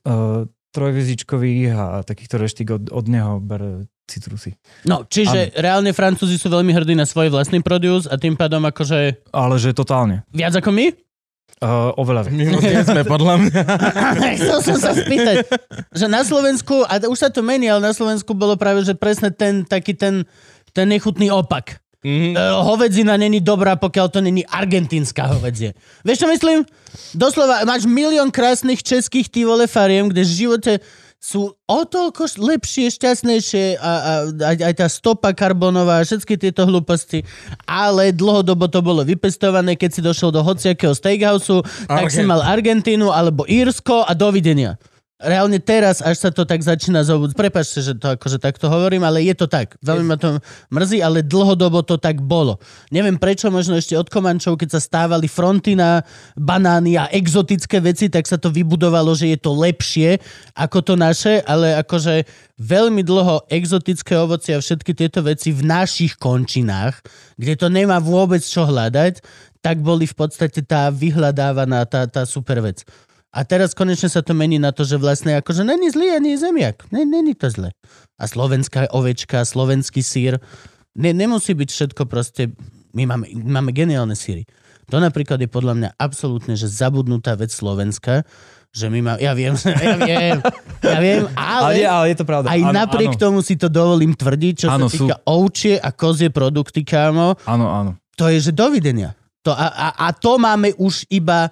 uh, 0.08 0.48
trojvezičkových 0.72 1.70
a 1.76 1.86
takýchto 2.08 2.36
reštík 2.40 2.68
od, 2.72 2.84
od 2.92 3.06
neho 3.12 3.44
bere 3.44 3.92
citrusy. 4.08 4.56
No, 4.84 5.08
čiže 5.08 5.56
reálne 5.56 5.96
Francúzi 5.96 6.36
sú 6.36 6.52
veľmi 6.52 6.72
hrdí 6.76 6.96
na 6.96 7.08
svoj 7.08 7.32
vlastný 7.32 7.64
produce 7.64 8.12
a 8.12 8.20
tým 8.20 8.36
pádom 8.36 8.64
akože 8.68 9.32
Ale 9.32 9.56
že 9.56 9.72
totálne. 9.72 10.28
viac 10.32 10.56
ako 10.56 10.72
my? 10.76 10.92
Uh, 11.62 11.94
oveľa 11.94 12.26
viac. 12.26 12.90
Sme, 12.90 13.06
podľa 13.06 13.38
mňa. 13.38 13.62
Chcel 14.42 14.60
som 14.66 14.78
sa 14.82 14.92
spýtať, 14.98 15.46
že 15.94 16.10
na 16.10 16.26
Slovensku, 16.26 16.82
a 16.90 16.98
už 17.06 17.22
sa 17.22 17.30
to 17.30 17.46
mení, 17.46 17.70
ale 17.70 17.86
na 17.86 17.94
Slovensku 17.94 18.34
bolo 18.34 18.58
práve, 18.58 18.82
že 18.82 18.98
presne 18.98 19.30
ten 19.30 19.62
taký 19.62 19.94
ten, 19.94 20.26
ten 20.74 20.90
nechutný 20.90 21.30
opak. 21.30 21.78
Mhm. 22.02 22.34
E, 22.34 22.42
hovedzina 22.66 23.14
není 23.14 23.38
dobrá, 23.42 23.78
pokiaľ 23.78 24.08
to 24.10 24.20
není 24.26 24.42
argentínska 24.42 25.30
hovedzie. 25.38 25.78
Vieš 26.02 26.26
čo 26.26 26.28
myslím? 26.34 26.66
Doslova, 27.14 27.62
máš 27.62 27.86
milión 27.86 28.34
krásnych 28.34 28.82
českých 28.82 29.30
ty 29.30 29.46
vole 29.46 29.70
fariem, 29.70 30.10
kde 30.10 30.26
v 30.26 30.34
živote 30.34 30.74
sú 31.22 31.54
o 31.54 31.80
toľko 31.86 32.26
lepšie, 32.42 32.90
šťastnejšie 32.90 33.78
a, 33.78 33.92
a 33.94 34.12
aj, 34.34 34.58
aj 34.66 34.74
tá 34.74 34.88
stopa 34.90 35.30
karbonová 35.38 36.02
a 36.02 36.06
všetky 36.06 36.34
tieto 36.34 36.66
hlúposti, 36.66 37.22
ale 37.70 38.10
dlhodobo 38.10 38.66
to 38.66 38.82
bolo 38.82 39.06
vypestované, 39.06 39.78
keď 39.78 39.90
si 39.94 40.02
došiel 40.02 40.34
do 40.34 40.42
hociakého 40.42 40.98
steakhouse, 40.98 41.62
tak 41.86 42.10
si 42.10 42.26
Argent- 42.26 42.30
mal 42.34 42.42
Argentínu 42.42 43.14
alebo 43.14 43.46
Írsko 43.46 44.02
a 44.02 44.18
dovidenia. 44.18 44.82
Reálne 45.22 45.62
teraz, 45.62 46.02
až 46.02 46.28
sa 46.28 46.30
to 46.34 46.44
tak 46.44 46.62
začína 46.66 47.06
zobúť. 47.06 47.38
Prepačte, 47.38 47.80
že 47.82 47.94
to 47.96 48.18
akože 48.18 48.42
takto 48.42 48.68
hovorím, 48.68 49.06
ale 49.06 49.24
je 49.26 49.36
to 49.38 49.46
tak. 49.46 49.78
Veľmi 49.80 50.06
ma 50.10 50.18
to 50.18 50.42
mrzí, 50.74 51.00
ale 51.00 51.22
dlhodobo 51.22 51.86
to 51.86 52.02
tak 52.02 52.20
bolo. 52.20 52.58
Neviem 52.90 53.16
prečo, 53.16 53.54
možno 53.54 53.78
ešte 53.78 53.94
od 53.94 54.10
Komančov, 54.10 54.58
keď 54.58 54.78
sa 54.78 54.82
stávali 54.82 55.30
fronty 55.30 55.78
na 55.78 56.02
banány 56.34 56.98
a 56.98 57.10
exotické 57.14 57.78
veci, 57.80 58.10
tak 58.10 58.26
sa 58.26 58.42
to 58.42 58.50
vybudovalo, 58.50 59.14
že 59.14 59.32
je 59.32 59.40
to 59.40 59.54
lepšie 59.54 60.18
ako 60.58 60.82
to 60.82 60.94
naše, 60.98 61.40
ale 61.46 61.78
akože 61.80 62.26
veľmi 62.62 63.02
dlho 63.02 63.50
exotické 63.50 64.18
ovocie 64.18 64.54
a 64.54 64.62
všetky 64.62 64.94
tieto 64.94 65.26
veci 65.26 65.50
v 65.50 65.66
našich 65.66 66.18
končinách, 66.18 67.02
kde 67.38 67.54
to 67.58 67.68
nemá 67.70 67.98
vôbec 67.98 68.42
čo 68.42 68.66
hľadať, 68.68 69.22
tak 69.62 69.82
boli 69.82 70.10
v 70.10 70.16
podstate 70.18 70.66
tá 70.66 70.90
vyhľadávaná, 70.90 71.86
tá, 71.86 72.10
tá 72.10 72.26
super 72.26 72.62
vec. 72.66 72.82
A 73.32 73.48
teraz 73.48 73.72
konečne 73.72 74.12
sa 74.12 74.20
to 74.20 74.36
mení 74.36 74.60
na 74.60 74.76
to, 74.76 74.84
že 74.84 75.00
vlastne 75.00 75.40
akože 75.40 75.64
není 75.64 75.88
zlý 75.88 76.20
ani 76.20 76.36
zemiak. 76.36 76.84
Ne, 76.92 77.08
není 77.08 77.32
to 77.32 77.48
zle. 77.48 77.72
A 78.20 78.24
slovenská 78.28 78.92
ovečka, 78.92 79.48
slovenský 79.48 80.04
sír. 80.04 80.44
Ne, 81.00 81.16
nemusí 81.16 81.56
byť 81.56 81.70
všetko 81.72 82.12
proste... 82.12 82.52
My 82.92 83.08
máme, 83.08 83.32
máme 83.32 83.72
geniálne 83.72 84.20
síry. 84.20 84.44
To 84.92 85.00
napríklad 85.00 85.40
je 85.40 85.48
podľa 85.48 85.74
mňa 85.80 85.90
absolútne, 85.96 86.60
že 86.60 86.68
zabudnutá 86.68 87.40
vec 87.40 87.56
Slovenska, 87.56 88.28
že 88.76 88.92
my 88.92 89.00
máme... 89.00 89.20
Ja 89.24 89.32
viem, 89.32 89.56
ja 89.88 89.96
viem, 89.96 90.38
ja 90.84 90.98
viem, 91.00 91.24
ale... 91.40 91.64
Ale, 91.64 91.72
je, 91.80 91.88
ale 91.88 92.06
je 92.12 92.18
to 92.20 92.26
pravda. 92.28 92.52
Aj 92.52 92.60
áno, 92.60 92.76
napriek 92.76 93.16
áno. 93.16 93.22
tomu 93.24 93.40
si 93.40 93.56
to 93.56 93.72
dovolím 93.72 94.12
tvrdiť, 94.12 94.54
čo 94.60 94.68
Áno, 94.68 94.92
sa 94.92 95.00
týka 95.00 95.16
ovčie 95.24 95.80
a 95.80 95.96
kozie 95.96 96.28
produkty, 96.28 96.84
kámo, 96.84 97.40
Áno, 97.48 97.72
áno. 97.72 97.92
to 98.20 98.28
je, 98.28 98.44
že 98.44 98.52
dovidenia. 98.52 99.16
To, 99.48 99.56
a, 99.56 99.72
a, 99.72 99.88
a 99.96 100.08
to 100.12 100.36
máme 100.36 100.76
už 100.76 101.08
iba 101.08 101.48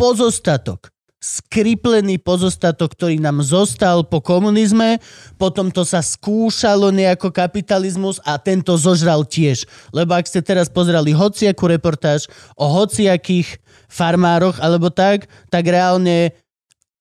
pozostatok. 0.00 0.93
Skriplený 1.24 2.20
pozostatok, 2.20 2.92
ktorý 2.92 3.16
nám 3.16 3.40
zostal 3.40 4.04
po 4.04 4.20
komunizme, 4.20 5.00
potom 5.40 5.72
to 5.72 5.80
sa 5.80 6.04
skúšalo 6.04 6.92
nejako 6.92 7.32
kapitalizmus 7.32 8.20
a 8.28 8.36
tento 8.36 8.76
zožral 8.76 9.24
tiež. 9.24 9.64
Lebo 9.88 10.12
ak 10.12 10.28
ste 10.28 10.44
teraz 10.44 10.68
pozerali 10.68 11.16
hociakú 11.16 11.64
reportáž 11.64 12.28
o 12.60 12.68
hociakých 12.68 13.56
farmároch 13.88 14.60
alebo 14.60 14.92
tak, 14.92 15.24
tak 15.48 15.64
reálne 15.64 16.36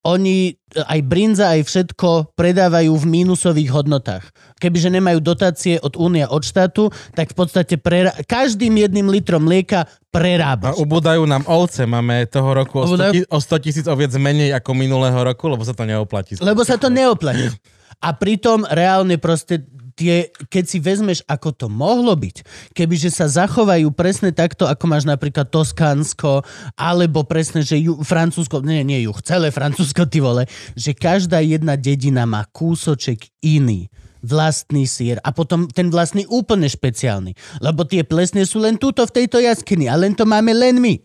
oni 0.04 0.52
aj 0.76 1.00
brinza, 1.02 1.56
aj 1.56 1.64
všetko 1.64 2.36
predávajú 2.36 2.92
v 2.92 3.06
mínusových 3.08 3.72
hodnotách. 3.72 4.24
Kebyže 4.60 4.92
nemajú 4.92 5.24
dotácie 5.24 5.80
od 5.80 5.96
únie, 5.96 6.24
od 6.24 6.44
štátu, 6.44 6.92
tak 7.14 7.32
v 7.32 7.36
podstate 7.36 7.76
prera- 7.80 8.12
každým 8.24 8.76
jedným 8.78 9.08
litrom 9.08 9.40
mlieka 9.42 9.84
A 9.84 9.88
prerábaš. 10.12 10.76
ubúdajú 10.76 11.24
nám 11.24 11.48
ovce. 11.48 11.88
Máme 11.88 12.28
toho 12.28 12.52
roku 12.52 12.84
o 12.84 12.86
100, 12.86 13.12
ti- 13.12 13.24
o 13.26 13.40
100 13.40 13.64
tisíc 13.64 13.86
oviec 13.88 14.12
menej 14.14 14.52
ako 14.54 14.76
minulého 14.76 15.16
roku, 15.18 15.48
lebo 15.48 15.64
sa 15.64 15.72
to 15.72 15.88
neoplatí. 15.88 16.36
Lebo 16.38 16.62
sa 16.62 16.76
to 16.76 16.92
neoplatí. 16.92 17.48
A 18.04 18.12
pritom 18.12 18.68
reálne 18.68 19.16
proste 19.16 19.64
tie, 19.94 20.30
keď 20.50 20.64
si 20.66 20.78
vezmeš, 20.82 21.20
ako 21.30 21.50
to 21.54 21.68
mohlo 21.70 22.14
byť, 22.18 22.44
kebyže 22.74 23.10
sa 23.14 23.30
zachovajú 23.30 23.90
presne 23.94 24.34
takto, 24.34 24.66
ako 24.66 24.86
máš 24.90 25.06
napríklad 25.06 25.50
Toskánsko, 25.50 26.44
alebo 26.76 27.24
presne, 27.24 27.62
že 27.62 27.80
ju, 27.80 28.02
Francúzsko, 28.02 28.62
nie, 28.66 28.82
nie 28.82 29.06
juh, 29.06 29.18
celé 29.22 29.54
Francúzsko, 29.54 30.10
ty 30.10 30.20
vole, 30.20 30.50
že 30.74 30.92
každá 30.98 31.40
jedna 31.42 31.78
dedina 31.78 32.26
má 32.26 32.46
kúsoček 32.50 33.30
iný 33.46 33.88
vlastný 34.24 34.88
sír 34.88 35.20
a 35.20 35.36
potom 35.36 35.68
ten 35.68 35.92
vlastný 35.92 36.24
úplne 36.32 36.66
špeciálny. 36.66 37.36
Lebo 37.60 37.84
tie 37.84 38.08
plesne 38.08 38.48
sú 38.48 38.64
len 38.64 38.80
túto 38.80 39.04
v 39.04 39.12
tejto 39.12 39.44
jaskyni 39.44 39.92
a 39.92 40.00
len 40.00 40.16
to 40.16 40.24
máme 40.24 40.56
len 40.56 40.80
my. 40.80 40.96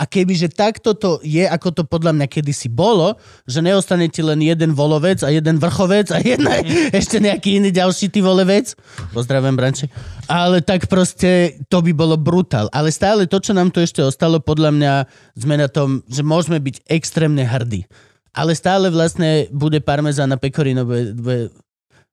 A 0.00 0.08
kebyže 0.08 0.48
takto 0.48 0.96
to 0.96 1.20
je, 1.20 1.44
ako 1.44 1.76
to 1.76 1.82
podľa 1.84 2.16
mňa 2.16 2.26
kedysi 2.32 2.72
bolo, 2.72 3.20
že 3.44 3.60
neostane 3.60 4.08
ti 4.08 4.24
len 4.24 4.40
jeden 4.40 4.72
volovec 4.72 5.20
a 5.20 5.28
jeden 5.28 5.60
vrchovec 5.60 6.08
a 6.08 6.24
jedna, 6.24 6.64
ešte 6.88 7.20
nejaký 7.20 7.60
iný 7.60 7.68
ďalší 7.68 8.08
ty 8.08 8.24
volevec. 8.24 8.72
Pozdravujem, 9.12 9.60
Branči. 9.60 9.92
Ale 10.24 10.64
tak 10.64 10.88
proste 10.88 11.60
to 11.68 11.84
by 11.84 11.92
bolo 11.92 12.16
brutál. 12.16 12.72
Ale 12.72 12.88
stále 12.88 13.28
to, 13.28 13.44
čo 13.44 13.52
nám 13.52 13.68
tu 13.68 13.84
ešte 13.84 14.00
ostalo, 14.00 14.40
podľa 14.40 14.72
mňa 14.72 14.92
sme 15.36 15.60
na 15.60 15.68
tom, 15.68 16.00
že 16.08 16.24
môžeme 16.24 16.56
byť 16.56 16.88
extrémne 16.88 17.44
hrdí. 17.44 17.84
Ale 18.32 18.56
stále 18.56 18.88
vlastne 18.88 19.52
bude 19.52 19.84
parmezán 19.84 20.32
a 20.32 20.40
pekorino. 20.40 20.88
Bude, 20.88 21.12
bude... 21.12 21.52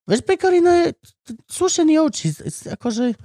Veď 0.04 0.28
pekorino 0.28 0.72
je 0.76 0.86
sušený 1.48 2.04
oči. 2.04 2.36
Akože 2.68 3.16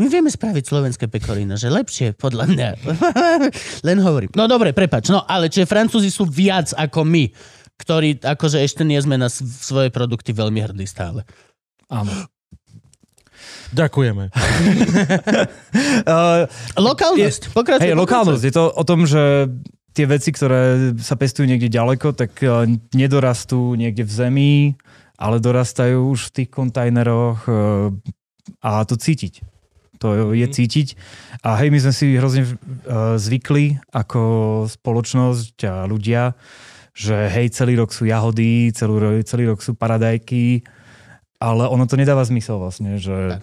my 0.00 0.06
vieme 0.08 0.32
spraviť 0.32 0.64
slovenské 0.64 1.04
pekorino, 1.12 1.60
že 1.60 1.68
lepšie, 1.68 2.16
podľa 2.16 2.48
mňa. 2.48 2.68
Len 3.88 3.98
hovorím. 4.00 4.32
No 4.32 4.48
dobre, 4.48 4.72
prepač. 4.72 5.12
No 5.12 5.28
ale 5.28 5.52
čiže 5.52 5.68
Francúzi 5.68 6.08
sú 6.08 6.24
viac 6.24 6.72
ako 6.72 7.04
my, 7.04 7.28
ktorí 7.76 8.24
akože 8.24 8.64
ešte 8.64 8.80
nie 8.80 8.96
sme 8.96 9.20
na 9.20 9.28
svoje 9.28 9.92
produkty 9.92 10.32
veľmi 10.32 10.64
hrdí 10.64 10.88
stále. 10.88 11.28
áno. 11.92 12.12
Ďakujeme. 13.70 14.24
Uh, 16.00 16.48
Lokálnosť. 16.80 17.54
Pokračuj, 17.54 17.92
Hej, 17.92 17.94
lokálnosť. 17.94 18.42
Je 18.42 18.54
to 18.54 18.64
o 18.72 18.84
tom, 18.84 19.06
že 19.06 19.46
tie 19.94 20.06
veci, 20.06 20.30
ktoré 20.32 20.92
sa 20.98 21.14
pestujú 21.14 21.46
niekde 21.46 21.70
ďaleko, 21.70 22.14
tak 22.16 22.40
eh, 22.42 22.66
nedorastú 22.94 23.74
niekde 23.76 24.06
v 24.06 24.12
zemi, 24.12 24.52
ale 25.20 25.42
dorastajú 25.42 26.10
už 26.10 26.30
v 26.30 26.34
tých 26.42 26.48
kontajneroch 26.50 27.46
eh, 27.46 27.54
a 28.64 28.82
to 28.86 28.96
cítiť. 28.96 29.49
To 30.00 30.32
je 30.32 30.46
cítiť. 30.48 30.96
A 31.44 31.60
hej, 31.60 31.68
my 31.68 31.78
sme 31.78 31.92
si 31.92 32.16
hrozne 32.16 32.48
eh, 32.48 32.54
zvykli 33.20 33.76
ako 33.92 34.20
spoločnosť 34.66 35.56
a 35.68 35.84
ľudia, 35.84 36.32
že 36.96 37.28
hej, 37.28 37.52
celý 37.52 37.76
rok 37.76 37.92
sú 37.92 38.08
jahody, 38.08 38.72
celý, 38.72 39.20
celý 39.28 39.52
rok 39.52 39.60
sú 39.60 39.76
paradajky, 39.76 40.64
ale 41.36 41.68
ono 41.68 41.84
to 41.84 42.00
nedáva 42.00 42.24
zmysel 42.24 42.60
vlastne, 42.60 42.96
že 42.96 43.36
Tak. 43.36 43.42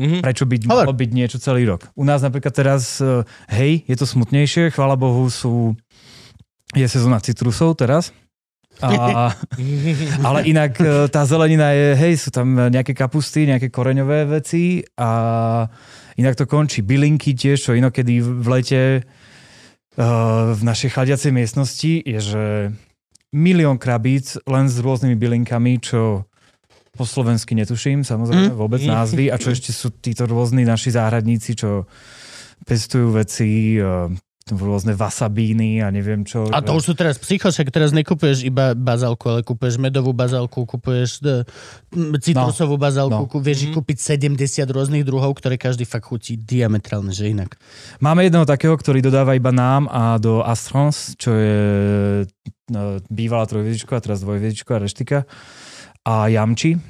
Mhm. 0.00 0.24
prečo 0.24 0.48
by 0.48 0.56
Hovor. 0.64 0.88
malo 0.88 0.94
byť 0.96 1.10
niečo 1.12 1.36
celý 1.36 1.68
rok. 1.68 1.92
U 1.92 2.08
nás 2.08 2.24
napríklad 2.24 2.56
teraz, 2.56 2.96
eh, 3.04 3.20
hej, 3.52 3.84
je 3.84 3.96
to 4.00 4.08
smutnejšie, 4.08 4.72
chvála 4.72 4.96
Bohu 4.96 5.28
sú, 5.28 5.76
je 6.72 6.86
sezóna 6.88 7.20
citrusov 7.20 7.76
teraz, 7.76 8.16
a, 8.82 9.32
ale 10.28 10.40
inak 10.48 10.72
eh, 10.80 11.06
tá 11.12 11.24
zelenina 11.28 11.72
je, 11.72 11.88
hej, 11.96 12.14
sú 12.16 12.30
tam 12.32 12.56
nejaké 12.56 12.96
kapusty, 12.96 13.46
nejaké 13.46 13.68
koreňové 13.68 14.26
veci 14.26 14.84
a 14.96 15.10
inak 16.16 16.36
to 16.36 16.44
končí. 16.44 16.84
Bylinky 16.84 17.36
tiež, 17.36 17.60
čo 17.60 17.76
inokedy 17.76 18.20
v 18.20 18.46
lete 18.48 18.82
eh, 19.00 19.02
v 20.52 20.62
našej 20.64 20.90
chladiacej 20.96 21.32
miestnosti 21.32 21.92
je, 22.04 22.20
že 22.20 22.44
milión 23.30 23.78
krabíc 23.78 24.40
len 24.48 24.66
s 24.66 24.76
rôznymi 24.82 25.16
bylinkami, 25.16 25.78
čo 25.78 26.26
po 26.90 27.06
slovensky 27.06 27.54
netuším, 27.54 28.02
samozrejme, 28.02 28.50
vôbec 28.52 28.82
názvy 28.82 29.30
a 29.30 29.38
čo 29.38 29.54
ešte 29.54 29.70
sú 29.70 29.94
títo 29.94 30.26
rôzni 30.26 30.66
naši 30.66 30.90
záhradníci, 30.90 31.54
čo 31.54 31.86
pestujú 32.66 33.14
veci, 33.14 33.78
eh, 33.78 34.10
rôzne 34.58 34.96
wasabíny 34.96 35.84
a 35.84 35.92
neviem 35.92 36.26
čo. 36.26 36.48
A 36.50 36.64
to 36.64 36.74
už 36.74 36.90
sú 36.90 36.92
teraz 36.96 37.20
psycho, 37.20 37.52
však 37.52 37.70
teraz 37.70 37.94
nekupuješ 37.94 38.42
iba 38.42 38.74
bazálku, 38.74 39.26
ale 39.28 39.40
kupuješ 39.46 39.78
medovú 39.78 40.10
bazálku, 40.10 40.66
kupuješ 40.66 41.22
e, 41.22 41.44
citrusovú 42.18 42.80
bazálku, 42.80 43.30
no. 43.30 43.44
vieš 43.44 43.68
ich 43.68 43.72
kúpiť 43.76 44.18
70 44.18 44.64
rôznych 44.66 45.04
druhov, 45.06 45.36
ktoré 45.38 45.60
každý 45.60 45.86
fakt 45.86 46.10
chutí 46.10 46.34
diametrálne, 46.34 47.14
že 47.14 47.30
inak. 47.30 47.54
Máme 48.02 48.26
jedného 48.26 48.48
takého, 48.48 48.74
ktorý 48.74 49.04
dodáva 49.04 49.38
iba 49.38 49.54
nám 49.54 49.86
a 49.92 50.16
do 50.16 50.40
Astrons, 50.40 51.14
čo 51.20 51.36
je 51.36 51.60
no, 52.72 52.98
bývalá 53.12 53.44
trojviedičková, 53.44 54.02
teraz 54.02 54.24
dvojviedičková 54.24 54.80
reštika 54.80 55.28
a 56.02 56.26
Jamči. 56.32 56.80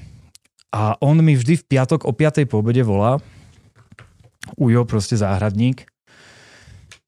A 0.70 0.94
on 1.02 1.18
mi 1.18 1.34
vždy 1.34 1.58
v 1.58 1.66
piatok 1.66 2.06
o 2.06 2.14
5. 2.14 2.46
po 2.46 2.62
obede 2.62 2.86
volá, 2.86 3.18
Ujo, 4.56 4.82
proste 4.88 5.14
záhradník. 5.14 5.86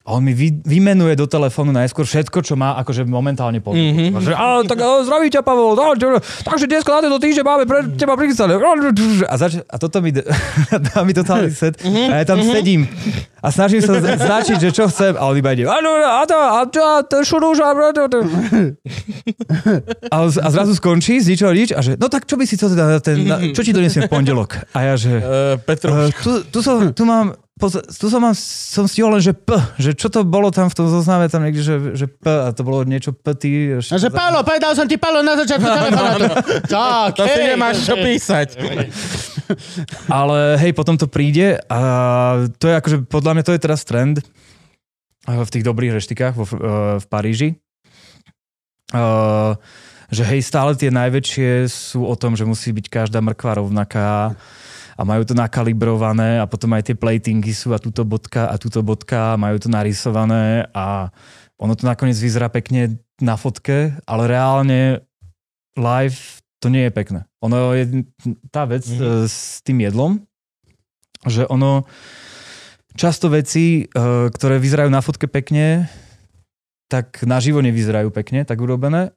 A 0.03 0.13
on 0.13 0.23
mi 0.23 0.31
vy, 0.31 0.51
vymenuje 0.61 1.15
do 1.15 1.25
telefónu 1.25 1.71
najskôr 1.71 2.03
všetko, 2.03 2.43
čo 2.43 2.55
má 2.55 2.75
akože 2.77 3.03
momentálne 3.05 3.63
pod. 3.63 3.79
Mhm. 3.79 3.87
Mm-hmm. 3.87 4.19
Že, 4.19 4.33
a, 4.33 4.47
tak 4.63 4.79
a, 4.79 4.87
zdraví 5.01 5.29
ťa, 5.29 5.41
Pavol. 5.41 5.75
A, 5.75 5.95
čo, 5.95 6.07
takže 6.43 6.67
dneska 6.67 6.91
na 6.91 7.01
tento 7.03 7.19
týždeň 7.19 7.45
máme 7.45 7.65
pre 7.65 7.87
teba 7.95 8.15
prichystané. 8.15 8.59
A, 8.59 9.35
zač- 9.37 9.63
a 9.63 9.77
toto 9.77 9.99
mi 9.99 10.11
d- 10.11 10.27
dá 10.91 11.03
mi 11.03 11.13
totálny 11.13 11.51
set. 11.51 11.79
A 11.81 12.19
ja 12.19 12.25
tam 12.25 12.43
sedím 12.43 12.91
a 13.39 13.49
snažím 13.49 13.79
sa 13.79 13.95
z- 13.97 14.19
značiť, 14.19 14.57
že 14.59 14.71
čo 14.71 14.87
chcem. 14.87 15.15
A 15.15 15.23
on 15.25 15.35
iba 15.35 15.51
ide. 15.51 15.67
A, 15.67 15.79
no, 15.79 15.91
a 15.95 16.23
to, 16.23 16.35
a 16.35 16.61
to, 16.65 16.81
a 16.81 16.95
to, 17.03 17.17
šurúž, 17.23 17.59
a, 17.59 17.71
a, 20.11 20.19
a 20.19 20.49
zrazu 20.49 20.75
skončí, 20.75 21.19
z 21.19 21.27
ničoho 21.31 21.53
nič. 21.53 21.71
A 21.73 21.81
že, 21.81 21.95
no 21.95 22.07
tak 22.07 22.25
čo 22.25 22.35
by 22.35 22.45
si 22.45 22.57
to 22.57 22.69
teda, 22.69 22.99
ten, 22.99 23.23
na- 23.23 23.41
čo 23.51 23.63
ti 23.63 23.71
donesiem 23.71 24.07
v 24.07 24.11
pondelok? 24.11 24.63
A 24.75 24.79
ja 24.83 24.95
že... 24.95 25.13
Uh, 25.15 25.55
Petro, 25.63 25.91
Uh, 25.93 26.09
tu, 26.15 26.33
tu, 26.49 26.59
som, 26.65 26.89
tu 26.91 27.05
mám, 27.05 27.37
poz- 27.63 27.87
tu 27.87 28.11
som, 28.11 28.19
mám, 28.19 28.35
som 28.35 28.91
stihol 28.91 29.15
len, 29.15 29.23
že 29.23 29.31
P, 29.31 29.55
že 29.79 29.95
čo 29.95 30.11
to 30.11 30.27
bolo 30.27 30.51
tam 30.51 30.67
v 30.67 30.75
tom 30.75 30.91
zozname, 30.91 31.31
tam 31.31 31.47
niekde, 31.47 31.63
že, 31.63 31.77
že 31.95 32.07
P, 32.11 32.27
a 32.27 32.51
to 32.51 32.67
bolo 32.67 32.83
niečo 32.83 33.15
P, 33.15 33.25
ty. 33.39 33.51
A 33.79 33.79
že 33.79 34.11
Pálo, 34.11 34.43
povedal 34.43 34.75
som 34.75 34.91
ti 34.91 34.99
Pálo 34.99 35.23
na 35.23 35.39
začiatku 35.39 35.69
telefonátu. 35.79 36.27
Tak, 36.67 37.11
to 37.15 37.23
si 37.23 37.39
hej, 37.39 37.55
nemáš 37.55 37.87
čo 37.87 37.95
písať. 37.95 38.59
Ale 40.19 40.59
hej, 40.59 40.75
potom 40.75 40.99
to 40.99 41.07
príde 41.07 41.63
a 41.71 41.81
to 42.59 42.67
je 42.67 42.75
akože, 42.75 42.97
podľa 43.07 43.33
mňa 43.39 43.45
to 43.47 43.55
je 43.55 43.61
teraz 43.63 43.87
trend 43.87 44.19
eh, 44.19 45.39
v 45.39 45.51
tých 45.55 45.63
dobrých 45.63 45.95
reštikách 45.95 46.35
vo, 46.35 46.45
eh, 46.45 46.59
v 46.99 47.05
Paríži. 47.07 47.49
uh, 48.91 49.55
že 50.13 50.29
hej, 50.29 50.45
stále 50.45 50.77
tie 50.77 50.93
najväčšie 50.93 51.65
sú 51.73 52.05
o 52.05 52.13
tom, 52.19 52.37
že 52.37 52.45
musí 52.45 52.69
byť 52.69 52.87
každá 52.93 53.25
mrkva 53.25 53.65
rovnaká 53.65 54.37
a 54.97 55.03
majú 55.03 55.23
to 55.25 55.33
nakalibrované 55.33 56.39
a 56.39 56.47
potom 56.47 56.73
aj 56.77 56.93
tie 56.93 56.97
platingy 56.97 57.53
sú 57.53 57.73
a 57.73 57.81
túto 57.81 58.05
bodka 58.05 58.49
a 58.49 58.57
túto 58.61 58.85
bodka 58.85 59.37
majú 59.37 59.57
to 59.57 59.69
narysované 59.73 60.69
a 60.73 61.09
ono 61.57 61.73
to 61.79 61.87
nakoniec 61.87 62.19
vyzerá 62.19 62.51
pekne 62.51 62.99
na 63.23 63.39
fotke, 63.39 63.95
ale 64.03 64.23
reálne 64.27 65.01
live 65.79 66.19
to 66.59 66.67
nie 66.71 66.87
je 66.87 66.93
pekné. 66.95 67.21
Ono 67.43 67.75
je 67.75 68.07
tá 68.51 68.67
vec 68.67 68.83
Mhm. 68.87 68.95
mm-hmm. 68.95 69.27
s 69.27 69.39
tým 69.63 69.79
jedlom, 69.83 70.13
že 71.27 71.47
ono 71.47 71.87
často 72.95 73.31
veci, 73.31 73.87
eh, 73.87 74.27
ktoré 74.31 74.59
vyzerajú 74.59 74.91
na 74.91 75.01
fotke 75.01 75.27
pekne, 75.27 75.87
tak 76.91 77.25
naživo 77.25 77.65
nevyzerajú 77.65 78.13
pekne, 78.13 78.45
tak 78.45 78.61
urobené. 78.61 79.17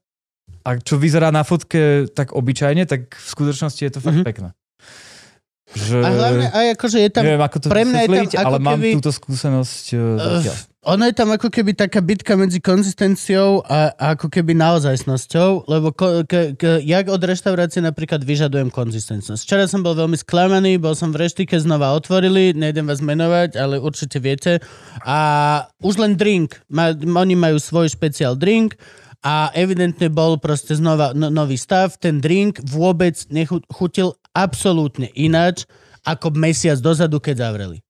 A 0.64 0.78
čo 0.80 0.96
vyzerá 0.98 1.30
na 1.34 1.44
fotke 1.44 2.08
tak 2.14 2.32
obyčajne, 2.34 2.86
tak 2.88 3.14
v 3.14 3.28
skutočnosti 3.28 3.82
je 3.82 3.92
to 3.92 4.00
fakt 4.00 4.16
Mhm. 4.16 4.24
mm-hmm. 4.24 4.30
pekné. 4.32 4.50
Že, 5.76 5.98
A 6.02 6.08
hlavne, 6.08 6.48
aj 6.56 6.66
akože 6.80 6.98
je 7.04 7.10
tam... 7.12 7.24
neviem, 7.28 7.44
ako 7.44 7.58
to 7.60 7.68
pre 7.68 7.84
mňa 7.84 8.00
je 8.00 8.08
tam 8.08 8.26
ako 8.26 8.48
ale 8.48 8.58
mám 8.64 8.80
keby- 8.80 8.96
túto 8.96 9.12
skúsenosť 9.12 9.86
uh, 9.94 10.00
zatiaľ. 10.16 10.58
Ono 10.86 11.02
je 11.10 11.18
tam 11.18 11.34
ako 11.34 11.50
keby 11.50 11.74
taká 11.74 11.98
bitka 11.98 12.38
medzi 12.38 12.62
konzistenciou 12.62 13.66
a, 13.66 13.90
a 13.98 14.14
ako 14.14 14.30
keby 14.30 14.54
naozajstnosťou, 14.54 15.66
lebo 15.66 15.90
ko, 15.90 16.22
k, 16.30 16.54
k, 16.54 16.78
jak 16.86 17.10
od 17.10 17.18
reštaurácie 17.26 17.82
napríklad 17.82 18.22
vyžadujem 18.22 18.70
konzistentnosť. 18.70 19.42
Včera 19.50 19.66
som 19.66 19.82
bol 19.82 19.98
veľmi 19.98 20.14
sklamaný, 20.14 20.78
bol 20.78 20.94
som 20.94 21.10
v 21.10 21.26
reštike, 21.26 21.58
znova 21.58 21.90
otvorili, 21.98 22.54
nejdem 22.54 22.86
vás 22.86 23.02
menovať, 23.02 23.58
ale 23.58 23.82
určite 23.82 24.22
viete. 24.22 24.62
A 25.02 25.18
už 25.82 25.98
len 25.98 26.14
drink, 26.14 26.62
ma, 26.70 26.94
oni 26.94 27.34
majú 27.34 27.58
svoj 27.58 27.90
špeciál 27.90 28.38
drink 28.38 28.78
a 29.26 29.50
evidentne 29.58 30.06
bol 30.14 30.38
proste 30.38 30.78
znova 30.78 31.10
no, 31.18 31.34
nový 31.34 31.58
stav, 31.58 31.98
ten 31.98 32.22
drink 32.22 32.62
vôbec 32.62 33.18
nechutil 33.34 34.14
absolútne 34.38 35.10
ináč 35.18 35.66
ako 36.06 36.38
mesiac 36.38 36.78
dozadu, 36.78 37.18
keď 37.18 37.50
zavreli. 37.50 37.82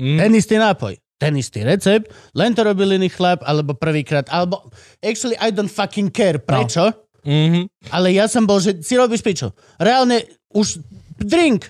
Mm. 0.00 0.16
Ten 0.16 0.30
istý 0.32 0.56
nápoj, 0.56 0.96
ten 1.20 1.36
istý 1.36 1.60
recept, 1.60 2.08
len 2.32 2.56
to 2.56 2.64
robil 2.64 2.96
iný 2.96 3.12
chlap, 3.12 3.44
alebo 3.44 3.76
prvýkrát, 3.76 4.24
alebo 4.32 4.72
actually 5.04 5.36
I 5.36 5.52
don't 5.52 5.68
fucking 5.68 6.08
care, 6.08 6.40
prečo, 6.40 6.88
no. 6.88 7.28
Mhm. 7.28 7.92
ale 7.92 8.16
ja 8.16 8.24
som 8.24 8.48
bol, 8.48 8.64
že 8.64 8.80
si 8.80 8.96
robíš 8.96 9.20
pičo. 9.20 9.52
Reálne 9.76 10.24
už 10.56 10.80
drink 11.20 11.68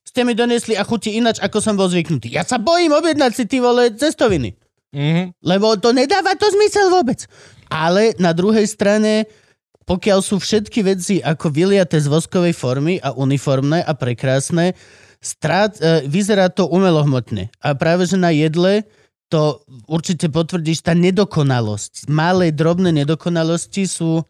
ste 0.00 0.24
mi 0.24 0.32
donesli 0.32 0.72
a 0.72 0.88
chutí 0.88 1.12
inač, 1.12 1.36
ako 1.44 1.60
som 1.60 1.76
bol 1.76 1.92
zvyknutý. 1.92 2.32
Ja 2.32 2.40
sa 2.40 2.56
bojím 2.56 2.96
objednať 2.96 3.32
si 3.36 3.44
ty 3.44 3.60
vole 3.60 3.92
cestoviny, 3.92 4.56
Mhm. 4.96 5.36
lebo 5.44 5.76
to 5.76 5.92
nedáva 5.92 6.32
to 6.40 6.48
zmysel 6.48 6.88
vôbec. 6.88 7.28
Ale 7.68 8.16
na 8.16 8.32
druhej 8.32 8.64
strane, 8.64 9.28
pokiaľ 9.84 10.24
sú 10.24 10.40
všetky 10.40 10.80
veci 10.80 11.20
ako 11.20 11.52
vyliaté 11.52 12.00
z 12.00 12.08
voskovej 12.08 12.56
formy 12.56 12.96
a 13.04 13.12
uniformné 13.12 13.84
a 13.84 13.92
prekrásne, 13.92 14.72
strát, 15.20 15.76
e, 15.78 16.08
vyzerá 16.08 16.48
to 16.48 16.64
umelohmotne. 16.64 17.52
A 17.60 17.76
práve, 17.76 18.08
že 18.08 18.16
na 18.16 18.32
jedle 18.32 18.88
to 19.26 19.60
určite 19.90 20.30
potvrdíš, 20.30 20.86
tá 20.86 20.94
nedokonalosť. 20.94 22.06
Malé, 22.06 22.54
drobné 22.54 22.94
nedokonalosti 22.94 23.84
sú 23.90 24.22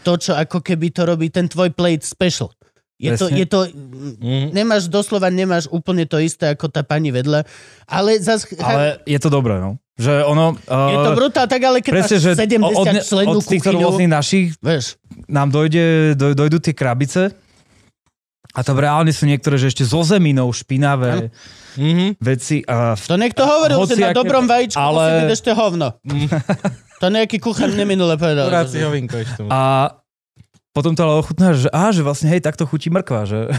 to, 0.00 0.16
čo 0.16 0.32
ako 0.32 0.64
keby 0.64 0.88
to 0.88 1.04
robí 1.04 1.28
ten 1.28 1.44
tvoj 1.44 1.76
plate 1.76 2.08
special. 2.08 2.48
Je 3.00 3.16
to, 3.16 3.26
je 3.26 3.46
to, 3.46 3.60
Mhm. 4.20 4.52
nemáš 4.52 4.86
doslova, 4.86 5.28
nemáš 5.28 5.64
úplne 5.66 6.04
to 6.04 6.20
isté 6.20 6.52
ako 6.52 6.68
tá 6.68 6.80
pani 6.80 7.08
vedľa, 7.08 7.48
ale 7.84 8.20
zas, 8.20 8.44
Ale 8.54 9.00
je 9.02 9.16
to 9.16 9.28
dobré, 9.28 9.56
no. 9.56 9.80
Že 9.96 10.24
ono... 10.24 10.56
je 10.64 10.96
to 10.98 11.10
Uh, 11.10 11.16
brutál, 11.18 11.44
tak 11.44 11.60
ale 11.60 11.80
keď 11.80 11.92
presne, 11.94 12.16
máš 12.16 12.24
že 12.26 12.30
70 12.34 12.72
od, 12.74 12.86
členú 13.02 13.30
od 13.34 13.42
týchto 13.42 13.70
rôznych 13.70 14.08
našich 14.10 14.46
vieš, 14.58 14.96
nám 15.26 15.48
dojde, 15.48 16.12
doj, 16.14 16.32
dojdú 16.34 16.56
tie 16.58 16.72
krabice 16.72 17.32
a 18.50 18.60
tam 18.60 18.76
reálne 18.76 19.10
sú 19.10 19.24
niektoré, 19.24 19.56
že 19.56 19.68
ešte 19.68 19.82
so 19.82 20.00
zeminou 20.00 20.48
špinavé 20.50 21.28
Mhm. 21.70 22.18
veci. 22.18 22.64
A 22.64 22.96
to 22.96 23.14
niekto 23.14 23.44
hovoril, 23.44 23.78
že 23.86 23.94
na 23.94 24.10
dobrom 24.10 24.44
vajíčku 24.44 24.74
ale... 24.74 24.98
musí 24.98 25.12
byť 25.22 25.32
ešte 25.32 25.50
hovno. 25.52 25.88
to 26.98 27.06
nejaký 27.06 27.36
kuchár 27.38 27.70
neminule 27.70 28.16
povedal. 28.16 28.48
Akurát 28.48 28.66
si 28.66 28.80
hovinko 28.80 29.16
ešte. 29.16 29.46
a 29.46 29.99
potom 30.70 30.94
to 30.94 31.02
ale 31.02 31.18
ochutná, 31.18 31.50
že, 31.50 31.66
á, 31.74 31.90
že 31.90 32.06
vlastne 32.06 32.30
hej, 32.30 32.38
takto 32.38 32.62
chutí 32.62 32.94
mrkva, 32.94 33.26
že, 33.26 33.50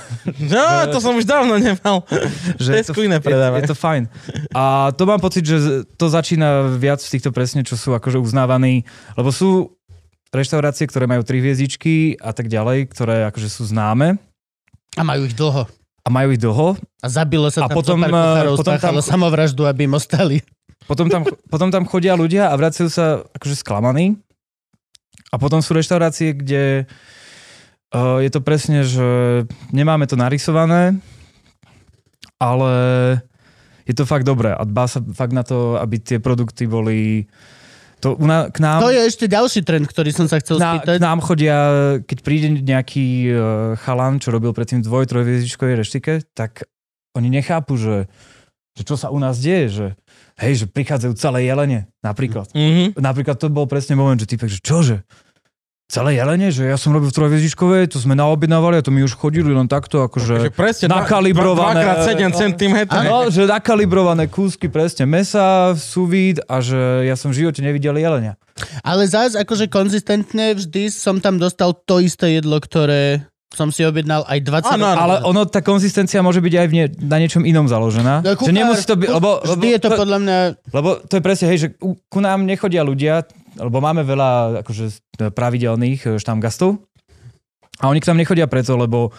No, 0.47 0.63
to 0.95 1.03
som 1.03 1.11
už 1.19 1.27
dávno 1.27 1.59
nemal. 1.59 2.07
že 2.63 2.71
Tesku 2.87 3.03
iné 3.03 3.19
je, 3.19 3.35
je 3.35 3.67
to 3.67 3.75
fajn. 3.75 4.07
A 4.55 4.95
to 4.95 5.03
mám 5.03 5.19
pocit, 5.19 5.43
že 5.43 5.83
to 5.99 6.07
začína 6.07 6.71
viac 6.79 7.03
v 7.03 7.11
týchto 7.11 7.35
presne, 7.35 7.67
čo 7.67 7.75
sú 7.75 7.91
akože 7.91 8.15
uznávaní, 8.15 8.87
lebo 9.19 9.27
sú 9.29 9.75
reštaurácie, 10.31 10.87
ktoré 10.87 11.11
majú 11.11 11.27
tri 11.27 11.43
hviezdičky 11.43 12.15
a 12.15 12.31
tak 12.31 12.47
ďalej, 12.47 12.87
ktoré 12.95 13.27
akože 13.27 13.51
sú 13.51 13.67
známe 13.67 14.15
A 14.95 15.03
majú 15.03 15.27
ich 15.27 15.35
dlho. 15.35 15.67
a 16.01 16.07
majú 16.07 16.31
ich 16.31 16.39
dlho. 16.39 16.79
A 17.03 17.07
zabilo 17.11 17.51
sa 17.51 17.67
A 17.67 17.69
tam 17.69 17.75
potom, 17.75 17.99
pár 17.99 18.07
eh, 18.07 18.15
kuchárov, 18.15 18.53
potom 18.55 18.75
tam- 18.79 19.03
samovraždu, 19.03 19.67
aby 19.67 19.91
im 19.91 19.93
ostali. 19.99 20.39
Potom 20.87 21.11
tam, 21.11 21.27
potom 21.51 21.69
tam 21.69 21.83
chodia 21.85 22.15
ľudia 22.15 22.49
a 22.49 22.55
vracajú 22.57 22.89
sa 22.89 23.21
akože 23.37 23.59
sklamaní. 23.59 24.17
A 25.31 25.35
potom 25.39 25.63
sú 25.63 25.71
reštaurácie, 25.71 26.35
kde 26.35 26.83
uh, 27.95 28.19
je 28.19 28.29
to 28.31 28.43
presne, 28.43 28.83
že 28.83 29.07
nemáme 29.71 30.03
to 30.07 30.19
narysované, 30.19 30.99
ale 32.41 32.73
je 33.87 33.95
to 33.95 34.03
fakt 34.03 34.27
dobré 34.27 34.51
a 34.51 34.61
dbá 34.67 34.87
sa 34.87 34.99
fakt 35.15 35.31
na 35.31 35.43
to, 35.43 35.79
aby 35.79 35.99
tie 35.99 36.19
produkty 36.19 36.67
boli... 36.67 37.27
To 38.01 38.17
u 38.17 38.25
na, 38.25 38.49
k 38.49 38.57
nám... 38.57 38.81
To 38.81 38.89
je 38.89 39.05
ešte 39.05 39.29
ďalší 39.29 39.61
trend, 39.61 39.85
ktorý 39.85 40.09
som 40.09 40.25
sa 40.25 40.41
chcel 40.41 40.57
na, 40.57 40.81
spýtať. 40.81 40.97
k 40.97 41.05
nám 41.05 41.19
chodia, 41.21 41.57
keď 42.01 42.17
príde 42.25 42.47
nejaký 42.65 43.07
uh, 43.29 43.35
chalan, 43.77 44.17
čo 44.17 44.33
robil 44.33 44.57
predtým 44.57 44.81
dvoj, 44.81 45.05
trojviezdičkovej 45.05 45.75
reštike, 45.77 46.25
tak 46.33 46.65
oni 47.13 47.29
nechápu, 47.29 47.77
že, 47.77 48.09
že 48.73 48.83
čo 48.89 48.97
sa 48.97 49.13
u 49.13 49.21
nás 49.21 49.37
deje, 49.37 49.65
že 49.69 49.87
hej, 50.41 50.53
že 50.61 50.65
prichádzajú 50.65 51.13
celé 51.15 51.45
jelene, 51.45 51.87
napríklad. 52.01 52.49
Mhm. 52.51 52.97
Napríklad 52.97 53.37
to 53.37 53.47
bol 53.47 53.69
presne 53.69 53.93
moment, 53.93 54.17
že 54.17 54.27
typek, 54.27 54.49
že 54.49 54.59
čože? 54.59 54.97
Celé 55.91 56.15
jelene? 56.15 56.55
Že 56.55 56.71
ja 56.71 56.79
som 56.79 56.95
robil 56.95 57.11
v 57.11 57.15
trojviezdičkovej, 57.19 57.91
to 57.91 57.99
sme 57.99 58.15
naobjednávali 58.15 58.79
a 58.79 58.85
to 58.85 58.95
mi 58.95 59.03
už 59.03 59.11
chodili 59.11 59.51
len 59.51 59.67
takto, 59.67 60.07
akože... 60.07 60.55
presne 60.55 60.87
nakalibrované- 60.87 61.83
dva- 61.83 62.07
2x7 62.07 62.31
cm. 62.31 62.77
No, 63.11 63.27
že 63.27 63.43
nakalibrované 63.43 64.31
kúsky 64.31 64.71
presne 64.71 65.03
mesa, 65.03 65.75
suvid 65.75 66.39
a 66.47 66.63
že 66.63 66.79
ja 67.03 67.19
som 67.19 67.35
v 67.35 67.43
živote 67.43 67.59
nevidel 67.59 67.99
jelenia. 67.99 68.39
Ale 68.87 69.03
zás 69.03 69.35
akože 69.35 69.67
konzistentne 69.67 70.55
vždy 70.55 70.87
som 70.87 71.19
tam 71.19 71.35
dostal 71.35 71.75
to 71.75 71.99
isté 71.99 72.39
jedlo, 72.39 72.55
ktoré 72.63 73.27
som 73.51 73.67
si 73.67 73.83
objednal 73.83 74.23
aj 74.25 74.39
20 74.41 74.73
Áno. 74.73 74.87
Ale 74.87 75.15
ono, 75.23 75.43
tá 75.43 75.59
konzistencia 75.59 76.19
môže 76.19 76.39
byť 76.39 76.53
aj 76.55 76.67
v 76.67 76.73
nie, 76.73 76.85
na 77.01 77.19
niečom 77.19 77.43
inom 77.43 77.67
založená. 77.67 78.19
No, 78.19 78.31
že 78.31 78.37
kuchár- 78.37 78.55
nemusí 78.55 78.83
to 78.83 78.95
byť, 78.95 79.05
ku- 79.05 79.15
lebo, 79.17 79.29
Vždy 79.37 79.51
lebo, 79.61 79.63
je 79.67 79.79
to 79.79 79.89
podľa 79.93 80.17
mňa... 80.17 80.37
lebo 80.71 80.89
to 81.01 81.13
je 81.13 81.21
presne, 81.21 81.45
hej, 81.45 81.57
že 81.57 81.67
u- 81.77 81.99
ku 82.01 82.19
nám 82.19 82.41
nechodia 82.41 82.79
ľudia, 82.81 83.27
lebo 83.57 83.77
máme 83.77 84.01
veľa 84.01 84.29
akože 84.61 84.85
pravidelných 85.29 86.01
e, 86.05 86.09
štamgastov 86.15 86.79
a 87.77 87.85
oni 87.85 87.99
k 87.99 88.07
nám 88.07 88.17
nechodia 88.17 88.47
preto, 88.47 88.73
lebo 88.73 89.11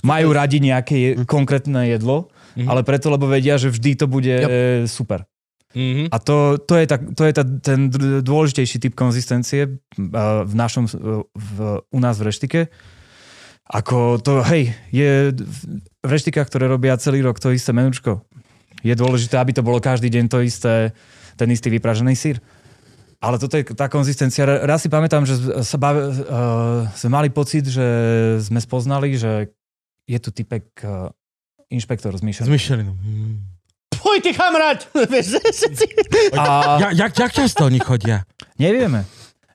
majú 0.00 0.28
radi 0.30 0.56
nejaké 0.58 0.94
je, 0.96 1.10
konkrétne 1.22 1.84
jedlo, 1.86 2.32
Mhm. 2.54 2.66
ale 2.66 2.80
preto, 2.80 3.06
lebo 3.06 3.26
vedia, 3.26 3.60
že 3.60 3.68
vždy 3.68 3.90
to 3.94 4.06
bude 4.06 4.32
Yep. 4.32 4.48
e, 4.48 4.56
super. 4.86 5.28
Mhm. 5.76 6.08
A 6.08 6.16
to, 6.16 6.56
to 6.58 6.72
je, 6.74 6.84
tá, 6.86 6.96
to 6.96 7.22
je 7.22 7.32
tá, 7.34 7.44
ten 7.44 7.92
dôležitejší 8.22 8.80
typ 8.80 8.96
konzistencie 8.96 9.68
uh, 9.68 9.76
v 10.40 10.54
našom, 10.54 10.88
uh, 10.88 11.20
v, 11.28 11.56
u 11.84 11.98
nás 12.00 12.16
v 12.16 12.24
reštike. 12.24 12.60
Ako 13.66 14.22
to, 14.22 14.46
hej, 14.46 14.70
je 14.94 15.34
v 16.06 16.10
reštikách, 16.10 16.46
ktoré 16.46 16.70
robia 16.70 16.94
celý 17.02 17.18
rok 17.26 17.42
to 17.42 17.50
isté 17.50 17.74
menučko. 17.74 18.22
Je 18.86 18.94
dôležité, 18.94 19.42
aby 19.42 19.50
to 19.50 19.66
bolo 19.66 19.82
každý 19.82 20.06
deň 20.06 20.24
to 20.30 20.38
isté, 20.38 20.94
ten 21.34 21.50
istý 21.50 21.66
vypražený 21.74 22.14
sír. 22.14 22.38
Ale 23.18 23.42
toto 23.42 23.58
je 23.58 23.66
tá 23.74 23.90
konzistencia. 23.90 24.46
Raz 24.46 24.86
si 24.86 24.88
pamätám, 24.92 25.26
že 25.26 25.34
sa 25.66 25.76
bav, 25.80 25.98
uh, 25.98 26.86
sme 26.94 27.10
mali 27.10 27.28
pocit, 27.32 27.66
že 27.66 27.82
sme 28.38 28.62
spoznali, 28.62 29.18
že 29.18 29.50
je 30.06 30.18
tu 30.22 30.30
typek 30.30 30.62
uh, 30.86 31.10
inšpektor 31.66 32.14
z 32.14 32.22
S 32.22 32.22
Myšenom. 32.22 32.52
Michelinom. 32.54 32.94
Mhm. 33.02 33.34
Poj, 33.98 34.22
ty 34.22 34.30
kamarát! 34.30 34.86
Vieš, 35.10 35.42
všetci... 35.42 35.84
A 36.38 36.78
Ja, 36.78 36.88
jak, 36.94 37.18
jak 37.18 37.32
často 37.34 37.66
oni 37.66 37.82
chodia? 37.82 38.22
nevieme. 38.54 39.02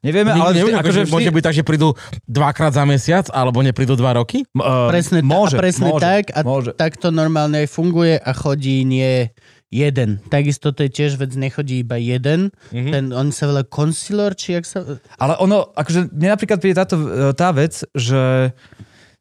Nevieme, 0.02 0.34
ale 0.34 0.58
vždy, 0.58 0.74
akože 0.74 0.82
akože 0.82 1.02
Môže 1.14 1.30
vždy, 1.30 1.38
byť 1.38 1.44
tak, 1.46 1.56
že 1.56 1.64
prídu 1.64 1.94
dvakrát 2.26 2.74
za 2.74 2.82
mesiac, 2.90 3.30
alebo 3.30 3.62
neprídu 3.62 3.94
dva 3.94 4.18
roky? 4.18 4.42
Uh, 4.58 4.90
Presne, 4.90 5.22
môže, 5.22 5.54
a 5.54 5.62
presne 5.62 5.94
môže, 5.94 6.02
tak 6.02 6.24
a 6.34 6.42
môže. 6.42 6.74
tak 6.74 6.98
to 6.98 7.14
normálne 7.14 7.54
aj 7.62 7.70
funguje 7.70 8.18
a 8.18 8.32
chodí 8.34 8.82
nie 8.82 9.30
jeden. 9.70 10.18
Takisto 10.28 10.74
to 10.74 10.84
je 10.84 10.92
tiež 10.92 11.22
vec, 11.22 11.32
nechodí 11.38 11.86
iba 11.86 12.02
jeden. 12.02 12.50
Mhm. 12.74 12.90
Ten, 12.92 13.04
on 13.14 13.30
sa 13.30 13.46
volá 13.46 13.62
concealer, 13.62 14.34
či 14.34 14.58
jak 14.58 14.66
sa... 14.66 14.84
Ale 15.22 15.38
ono, 15.38 15.70
akože 15.78 16.10
mne 16.12 16.34
napríklad 16.34 16.58
príde 16.60 16.76
táto, 16.76 16.98
e, 16.98 17.32
tá 17.38 17.54
vec, 17.54 17.86
že 17.94 18.52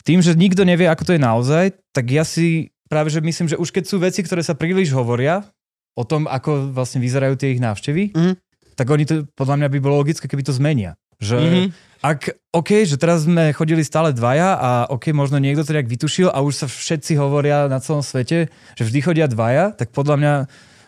tým, 0.03 0.25
že 0.25 0.33
nikto 0.33 0.65
nevie, 0.65 0.89
ako 0.89 1.07
to 1.07 1.15
je 1.15 1.21
naozaj, 1.21 1.65
tak 1.93 2.09
ja 2.09 2.25
si 2.25 2.73
práve, 2.89 3.13
že 3.13 3.21
myslím, 3.21 3.47
že 3.47 3.61
už 3.61 3.69
keď 3.71 3.85
sú 3.85 4.01
veci, 4.01 4.25
ktoré 4.25 4.41
sa 4.41 4.57
príliš 4.57 4.91
hovoria 4.91 5.45
o 5.93 6.09
tom, 6.09 6.25
ako 6.25 6.73
vlastne 6.73 7.05
vyzerajú 7.05 7.37
tie 7.37 7.53
ich 7.53 7.61
návštevy, 7.61 8.17
Mhm. 8.17 8.35
Tak 8.81 8.89
oni 8.89 9.05
to, 9.05 9.29
podľa 9.31 9.57
mňa 9.59 9.69
by 9.69 9.79
bolo 9.79 10.01
logické, 10.01 10.25
keby 10.25 10.41
to 10.41 10.51
zmenia. 10.51 10.97
Že, 11.21 11.37
Mhm. 11.37 11.65
ak, 12.01 12.21
OK, 12.51 12.83
že 12.83 12.97
teraz 12.97 13.29
sme 13.29 13.53
chodili 13.53 13.85
stále 13.85 14.09
dvaja 14.11 14.57
a 14.57 14.71
OK, 14.89 15.13
možno 15.13 15.37
niekto 15.37 15.61
to 15.61 15.71
nejak 15.71 15.85
vytušil 15.87 16.27
a 16.27 16.41
už 16.41 16.55
sa 16.55 16.67
všetci 16.67 17.13
hovoria 17.15 17.69
na 17.69 17.77
celom 17.77 18.01
svete, 18.01 18.49
že 18.73 18.83
vždy 18.83 18.99
chodia 18.99 19.27
dvaja, 19.27 19.71
tak 19.71 19.93
podľa 19.93 20.17
mňa 20.17 20.35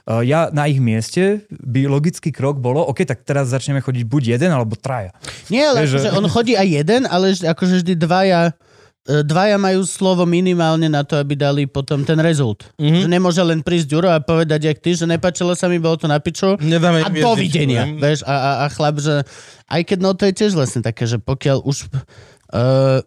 uh, 0.02 0.24
ja 0.24 0.48
na 0.48 0.64
ich 0.66 0.81
mieste 0.81 1.44
by 1.52 1.85
logický 1.86 2.32
krok 2.32 2.56
bolo, 2.59 2.81
OK, 2.82 3.05
tak 3.05 3.23
teraz 3.23 3.47
začneme 3.47 3.78
chodiť 3.78 4.02
buď 4.02 4.23
jeden 4.32 4.51
alebo 4.51 4.73
traja. 4.73 5.12
Nie, 5.47 5.69
ale 5.69 5.85
Vieš, 5.85 6.01
že 6.01 6.10
on 6.10 6.24
chodí 6.27 6.56
aj 6.56 6.69
jeden, 6.73 7.02
ale 7.05 7.36
že- 7.36 7.44
akože 7.44 7.85
vždy 7.85 7.93
dvaja 7.94 8.40
e, 8.48 8.52
dvaja 9.02 9.58
majú 9.58 9.82
slovo 9.82 10.22
minimálne 10.22 10.86
na 10.86 11.02
to, 11.02 11.18
aby 11.18 11.34
dali 11.34 11.62
potom 11.66 12.06
ten 12.06 12.18
rezult. 12.22 12.70
Mhm. 12.78 12.82
Mm-hmm. 12.82 13.02
Že 13.02 13.08
nemôže 13.10 13.42
len 13.42 13.60
prísť 13.60 13.86
Ďuro 13.90 14.08
a 14.14 14.22
povedať, 14.22 14.70
jak 14.70 14.78
ty, 14.78 14.94
že 14.94 15.10
nepačilo 15.10 15.58
sa 15.58 15.66
mi, 15.66 15.82
bolo 15.82 15.98
to 15.98 16.06
na 16.06 16.22
piču. 16.22 16.54
Nedáme 16.62 17.02
A 17.02 17.10
dovidenia, 17.10 17.88
vieš, 17.98 18.22
a, 18.22 18.34
a, 18.34 18.50
a 18.62 18.66
chlap, 18.70 19.02
že 19.02 19.26
aj 19.66 19.82
keď 19.82 19.98
no 19.98 20.14
to 20.14 20.30
je 20.30 20.32
tiež 20.34 20.52
vlastne 20.54 20.86
také, 20.86 21.10
že 21.10 21.18
pokiaľ 21.18 21.66
už 21.66 21.90
uh, 21.90 23.02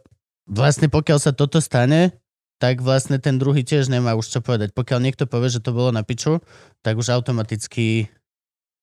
vlastne 0.49 0.91
pokiaľ 0.91 1.17
sa 1.22 1.31
toto 1.31 1.63
stane, 1.63 2.11
tak 2.59 2.80
vlastne 2.80 3.19
ten 3.19 3.35
druhý 3.35 3.67
tiež 3.67 3.91
nemá 3.91 4.15
už 4.15 4.31
čo 4.31 4.39
povedať. 4.39 4.72
Pokiaľ 4.72 4.99
niekto 5.03 5.27
povie, 5.27 5.51
že 5.51 5.59
to 5.59 5.76
bolo 5.76 5.91
na 5.91 6.07
piču, 6.07 6.39
tak 6.84 6.95
už 6.95 7.11
automaticky 7.11 8.07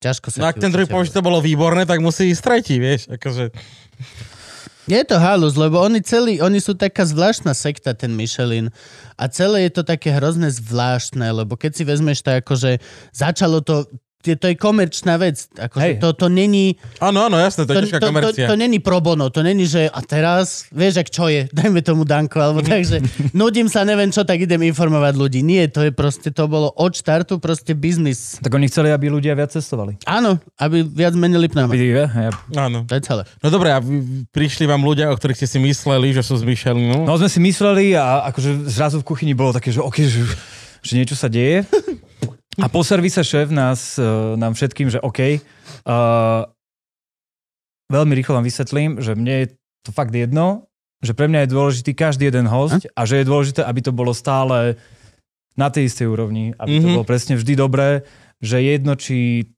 ťažko 0.03 0.29
sa 0.29 0.37
No 0.45 0.51
ak 0.51 0.61
ten 0.61 0.69
druhý 0.69 0.85
povie, 0.85 1.09
že 1.09 1.17
to 1.17 1.25
bolo 1.25 1.41
výborné, 1.41 1.89
tak 1.89 2.03
musí 2.05 2.29
ísť 2.29 2.43
tretí, 2.43 2.77
vieš. 2.77 3.09
Akože, 3.09 3.55
Je 4.91 4.99
to 5.07 5.15
halus, 5.15 5.55
lebo 5.55 5.79
oni 5.79 6.03
celí, 6.03 6.43
oni 6.43 6.59
sú 6.59 6.75
taká 6.75 7.07
zvláštna 7.07 7.55
sekta, 7.55 7.95
ten 7.95 8.11
Michelin. 8.19 8.75
A 9.15 9.31
celé 9.31 9.71
je 9.71 9.79
to 9.79 9.83
také 9.87 10.11
hrozné 10.11 10.51
zvláštne, 10.51 11.23
lebo 11.31 11.55
keď 11.55 11.71
si 11.79 11.83
vezmeš 11.87 12.27
to 12.27 12.35
akože 12.43 12.83
začalo 13.15 13.63
to, 13.63 13.87
je, 14.23 14.37
to 14.39 14.47
je 14.53 14.57
komerčná 14.57 15.19
vec. 15.19 15.51
Akože 15.55 15.83
Hej. 15.83 15.95
to, 15.99 16.09
to 16.15 16.27
není, 16.31 16.79
áno, 17.03 17.27
áno, 17.27 17.37
jasné, 17.39 17.67
to 17.67 17.75
to, 17.75 17.81
je 17.83 17.93
to, 17.93 17.99
to, 17.99 18.09
komercia. 18.09 18.47
to 18.47 18.57
není 18.57 18.79
pro 18.79 19.03
bono, 19.03 19.29
to 19.29 19.43
není, 19.43 19.67
že 19.67 19.91
a 19.91 20.01
teraz, 20.03 20.71
vieš, 20.71 21.03
ak 21.03 21.09
čo 21.11 21.27
je, 21.29 21.51
dajme 21.59 21.83
tomu 21.83 22.07
Danko, 22.07 22.39
alebo 22.39 22.61
tak, 22.67 22.87
že 22.87 23.03
nudím 23.35 23.67
sa, 23.67 23.83
neviem 23.83 24.11
čo, 24.15 24.23
tak 24.23 24.39
idem 24.43 24.63
informovať 24.67 25.15
ľudí. 25.19 25.41
Nie, 25.43 25.67
to 25.67 25.83
je 25.87 25.93
proste, 25.93 26.31
to 26.31 26.47
bolo 26.47 26.71
od 26.75 26.93
štartu 26.95 27.43
proste 27.43 27.75
biznis. 27.75 28.39
Tak 28.41 28.53
oni 28.55 28.71
chceli, 28.71 28.95
aby 28.95 29.11
ľudia 29.11 29.35
viac 29.35 29.51
cestovali. 29.53 29.99
Áno, 30.07 30.39
aby 30.59 30.87
viac 30.87 31.15
menili 31.19 31.51
ja, 32.13 32.31
Áno. 32.57 32.85
To 32.87 32.95
je 32.95 33.03
celé. 33.03 33.23
No 33.43 33.51
dobré, 33.51 33.75
a 33.75 33.81
prišli 34.31 34.65
vám 34.65 34.83
ľudia, 34.83 35.11
o 35.11 35.17
ktorých 35.17 35.39
ste 35.45 35.49
si 35.49 35.59
mysleli, 35.61 36.15
že 36.15 36.23
sú 36.23 36.39
z 36.39 36.45
Michelinu. 36.47 37.05
No 37.05 37.19
sme 37.19 37.29
si 37.29 37.41
mysleli 37.43 37.95
a 37.99 38.29
akože 38.33 38.67
zrazu 38.71 39.03
v 39.03 39.07
kuchyni 39.07 39.33
bolo 39.35 39.53
také, 39.55 39.71
že 39.75 39.83
OK, 39.83 40.03
že, 40.03 40.23
že 40.83 40.93
niečo 40.97 41.15
sa 41.19 41.29
deje. 41.29 41.67
A 42.61 42.69
po 42.69 42.85
servise 42.85 43.25
šéf 43.25 43.49
nás, 43.49 43.97
uh, 43.97 44.37
nám 44.37 44.53
všetkým, 44.53 44.93
že 44.93 45.01
OK, 45.01 45.41
uh, 45.41 46.45
veľmi 47.89 48.13
rýchlo 48.13 48.37
vám 48.37 48.45
vysvetlím, 48.45 49.01
že 49.01 49.17
mne 49.17 49.35
je 49.45 49.47
to 49.83 49.91
fakt 49.91 50.13
jedno, 50.13 50.69
že 51.01 51.17
pre 51.17 51.27
mňa 51.27 51.45
je 51.45 51.53
dôležitý 51.53 51.91
každý 51.93 52.29
jeden 52.29 52.47
host 52.47 52.85
a 52.93 53.01
že 53.09 53.21
je 53.21 53.29
dôležité, 53.29 53.61
aby 53.65 53.81
to 53.81 53.91
bolo 53.91 54.13
stále 54.13 54.77
na 55.57 55.69
tej 55.69 55.89
istej 55.89 56.07
úrovni, 56.09 56.53
aby 56.57 56.81
to 56.81 56.87
Mhm. 56.89 56.95
bolo 56.97 57.07
presne 57.09 57.35
vždy 57.37 57.53
dobré, 57.57 58.05
že 58.41 58.61
jedno, 58.61 58.97
či 58.97 59.49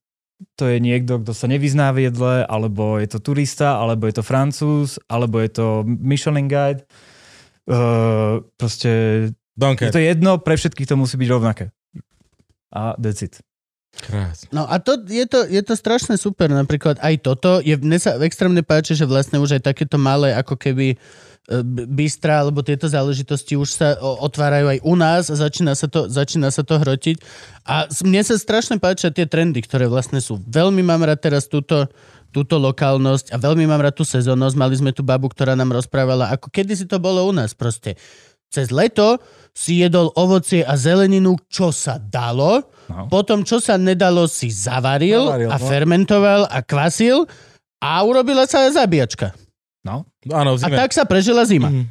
to 0.59 0.67
je 0.67 0.83
niekto, 0.83 1.23
kto 1.23 1.31
sa 1.31 1.47
nevyzná 1.47 1.95
v 1.95 2.11
jedle, 2.11 2.43
alebo 2.45 2.99
je 2.99 3.07
to 3.07 3.19
turista, 3.23 3.79
alebo 3.79 4.11
je 4.11 4.15
to 4.19 4.25
francúz, 4.27 4.99
alebo 5.07 5.39
je 5.39 5.51
to 5.51 5.67
Michelin 5.87 6.51
guide. 6.51 6.83
Uh, 7.65 8.45
proste 8.61 8.91
Donker. 9.57 9.89
je 9.89 9.95
to 9.95 10.03
jedno, 10.03 10.37
pre 10.37 10.59
všetkých 10.59 10.85
to 10.85 10.99
musí 10.99 11.17
byť 11.17 11.29
rovnaké. 11.31 11.65
A 12.75 12.99
decid. 12.99 13.39
Krásne. 13.95 14.51
No 14.51 14.67
a 14.67 14.83
to, 14.83 14.99
je, 15.07 15.23
to, 15.31 15.47
je 15.47 15.63
to 15.63 15.75
strašne 15.79 16.19
super, 16.19 16.51
napríklad 16.51 16.99
aj 16.99 17.15
toto, 17.23 17.63
je, 17.63 17.79
mne 17.79 17.95
sa 18.03 18.19
extrémne 18.27 18.67
páči, 18.67 18.99
že 18.99 19.07
vlastne 19.07 19.39
už 19.39 19.59
aj 19.59 19.71
takéto 19.71 20.03
malé 20.03 20.35
ako 20.35 20.59
keby 20.59 20.87
e, 20.93 20.97
bystra, 21.87 22.43
alebo 22.43 22.67
tieto 22.67 22.91
záležitosti 22.91 23.55
už 23.55 23.71
sa 23.71 23.95
otvárajú 24.03 24.67
aj 24.67 24.79
u 24.83 24.95
nás 24.99 25.31
a 25.31 25.39
začína 25.39 25.79
sa 25.79 25.87
to, 25.87 26.11
začína 26.11 26.51
sa 26.51 26.67
to 26.67 26.75
hrotiť. 26.75 27.23
A 27.71 27.87
mne 28.03 28.27
sa 28.27 28.35
strašne 28.35 28.83
páčia 28.83 29.15
tie 29.15 29.31
trendy, 29.31 29.63
ktoré 29.63 29.87
vlastne 29.87 30.19
sú. 30.19 30.43
Veľmi 30.43 30.83
mám 30.83 31.07
rád 31.07 31.23
teraz 31.23 31.47
túto, 31.47 31.87
túto 32.35 32.59
lokálnosť 32.59 33.31
a 33.31 33.39
veľmi 33.39 33.63
mám 33.63 33.79
rád 33.79 33.95
tú 33.95 34.03
sezónnosť. 34.03 34.59
Mali 34.59 34.75
sme 34.75 34.91
tu 34.91 35.07
babu, 35.07 35.31
ktorá 35.31 35.55
nám 35.55 35.71
rozprávala, 35.71 36.35
ako 36.35 36.51
kedy 36.51 36.75
si 36.75 36.87
to 36.91 36.99
bolo 36.99 37.23
u 37.23 37.31
nás 37.31 37.55
proste. 37.55 37.95
Cez 38.55 38.71
leto 38.71 39.19
si 39.51 39.83
jedol 39.83 40.15
ovocie 40.15 40.63
a 40.63 40.75
zeleninu, 40.75 41.35
čo 41.47 41.75
sa 41.75 41.99
dalo, 41.99 42.71
No. 42.85 43.09
potom, 43.09 43.41
čo 43.43 43.59
sa 43.59 43.75
nedalo, 43.75 44.29
si 44.29 44.53
zavaril, 44.53 45.25
Zavaril, 45.25 45.49
a 45.49 45.57
no. 45.57 45.65
fermentoval 45.65 46.45
a 46.45 46.61
kvasil 46.61 47.25
a 47.81 48.05
urobila 48.05 48.45
sa 48.45 48.69
aj 48.69 48.77
zabíjačka. 48.77 49.33
No. 49.81 50.05
Áno, 50.29 50.55
A 50.55 50.69
tak 50.69 50.93
sa 50.93 51.03
prežila 51.03 51.43
zima. 51.43 51.73
Mhm. 51.73 51.89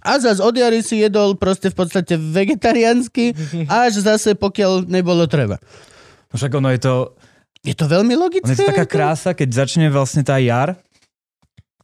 A 0.00 0.18
zas 0.18 0.40
od 0.40 0.50
jary 0.50 0.80
si 0.80 0.98
jedol 0.98 1.36
proste 1.36 1.68
v 1.68 1.76
podstate 1.76 2.18
vegetariánsky, 2.18 3.36
až 3.70 4.02
zase 4.02 4.34
pokiaľ 4.34 4.84
nebolo 4.84 5.24
treba. 5.24 5.62
No 6.26 6.34
Však 6.34 6.52
ono 6.54 6.74
je 6.74 6.80
to, 6.80 6.94
Je 7.60 7.76
to 7.76 7.84
veľmi 7.84 8.16
logické. 8.16 8.48
ono 8.48 8.56
je 8.56 8.58
to 8.58 8.72
taká 8.72 8.88
krása, 8.88 9.30
keď 9.30 9.48
začne 9.62 9.86
vlastne 9.88 10.24
tá 10.24 10.40
jar 10.40 10.74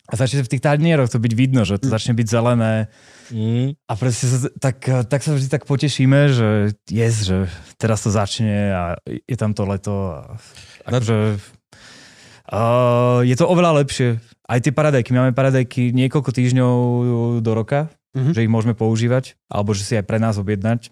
a 0.06 0.12
začne 0.14 0.40
v 0.40 0.50
tých 0.50 0.62
tanieroch 0.62 1.08
to 1.08 1.18
byť 1.18 1.32
vidno, 1.32 1.62
že 1.62 1.76
to 1.76 1.86
začne 1.86 2.14
byť 2.14 2.26
zelené 2.26 2.86
Mm. 3.26 3.74
a 3.74 3.92
presne 3.98 4.26
sa, 4.30 4.38
tak, 4.54 4.78
tak 5.10 5.18
sa 5.18 5.34
vždy 5.34 5.50
tak 5.50 5.66
potešíme, 5.66 6.30
že 6.30 6.48
yes, 6.86 7.26
že 7.26 7.50
teraz 7.74 8.06
to 8.06 8.14
začne 8.14 8.70
a 8.70 8.82
je 9.02 9.34
tam 9.34 9.50
to 9.50 9.66
leto 9.66 9.90
a 10.14 10.38
akože, 10.86 11.34
uh, 12.54 13.20
je 13.22 13.34
to 13.34 13.50
oveľa 13.50 13.82
lepšie. 13.82 14.22
Aj 14.46 14.62
tie 14.62 14.70
paradajky, 14.70 15.10
my 15.10 15.26
máme 15.26 15.34
paradajky 15.34 15.90
niekoľko 15.90 16.30
týždňov 16.30 16.74
do 17.42 17.52
roka, 17.52 17.90
Mhm. 18.14 18.32
že 18.32 18.46
ich 18.46 18.52
môžeme 18.52 18.72
používať, 18.72 19.34
alebo 19.50 19.74
že 19.74 19.82
si 19.82 19.92
aj 19.92 20.06
pre 20.06 20.16
nás 20.16 20.38
objednať. 20.38 20.88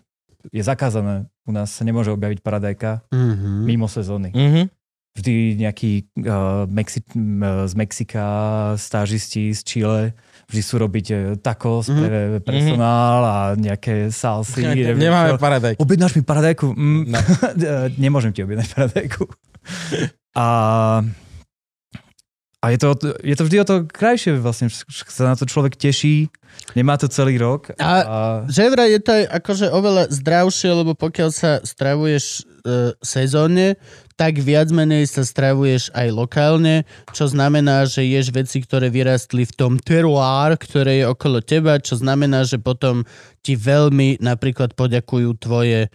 Je 0.52 0.60
zakázané. 0.60 1.24
U 1.46 1.54
nás 1.54 1.70
sa 1.70 1.86
nemôže 1.86 2.10
objaviť 2.10 2.42
paradajka 2.42 3.06
Mhm. 3.08 3.64
mimo 3.64 3.86
sezóny. 3.86 4.34
Mhm. 4.34 4.62
Vždy 5.14 5.34
nejaký 5.56 5.92
uh, 6.18 6.66
Mexi- 6.66 7.06
uh, 7.06 7.64
z 7.64 7.74
Mexika, 7.74 8.26
stážisti 8.74 9.48
z 9.48 9.60
Chile, 9.62 10.02
vždy 10.44 10.60
sú 10.60 10.74
robiť 10.76 11.06
uh, 11.08 11.18
tacos 11.38 11.86
Mhm. 11.86 11.96
pre 11.96 12.10
personál 12.42 13.20
a 13.22 13.36
nejaké 13.54 14.10
salsy. 14.10 14.66
neviem 14.66 14.98
Nemáme 14.98 15.30
čo. 15.30 15.38
paradajky. 15.38 15.78
Objednáš 15.78 16.12
mi 16.14 16.22
paradajku? 16.22 16.66
Mm, 16.68 17.02
No. 17.06 17.18
Nemôžem 18.02 18.30
ti 18.30 18.42
objednať 18.42 18.68
paradajku. 18.68 19.22
A, 20.34 20.46
a 22.58 22.66
je, 22.66 22.76
to, 22.76 22.90
je 23.22 23.34
to 23.34 23.44
vždy 23.44 23.56
o 23.56 23.64
to 23.64 23.74
krajšie 23.86 24.34
vlastne, 24.34 24.66
že 24.66 24.82
sa 25.06 25.30
na 25.30 25.38
to 25.38 25.44
človek 25.44 25.72
teší, 25.74 26.26
nemá 26.74 26.96
to 26.96 27.06
celý 27.06 27.36
rok. 27.36 27.70
A- 27.76 28.02
a 28.02 28.18
Že 28.44 28.62
vraj 28.68 28.88
je 28.88 28.98
to 28.98 29.10
aj 29.12 29.24
akože 29.32 29.66
oveľa 29.68 30.10
zdravšie, 30.10 30.70
lebo 30.74 30.92
pokiaľ 30.92 31.30
sa 31.30 31.62
stravuješ 31.62 32.24
e, 32.34 32.40
sezónne, 32.98 33.78
tak 34.14 34.38
viac 34.38 34.70
menej 34.70 35.10
sa 35.10 35.26
stravuješ 35.26 35.90
aj 35.90 36.08
lokálne, 36.14 36.86
čo 37.10 37.26
znamená, 37.26 37.82
že 37.90 38.06
ješ 38.06 38.30
veci, 38.30 38.62
ktoré 38.62 38.86
vyrastli 38.86 39.42
v 39.42 39.56
tom 39.58 39.72
terroir, 39.78 40.54
ktoré 40.54 41.02
je 41.02 41.10
okolo 41.10 41.42
teba, 41.42 41.82
čo 41.82 41.98
znamená, 41.98 42.46
že 42.46 42.62
potom 42.62 43.02
ti 43.42 43.58
veľmi 43.58 44.22
napríklad 44.22 44.78
poďakujú 44.78 45.30
tvoje 45.42 45.90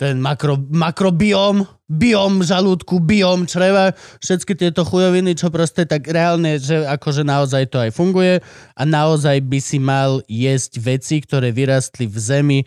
ten 0.00 0.16
makro, 0.16 0.56
makrobiom, 0.56 1.68
biom 1.84 2.40
žalúdku, 2.40 3.04
biom 3.04 3.44
čreva, 3.44 3.92
všetky 4.24 4.56
tieto 4.56 4.80
chujoviny, 4.80 5.36
čo 5.36 5.52
proste 5.52 5.84
tak 5.84 6.08
reálne, 6.08 6.56
že 6.56 6.88
akože 6.88 7.20
naozaj 7.20 7.68
to 7.68 7.76
aj 7.76 7.92
funguje 7.92 8.40
a 8.72 8.82
naozaj 8.88 9.44
by 9.44 9.60
si 9.60 9.76
mal 9.76 10.24
jesť 10.24 10.80
veci, 10.80 11.20
ktoré 11.20 11.52
vyrastli 11.52 12.08
v 12.08 12.16
zemi, 12.16 12.58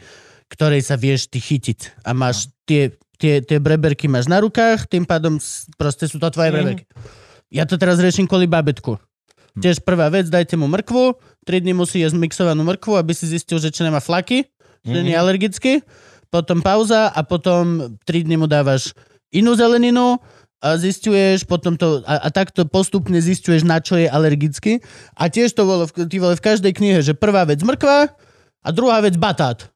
ktorej 0.53 0.85
sa 0.85 0.93
vieš 0.93 1.25
ty 1.33 1.41
chytiť. 1.41 2.05
A 2.05 2.13
máš 2.13 2.53
tie, 2.69 2.93
tie, 3.23 3.39
tie 3.39 3.63
breberky 3.63 4.11
máš 4.11 4.27
na 4.27 4.43
rukách, 4.43 4.91
tým 4.91 5.07
pádom 5.07 5.39
proste 5.79 6.11
sú 6.11 6.19
to 6.19 6.27
tvoje 6.27 6.51
Mhm. 6.51 6.55
breberky. 6.59 6.83
Ja 7.47 7.63
to 7.63 7.79
teraz 7.79 8.03
riešim 8.03 8.27
kvôli 8.27 8.51
babetku. 8.51 8.99
Tiež 9.55 9.79
prvá 9.85 10.09
vec, 10.09 10.27
dajte 10.27 10.57
mu 10.57 10.65
mrkvu, 10.67 11.15
3 11.45 11.61
dní 11.61 11.77
musí 11.77 12.01
jesť 12.01 12.17
mixovanú 12.17 12.65
mrkvu, 12.65 12.97
aby 12.97 13.13
si 13.13 13.29
zistil, 13.29 13.61
že 13.61 13.69
či 13.69 13.85
nemá 13.85 14.01
flaky, 14.01 14.49
že 14.83 14.99
nie 15.05 15.13
je 15.13 15.21
alergický. 15.21 15.73
Potom 16.33 16.65
pauza 16.65 17.13
a 17.13 17.21
potom 17.21 17.93
3 18.09 18.25
dní 18.25 18.41
mu 18.41 18.49
dávaš 18.49 18.97
inú 19.29 19.53
zeleninu 19.53 20.17
a 20.57 20.73
zistuješ, 20.81 21.45
potom 21.45 21.77
to, 21.77 22.01
a, 22.09 22.25
a 22.25 22.27
takto 22.33 22.65
postupne 22.65 23.21
zistuješ, 23.21 23.61
na 23.61 23.77
čo 23.77 24.01
je 24.01 24.09
alergický. 24.09 24.81
A 25.13 25.29
tiež 25.29 25.53
to 25.53 25.69
bolo 25.69 25.85
v, 25.85 26.09
ty 26.09 26.17
vole, 26.17 26.33
v 26.33 26.41
každej 26.41 26.73
knihe, 26.73 27.05
že 27.05 27.13
prvá 27.13 27.45
vec 27.45 27.61
mrkva 27.61 28.09
a 28.65 28.67
druhá 28.73 29.05
vec 29.05 29.13
batát. 29.21 29.69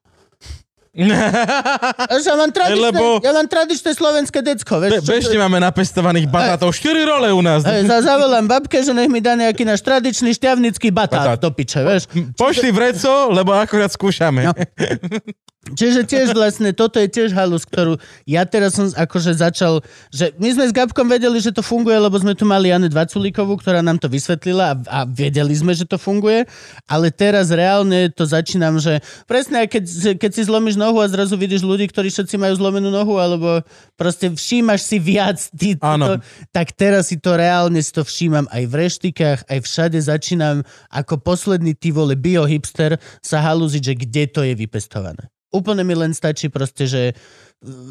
Ja 2.28 2.34
mám 2.34 2.49
tradičné, 2.49 2.90
Lebo- 2.90 3.22
ja 3.22 3.32
mám 3.32 3.45
tradičné 3.45 3.94
slovenské 3.94 4.41
decko. 4.41 4.82
Be- 4.82 4.98
Vieš, 4.98 5.03
čo- 5.03 5.14
bežne 5.14 5.38
máme 5.38 5.61
napestovaných 5.61 6.26
batátov. 6.26 6.74
4 6.74 6.98
role 7.06 7.30
u 7.30 7.41
nás. 7.41 7.61
Hej, 7.64 7.86
za, 7.86 8.02
zavolám 8.03 8.49
babke, 8.49 8.82
že 8.82 8.91
nech 8.91 9.07
mi 9.07 9.22
dá 9.22 9.38
nejaký 9.38 9.61
náš 9.61 9.82
tradičný 9.82 10.34
šťavnický 10.34 10.90
batát 10.90 11.38
Batát. 11.38 11.40
do 11.40 11.49
piče, 11.53 11.80
vieš. 11.82 12.03
Pošli 12.34 12.69
vreco, 12.69 13.30
lebo 13.30 13.53
akorát 13.53 13.94
skúšame. 13.94 14.49
No. 14.49 14.53
Čiže 15.73 16.07
tiež 16.07 16.27
vlastne, 16.31 16.72
toto 16.72 17.02
je 17.02 17.11
tiež 17.11 17.35
halus, 17.35 17.68
ktorú 17.68 17.99
ja 18.23 18.48
teraz 18.48 18.80
som 18.80 18.88
akože 18.88 19.35
začal, 19.35 19.84
že 20.14 20.31
my 20.39 20.48
sme 20.56 20.65
s 20.69 20.73
Gabkom 20.76 21.07
vedeli, 21.11 21.39
že 21.44 21.52
to 21.52 21.65
funguje, 21.65 21.98
lebo 21.98 22.15
sme 22.15 22.38
tu 22.38 22.48
mali 22.48 22.72
Jane 22.72 22.88
Dvaculíkovú, 22.88 23.60
ktorá 23.60 23.84
nám 23.84 23.99
to 23.99 24.07
vysvetlila 24.07 24.64
a, 24.72 24.76
a 24.88 24.99
vedeli 25.03 25.52
sme, 25.56 25.76
že 25.76 25.84
to 25.84 25.99
funguje, 25.99 26.48
ale 26.88 27.11
teraz 27.11 27.52
reálne 27.52 28.07
to 28.14 28.23
začínam, 28.23 28.80
že 28.80 29.03
presne, 29.27 29.68
keď, 29.68 30.15
keď 30.15 30.31
si 30.31 30.41
zlomíš 30.48 30.80
nohu 30.80 31.03
a 31.03 31.07
zrazu 31.11 31.35
vidíš 31.35 31.68
ľudí, 31.68 31.91
ktorí 31.91 32.11
všetci 32.11 32.35
majú 32.39 32.53
zlomenú 32.56 32.88
nohu, 32.88 33.19
alebo 33.19 33.64
proste 33.99 34.31
všímaš 34.31 34.88
si 34.88 34.98
viac, 35.02 35.39
ty, 35.56 35.76
to, 35.76 36.19
tak 36.56 36.72
teraz 36.76 37.11
si 37.11 37.19
to 37.19 37.35
reálne 37.35 37.80
si 37.80 37.91
to 37.91 38.03
všímam 38.07 38.48
aj 38.52 38.64
v 38.68 38.73
reštikách, 38.73 39.39
aj 39.48 39.60
všade 39.64 39.99
začínam 39.99 40.64
ako 40.91 41.19
posledný 41.19 41.76
ty 41.76 41.91
vole 41.91 42.15
biohipster 42.15 42.99
sa 43.19 43.44
halúziť, 43.44 43.81
že 43.84 43.94
kde 43.95 44.23
to 44.27 44.41
je 44.44 44.53
vypestované. 44.56 45.27
Úplne 45.48 45.88
mi 45.88 45.95
len 45.95 46.11
stačí 46.11 46.52
proste, 46.52 46.84
že 46.88 47.15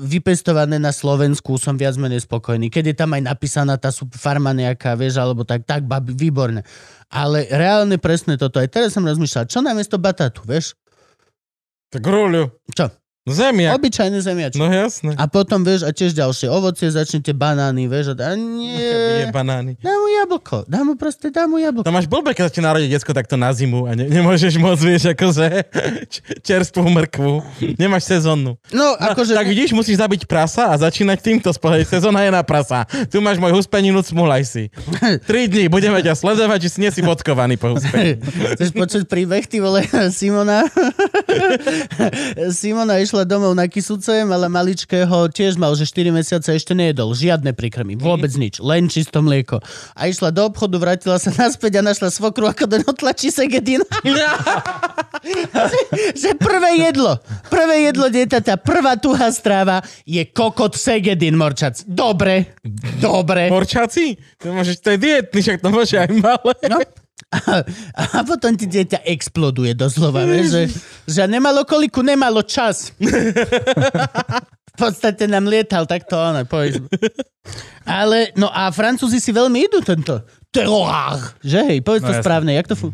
vypestované 0.07 0.79
na 0.79 0.95
Slovensku 0.95 1.59
som 1.59 1.75
viac 1.75 1.99
menej 1.99 2.23
spokojný. 2.23 2.71
Keď 2.71 2.85
je 2.93 2.97
tam 2.97 3.17
aj 3.17 3.23
napísaná 3.27 3.75
tá 3.81 3.91
farma 4.15 4.55
nejaká, 4.55 4.95
vieš, 4.95 5.19
alebo 5.19 5.43
tak, 5.43 5.67
tak, 5.67 5.89
babi, 5.89 6.15
výborné. 6.15 6.63
Ale 7.11 7.49
reálne 7.51 7.99
presne 7.99 8.39
toto. 8.39 8.63
Aj 8.63 8.69
teraz 8.71 8.95
som 8.95 9.03
rozmýšľal, 9.03 9.51
čo 9.51 9.65
namiesto 9.65 9.99
batátu, 9.99 10.45
vieš? 10.47 10.79
Tak 11.91 12.03
ruľu. 12.03 12.53
Čo? 12.71 12.93
Zemiak. 13.27 13.75
Obyčajné 13.77 14.19
zemiačky. 14.23 14.57
No 14.57 14.71
jasné. 14.71 15.19
A 15.19 15.27
potom, 15.27 15.61
vieš, 15.61 15.83
a 15.83 15.91
tiež 15.91 16.15
ďalšie 16.15 16.47
ovocie, 16.47 16.87
začnete 16.89 17.35
banány, 17.35 17.85
vieš, 17.85 18.15
a, 18.15 18.33
a 18.33 18.33
Je 18.33 18.41
nie, 18.41 19.27
banány. 19.35 19.75
dá 19.83 19.93
mu 19.93 20.07
jablko, 20.09 20.57
dá 20.65 20.81
mu 20.81 20.95
proste, 20.95 21.29
dá 21.29 21.45
mu 21.45 21.59
jablko. 21.59 21.83
To 21.83 21.93
máš 21.93 22.07
blbé, 22.07 22.33
keď 22.33 22.49
ti 22.49 22.63
narodí 22.63 22.87
decko 22.87 23.11
takto 23.11 23.35
na 23.35 23.51
zimu 23.51 23.87
a 23.87 23.99
ne, 23.99 24.07
nemôžeš 24.07 24.57
môcť, 24.57 24.83
vieš, 24.83 25.03
akože 25.11 25.47
čerstvú 26.47 26.87
mrkvu. 26.87 27.33
Nemáš 27.77 28.07
sezónnu. 28.09 28.57
No, 28.71 28.87
No, 28.87 28.95
akože... 28.95 29.35
tak 29.35 29.51
vidíš, 29.51 29.75
musíš 29.75 29.99
zabiť 29.99 30.31
prasa 30.31 30.71
a 30.71 30.79
začínať 30.79 31.19
týmto 31.19 31.51
spohľad. 31.51 31.83
Sezóna 31.83 32.23
je 32.23 32.31
na 32.31 32.47
prasa. 32.47 32.87
Tu 33.11 33.19
máš 33.19 33.43
môj 33.43 33.51
huspeninu, 33.51 33.99
smulaj 33.99 34.47
si. 34.47 34.65
Tri 35.27 35.51
dní 35.51 35.67
budeme 35.67 35.99
ťa 35.99 36.15
sledovať, 36.15 36.59
či 36.63 36.69
si 36.71 36.79
nie 36.79 36.91
si 36.95 37.03
bodkovaný 37.03 37.59
po 37.59 37.75
huspeninu. 37.75 38.23
Chceš 38.55 38.71
počuť 38.71 39.03
príbeh, 39.11 39.43
ty 39.51 39.59
vole, 39.59 39.83
Simona? 40.15 40.63
Simona 42.55 43.01
išla 43.01 43.16
domov 43.25 43.55
na 43.57 43.71
Kisuce, 43.71 44.27
mala 44.27 44.51
maličkého, 44.51 45.31
tiež 45.33 45.57
mal, 45.57 45.73
že 45.79 45.89
4 45.89 46.11
mesiace 46.13 46.51
ešte 46.53 46.75
nejedol, 46.75 47.15
žiadne 47.15 47.55
prikrmy, 47.55 47.97
vôbec 47.97 48.29
nič, 48.35 48.59
len 48.59 48.91
čisto 48.91 49.23
mlieko. 49.23 49.63
A 49.95 50.11
išla 50.11 50.35
do 50.35 50.51
obchodu, 50.51 50.77
vrátila 50.77 51.17
sa 51.23 51.31
naspäť 51.33 51.81
a 51.81 51.87
našla 51.87 52.11
svokru, 52.13 52.51
ako 52.51 52.67
do 52.67 52.79
tlačí 52.93 53.31
segedín. 53.31 53.81
že, 55.73 55.81
že 56.13 56.31
prvé 56.35 56.85
jedlo, 56.91 57.17
prvé 57.47 57.89
jedlo 57.89 58.11
dieťaťa, 58.11 58.61
prvá 58.61 58.99
tuhá 58.99 59.31
stráva 59.31 59.81
je 60.03 60.27
kokot 60.27 60.75
segedín, 60.75 61.39
morčac. 61.39 61.81
Dobre, 61.87 62.59
dobre. 62.99 63.49
Morčáci? 63.49 64.19
To, 64.43 64.51
môžeš, 64.51 64.83
to 64.83 64.93
je 64.93 64.99
dietný, 64.99 65.39
však 65.39 65.63
to 65.63 65.69
môže 65.71 65.95
aj 65.95 66.11
malé. 66.11 66.59
No. 66.67 67.06
A, 67.27 67.65
a 67.97 68.19
potom 68.23 68.55
ti 68.55 68.69
dieťa 68.69 69.03
exploduje 69.09 69.73
doslova, 69.75 70.23
vieš, 70.29 70.47
že, 70.53 70.63
že 71.11 71.23
nemalo 71.27 71.65
koliku, 71.65 72.05
nemalo 72.05 72.45
čas. 72.45 72.93
v 74.73 74.77
podstate 74.77 75.25
nám 75.27 75.49
lietal 75.49 75.89
takto, 75.89 76.15
ono, 76.15 76.45
povedzme. 76.45 76.87
Ale, 77.89 78.37
no 78.37 78.53
a 78.53 78.69
Francúzi 78.69 79.19
si 79.19 79.33
veľmi 79.33 79.59
idú 79.65 79.81
tento 79.81 80.23
terroir, 80.53 81.19
že 81.41 81.65
hej, 81.67 81.79
povedz 81.81 82.05
No 82.05 82.09
to 82.09 82.15
jasne. 82.15 82.25
správne, 82.25 82.53
jak 82.53 82.69
to 82.69 82.77
fú... 82.77 82.93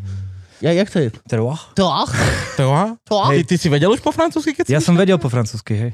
Ja, 0.63 0.71
jak 0.71 0.95
to 0.95 1.03
je? 1.03 1.11
Terroir? 1.27 1.59
Terroir? 1.75 2.07
A? 2.07 2.17
Terroir? 2.55 2.91
Ty, 3.03 3.43
ty 3.43 3.57
si 3.59 3.67
vedel 3.67 3.91
už 3.91 3.99
po 3.99 4.15
francúzsky, 4.15 4.55
keď 4.55 4.65
si 4.71 4.71
Ja 4.71 4.79
som 4.79 4.95
vedel 4.95 5.19
po 5.19 5.27
francúzsky, 5.27 5.75
hej. 5.75 5.93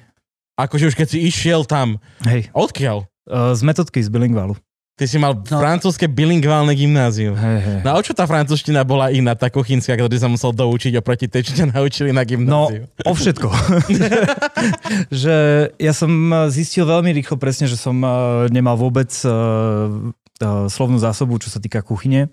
Akože 0.61 0.93
už 0.93 0.95
keď 0.99 1.09
si 1.09 1.25
išiel 1.25 1.65
tam. 1.65 1.97
Hej. 2.29 2.53
Odkiaľ? 2.53 3.09
Uh, 3.25 3.57
z 3.57 3.65
metodky 3.65 4.05
z 4.05 4.13
bilingválu. 4.13 4.61
Ty 4.99 5.07
si 5.07 5.15
mal 5.15 5.31
No. 5.39 5.63
francúzske 5.63 6.11
bilingválne 6.11 6.75
gymnázium. 6.75 7.33
Hej, 7.33 7.59
hej. 7.63 7.79
No 7.87 7.95
a 7.95 7.97
o 7.97 8.03
čo 8.03 8.11
tá 8.11 8.27
francúzština 8.27 8.83
bola 8.83 9.09
iná, 9.09 9.39
tá 9.39 9.47
kuchynská, 9.47 9.95
ktorú 9.95 10.11
sa 10.13 10.27
musel 10.27 10.51
doučiť 10.51 10.99
oproti 10.99 11.31
tej, 11.31 11.47
čo 11.47 11.53
ťa 11.55 11.71
naučili 11.71 12.11
na 12.11 12.21
No, 12.21 12.27
gymnáziu? 12.27 12.83
o 13.07 13.13
všetko. 13.15 13.47
že 15.15 15.37
ja 15.77 15.93
som 15.95 16.11
zistil 16.49 16.83
veľmi 16.83 17.15
rýchlo 17.15 17.37
presne, 17.37 17.67
že 17.67 17.79
som 17.79 17.95
eh, 17.97 18.11
nemal 18.51 18.75
vôbec 18.75 19.09
eh, 19.13 19.31
eh, 19.31 20.67
slovnú 20.67 20.99
zásobu, 20.99 21.39
čo 21.39 21.49
sa 21.49 21.63
týka 21.63 21.79
kuchyne. 21.81 22.29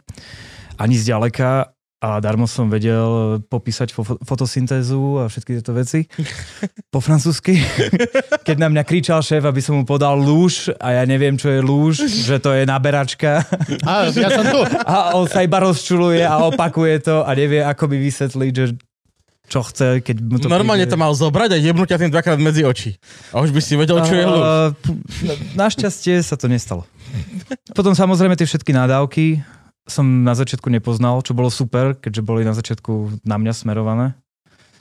Ani 0.76 0.98
zďaleka. 0.98 1.75
A 1.98 2.20
darmo 2.20 2.44
som 2.44 2.68
vedel 2.68 3.40
popísať 3.42 3.90
fo- 3.90 4.20
fotosyntézu 4.20 5.18
a 5.18 5.26
všetky 5.26 5.58
tieto 5.58 5.72
veci 5.72 6.06
po 6.94 7.00
francúzsky. 7.00 7.56
Keď 8.48 8.58
na 8.58 8.68
mňa 8.68 8.84
kričal 8.84 9.20
šéf, 9.20 9.42
aby 9.42 9.58
som 9.58 9.76
mu 9.76 9.84
podal 9.84 10.14
lúž 10.14 10.70
a 10.76 10.92
ja 10.94 11.04
neviem, 11.04 11.34
čo 11.34 11.48
je 11.48 11.60
lúž, 11.60 12.04
že 12.28 12.38
to 12.38 12.52
je 12.52 12.64
naberačka. 12.64 13.42
Á, 13.82 14.12
ja 14.12 14.30
som 14.30 14.46
tu. 14.46 14.60
A 14.84 15.16
on 15.16 15.26
sa 15.26 15.42
iba 15.42 15.58
rozčuluje 15.58 16.22
a 16.22 16.46
opakuje 16.46 17.00
to 17.02 17.16
a 17.20 17.32
nevie, 17.32 17.60
ako 17.60 17.88
by 17.88 17.98
vysvetliť, 17.98 18.54
že 18.54 18.66
čo 19.46 19.62
chce, 19.62 20.02
keď 20.02 20.16
mu 20.20 20.38
to 20.38 20.50
Normálne 20.50 20.84
príde. 20.84 20.94
to 20.94 21.00
mal 21.00 21.14
zobrať 21.14 21.54
a 21.54 21.62
jebnúť 21.62 21.88
ťa 21.88 22.02
tým 22.02 22.12
dvakrát 22.12 22.38
medzi 22.38 22.62
oči. 22.62 22.98
A 23.30 23.40
už 23.40 23.50
by 23.50 23.62
si 23.62 23.78
vedel, 23.78 24.02
čo 24.02 24.14
je 24.14 24.26
p- 24.74 24.98
Našťastie 25.54 26.18
sa 26.20 26.34
to 26.34 26.46
nestalo. 26.46 26.82
Potom 27.72 27.94
samozrejme 27.94 28.34
tie 28.34 28.44
všetky 28.44 28.74
nádavky 28.74 29.46
som 29.86 30.26
na 30.26 30.34
začiatku 30.34 30.68
nepoznal, 30.74 31.22
čo 31.22 31.38
bolo 31.38 31.54
super, 31.54 31.94
keďže 31.94 32.22
boli 32.26 32.42
na 32.42 32.58
začiatku 32.58 33.22
na 33.22 33.38
mňa 33.38 33.54
smerované. 33.54 34.18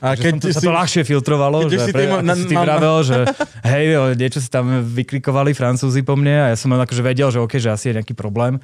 A 0.05 0.13
Že 0.17 0.21
keď 0.21 0.33
to, 0.37 0.41
ty 0.45 0.51
sa 0.53 0.61
si... 0.61 0.67
to 0.69 0.73
ľahšie 0.75 1.03
filtrovalo, 1.07 1.65
že 1.65 1.79
si 1.81 1.93
pre, 1.95 2.05
ako 2.05 2.21
na- 2.21 2.37
si 2.37 2.45
ty 2.45 2.57
vravel, 2.57 2.97
že 3.05 3.19
hej, 3.65 3.85
jo, 3.97 4.03
niečo 4.13 4.41
si 4.43 4.49
tam 4.53 4.85
vyklikovali 4.85 5.57
Francúzi 5.57 6.05
po 6.05 6.13
mne 6.13 6.35
a 6.35 6.47
ja 6.53 6.57
som 6.61 6.69
len 6.73 6.83
akože 6.83 7.01
vedel, 7.01 7.33
že 7.33 7.41
OK, 7.41 7.57
že 7.57 7.73
asi 7.73 7.89
je 7.89 7.97
nejaký 8.01 8.13
problém, 8.13 8.61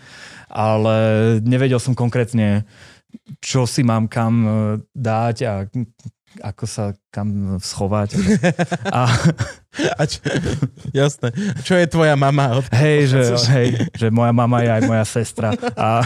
ale 0.53 0.97
nevedel 1.41 1.81
som 1.81 1.97
konkrétne, 1.97 2.69
čo 3.41 3.65
si 3.65 3.81
mám 3.81 4.05
kam 4.05 4.35
e, 4.45 4.51
dať 4.93 5.37
a 5.49 5.53
ako 6.39 6.65
sa 6.71 6.85
kam 7.11 7.59
schovať. 7.59 8.15
A 8.95 9.11
A 9.99 10.03
čo... 10.07 10.19
Jasné. 10.91 11.31
Čo 11.63 11.75
je 11.79 11.87
tvoja 11.87 12.19
mama? 12.19 12.59
Od... 12.59 12.67
hej, 12.75 13.11
že, 13.11 13.23
hej, 13.55 13.69
že 13.95 14.07
moja 14.11 14.35
mama 14.35 14.63
je 14.67 14.71
aj 14.71 14.83
moja 14.83 15.05
sestra 15.07 15.55
a, 15.79 16.03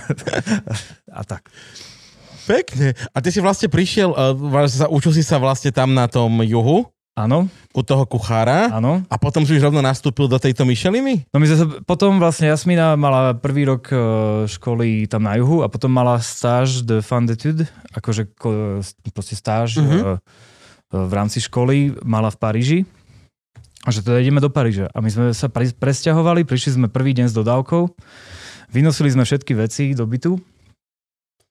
a 1.08 1.20
tak. 1.24 1.48
Pekne. 2.44 2.92
A 3.16 3.16
ty 3.24 3.32
si 3.32 3.40
vlastne 3.40 3.72
prišiel, 3.72 4.12
uh, 4.12 4.68
sa, 4.68 4.92
učil 4.92 5.16
si 5.16 5.24
sa 5.24 5.40
vlastne 5.40 5.72
tam 5.72 5.96
na 5.96 6.04
tom 6.04 6.44
juhu, 6.44 6.84
Áno, 7.14 7.46
u 7.70 7.82
toho 7.86 8.02
kuchára 8.10 8.74
áno. 8.74 9.06
a 9.06 9.14
potom 9.22 9.46
si 9.46 9.54
už 9.54 9.70
rovno 9.70 9.78
nastúpil 9.78 10.26
do 10.26 10.34
tejto 10.34 10.66
Myšeliny? 10.66 11.30
No 11.30 11.38
my 11.38 11.46
sa, 11.46 11.62
potom 11.86 12.18
vlastne 12.18 12.50
Jasmina 12.50 12.98
mala 12.98 13.38
prvý 13.38 13.70
rok 13.70 13.86
e, 13.86 13.96
školy 14.50 15.06
tam 15.06 15.22
na 15.22 15.38
juhu 15.38 15.62
a 15.62 15.70
potom 15.70 15.94
mala 15.94 16.18
stáž 16.18 16.82
de 16.82 16.98
fin 17.06 17.22
d'études, 17.22 17.70
akože 17.94 18.34
ko- 18.34 18.82
proste 19.14 19.38
stáž 19.38 19.78
mm-hmm. 19.78 20.18
v 20.90 21.12
rámci 21.14 21.38
školy 21.38 21.94
mala 22.02 22.34
v 22.34 22.38
Paríži. 22.42 22.78
A 23.86 23.94
že 23.94 24.02
teda 24.02 24.18
ideme 24.18 24.42
do 24.42 24.50
Paríža. 24.50 24.90
A 24.90 24.98
my 24.98 25.06
sme 25.06 25.30
sa 25.30 25.46
presťahovali, 25.52 26.42
prišli 26.42 26.82
sme 26.82 26.86
prvý 26.90 27.14
deň 27.14 27.30
s 27.30 27.34
dodávkou, 27.38 27.94
vynosili 28.74 29.14
sme 29.14 29.22
všetky 29.22 29.54
veci 29.54 29.94
do 29.94 30.02
bytu 30.02 30.53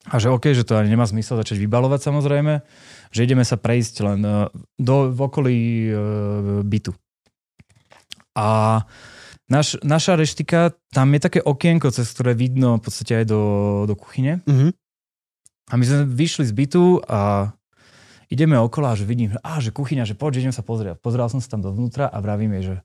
a 0.04 0.20
že 0.20 0.28
OK, 0.28 0.52
že 0.52 0.68
to 0.68 0.76
ani 0.76 0.92
nemá 0.92 1.08
zmysel 1.08 1.40
začať 1.40 1.64
vybalovať 1.64 2.12
samozrejme, 2.12 2.60
že 3.14 3.24
ideme 3.24 3.48
sa 3.48 3.56
prejsť 3.56 3.96
len 4.04 4.20
e, 4.20 4.34
do, 4.76 5.16
v 5.16 5.20
okolí 5.24 5.60
e, 5.88 5.92
bytu. 6.68 6.92
A 8.36 8.82
naš, 9.48 9.80
naša 9.80 10.20
reštika, 10.20 10.76
tam 10.92 11.08
je 11.16 11.20
také 11.24 11.40
okienko, 11.40 11.88
cez 11.96 12.12
ktoré 12.12 12.36
vidno 12.36 12.82
v 12.82 12.84
podstate 12.84 13.24
aj 13.24 13.26
do, 13.32 13.42
do 13.88 13.96
kuchyne. 13.96 14.44
Mhm. 14.44 14.76
A 15.72 15.80
my 15.80 15.84
sme 15.88 16.04
vyšli 16.04 16.44
z 16.44 16.54
bytu 16.54 17.00
a 17.08 17.56
ideme 18.28 18.60
okolo 18.60 18.92
a 18.92 19.00
že 19.00 19.08
vidím, 19.08 19.32
že, 19.32 19.40
á, 19.40 19.64
že 19.64 19.72
kuchyňa, 19.72 20.04
že 20.04 20.20
poď, 20.20 20.44
idem 20.44 20.52
sa 20.52 20.60
pozrieť. 20.60 21.00
Pozeral 21.00 21.32
som 21.32 21.40
sa 21.40 21.48
tam 21.48 21.64
dovnútra 21.64 22.12
a 22.12 22.20
vravím 22.20 22.60
jej, 22.60 22.64
že 22.68 22.76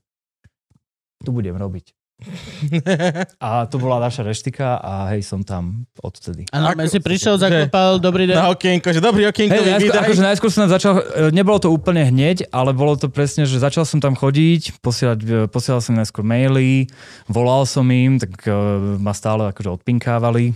tu 1.27 1.35
budem 1.35 1.59
robiť. 1.59 1.98
A 3.39 3.63
to 3.71 3.79
bola 3.79 4.03
naša 4.03 4.27
reštika 4.27 4.75
a 4.75 5.15
hej, 5.15 5.23
som 5.23 5.39
tam 5.39 5.87
odtedy. 6.03 6.43
A 6.51 6.59
no, 6.59 6.67
Ako- 6.75 6.91
si 6.91 6.99
prišiel, 6.99 7.39
že- 7.39 7.47
zakopal, 7.47 7.95
dobrý 7.97 8.27
deň. 8.27 8.35
Na 8.35 8.51
okienko, 8.51 8.91
že 8.91 8.99
dobrý 8.99 9.23
okienko, 9.31 9.55
Hej, 9.55 9.79
najskôr, 9.79 9.95
vydaj. 9.95 10.03
akože 10.03 10.23
najskôr 10.27 10.49
som 10.51 10.59
tam 10.67 10.71
začal, 10.75 10.93
e, 10.99 11.03
nebolo 11.31 11.57
to 11.63 11.71
úplne 11.71 12.03
hneď, 12.03 12.51
ale 12.51 12.75
bolo 12.75 12.99
to 12.99 13.07
presne, 13.07 13.47
že 13.47 13.55
začal 13.55 13.87
som 13.87 14.03
tam 14.03 14.19
chodiť, 14.19 14.83
posielať, 14.83 15.19
e, 15.23 15.27
posielal 15.47 15.79
som 15.79 15.95
najskôr 15.95 16.27
maily, 16.27 16.91
volal 17.31 17.63
som 17.63 17.87
im, 17.87 18.19
tak 18.19 18.35
uh, 18.51 18.99
ma 18.99 19.15
stále 19.15 19.47
akože 19.55 19.79
odpinkávali 19.79 20.51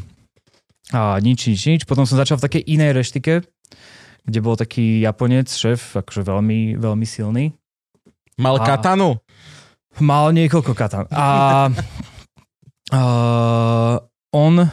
a 0.91 1.15
nič, 1.23 1.48
nič, 1.48 1.61
nič. 1.64 1.81
Potom 1.88 2.03
som 2.03 2.19
začal 2.19 2.38
v 2.38 2.45
takej 2.45 2.64
inej 2.68 2.91
reštike, 2.91 3.34
kde 4.27 4.40
bol 4.44 4.60
taký 4.60 4.99
Japonec, 4.99 5.48
šéf, 5.48 5.95
akože 5.95 6.27
veľmi, 6.27 6.76
veľmi 6.76 7.06
silný. 7.07 7.56
Mal 8.35 8.60
A- 8.60 8.65
katanu. 8.68 9.15
Mal 9.99 10.32
niekoľko 10.32 10.74
katan. 10.74 11.06
A 11.10 11.70
uh, 12.91 13.95
on 14.32 14.53
uh, 14.60 14.70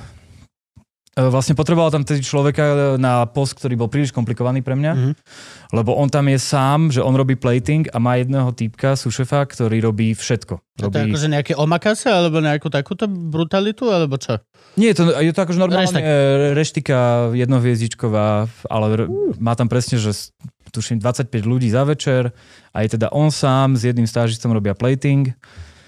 E, 1.11 1.27
Vlastne 1.27 1.59
potreboval 1.59 1.91
tam 1.91 2.07
tedy 2.07 2.23
človeka 2.23 2.95
na 2.95 3.27
post, 3.27 3.59
ktorý 3.59 3.75
bol 3.75 3.91
príliš 3.91 4.15
komplikovaný 4.15 4.63
pre 4.63 4.79
mňa, 4.79 4.93
Mhm. 4.95 5.13
lebo 5.75 5.99
on 5.99 6.07
tam 6.07 6.31
je 6.31 6.39
sám, 6.39 6.89
že 6.89 7.03
on 7.03 7.13
robí 7.13 7.35
plating 7.35 7.91
a 7.91 7.99
má 7.99 8.15
jedného 8.15 8.55
týpka, 8.55 8.95
sušefa, 8.95 9.43
ktorý 9.45 9.83
robí 9.83 10.15
všetko. 10.15 10.55
A 10.55 10.79
to 10.81 10.87
je 10.87 10.87
Robí... 10.87 11.11
akože 11.11 11.29
nejaké 11.29 11.53
omakase, 11.59 12.09
alebo 12.09 12.39
nejakú 12.39 12.71
takúto 12.71 13.05
brutalitu, 13.05 13.91
alebo 13.91 14.17
čo? 14.17 14.39
Nie, 14.79 14.95
je 14.95 15.03
to, 15.03 15.05
je 15.13 15.35
to 15.35 15.41
akože 15.43 15.59
normálne 15.59 15.91
Reštek. 15.91 16.55
reštika, 16.55 16.99
jednohviezdičková, 17.35 18.29
ale 18.71 18.85
r- 18.95 19.11
má 19.37 19.59
tam 19.59 19.67
presne, 19.67 19.99
že 19.99 20.15
tuším 20.71 20.99
25 20.99 21.27
ľudí 21.43 21.67
za 21.67 21.83
večer 21.83 22.31
a 22.71 22.81
je 22.81 22.89
teda 22.91 23.11
on 23.11 23.29
sám 23.29 23.75
s 23.75 23.85
jedným 23.85 24.05
stážistom 24.05 24.51
robia 24.51 24.73
plating, 24.73 25.31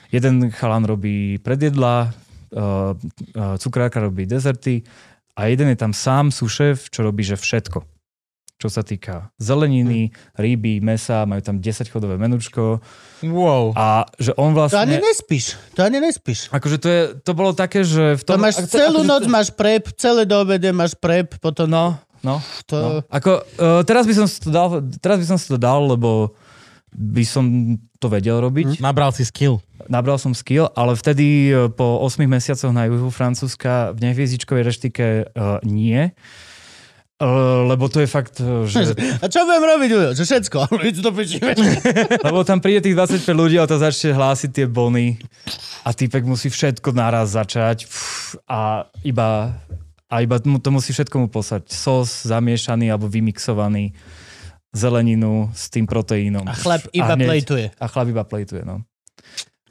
jeden 0.09 0.35
chalan 0.51 0.83
robí 0.83 1.39
predjedla, 1.39 2.11
uh, 2.51 2.93
uh, 2.93 3.57
cukrárka 3.57 3.99
robí 3.99 4.23
dezerty 4.25 4.83
a 5.33 5.47
jeden 5.47 5.67
je 5.67 5.79
tam 5.79 5.91
sám 5.91 6.29
sušef, 6.29 6.87
čo 6.87 7.03
robí, 7.03 7.23
že 7.23 7.35
všetko. 7.35 7.89
Čo 8.55 8.71
sa 8.71 8.81
týka 8.81 9.35
zeleniny, 9.37 10.11
ryby, 10.33 10.79
mesa, 10.79 11.25
majú 11.25 11.41
tam 11.41 11.59
10 11.59 11.83
chodové 11.85 12.15
menučko 12.15 12.79
Wow. 13.21 13.75
a 13.75 14.07
že 14.17 14.31
on 14.33 14.55
To 14.55 14.63
ani 14.71 14.95
vlastne... 14.95 14.99
nespíš. 15.01 15.45
To 15.73 15.83
ani 15.83 15.99
nespíš. 15.99 16.47
Akože 16.49 16.77
to, 16.77 16.87
je, 16.87 17.03
to 17.19 17.33
bolo 17.33 17.51
také, 17.53 17.83
že 17.83 18.15
v 18.15 18.23
To 18.23 18.35
tom... 18.35 18.39
máš 18.41 18.61
ak- 18.61 18.71
celú 18.71 19.03
akože 19.03 19.09
noc, 19.09 19.23
to- 19.23 19.33
máš 19.33 19.49
prep, 19.51 19.91
celé 19.97 20.23
do 20.23 20.39
obede 20.39 20.71
máš 20.71 20.95
prep, 20.95 21.35
potom 21.39 21.67
No, 21.67 21.99
no. 22.23 22.43
to... 22.67 22.77
No. 22.79 22.89
Ako, 23.11 23.43
uh, 23.59 23.83
teraz, 23.87 24.07
by 24.07 24.15
som 24.15 24.27
to 24.27 24.51
dal, 24.51 24.69
teraz 24.99 25.19
by 25.23 25.27
som 25.27 25.37
to 25.39 25.59
dal, 25.61 25.87
lebo 25.87 26.35
by 26.93 27.25
som 27.25 27.45
to 27.97 28.07
vedel 28.11 28.43
robiť. 28.43 28.83
Nabral 28.83 29.15
si 29.17 29.25
skill. 29.25 29.63
Nabral 29.89 30.21
som 30.21 30.37
skill, 30.37 30.69
ale 30.75 30.99
vtedy 30.99 31.51
uh, 31.51 31.71
po 31.73 32.03
8 32.05 32.23
mesiacoch 32.27 32.73
na 32.75 32.87
juhu 32.87 33.09
Francúzska 33.09 33.97
v 33.97 34.11
nehviezdičkovej 34.11 34.63
reštike 34.67 35.07
uh, 35.33 35.59
nie. 35.65 36.13
Uh, 37.23 37.71
lebo 37.71 37.87
to 37.87 38.03
je 38.03 38.09
fakt, 38.11 38.43
že... 38.67 38.99
A 39.23 39.31
čo 39.31 39.47
budem 39.47 39.63
robiť? 39.63 39.91
Že 40.19 40.23
všetko. 40.27 40.59
Ísť 40.83 41.01
do 41.07 41.11
piči. 41.15 41.39
Lebo 42.27 42.43
tam 42.43 42.59
príde 42.59 42.83
tých 42.83 42.99
25 42.99 43.31
ľudí 43.31 43.63
a 43.63 43.71
to 43.71 43.79
začne 43.79 44.11
hlásiť 44.11 44.51
tie 44.51 44.67
bony 44.67 45.23
a 45.87 45.95
týpek 45.95 46.27
musí 46.27 46.51
všetko 46.51 46.91
naraz 46.91 47.39
začať 47.39 47.87
a 48.51 48.91
iba, 49.07 49.55
a 50.13 50.21
iba 50.21 50.37
mu 50.45 50.61
to 50.61 50.69
musí 50.69 50.93
všetko 50.93 51.17
mu 51.17 51.27
poslať. 51.27 51.67
Sos 51.67 52.29
zamiešaný 52.29 52.87
alebo 52.87 53.09
vymixovaný, 53.09 53.97
zeleninu 54.71 55.49
s 55.51 55.69
tým 55.69 55.85
proteínom. 55.85 56.45
A 56.45 56.53
chlap 56.53 56.85
iba 56.93 57.13
hneď- 57.13 57.29
plejtuje. 57.29 57.67
A 57.73 57.87
chlap 57.87 58.07
iba 58.07 58.23
plejtuje, 58.23 58.63
no. 58.63 58.85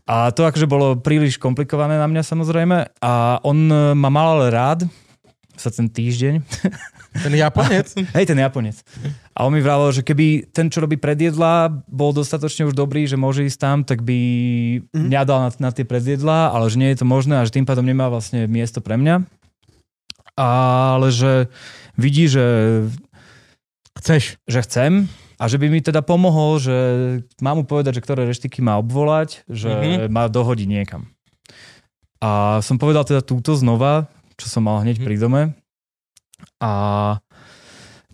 A 0.03 0.30
to 0.30 0.43
akože 0.43 0.65
bolo 0.65 0.97
príliš 0.97 1.38
komplikované 1.38 1.95
na 1.95 2.05
mňa 2.05 2.22
samozrejme 2.22 2.77
a 2.99 3.13
on 3.39 3.57
e, 3.63 3.93
ma 3.93 4.09
mal 4.09 4.35
ale 4.35 4.49
rád 4.49 4.80
sa 5.53 5.69
ten 5.69 5.85
týždeň. 5.85 6.41
Ten 7.11 7.35
Japonec. 7.35 7.91
Hej, 8.15 8.23
ten 8.23 8.39
Japonec. 8.39 8.80
A 9.35 9.43
on 9.43 9.51
mi 9.51 9.59
vravel, 9.59 9.91
že 9.91 9.99
keby 9.99 10.47
ten, 10.47 10.72
čo 10.72 10.80
robí 10.80 10.95
predjedla, 10.95 11.68
bol 11.84 12.15
dostatočne 12.15 12.63
už 12.63 12.73
dobrý, 12.73 13.03
že 13.03 13.19
môže 13.19 13.43
ísť 13.43 13.59
tam, 13.59 13.77
tak 13.84 13.99
by 13.99 14.15
Mhm. 14.89 15.11
mňa 15.11 15.22
dal 15.22 15.39
na, 15.41 15.49
na 15.51 15.69
tie 15.69 15.84
predjedla, 15.84 16.49
ale 16.49 16.65
že 16.65 16.80
nie 16.80 16.88
je 16.88 17.03
to 17.03 17.05
možné 17.05 17.35
a 17.35 17.43
že 17.43 17.51
tým 17.51 17.68
pádom 17.68 17.84
nemá 17.84 18.07
vlastne 18.07 18.47
miesto 18.47 18.80
pre 18.80 18.95
mňa. 18.95 19.27
Ale 20.41 21.13
že 21.13 21.53
vidí, 21.93 22.26
že, 22.26 22.41
Chceš. 23.93 24.41
že 24.49 24.59
chcem 24.65 25.05
a 25.38 25.45
že 25.45 25.61
by 25.61 25.69
mi 25.69 25.80
teda 25.80 26.01
pomohol, 26.01 26.57
že 26.57 26.77
mám 27.38 27.61
mu 27.61 27.65
povedať, 27.65 28.01
že 28.01 28.03
ktoré 28.03 28.26
reštiky 28.26 28.61
má 28.61 28.77
obvolať, 28.77 29.45
že 29.45 29.69
Mhm. 29.69 30.09
má 30.09 30.26
dohodiť 30.26 30.65
niekam. 30.65 31.05
A 32.18 32.61
som 32.61 32.77
povedal 32.77 33.05
teda 33.05 33.22
túto 33.22 33.53
znova, 33.53 34.09
čo 34.38 34.49
som 34.49 34.65
mal 34.65 34.81
hneď 34.81 34.97
Mhm. 34.97 35.05
pri 35.05 35.15
dome. 35.18 35.41
A 36.57 36.72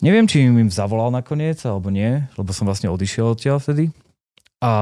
neviem, 0.00 0.28
či 0.28 0.44
im 0.44 0.68
zavolal 0.68 1.08
nakoniec, 1.08 1.60
alebo 1.64 1.88
nie, 1.88 2.24
lebo 2.36 2.52
som 2.52 2.68
vlastne 2.68 2.92
odišiel 2.92 3.32
odtiaľ 3.32 3.60
vtedy. 3.60 3.88
A 4.58 4.72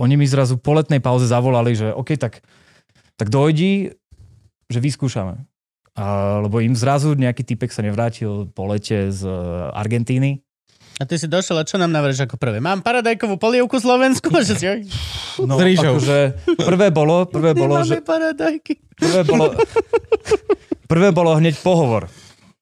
oni 0.00 0.16
mi 0.16 0.24
zrazu 0.24 0.56
po 0.56 0.72
letnej 0.72 0.98
pauze 0.98 1.28
zavolali, 1.28 1.76
že 1.76 1.92
OK, 1.92 2.16
tak, 2.16 2.40
tak 3.20 3.28
dojdi, 3.28 3.92
že 4.66 4.78
vyskúšame. 4.80 5.44
Lebo 6.46 6.62
im 6.62 6.78
zrazu 6.78 7.18
nejaký 7.18 7.42
typek 7.42 7.70
sa 7.74 7.82
nevrátil 7.82 8.48
po 8.54 8.70
lete 8.70 9.10
z 9.10 9.26
e, 9.26 9.32
Argentíny. 9.74 10.40
A 11.00 11.08
ty 11.08 11.16
si 11.16 11.26
došiel 11.26 11.56
a 11.56 11.64
čo 11.64 11.80
nám 11.80 11.90
navrieš 11.90 12.28
ako 12.28 12.36
prvé? 12.36 12.60
Mám 12.60 12.84
paradajkovú 12.84 13.40
polievku 13.40 13.80
Slovensku? 13.80 14.28
Že 14.46 14.54
si... 14.54 14.66
No, 15.40 15.56
akože 15.56 16.36
prvé 16.60 16.92
bolo, 16.92 17.24
prvé 17.24 17.56
bolo, 17.56 17.80
že, 17.80 18.04
paradajky. 18.04 18.76
prvé 19.00 19.24
bolo, 19.24 19.56
prvé 20.84 21.08
bolo 21.16 21.32
hneď 21.32 21.56
pohovor. 21.64 22.12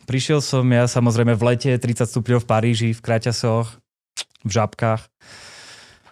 Prišiel 0.06 0.38
som 0.38 0.62
ja 0.70 0.86
samozrejme 0.86 1.34
v 1.34 1.42
lete, 1.42 1.70
30 1.74 2.06
stupňov 2.06 2.40
v 2.40 2.46
Paríži, 2.46 2.90
v 2.94 3.00
kraťasoch, 3.02 3.82
v 4.46 4.50
žabkách. 4.50 5.10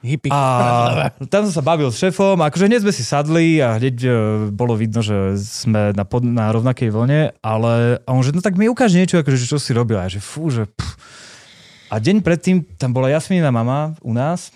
Hippie. 0.07 0.31
A 0.31 1.11
tam 1.33 1.51
som 1.51 1.55
sa 1.59 1.65
bavil 1.67 1.91
s 1.91 1.99
šéfom, 1.99 2.39
akože 2.39 2.71
hneď 2.71 2.87
sme 2.87 2.95
si 2.95 3.03
sadli 3.03 3.59
a 3.59 3.77
hneď 3.77 3.97
e, 4.07 4.11
bolo 4.55 4.79
vidno, 4.79 5.03
že 5.03 5.35
sme 5.37 5.91
na, 5.91 6.07
pod, 6.07 6.23
na 6.23 6.55
rovnakej 6.55 6.95
vlne, 6.95 7.35
ale 7.43 7.99
a 8.07 8.09
on 8.15 8.23
že 8.23 8.31
no 8.31 8.41
tak 8.41 8.55
mi 8.55 8.71
ukáž 8.71 8.95
niečo, 8.95 9.19
akože 9.19 9.39
že 9.43 9.51
čo 9.51 9.59
si 9.59 9.75
robil. 9.75 9.99
A 9.99 10.07
ja, 10.07 10.17
že 10.17 10.23
fú, 10.23 10.49
že 10.49 10.71
pff. 10.71 10.95
A 11.91 12.03
deň 12.03 12.23
predtým 12.23 12.67
tam 12.79 12.91
bola 12.91 13.11
Jasmína 13.11 13.55
mama 13.55 13.95
u 14.03 14.11
nás 14.11 14.51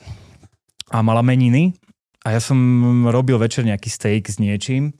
a 0.91 0.99
mala 0.99 1.23
meniny 1.23 1.79
a 2.27 2.35
ja 2.35 2.41
som 2.43 2.59
robil 3.07 3.39
večer 3.39 3.63
nejaký 3.63 3.87
steak 3.87 4.27
s 4.27 4.43
niečím 4.43 4.91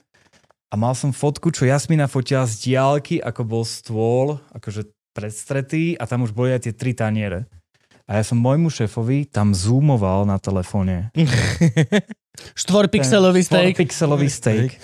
a 0.71 0.79
mal 0.79 0.95
som 0.95 1.11
fotku, 1.11 1.51
čo 1.51 1.67
Jasmína 1.67 2.07
fotila 2.07 2.47
z 2.47 2.71
diálky, 2.71 3.19
ako 3.19 3.41
bol 3.43 3.63
stôl, 3.67 4.39
akože 4.55 4.87
predstretý 5.11 5.99
a 5.99 6.07
tam 6.07 6.23
už 6.23 6.31
boli 6.31 6.55
aj 6.55 6.71
tie 6.71 6.73
tri 6.73 6.95
taniere. 6.95 7.51
A 8.11 8.19
ja 8.19 8.27
som 8.27 8.35
môjmu 8.35 8.67
šéfovi 8.67 9.23
tam 9.23 9.55
zoomoval 9.55 10.27
na 10.27 10.35
telefóne. 10.35 11.15
Štvorpixelový 12.59 13.39
steak. 13.39 13.79
Pixelový 13.79 14.27
steak. 14.27 14.75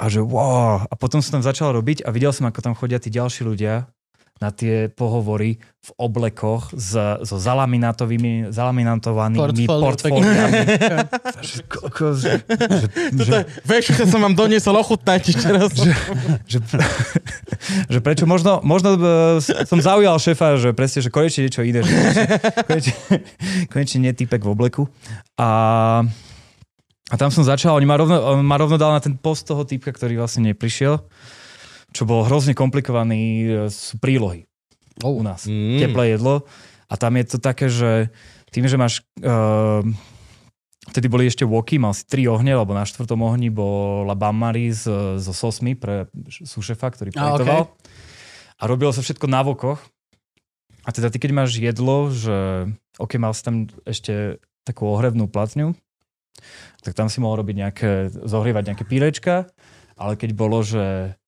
A 0.00 0.08
že 0.08 0.24
wow. 0.24 0.80
A 0.88 0.94
potom 0.96 1.20
som 1.20 1.36
tam 1.36 1.44
začal 1.44 1.76
robiť 1.76 2.08
a 2.08 2.12
videl 2.16 2.32
som, 2.32 2.48
ako 2.48 2.64
tam 2.64 2.72
chodia 2.72 2.96
tí 2.96 3.12
ďalší 3.12 3.44
ľudia 3.44 3.92
na 4.36 4.52
tie 4.52 4.92
pohovory 4.92 5.56
v 5.80 5.90
oblekoch 5.96 6.68
s, 6.76 6.92
so 7.24 7.36
zalaminatovými, 7.40 8.52
zalaminatovanými 8.52 9.64
Portfólio, 9.64 9.80
portfóliami. 9.80 10.60
že, 11.40 11.58
kokos, 11.64 12.20
že, 12.20 12.44
že, 12.44 12.86
že, 13.16 13.38
Vieš, 13.64 13.96
že 13.96 14.04
som 14.04 14.20
vám 14.20 14.36
doniesol 14.36 14.76
ochutnať 14.76 15.20
ešte 15.32 15.48
raz. 15.48 15.72
že, 16.44 16.58
že 17.88 17.98
prečo 18.04 18.28
možno, 18.28 18.60
možno 18.60 19.00
e, 19.00 19.40
som 19.40 19.80
zaujal 19.80 20.20
šéfa, 20.20 20.60
že 20.60 20.76
presne, 20.76 21.00
že 21.00 21.08
konečne 21.08 21.48
niečo 21.48 21.64
iné, 21.64 21.80
že 21.80 21.94
konečne, 22.68 22.94
konečne, 23.72 23.98
nie 24.04 24.12
typek 24.12 24.44
v 24.44 24.52
obleku. 24.52 24.82
A, 25.40 25.48
a 27.08 27.14
tam 27.16 27.32
som 27.32 27.40
začal, 27.40 27.72
oni 27.72 27.88
ma 27.88 27.96
rovno, 27.96 28.36
on 28.36 28.44
ma 28.44 28.60
rovno 28.60 28.76
dal 28.76 28.92
na 28.92 29.00
ten 29.00 29.16
post 29.16 29.48
toho 29.48 29.64
typka, 29.64 29.96
ktorý 29.96 30.20
vlastne 30.20 30.52
neprišiel, 30.52 31.00
čo 31.96 32.04
bolo 32.04 32.28
hrozne 32.28 32.52
komplikovaný, 32.52 33.22
e, 33.48 33.72
sú 33.72 33.96
prílohy 33.96 34.44
u 35.04 35.22
nás. 35.24 35.44
Mm. 35.44 35.80
Teplé 35.80 36.16
jedlo. 36.16 36.44
A 36.88 36.94
tam 36.96 37.16
je 37.18 37.24
to 37.26 37.38
také, 37.40 37.68
že 37.68 38.08
tým, 38.54 38.64
že 38.64 38.80
máš... 38.80 39.04
Uh, 39.20 39.84
Vtedy 40.86 41.10
boli 41.10 41.26
ešte 41.26 41.42
woky, 41.42 41.82
mal 41.82 41.90
si 41.90 42.06
tri 42.06 42.30
ohne, 42.30 42.54
lebo 42.54 42.70
na 42.70 42.86
štvrtom 42.86 43.18
ohni 43.18 43.50
bola 43.50 44.14
Bammary 44.14 44.70
s, 44.70 44.86
so 45.18 45.34
sosmi 45.34 45.74
pre 45.74 46.06
sušefa, 46.30 46.94
ktorý 46.94 47.10
A, 47.10 47.14
plejtoval. 47.18 47.74
A 48.54 48.62
robilo 48.70 48.94
sa 48.94 49.02
všetko 49.02 49.26
na 49.26 49.42
vokoch. 49.42 49.82
A 50.86 50.94
teda 50.94 51.10
ty, 51.10 51.18
keď 51.18 51.34
máš 51.34 51.58
jedlo, 51.58 52.14
že 52.14 52.70
OK, 53.02 53.18
mal 53.18 53.34
si 53.34 53.42
tam 53.42 53.66
ešte 53.82 54.38
takú 54.62 54.86
ohrevnú 54.86 55.26
platňu, 55.26 55.74
tak 56.86 56.94
tam 56.94 57.10
si 57.10 57.18
mohol 57.18 57.42
robiť 57.42 57.56
nejaké, 57.66 57.90
zohrievať 58.22 58.70
nejaké 58.70 58.84
pírečka, 58.86 59.50
ale 59.98 60.14
keď 60.14 60.30
bolo, 60.38 60.62
že 60.62 61.18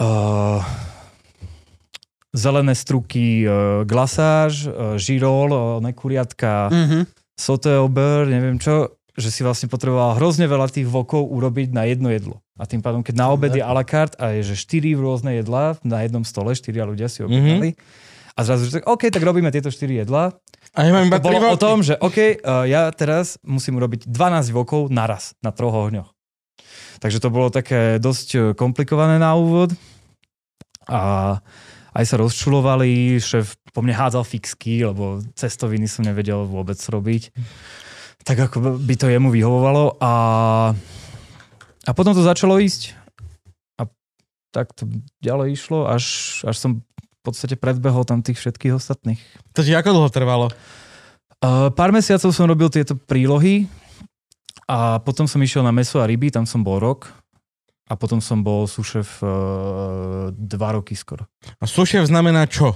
uh, 0.00 0.60
zelené 2.36 2.74
struky, 2.74 3.44
uh, 3.44 3.82
glasáž, 3.88 4.68
uh, 4.68 4.96
žirol, 5.00 5.48
uh, 5.52 5.60
nekuriatka, 5.80 6.68
Mhm. 6.72 6.98
au 7.76 7.88
beurre, 7.88 8.28
neviem 8.32 8.56
čo, 8.56 8.96
že 9.16 9.32
si 9.32 9.40
vlastne 9.40 9.68
potreboval 9.68 10.16
hrozne 10.20 10.44
veľa 10.44 10.68
tých 10.68 10.88
vokov 10.88 11.24
urobiť 11.24 11.72
na 11.72 11.88
jedno 11.88 12.12
jedlo. 12.12 12.44
A 12.60 12.64
tým 12.68 12.80
pádom, 12.84 13.00
keď 13.04 13.16
na 13.16 13.26
obed 13.32 13.52
je 13.52 13.64
a 13.64 13.72
la 13.72 13.84
carte 13.84 14.16
a 14.20 14.36
je, 14.36 14.52
že 14.52 14.60
štyri 14.60 14.92
rôzne 14.96 15.36
jedlá 15.40 15.76
na 15.84 16.04
jednom 16.04 16.24
stole, 16.24 16.52
štyria 16.56 16.84
ľudia 16.84 17.08
si 17.08 17.24
objednali, 17.24 17.76
a 18.36 18.40
zrazu, 18.44 18.68
že 18.68 18.84
OK, 18.84 19.08
tak 19.08 19.24
robíme 19.24 19.48
tieto 19.48 19.72
štyri 19.72 20.04
jedlá. 20.04 20.36
A 20.76 20.84
ja 20.84 20.92
mám 20.92 21.08
iba 21.08 21.16
bolo 21.16 21.40
o 21.48 21.56
tom, 21.56 21.80
že 21.80 21.96
OK, 21.96 22.40
uh, 22.44 22.68
ja 22.68 22.92
teraz 22.92 23.40
musím 23.40 23.80
urobiť 23.80 24.04
12 24.04 24.52
vokov 24.52 24.92
naraz, 24.92 25.32
na 25.40 25.48
troch 25.56 25.72
ohňoch. 25.72 26.15
Takže 27.00 27.20
to 27.20 27.28
bolo 27.28 27.52
také 27.52 28.00
dosť 28.00 28.28
eh, 28.34 28.42
komplikované 28.56 29.20
na 29.20 29.36
úvod. 29.36 29.72
A 30.86 31.36
aj 31.96 32.04
sa 32.04 32.20
rozčulovali, 32.20 33.16
šéf 33.16 33.56
po 33.72 33.80
mne 33.80 33.96
hádzal 33.96 34.24
fixky, 34.24 34.84
lebo 34.84 35.20
cestoviny 35.36 35.88
som 35.88 36.04
nevedel 36.04 36.48
vôbec 36.48 36.76
robiť. 36.76 37.32
Tak 38.24 38.48
ako 38.48 38.80
by 38.80 38.94
to 38.96 39.12
jemu 39.12 39.28
vyhovovalo. 39.28 40.00
A, 40.00 40.12
a 41.84 41.90
potom 41.92 42.16
to 42.16 42.24
začalo 42.24 42.56
ísť. 42.56 42.96
A 43.80 43.88
tak 44.52 44.72
to 44.72 44.88
ďalej 45.20 45.56
išlo, 45.56 45.88
až, 45.88 46.40
až 46.44 46.56
som 46.56 46.70
v 46.80 47.20
podstate 47.20 47.58
predbehol 47.58 48.04
tam 48.08 48.24
tých 48.24 48.40
všetkých 48.40 48.76
ostatných. 48.76 49.20
To 49.56 49.60
ti 49.60 49.76
ako 49.76 49.92
dlho 49.92 50.10
trvalo? 50.12 50.46
Uh, 51.36 51.68
pár 51.68 51.92
mesiacov 51.92 52.32
som 52.32 52.48
robil 52.48 52.72
tieto 52.72 52.96
prílohy 52.96 53.68
a 54.66 54.98
potom 54.98 55.30
som 55.30 55.38
išiel 55.38 55.62
na 55.62 55.70
meso 55.70 56.02
a 56.02 56.06
ryby, 56.06 56.34
tam 56.34 56.42
som 56.46 56.62
bol 56.66 56.82
rok 56.82 57.10
a 57.86 57.94
potom 57.94 58.18
som 58.18 58.42
bol 58.42 58.66
sušef 58.66 59.22
uh, 59.22 60.34
dva 60.34 60.74
roky 60.74 60.98
skoro. 60.98 61.30
A 61.62 61.64
sušef 61.70 62.10
znamená 62.10 62.50
čo? 62.50 62.74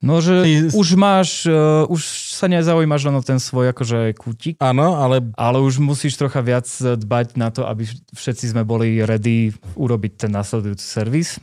No, 0.00 0.18
že 0.24 0.42
Ty- 0.42 0.72
už 0.74 0.88
máš, 0.96 1.44
uh, 1.46 1.86
už 1.86 2.02
sa 2.34 2.48
nezaujímaš 2.48 3.06
len 3.06 3.14
o 3.14 3.22
ten 3.22 3.36
svoj 3.36 3.70
akože 3.70 4.16
kútik, 4.16 4.56
Áno, 4.58 4.96
ale 4.96 5.22
ale 5.36 5.60
už 5.60 5.78
musíš 5.78 6.16
trocha 6.16 6.40
viac 6.40 6.66
dbať 6.72 7.36
na 7.36 7.52
to, 7.52 7.68
aby 7.68 7.84
všetci 8.16 8.50
sme 8.50 8.64
boli 8.64 9.04
ready 9.04 9.52
urobiť 9.76 10.26
ten 10.26 10.32
následujúci 10.32 10.82
servis. 10.82 11.38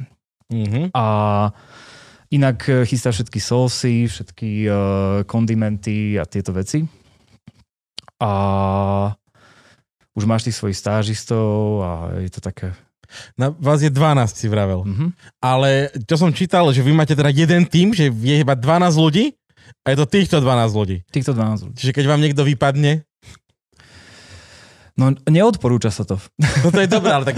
mhm. 0.52 0.92
A 0.92 1.06
inak 2.34 2.66
eh, 2.68 2.84
chystá 2.84 3.14
všetky 3.14 3.40
sosy, 3.40 4.10
všetky 4.10 4.50
uh, 4.68 4.76
kondimenty 5.24 6.20
a 6.20 6.28
tieto 6.28 6.52
veci. 6.52 6.84
A 8.18 8.32
už 10.18 10.26
máš 10.26 10.50
tých 10.50 10.58
svojich 10.58 10.78
stážistov 10.78 11.86
a 11.86 11.92
je 12.26 12.32
to 12.34 12.42
také... 12.42 12.74
na 13.38 13.54
vás 13.54 13.86
je 13.86 13.94
12, 13.94 14.34
si 14.34 14.48
vravel. 14.50 14.82
Mhm. 14.86 15.14
Ale 15.38 15.94
čo 16.10 16.18
som 16.18 16.34
čítal, 16.34 16.66
že 16.74 16.82
vy 16.82 16.92
máte 16.94 17.14
teda 17.14 17.30
jeden 17.30 17.64
tým, 17.70 17.94
že 17.94 18.10
je 18.10 18.36
iba 18.42 18.58
12 18.58 18.98
ľudí 18.98 19.38
a 19.86 19.94
je 19.94 19.98
to 20.02 20.06
týchto 20.10 20.38
12 20.42 20.74
ľudí. 20.74 20.98
Týchto 21.14 21.38
12 21.38 21.70
ľudí. 21.70 21.76
Čiže 21.78 21.94
keď 21.94 22.06
vám 22.10 22.22
niekto 22.24 22.42
vypadne, 22.42 23.06
No 24.98 25.14
neodporúča 25.30 25.94
sa 25.94 26.10
to. 26.10 26.18
no 26.66 26.74
to 26.74 26.82
je 26.82 26.90
dobré, 26.90 27.14
ale 27.14 27.30
tak 27.30 27.38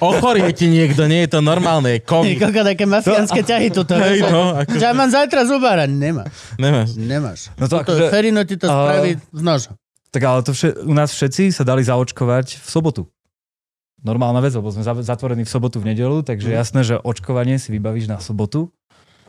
ochorie 0.00 0.48
ti 0.56 0.72
niekto, 0.72 1.04
nie 1.04 1.28
je 1.28 1.36
to 1.36 1.44
normálne, 1.44 1.92
je 1.92 2.00
komik. 2.00 2.40
Koľko 2.40 2.64
také 2.64 2.88
mafiánske 2.88 3.44
ťahy 3.44 3.68
tuto. 3.68 4.00
Hej, 4.00 4.24
no, 4.24 4.56
ako, 4.56 4.80
ja 4.80 4.96
mám 4.96 5.12
zajtra 5.12 5.44
zubára. 5.44 5.84
Nemáš. 5.84 6.32
nemáš. 6.56 6.96
Nemáš. 6.96 7.40
No 7.60 7.68
to 7.68 7.84
Toto 7.84 7.92
akože- 7.92 8.08
Ferino 8.08 8.40
ti 8.48 8.56
to 8.56 8.64
spraví 8.64 9.20
z 9.20 9.42
noža. 9.44 9.76
Tak 10.16 10.22
ale 10.22 10.40
to 10.40 10.50
vše, 10.50 10.80
u 10.80 10.94
nás 10.94 11.10
všetci 11.10 11.52
sa 11.52 11.60
dali 11.60 11.82
zaočkovať 11.82 12.56
v 12.56 12.66
sobotu. 12.66 13.02
Normálna 13.98 14.40
vec, 14.40 14.50
lebo 14.50 14.70
sme 14.70 14.80
za- 14.80 14.96
zatvorení 14.96 15.42
v 15.42 15.50
sobotu, 15.50 15.76
v 15.76 15.92
nedelu, 15.92 16.22
takže 16.22 16.48
Mhm. 16.48 16.56
jasné, 16.56 16.80
že 16.82 16.94
očkovanie 16.96 17.56
si 17.56 17.68
vybavíš 17.70 18.06
na 18.06 18.16
sobotu, 18.16 18.72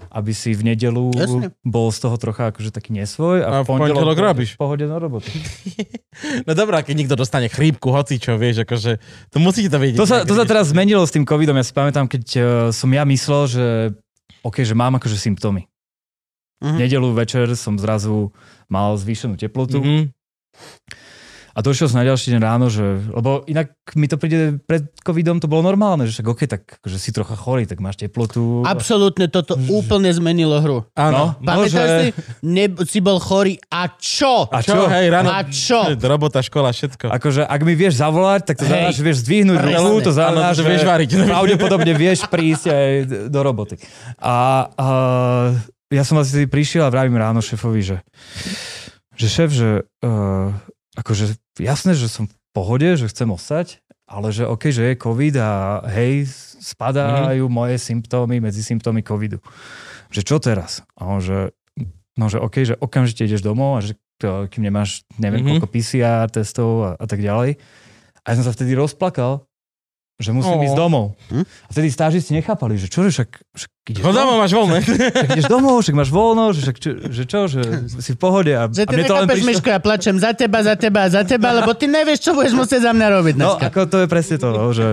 aby 0.09 0.31
si 0.31 0.53
v 0.53 0.63
nedelu 0.65 1.11
Jasne. 1.11 1.51
bol 1.61 1.89
z 1.89 1.99
toho 1.99 2.15
trocha 2.15 2.47
akože 2.47 2.69
taký 2.69 2.93
nesvoj 2.93 3.41
A 3.41 3.49
a, 3.51 3.55
v 3.57 3.67
pondelok 3.67 4.15
robíš. 4.15 4.53
v 4.53 4.59
pohode 4.59 4.85
na 4.85 4.95
robotu. 4.95 5.27
No 6.43 6.55
dobré, 6.55 6.73
a 6.73 6.81
keď 6.81 6.95
niekto 6.95 7.13
dostane 7.13 7.45
chrípku, 7.45 7.91
hoci 7.91 8.17
čo, 8.17 8.33
vieš, 8.35 8.63
akože, 8.63 8.97
to 9.29 9.37
musíte 9.37 9.67
to 9.67 9.77
vedieť. 9.77 9.97
To 9.97 10.07
sa, 10.07 10.23
to 10.23 10.33
sa 10.33 10.45
teraz 10.45 10.65
zmenilo 10.67 11.03
s 11.03 11.11
tým 11.11 11.21
covidom. 11.21 11.53
Ja 11.53 11.61
si 11.61 11.69
pamätám, 11.71 12.05
keď 12.05 12.23
uh, 12.33 12.41
som 12.71 12.89
ja 12.89 13.03
myslel, 13.03 13.41
že 13.45 13.65
OK, 14.41 14.61
že 14.61 14.73
mám 14.73 14.95
akože 14.95 15.13
symptómy. 15.13 15.69
Mhm. 16.59 16.73
V 16.73 16.79
nedelu 16.79 17.07
večer 17.11 17.45
som 17.53 17.75
zrazu 17.75 18.33
mal 18.65 18.93
zvýšenú 18.93 19.35
teplotu 19.35 19.77
Mhm. 19.77 20.09
A 21.57 21.65
došiel 21.65 21.89
som 21.89 21.97
na 21.97 22.05
ďalší 22.05 22.37
deň 22.37 22.41
ráno, 22.45 22.69
že, 22.69 22.85
lebo 23.09 23.41
inak 23.49 23.73
mi 23.97 24.05
to 24.05 24.21
príde 24.21 24.61
pred 24.61 24.93
covidom, 25.01 25.41
to 25.41 25.49
bolo 25.49 25.65
normálne, 25.65 26.05
že 26.05 26.21
však 26.21 26.27
OK, 26.29 26.41
tak 26.45 26.61
že 26.85 27.01
si 27.01 27.09
trocha 27.09 27.33
chorý, 27.33 27.65
tak 27.65 27.81
máš 27.81 27.97
teplotu. 27.97 28.61
Absolútne 28.61 29.25
toto 29.25 29.57
úplne 29.65 30.13
zmenilo 30.13 30.61
hru. 30.61 30.85
Áno. 30.93 31.33
No, 31.33 31.41
Pamätáš 31.41 31.73
že- 31.73 31.97
si? 31.97 32.07
Ne, 32.45 32.69
si 32.85 33.01
bol 33.01 33.17
chorý 33.17 33.57
a 33.73 33.89
čo? 33.89 34.45
A 34.53 34.61
Čo, 34.61 34.85
čo? 34.85 34.85
hej, 34.85 35.09
ráno. 35.09 35.33
A 35.33 35.41
čo? 35.49 35.97
Robota, 36.13 36.45
škola, 36.45 36.69
všetko. 36.69 37.09
Akože 37.09 37.41
ak 37.41 37.61
mi 37.65 37.73
vieš 37.73 38.05
zavolať, 38.05 38.53
tak 38.53 38.61
to 38.61 38.69
znamená, 38.69 38.93
že 38.93 39.01
vieš 39.01 39.25
zdvihnúť 39.25 39.57
ruku, 39.57 40.05
to 40.05 40.13
znamená, 40.13 40.53
že 40.53 40.61
že 40.61 40.69
vieš 40.69 40.85
variť. 40.85 41.09
pravdepodobne 41.33 41.93
vieš 41.97 42.29
prísť 42.29 42.69
aj 42.69 42.89
do 43.33 43.39
roboty. 43.41 43.81
A, 44.21 44.69
a 44.77 44.85
ja 45.89 46.05
som 46.05 46.21
vlastne 46.21 46.45
prišiel 46.45 46.85
a 46.85 46.93
vravím 46.93 47.17
ráno 47.17 47.41
šéfovi, 47.41 47.81
že, 47.81 47.97
že 49.17 49.27
šéf, 49.27 49.49
že 49.49 49.69
uh, 50.05 50.53
akože 50.93 51.35
jasné, 51.57 51.97
že 51.97 52.07
som 52.07 52.29
v 52.29 52.35
pohode, 52.53 52.85
že 52.95 53.09
chcem 53.09 53.27
ostať, 53.27 53.81
ale 54.07 54.29
že 54.31 54.45
OK, 54.45 54.69
že 54.69 54.93
je 54.93 55.01
COVID 55.01 55.35
a 55.41 55.83
hej, 55.91 56.29
spadajú 56.61 57.49
mm-hmm. 57.49 57.59
moje 57.59 57.75
symptómy 57.81 58.39
medzi 58.39 58.61
symptómy 58.63 59.01
COVIDu. 59.03 59.41
Že 60.13 60.21
čo 60.23 60.35
teraz? 60.39 60.85
A 60.95 61.09
on, 61.09 61.19
že 61.19 61.51
no, 62.15 62.29
že 62.29 62.37
OK, 62.39 62.63
že 62.63 62.77
okamžite 62.77 63.25
ideš 63.25 63.43
domov 63.43 63.77
a 63.77 63.81
že 63.83 63.97
to, 64.17 64.49
kým 64.49 64.65
nemáš 64.65 65.05
neviem 65.17 65.41
Mhm. 65.41 65.45
mm-hmm. 65.45 65.61
koľko 65.61 65.73
PCR 65.73 66.25
testov 66.29 66.69
a, 66.85 66.89
a 66.97 67.05
tak 67.05 67.21
ďalej. 67.21 67.57
A 68.21 68.25
ja 68.31 68.35
som 68.37 68.45
sa 68.45 68.51
vtedy 68.51 68.75
rozplakal, 68.75 69.46
že 70.17 70.33
musím 70.33 70.57
Ó. 70.57 70.65
ísť 70.65 70.73
domov. 70.73 71.05
Hm? 71.29 71.45
A 71.45 71.69
vtedy 71.69 71.87
stážisti 71.93 72.33
nechápali, 72.33 72.73
že 72.73 72.89
čo, 72.89 73.05
že 73.05 73.13
však, 73.13 73.29
však 73.53 73.71
ideš 73.93 74.01
Chod 74.01 74.17
domov, 74.17 74.35
máš 74.41 74.53
voľné. 74.57 74.77
však 74.81 75.29
ideš 75.37 75.45
domov, 75.45 75.75
však 75.85 75.93
máš 75.95 76.09
voľno, 76.09 76.43
že, 76.51 76.59
však, 76.65 76.77
čo, 76.81 76.89
že 77.05 77.23
čo, 77.29 77.39
že 77.45 77.61
si 78.01 78.11
v 78.13 78.19
pohode. 78.19 78.49
A, 78.49 78.65
Že 78.65 78.81
a 78.81 78.85
ty 78.89 78.93
mne 78.97 79.05
to 79.05 79.13
len 79.13 79.27
prišlo... 79.29 79.47
Miško, 79.53 79.69
ja 79.69 79.77
plačem 79.77 80.17
za 80.17 80.33
teba, 80.33 80.65
za 80.65 80.73
teba, 80.73 81.05
za 81.05 81.21
teba, 81.21 81.53
lebo 81.53 81.69
ty 81.77 81.85
nevieš, 81.85 82.25
čo 82.25 82.33
budeš 82.33 82.57
musieť 82.57 82.89
za 82.89 82.91
mňa 82.97 83.07
robiť 83.13 83.33
No, 83.37 83.61
dneska. 83.61 83.69
ako 83.69 83.79
to 83.85 83.97
je 84.01 84.07
presne 84.09 84.37
to, 84.41 84.49
no, 84.49 84.73
že 84.73 84.85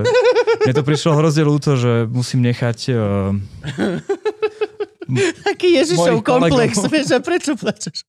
mne 0.60 0.74
to 0.76 0.84
prišlo 0.84 1.10
hrozne 1.16 1.42
ľúto, 1.42 1.72
že 1.80 2.04
musím 2.04 2.44
nechať... 2.44 2.78
Uh, 2.92 3.32
Taký 5.44 5.80
Ježišov 5.80 6.20
komplex. 6.20 6.80
Vieš, 6.84 7.16
a 7.16 7.20
prečo 7.20 7.56
plačeš? 7.56 8.04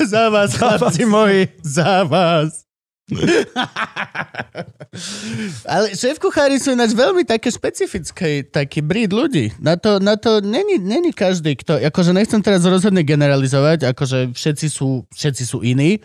za 0.00 0.28
vás, 0.28 0.52
chlapci 0.52 1.04
moji, 1.04 1.48
za 1.60 2.04
vás. 2.04 2.67
Ale 5.72 5.96
šéf 5.96 6.20
kuchári 6.20 6.60
sú 6.60 6.76
ináč 6.76 6.92
veľmi 6.92 7.24
také 7.24 7.48
špecifické, 7.48 8.44
taký 8.44 8.84
bríd 8.84 9.16
ľudí. 9.16 9.56
Na 9.56 9.80
to, 9.80 9.96
na 9.96 10.20
to 10.20 10.44
není, 10.44 10.76
není 10.76 11.16
každý, 11.16 11.56
kto, 11.56 11.80
akože 11.80 12.12
nechcem 12.12 12.44
teraz 12.44 12.68
rozhodne 12.68 13.00
generalizovať, 13.00 13.96
akože 13.96 14.36
všetci 14.36 14.66
sú, 14.68 15.08
všetci 15.08 15.44
sú 15.48 15.64
iní. 15.64 16.04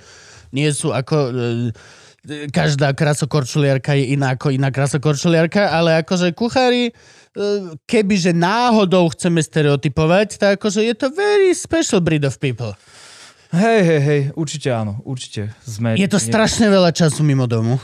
Nie 0.55 0.71
sú 0.71 0.95
ako, 0.95 1.17
e, 1.33 1.35
každá 2.55 2.95
krasokorčuliarka 2.95 3.99
je 3.99 4.15
iná 4.15 4.39
ako 4.39 4.55
iná 4.55 4.71
krasokorčuliarka, 4.71 5.75
ale 5.75 6.07
akože 6.07 6.31
kuchári, 6.31 6.87
e, 6.87 6.91
kebyže 7.83 8.31
náhodou 8.31 9.11
chceme 9.11 9.43
stereotypovať, 9.43 10.39
tak 10.39 10.55
akože 10.61 10.87
je 10.87 10.95
to 10.95 11.11
very 11.11 11.51
special 11.51 11.99
breed 11.99 12.23
of 12.23 12.39
people. 12.39 12.71
Hej, 13.53 13.79
hej, 13.85 14.01
hej, 14.01 14.21
určite 14.33 14.73
áno, 14.73 14.99
určite. 15.05 15.53
Sme, 15.63 15.93
Je 15.93 16.09
to 16.09 16.17
strašne 16.17 16.67
veľa 16.67 16.89
času 16.89 17.21
mimo 17.21 17.45
domu. 17.45 17.77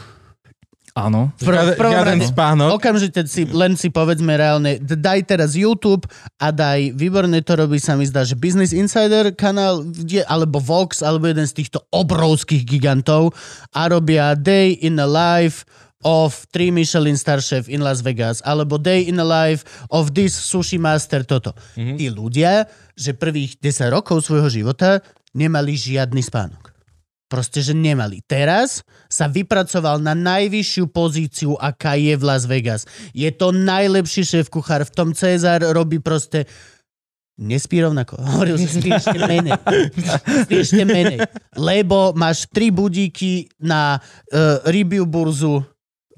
Áno. 0.98 1.32
Pr- 1.40 1.78
v 1.78 1.80
prvom 1.80 2.04
rade, 2.04 2.28
spánok. 2.28 2.76
okamžite 2.76 3.24
si, 3.30 3.48
len 3.48 3.78
si 3.80 3.88
povedzme 3.88 4.36
reálne, 4.36 4.82
daj 4.82 5.30
teraz 5.30 5.54
YouTube 5.54 6.04
a 6.42 6.52
daj, 6.52 6.92
výborne 6.98 7.40
to 7.46 7.54
robí, 7.56 7.78
sa 7.80 7.96
mi 7.96 8.04
zdá, 8.04 8.26
že 8.28 8.36
Business 8.36 8.76
Insider 8.76 9.32
kanál, 9.32 9.86
alebo 10.28 10.60
Vox, 10.60 11.00
alebo 11.06 11.30
jeden 11.30 11.46
z 11.46 11.56
týchto 11.56 11.86
obrovských 11.94 12.66
gigantov 12.66 13.32
a 13.72 13.88
robia 13.88 14.36
Day 14.36 14.76
in 14.84 15.00
the 15.00 15.08
Life 15.08 15.64
of 16.04 16.48
3 16.56 16.72
Michelin 16.72 17.20
star 17.20 17.44
chef 17.44 17.68
in 17.68 17.84
Las 17.84 18.00
Vegas, 18.00 18.40
alebo 18.48 18.80
Day 18.80 19.08
in 19.08 19.20
the 19.20 19.28
Life 19.28 19.68
of 19.92 20.16
this 20.16 20.32
sushi 20.32 20.80
master, 20.80 21.28
toto. 21.28 21.52
Mm-hmm. 21.76 21.96
Tí 22.00 22.06
ľudia, 22.08 22.52
že 22.96 23.16
prvých 23.16 23.60
10 23.60 23.96
rokov 23.96 24.24
svojho 24.24 24.48
života 24.48 25.04
nemali 25.34 25.74
žiadny 25.76 26.22
spánok. 26.22 26.74
Proste, 27.30 27.62
že 27.62 27.78
nemali. 27.78 28.26
Teraz 28.26 28.82
sa 29.06 29.30
vypracoval 29.30 30.02
na 30.02 30.18
najvyššiu 30.18 30.90
pozíciu, 30.90 31.54
aká 31.62 31.94
je 31.94 32.18
v 32.18 32.24
Las 32.26 32.50
Vegas. 32.50 32.90
Je 33.14 33.30
to 33.30 33.54
najlepší 33.54 34.26
šéf 34.26 34.50
kuchár. 34.50 34.82
V 34.82 34.96
tom 34.98 35.14
Cezar 35.14 35.62
robí 35.62 36.02
proste 36.02 36.50
Nespí 37.40 37.80
rovnako. 37.80 38.20
Hovoril, 38.36 38.60
že 38.60 38.68
spíš 38.68 39.00
ešte 39.00 39.20
menej. 39.24 39.56
Spíš 40.44 40.60
ešte 40.74 40.84
menej. 40.84 41.24
Lebo 41.56 42.12
máš 42.12 42.44
tri 42.52 42.68
budíky 42.68 43.48
na 43.64 43.96
uh, 43.96 44.60
rybiu 44.68 45.08
burzu 45.08 45.64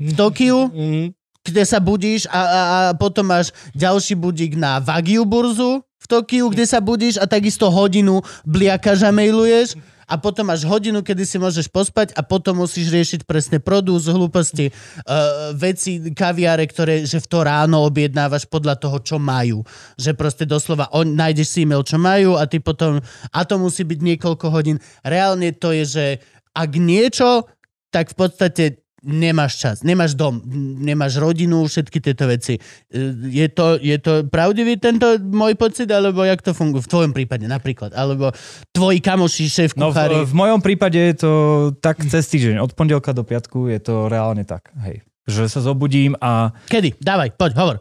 v 0.02 0.12
Tokiu, 0.18 0.72
Mhm. 0.74 1.14
kde 1.46 1.64
sa 1.68 1.78
budíš 1.78 2.26
a, 2.26 2.40
a, 2.42 2.62
a 2.66 2.78
potom 2.98 3.30
máš 3.30 3.54
ďalší 3.78 4.18
budík 4.18 4.58
na 4.58 4.82
Vagiu 4.82 5.22
burzu 5.28 5.86
v 6.02 6.06
Tokiu, 6.10 6.50
kde 6.50 6.66
sa 6.66 6.82
budíš 6.82 7.22
a 7.22 7.30
takisto 7.30 7.70
hodinu 7.70 8.26
bliakaš 8.42 9.06
a 9.06 9.14
mailuješ 9.14 9.78
a 10.12 10.20
potom 10.20 10.52
máš 10.52 10.68
hodinu, 10.68 11.00
kedy 11.00 11.24
si 11.24 11.40
môžeš 11.40 11.72
pospať 11.72 12.12
a 12.20 12.26
potom 12.26 12.60
musíš 12.60 12.92
riešiť 12.92 13.24
presne 13.24 13.64
produs, 13.64 14.12
hlúposti, 14.12 14.68
uh, 14.68 15.56
veci, 15.56 16.04
kaviare, 16.12 16.68
ktoré, 16.68 17.08
že 17.08 17.24
v 17.24 17.28
to 17.32 17.40
ráno 17.48 17.88
objednávaš 17.88 18.44
podľa 18.44 18.76
toho, 18.76 19.00
čo 19.00 19.16
majú. 19.16 19.64
Že 19.96 20.12
proste 20.20 20.44
doslova 20.44 20.92
on, 20.92 21.16
nájdeš 21.16 21.56
si 21.56 21.64
e-mail, 21.64 21.88
čo 21.88 21.96
majú 21.96 22.36
a 22.36 22.44
ty 22.44 22.60
potom, 22.60 23.00
a 23.32 23.40
to 23.48 23.56
musí 23.56 23.88
byť 23.88 24.00
niekoľko 24.04 24.52
hodín. 24.52 24.84
Reálne 25.08 25.56
to 25.56 25.72
je, 25.72 25.84
že 25.88 26.06
ak 26.52 26.76
niečo, 26.76 27.48
tak 27.88 28.12
v 28.12 28.16
podstate 28.20 28.81
nemáš 29.02 29.58
čas, 29.58 29.76
nemáš 29.82 30.14
dom, 30.14 30.42
nemáš 30.78 31.18
rodinu, 31.18 31.66
všetky 31.66 31.98
tieto 32.00 32.26
veci. 32.26 32.62
E, 32.88 33.00
Je 33.28 33.48
to, 33.48 33.76
je 33.76 33.98
to 33.98 34.26
pravdivý 34.26 34.78
tento 34.78 35.18
môj 35.18 35.54
pocit, 35.54 35.90
alebo 35.90 36.22
jak 36.22 36.40
to 36.40 36.54
funguje 36.54 36.86
v 36.86 36.90
tvojom 36.90 37.12
prípade 37.12 37.44
napríklad? 37.44 37.92
Alebo 37.92 38.30
tvoji 38.70 38.98
kamoši, 38.98 39.46
šéf 39.46 39.72
No 39.74 39.90
kuchári? 39.90 40.22
v, 40.22 40.30
v 40.30 40.34
mojom 40.34 40.60
prípade 40.60 40.98
je 40.98 41.16
to 41.18 41.32
tak 41.78 41.98
cez 42.06 42.26
týždeň, 42.28 42.62
od 42.62 42.72
pondelka 42.72 43.10
do 43.10 43.22
piatku 43.22 43.68
je 43.68 43.82
to 43.82 44.06
reálne 44.06 44.46
tak, 44.46 44.70
hej. 44.86 45.02
že 45.26 45.50
sa 45.50 45.60
zobudím 45.60 46.14
a, 46.22 46.54
Kedy? 46.66 47.02
Dávaj, 47.02 47.34
poď, 47.34 47.52
hovor. 47.58 47.78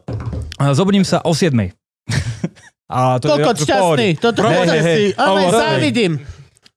zobudím 0.73 1.05
sa 1.05 1.21
o 1.21 1.37
7. 1.37 1.53
a 2.91 3.21
to 3.21 3.29
Kokot 3.29 3.55
to- 3.55 3.63
šťastný. 3.63 4.09
Toto 4.17 4.41
je 4.41 4.81
hej. 4.81 5.03
Ale 5.15 5.39
Hovor, 5.45 5.53
závidím. 5.53 6.13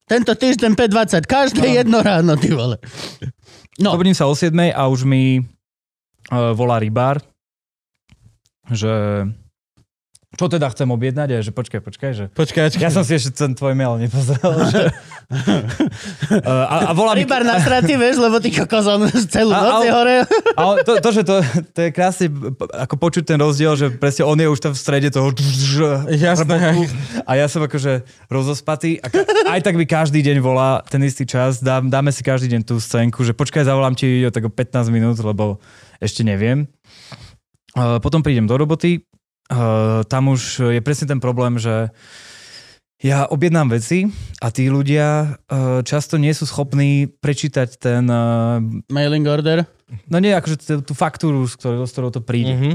Tento 0.05 0.37
týždeň 0.37 0.77
5.20. 0.77 1.25
Každé 1.25 1.65
jedno 1.81 2.05
ráno, 2.05 2.37
ty 2.37 2.53
vole. 2.53 2.77
No, 3.83 3.99
Zobudím 3.99 4.15
sa 4.15 4.31
o 4.31 4.35
7 4.35 4.55
a 4.71 4.83
už 4.87 5.03
mi 5.03 5.43
uh, 5.43 6.55
volá 6.55 6.79
rybár, 6.79 7.19
že 8.71 9.27
čo 10.35 10.47
teda 10.47 10.66
chcem 10.69 10.86
objednať 10.86 11.28
a 11.31 11.39
že 11.39 11.51
počkaj, 11.51 11.81
počkaj, 11.81 12.11
že 12.12 12.24
Počkaj, 12.31 12.74
ja 12.77 12.90
som 12.90 13.02
si 13.02 13.15
ešte 13.15 13.31
ten 13.32 13.52
tvoj 13.52 13.73
mail 13.73 13.94
nepozrel, 13.97 14.51
že 14.73 14.90
a, 16.44 16.90
a 16.90 16.93
volá 16.93 17.15
mi 17.15 17.23
rybar 17.23 17.43
na 17.43 17.56
straty, 17.56 17.94
vieš, 17.94 18.19
lebo 18.19 18.39
ty 18.39 18.51
kokos, 18.51 18.85
on 18.85 19.06
celú 19.09 19.51
A- 19.51 19.61
noc 19.61 19.77
je 19.81 19.93
hore. 19.93 20.16
ale 20.55 20.73
to, 20.82 20.98
to, 20.98 21.09
že 21.11 21.23
to, 21.23 21.36
to 21.70 21.78
je 21.81 21.90
krásne 21.90 22.27
ako 22.74 22.94
počuť 22.98 23.24
ten 23.24 23.39
rozdiel, 23.39 23.73
že 23.74 23.86
presne 23.90 24.24
on 24.24 24.36
je 24.36 24.47
už 24.47 24.61
tam 24.61 24.73
v 24.73 24.81
strede 24.81 25.09
toho 25.09 25.31
Jasné. 26.11 26.56
a 27.23 27.32
ja 27.35 27.47
som 27.47 27.62
akože 27.62 28.02
rozospatý 28.28 29.01
a 29.01 29.06
ka- 29.09 29.24
aj 29.48 29.61
tak 29.62 29.74
mi 29.74 29.85
každý 29.85 30.20
deň 30.20 30.39
volá 30.40 30.82
ten 30.85 31.01
istý 31.01 31.24
čas, 31.24 31.59
dá, 31.59 31.81
dáme 31.81 32.11
si 32.11 32.20
každý 32.20 32.51
deň 32.51 32.62
tú 32.65 32.77
scénku, 32.77 33.23
že 33.23 33.32
počkaj, 33.32 33.65
zavolám 33.65 33.94
ti 33.94 34.06
o 34.23 34.31
tak 34.31 34.44
o 34.44 34.51
15 34.51 34.90
minút, 34.90 35.16
lebo 35.19 35.62
ešte 35.98 36.20
neviem. 36.20 36.66
Potom 37.74 38.23
prídem 38.23 38.44
do 38.44 38.55
roboty, 38.55 39.02
uh, 39.51 40.03
tam 40.07 40.33
už 40.33 40.73
je 40.73 40.81
presne 40.81 41.11
ten 41.11 41.21
problém, 41.21 41.59
že 41.59 41.91
ja 43.05 43.29
objednám 43.29 43.69
veci 43.69 44.09
a 44.41 44.49
tí 44.49 44.73
ľudia 44.73 45.37
uh, 45.37 45.85
často 45.85 46.16
nie 46.16 46.33
sú 46.33 46.49
schopní 46.49 47.05
prečítať 47.11 47.69
ten, 47.77 48.09
uh, 48.09 48.62
Mailing 48.89 49.27
order. 49.29 49.69
no 50.09 50.16
nie 50.23 50.33
akože 50.33 50.57
tú, 50.57 50.75
tú 50.81 50.95
faktúru, 50.97 51.45
s 51.45 51.59
ktorou, 51.59 51.85
s 51.85 51.93
ktorou 51.93 52.11
to 52.15 52.25
príde. 52.25 52.55
Mhm. 52.57 52.73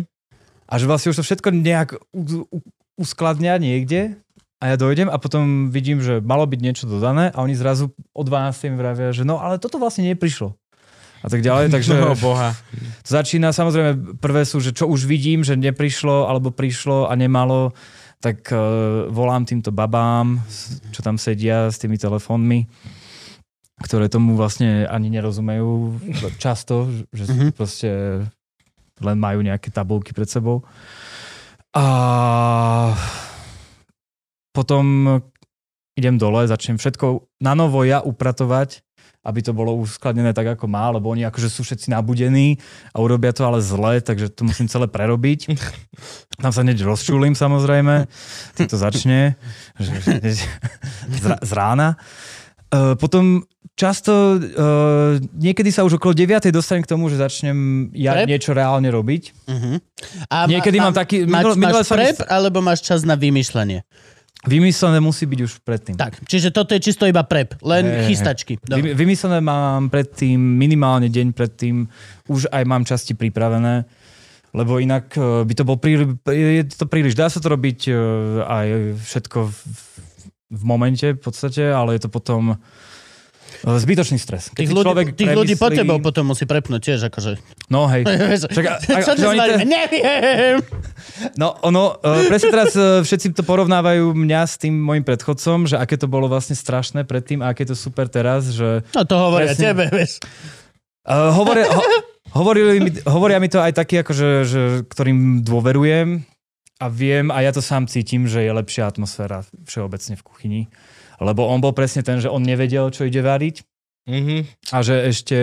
A 0.69 0.77
že 0.77 0.85
vlastne 0.85 1.09
už 1.09 1.17
to 1.17 1.25
všetko 1.25 1.49
nejak 1.49 1.97
u- 2.13 2.45
u- 2.45 2.61
uskladňa 3.01 3.57
niekde 3.57 4.21
a 4.61 4.69
ja 4.69 4.75
dojdem 4.77 5.09
a 5.09 5.17
potom 5.17 5.73
vidím, 5.73 5.97
že 5.97 6.21
malo 6.21 6.45
byť 6.45 6.59
niečo 6.61 6.85
dodané 6.85 7.33
a 7.33 7.41
oni 7.41 7.57
zrazu 7.57 7.89
o 8.13 8.21
12 8.21 8.69
mi 8.69 8.77
vravia, 8.77 9.09
že 9.09 9.25
no 9.25 9.41
ale 9.41 9.57
toto 9.57 9.81
vlastne 9.81 10.05
neprišlo. 10.05 10.53
A 11.19 11.27
tak 11.27 11.41
ďalej, 11.41 11.69
takže 11.75 11.93
No 11.95 12.15
boha. 12.15 12.55
to 13.03 13.09
začína, 13.11 13.51
samozrejme, 13.51 14.17
prvé 14.17 14.43
sú, 14.43 14.59
že 14.59 14.71
čo 14.71 14.87
už 14.87 15.03
vidím, 15.03 15.43
že 15.43 15.53
neprišlo 15.53 16.25
alebo 16.25 16.49
prišlo 16.49 17.07
a 17.07 17.13
nemalo, 17.13 17.75
tak 18.19 18.51
uh, 18.51 18.59
volám 19.07 19.43
týmto 19.43 19.71
babám, 19.71 20.39
čo 20.91 20.99
tam 20.99 21.15
sedia 21.15 21.71
s 21.71 21.79
tými 21.79 21.95
telefónmi, 21.95 22.67
ktoré 23.79 24.07
tomu 24.07 24.35
vlastne 24.35 24.83
ani 24.83 25.07
nerozumejú 25.07 25.99
často, 26.35 26.87
že 27.11 27.23
Mhm. 27.31 27.47
proste 27.55 27.89
len 28.99 29.15
majú 29.15 29.39
nejaké 29.39 29.71
tabulky 29.71 30.11
pred 30.11 30.27
sebou. 30.27 30.67
A 31.71 31.85
potom 34.51 34.83
idem 35.95 36.15
dole, 36.17 36.43
začnem 36.43 36.75
všetko 36.75 37.27
na 37.39 37.55
novo 37.55 37.83
ja 37.83 38.03
upratovať, 38.03 38.83
aby 39.19 39.39
to 39.43 39.51
bolo 39.51 39.75
uskladnené 39.75 40.31
tak, 40.31 40.55
ako 40.55 40.65
má, 40.65 40.87
lebo 40.89 41.11
oni 41.11 41.27
akože 41.27 41.51
sú 41.51 41.67
všetci 41.67 41.91
nabudení 41.91 42.55
a 42.95 43.03
urobia 43.03 43.35
to 43.35 43.43
ale 43.43 43.59
zle, 43.59 43.99
takže 43.99 44.31
to 44.31 44.47
musím 44.47 44.71
celé 44.71 44.87
prerobiť. 44.87 45.51
Tam 46.43 46.55
sa 46.55 46.63
hneď 46.63 46.87
rozčulím 46.87 47.35
samozrejme, 47.35 48.07
tým 48.55 48.67
to 48.71 48.79
začne, 48.79 49.35
z, 49.75 51.51
rána. 51.51 51.99
Uh, 52.69 52.93
potom 52.95 53.43
často, 53.73 54.37
uh, 54.37 55.17
niekedy 55.35 55.73
sa 55.73 55.81
už 55.83 55.97
okolo 55.97 56.13
9. 56.13 56.47
dostanem 56.53 56.85
k 56.85 56.91
tomu, 56.91 57.09
že 57.09 57.17
začnem 57.17 57.89
ja 57.97 58.13
Prep? 58.13 58.29
niečo 58.29 58.53
reálne 58.53 58.87
robiť. 58.93 59.23
Uh-huh. 59.49 59.81
A 60.29 60.45
Niekedy 60.45 60.77
mám 60.77 60.93
taký- 60.93 61.25
Máš, 61.25 61.43
minul- 61.43 61.57
minule 61.59 61.81
máš 61.81 61.89
sa 61.89 61.95
mi 61.97 62.07
prep, 62.07 62.23
alebo 62.29 62.61
máš 62.61 62.85
čas 62.85 63.01
na 63.03 63.17
vymýšľanie? 63.17 63.81
Vymyslené 64.47 65.03
musí 65.03 65.27
byť 65.27 65.39
už 65.43 65.51
predtým. 65.67 65.95
Tak, 65.99 66.23
čiže 66.23 66.55
toto 66.55 66.71
je 66.71 66.79
čisto 66.79 67.03
iba 67.03 67.27
prep, 67.27 67.59
len 67.59 67.83
hej. 67.83 68.15
chystačky. 68.15 68.55
Dobre. 68.63 68.95
Vy, 68.95 69.03
vymyslené 69.03 69.43
mám 69.43 69.91
predtým, 69.91 70.39
minimálne 70.39 71.11
deň 71.11 71.35
predtým, 71.35 71.83
už 72.31 72.47
aj 72.47 72.63
mám 72.63 72.87
časti 72.87 73.19
pripravené, 73.19 73.83
lebo 74.55 74.79
inak 74.79 75.11
eh, 75.19 75.43
by 75.43 75.53
to 75.53 75.63
bol 75.67 75.75
príliš, 75.75 76.15
je 76.23 76.63
to 76.71 76.87
príliš. 76.87 77.19
Dá 77.19 77.27
sa 77.27 77.43
to 77.43 77.51
robiť 77.51 77.91
eh, 77.91 77.95
aj 78.47 78.67
všetko 79.03 79.37
v, 79.43 79.55
v 80.55 80.63
momente 80.63 81.07
v 81.11 81.19
podstate, 81.19 81.67
ale 81.67 81.99
je 81.99 82.07
to 82.07 82.09
potom 82.09 82.55
zbytočný 83.61 84.15
stres. 84.15 84.47
Keď 84.49 84.55
Tých 84.55 84.71
ľudí, 84.71 84.85
človek 84.85 85.07
tých 85.13 85.31
ľudí 85.31 85.53
po 85.53 85.67
premyslí- 85.67 85.79
tebou 85.81 85.97
potom 85.99 86.23
musí 86.27 86.43
prepnúť 86.43 86.81
tiež, 86.81 86.99
akože. 87.07 87.31
No 87.67 87.85
hej. 87.85 88.07
Však, 88.53 88.65
a, 88.65 88.75
a, 88.95 88.99
Čo 89.09 89.27
varíme? 89.27 89.45
te- 89.57 89.67
Neviem. 89.67 90.55
No 91.35 91.59
ono, 91.61 91.95
uh, 91.95 92.23
presne 92.25 92.49
teraz 92.49 92.71
uh, 92.73 92.99
všetci 92.99 93.33
to 93.33 93.43
porovnávajú 93.43 94.11
mňa 94.11 94.41
s 94.41 94.55
tým 94.57 94.73
môjim 94.73 95.03
predchodcom, 95.03 95.65
že 95.65 95.75
aké 95.75 95.95
to 95.95 96.05
bolo 96.05 96.25
vlastne 96.25 96.53
strašné 96.53 97.03
predtým 97.03 97.39
a 97.39 97.51
aké 97.51 97.63
to 97.63 97.73
super 97.73 98.07
teraz, 98.07 98.47
že 98.49 98.81
No 98.91 99.03
to 99.03 99.15
hovoria 99.15 99.51
Presne. 99.51 99.63
tebe, 99.65 99.83
vieš. 99.89 100.23
Uh, 101.01 101.31
hovoria, 101.31 101.65
ho, 101.67 101.81
hovorili 102.39 102.79
mi, 102.79 102.89
hovoria 103.03 103.37
mi 103.37 103.47
to 103.47 103.57
aj 103.57 103.73
takí, 103.73 103.97
akože, 103.97 104.27
že, 104.43 104.61
ktorým 104.85 105.41
dôverujem 105.41 106.23
a 106.77 106.85
viem 106.87 107.27
a 107.27 107.41
ja 107.41 107.51
to 107.51 107.59
sám 107.59 107.85
cítim, 107.85 108.23
že 108.23 108.39
je 108.39 108.51
lepšia 108.51 108.87
atmosféra 108.87 109.43
všeobecne 109.65 110.15
v 110.15 110.23
kuchyni. 110.23 110.61
Lebo 111.19 111.45
on 111.45 111.59
bol 111.59 111.75
presne 111.75 112.01
ten, 112.01 112.17
že 112.17 112.31
on 112.31 112.41
nevedel, 112.41 112.89
čo 112.89 113.03
ide 113.05 113.19
variť 113.19 113.63
Mhm. 114.09 114.73
a 114.73 114.77
že 114.81 115.05
ešte 115.05 115.37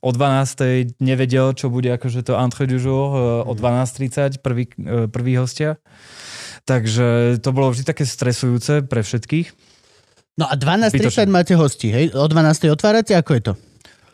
o 0.00 0.08
12. 0.08 0.96
nevedel, 0.96 1.52
čo 1.52 1.68
bude 1.68 1.92
akože 1.92 2.24
to 2.24 2.40
entre 2.40 2.64
du 2.64 2.80
jour 2.80 3.12
uh, 3.12 3.20
o 3.44 3.52
12.30 3.52 4.40
prvý, 4.40 4.64
uh, 4.80 5.12
prvý 5.12 5.36
hostia. 5.36 5.76
Takže 6.64 7.36
to 7.44 7.50
bolo 7.52 7.68
vždy 7.68 7.84
také 7.84 8.08
stresujúce 8.08 8.84
pre 8.88 9.04
všetkých. 9.04 9.52
No 10.40 10.48
a 10.48 10.56
12.30 10.56 11.04
Zbytočné. 11.04 11.28
máte 11.28 11.52
hosti, 11.52 11.88
hej? 11.92 12.04
O 12.16 12.24
12.00 12.24 12.72
otvárate? 12.72 13.12
Ako 13.12 13.36
je 13.36 13.42
to? 13.42 13.52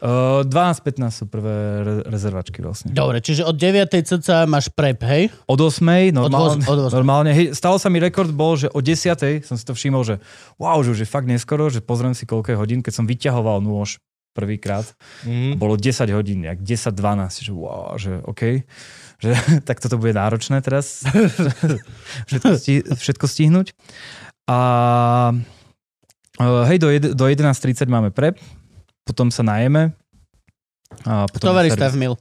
Uh, 0.02 0.44
12.15 0.46 1.10
sú 1.10 1.24
prvé 1.30 1.54
re- 1.80 2.04
rezervačky 2.10 2.60
vlastne. 2.60 2.92
Dobre, 2.92 3.22
čiže 3.24 3.46
od 3.46 3.56
9.00 3.56 4.04
cca 4.04 4.44
máš 4.44 4.68
prep, 4.68 5.00
hej? 5.06 5.22
Od 5.46 5.56
8. 5.56 6.12
normálne, 6.12 6.60
od 6.66 6.78
8. 6.90 6.94
normálne 6.94 7.30
hej, 7.32 7.56
stalo 7.56 7.80
sa 7.80 7.88
mi 7.88 8.02
rekord 8.02 8.28
bol, 8.28 8.58
že 8.58 8.68
o 8.74 8.82
10. 8.84 9.44
som 9.46 9.56
si 9.56 9.64
to 9.64 9.72
všimol, 9.72 10.04
že 10.04 10.20
wow, 10.60 10.76
že 10.84 10.92
už 10.92 11.00
je 11.04 11.08
fakt 11.08 11.24
neskoro, 11.24 11.72
že 11.72 11.80
pozriem 11.80 12.12
si 12.12 12.28
koľko 12.28 12.52
je 12.52 12.58
hodín, 12.58 12.80
keď 12.84 12.92
som 13.00 13.08
vyťahoval 13.08 13.64
nôž 13.64 14.02
prvýkrát. 14.34 14.84
Mhm. 15.24 15.56
Bolo 15.56 15.78
10 15.78 16.10
hodín, 16.10 16.42
jak 16.42 16.58
10-12, 16.58 17.46
že 17.46 17.52
wow, 17.54 17.94
že 17.94 18.18
OK. 18.26 18.66
Že, 19.22 19.30
tak 19.68 19.78
toto 19.78 19.96
bude 19.96 20.12
náročné 20.12 20.58
teraz 20.60 21.06
všetko, 22.28 22.48
sti, 22.58 22.74
všetko 22.98 23.24
stihnúť. 23.30 23.72
A 24.50 24.58
uh, 26.42 26.62
hej, 26.68 26.76
do, 26.82 26.90
jed, 26.90 27.14
do 27.14 27.24
11.30 27.24 27.86
máme 27.88 28.10
prep, 28.10 28.36
potom 29.05 29.28
sa 29.28 29.40
najeme. 29.40 29.93
A 31.05 31.26
potom 31.26 31.44
Kto 31.44 31.55
varí 31.55 31.68
stav 31.68 31.93
mil? 31.94 32.16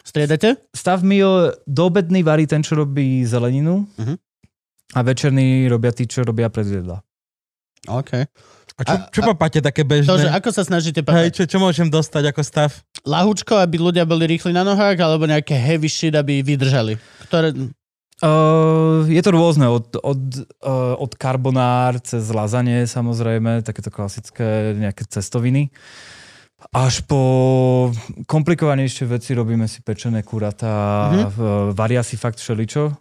Striedate? 0.00 0.56
Stav 0.70 1.00
meal, 1.00 1.52
doobedný 1.64 2.20
varí 2.20 2.44
ten, 2.44 2.60
čo 2.60 2.74
robí 2.74 3.22
zeleninu 3.22 3.84
Mhm. 3.96 4.14
a 4.90 5.00
večerný 5.00 5.46
robia 5.66 5.92
tí, 5.92 6.04
čo 6.04 6.20
robia 6.20 6.48
predjedla. 6.48 6.98
OK. 7.86 8.12
A 8.76 8.82
čo, 8.82 8.94
A- 8.94 9.06
čo 9.08 9.20
a- 9.22 9.28
papáte 9.28 9.60
také 9.60 9.84
To, 9.84 9.92
že 9.92 10.08
bežné? 10.24 10.28
ako 10.32 10.48
sa 10.50 10.62
snažíte 10.62 11.00
Hej, 11.00 11.06
papať? 11.06 11.30
čo, 11.32 11.42
čo 11.46 11.58
môžem 11.58 11.86
dostať 11.86 12.32
ako 12.32 12.40
stav? 12.40 12.70
Lahúčko, 13.02 13.56
aby 13.56 13.76
ľudia 13.78 14.04
boli 14.04 14.24
rýchli 14.26 14.50
na 14.50 14.64
nohách, 14.64 14.96
alebo 14.96 15.24
nejaké 15.24 15.52
heavy 15.52 15.86
shit, 15.86 16.12
aby 16.12 16.40
vydržali? 16.40 16.96
Ktoré... 17.24 17.52
Uh, 18.20 19.08
je 19.08 19.20
to 19.24 19.30
rôzne, 19.32 19.64
od, 19.64 19.96
od, 19.96 20.20
uh, 20.60 20.92
od 21.00 21.12
karbonár 21.16 21.96
cez 22.04 22.28
lazanie 22.28 22.84
samozrejme, 22.84 23.64
takéto 23.64 23.88
klasické 23.88 24.76
nejaké 24.76 25.08
cestoviny. 25.08 25.72
Až 26.76 27.00
po 27.08 27.88
komplikovanejšie 28.28 29.08
veci 29.08 29.32
robíme 29.32 29.64
si 29.64 29.80
pečené 29.80 30.20
kuratá, 30.20 31.08
Mhm. 31.08 31.16
mm-hmm. 31.16 31.72
varia 31.72 32.04
si 32.04 32.20
fakt 32.20 32.36
všeličo. 32.36 32.92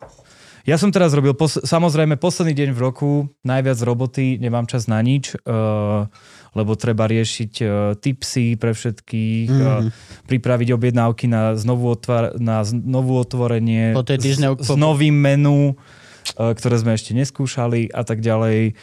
Ja 0.64 0.80
som 0.80 0.92
teraz 0.94 1.12
robil, 1.12 1.34
pos- 1.34 1.60
samozrejme, 1.60 2.16
posledný 2.16 2.54
deň 2.56 2.70
v 2.72 2.80
roku, 2.80 3.12
najviac 3.44 3.80
roboty, 3.84 4.38
nemám 4.40 4.68
čas 4.70 4.88
na 4.88 5.04
nič, 5.04 5.36
uh, 5.44 6.08
lebo 6.52 6.74
treba 6.74 7.06
riešiť 7.06 7.54
uh, 7.62 7.70
tipsy 7.94 8.58
pre 8.58 8.74
všetkých, 8.74 9.52
uh, 9.52 9.86
pripraviť 10.26 10.70
objednávky 10.74 11.30
na 11.30 11.54
znovu, 11.54 11.94
otvar- 11.94 12.34
na 12.38 12.66
znovu 12.66 13.18
otvorenie, 13.18 13.94
Po 13.94 14.02
tej 14.02 14.18
týždňov- 14.18 14.62
s, 14.62 14.70
s 14.70 14.78
novým 14.78 15.14
menu, 15.14 15.76
uh, 15.76 16.54
ktoré 16.54 16.76
sme 16.78 16.94
ešte 16.94 17.14
neskúšali 17.14 17.94
a 17.94 18.02
tak 18.02 18.20
ďalej. 18.20 18.74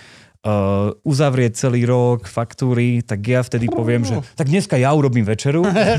Uh, 0.47 0.95
uzavrieť 1.03 1.59
celý 1.59 1.83
rok, 1.83 2.31
faktúry, 2.31 3.03
tak 3.03 3.19
ja 3.27 3.43
vtedy 3.43 3.67
poviem, 3.67 4.07
že 4.07 4.23
tak 4.39 4.47
dneska 4.47 4.79
ja 4.79 4.95
urobím 4.95 5.27
večeru. 5.27 5.67
uh, 5.67 5.99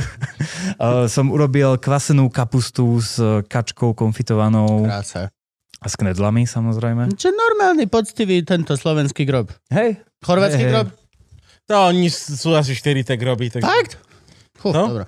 som 1.15 1.27
urobil 1.35 1.75
kvasenú 1.75 2.31
kapustu 2.31 2.95
s 3.03 3.19
kačkou 3.43 3.91
konfitovanou 3.91 4.87
Krása. 4.87 5.35
a 5.83 5.87
s 5.91 5.99
knedlami 5.99 6.47
samozrejme. 6.47 7.11
Čo 7.19 7.35
normálny, 7.35 7.91
poctivý 7.91 8.39
tento 8.47 8.79
slovenský 8.79 9.27
grob. 9.27 9.51
Hej, 9.67 9.99
Chorvátsky 10.23 10.63
Hej, 10.63 10.71
hej. 10.71 11.06
To 11.67 11.91
oni 11.91 12.07
sú 12.07 12.55
asi 12.55 12.73
4 12.73 13.03
tak 13.03 13.19
robí. 13.19 13.51
Tak... 13.51 13.63
Fakt? 13.63 13.99
Fú, 14.55 14.71
No. 14.73 14.87
dobro. 14.87 15.05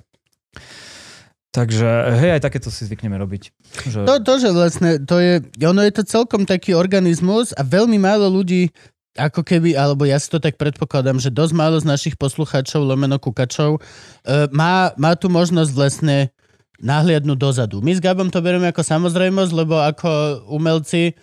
Takže 1.50 2.14
hej, 2.22 2.38
aj 2.38 2.42
takéto 2.46 2.70
si 2.70 2.86
zvykneme 2.86 3.18
robiť. 3.18 3.42
Že... 3.90 3.98
To, 4.06 4.14
to, 4.22 4.32
že 4.38 4.48
vlastne, 4.54 4.90
to 5.02 5.18
je, 5.18 5.42
ono 5.66 5.82
je 5.82 5.92
to 5.98 6.06
celkom 6.06 6.46
taký 6.46 6.78
organizmus 6.78 7.50
a 7.58 7.66
veľmi 7.66 7.98
málo 7.98 8.30
ľudí, 8.30 8.70
ako 9.18 9.42
keby, 9.42 9.74
alebo 9.74 10.06
ja 10.06 10.14
si 10.22 10.30
to 10.30 10.38
tak 10.38 10.54
predpokladám, 10.54 11.18
že 11.18 11.34
dosť 11.34 11.54
málo 11.58 11.82
z 11.82 11.90
našich 11.90 12.14
poslucháčov, 12.14 12.86
lomeno 12.86 13.18
kukačov, 13.18 13.82
e, 14.22 14.46
má, 14.54 14.94
má 14.94 15.18
tu 15.18 15.26
možnosť 15.26 15.70
vlastne 15.74 16.30
nahliadnúť 16.78 17.34
dozadu. 17.34 17.82
My 17.82 17.98
s 17.98 18.00
Gabom 18.00 18.30
to 18.30 18.38
berieme 18.38 18.70
ako 18.70 18.86
samozrejmosť, 18.86 19.50
lebo 19.50 19.82
ako 19.82 20.46
umelci 20.54 21.18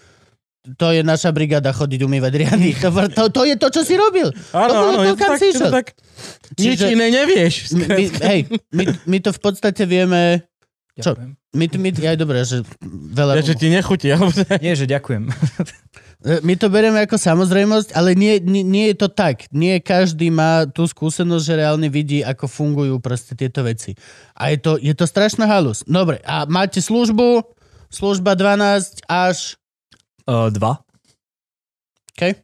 to 0.75 0.91
je 0.91 1.01
naša 1.05 1.31
brigáda 1.31 1.71
chodiť 1.71 2.03
umývať 2.03 2.33
riady. 2.35 2.75
To, 2.83 2.89
to, 3.07 3.23
to 3.31 3.41
je 3.47 3.55
to, 3.55 3.67
čo 3.71 3.81
si 3.87 3.95
robil. 3.95 4.27
Áno, 4.51 4.67
to 4.67 4.73
bolo 4.75 4.99
áno, 4.99 5.07
to, 5.07 5.15
kam 5.15 5.31
tak, 5.35 5.39
si 5.39 5.45
išiel. 5.55 5.71
tak. 5.71 5.87
Nič 6.59 6.77
Čiže- 6.83 6.91
iné 6.91 7.07
nevieš. 7.07 7.53
My, 7.71 7.85
my, 7.87 8.03
hej, 8.27 8.39
my, 8.75 8.83
my 9.07 9.17
to 9.23 9.29
v 9.31 9.39
podstate 9.39 9.83
vieme, 9.87 10.43
čo? 10.97 11.13
Ďakujem. 11.13 11.31
my, 11.53 11.65
my, 11.77 11.89
aj 11.93 12.17
dobre, 12.17 12.37
že 12.41 12.65
veľa... 13.13 13.37
Ja, 13.37 13.45
že 13.45 13.55
ti 13.55 13.69
nechutí, 13.69 14.09
alebo. 14.09 14.33
Nie, 14.57 14.73
že 14.73 14.89
ďakujem. 14.89 15.29
My 16.41 16.57
to 16.57 16.73
berieme 16.73 16.97
ako 17.05 17.21
samozrejmosť, 17.21 17.93
ale 17.93 18.17
nie, 18.17 18.41
nie, 18.41 18.65
nie 18.65 18.89
je 18.89 19.05
to 19.05 19.07
tak. 19.13 19.45
Nie 19.53 19.77
každý 19.77 20.33
má 20.33 20.65
tú 20.65 20.89
skúsenosť, 20.89 21.43
že 21.45 21.53
reálne 21.61 21.93
vidí, 21.93 22.25
ako 22.25 22.49
fungujú 22.49 22.97
proste 22.97 23.37
tieto 23.37 23.61
veci. 23.61 23.93
A 24.33 24.49
je 24.49 24.57
to, 24.57 24.81
je 24.81 24.97
to 24.97 25.05
strašná 25.05 25.45
halus. 25.45 25.85
Dobre, 25.85 26.17
a 26.25 26.49
máte 26.49 26.81
službu, 26.81 27.45
služba 27.93 28.33
12 28.33 29.05
až... 29.05 29.61
Uh, 30.27 30.51
dva. 30.51 30.83
OK? 32.13 32.35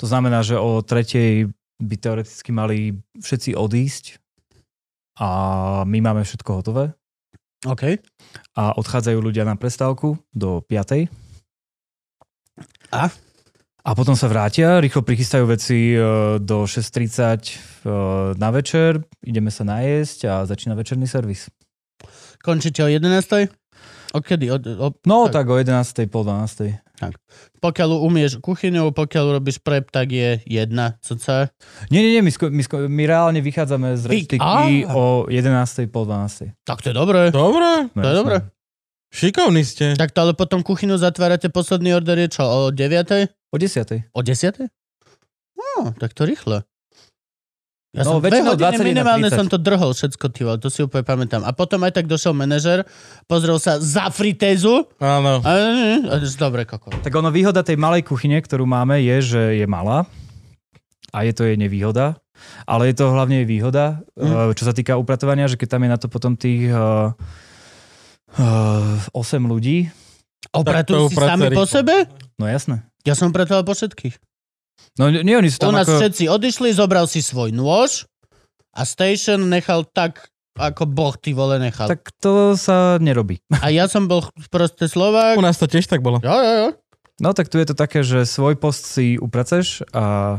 To 0.00 0.06
znamená, 0.08 0.40
že 0.40 0.56
o 0.56 0.80
tretej 0.80 1.52
by 1.78 1.94
teoreticky 2.00 2.50
mali 2.50 2.96
všetci 3.20 3.52
odísť 3.54 4.18
a 5.20 5.28
my 5.86 5.98
máme 6.00 6.26
všetko 6.26 6.50
hotové 6.64 6.96
OK. 7.64 7.96
a 8.56 8.76
odchádzajú 8.76 9.18
ľudia 9.20 9.48
na 9.48 9.56
prestávku 9.56 10.20
do 10.34 10.60
5. 10.66 11.08
A? 12.92 13.08
A 13.84 13.90
potom 13.92 14.16
sa 14.16 14.32
vrátia, 14.32 14.80
rýchlo 14.80 15.04
prichystajú 15.04 15.44
veci 15.44 15.92
e, 15.92 15.98
do 16.40 16.64
6.30 16.64 17.04
e, 17.04 17.52
na 18.40 18.48
večer, 18.48 19.00
ideme 19.20 19.52
sa 19.52 19.64
najesť 19.64 20.18
a 20.24 20.34
začína 20.48 20.72
večerný 20.72 21.04
servis. 21.04 21.52
Končíte 22.40 22.84
o 22.84 22.88
11. 22.88 23.63
Odkedy? 24.14 24.46
Od, 24.48 24.62
o, 24.68 24.86
No 25.02 25.26
Tak. 25.26 25.32
tak, 25.34 25.46
o 25.48 25.58
11. 25.58 26.06
pol 26.06 26.22
12. 26.22 26.78
pokiaľ 27.58 27.90
umieš 27.98 28.38
kuchyňou, 28.38 28.88
pokiaľ 28.90 29.24
robíš 29.34 29.58
prep, 29.58 29.90
tak 29.90 30.08
je 30.08 30.38
jedna 30.44 30.94
cca. 31.00 31.50
Nie, 31.90 32.00
nie, 32.00 32.14
nie, 32.14 32.22
my, 32.22 32.30
sko- 32.30 32.48
my, 32.48 32.62
sko- 32.62 32.86
my 32.86 33.02
reálne 33.04 33.40
vychádzame 33.40 33.96
z 33.96 34.02
reštiky 34.06 34.38
o 34.86 35.26
11. 35.26 35.90
pol 35.90 36.04
12. 36.04 36.54
Tak 36.62 36.78
to 36.78 36.86
je 36.88 36.96
dobré. 36.96 37.28
Dobre, 37.28 37.90
No, 37.90 37.98
To 37.98 38.06
je 38.06 38.16
dobré. 38.16 38.36
šikovní 39.10 39.62
ste. 39.62 39.86
Tak 39.92 40.10
to 40.10 40.22
ale 40.22 40.32
potom 40.32 40.62
kuchyňu 40.62 40.94
zatvárate, 40.94 41.48
posledný 41.48 41.92
order 41.92 42.14
je 42.20 42.28
čo? 42.30 42.44
O 42.44 42.70
9. 42.70 43.10
O 43.50 43.56
10. 43.56 44.06
O 44.08 44.20
10. 44.22 44.70
No, 45.54 45.90
tak 45.92 46.12
to 46.12 46.22
rýchlo. 46.22 46.62
Ja 47.94 48.02
No, 48.02 48.18
som 48.18 48.20
dve 48.20 48.34
väčšinou 48.34 48.58
hodiny 48.58 48.74
21 48.82 48.90
minimálne 48.90 49.28
30. 49.30 49.38
som 49.38 49.46
to 49.46 49.54
drhol 49.54 49.94
všetko, 49.94 50.24
ty 50.34 50.42
to 50.58 50.66
si 50.66 50.82
úplne 50.82 51.06
pamätám. 51.06 51.46
A 51.46 51.54
potom 51.54 51.78
aj 51.86 51.94
tak 51.94 52.10
došiel 52.10 52.34
manažer, 52.34 52.82
pozrel 53.30 53.54
sa 53.62 53.78
za 53.78 54.10
fritézu 54.10 54.90
Áno. 54.98 55.38
a, 55.46 55.50
a 56.10 56.14
dobre, 56.18 56.66
koko. 56.66 56.90
Tak 56.90 57.14
ono 57.14 57.30
výhoda 57.30 57.62
tej 57.62 57.78
malej 57.78 58.02
kuchyne, 58.02 58.42
ktorú 58.42 58.66
máme, 58.66 58.98
je, 58.98 59.16
že 59.22 59.42
je 59.62 59.66
malá 59.70 60.10
a 61.14 61.22
je 61.22 61.30
to 61.30 61.46
jej 61.46 61.54
nevýhoda. 61.54 62.18
Ale 62.66 62.90
je 62.90 62.98
to 62.98 63.14
hlavne 63.14 63.40
jej 63.40 63.48
výhoda, 63.48 64.02
Mm. 64.18 64.58
čo 64.58 64.66
sa 64.66 64.74
týka 64.74 64.98
upratovania, 64.98 65.46
že 65.46 65.54
keď 65.54 65.78
tam 65.78 65.86
je 65.86 65.90
na 65.90 65.98
to 65.98 66.06
potom 66.10 66.34
tých 66.34 66.66
uh, 66.70 67.14
uh, 68.38 68.98
8 69.14 69.38
ľudí, 69.46 69.86
Opratujú 70.50 71.10
si 71.10 71.16
sami 71.18 71.50
po 71.50 71.66
sebe? 71.66 72.06
no 72.38 72.46
jasné. 72.46 72.82
Ja 73.06 73.14
som 73.14 73.30
upratoval 73.30 73.62
po 73.62 73.74
všetkých. 73.74 74.18
No 74.94 75.10
nie, 75.10 75.34
oni 75.34 75.50
sú 75.50 75.58
U 75.58 75.70
tam 75.70 75.74
nás 75.74 75.90
ako... 75.90 75.98
všetci 75.98 76.24
odišli, 76.30 76.68
zobral 76.70 77.10
si 77.10 77.18
svoj 77.18 77.50
nôž 77.50 78.06
a 78.74 78.86
station 78.86 79.50
nechal 79.50 79.82
tak, 79.86 80.30
ako 80.54 80.86
boh 80.86 81.14
ty 81.18 81.34
vole 81.34 81.58
nechal. 81.58 81.90
Tak... 81.90 82.10
Tak 82.10 82.14
to 82.22 82.54
sa 82.54 83.02
nerobí. 83.02 83.42
A 83.58 83.74
ja 83.74 83.90
som 83.90 84.06
bol 84.06 84.22
proste 84.54 84.86
Slovák. 84.86 85.34
U 85.34 85.42
nás 85.42 85.58
to 85.58 85.66
tiež 85.66 85.90
tak 85.90 85.98
bolo. 85.98 86.22
Jo, 86.22 86.30
jo, 86.30 86.52
jo. 86.54 86.68
No 87.14 87.30
tak 87.30 87.46
tu 87.46 87.56
je 87.56 87.66
to 87.66 87.74
také, 87.74 88.02
že 88.02 88.26
svoj 88.26 88.54
post 88.54 88.90
si 88.90 89.14
upraceš 89.14 89.86
a... 89.90 90.38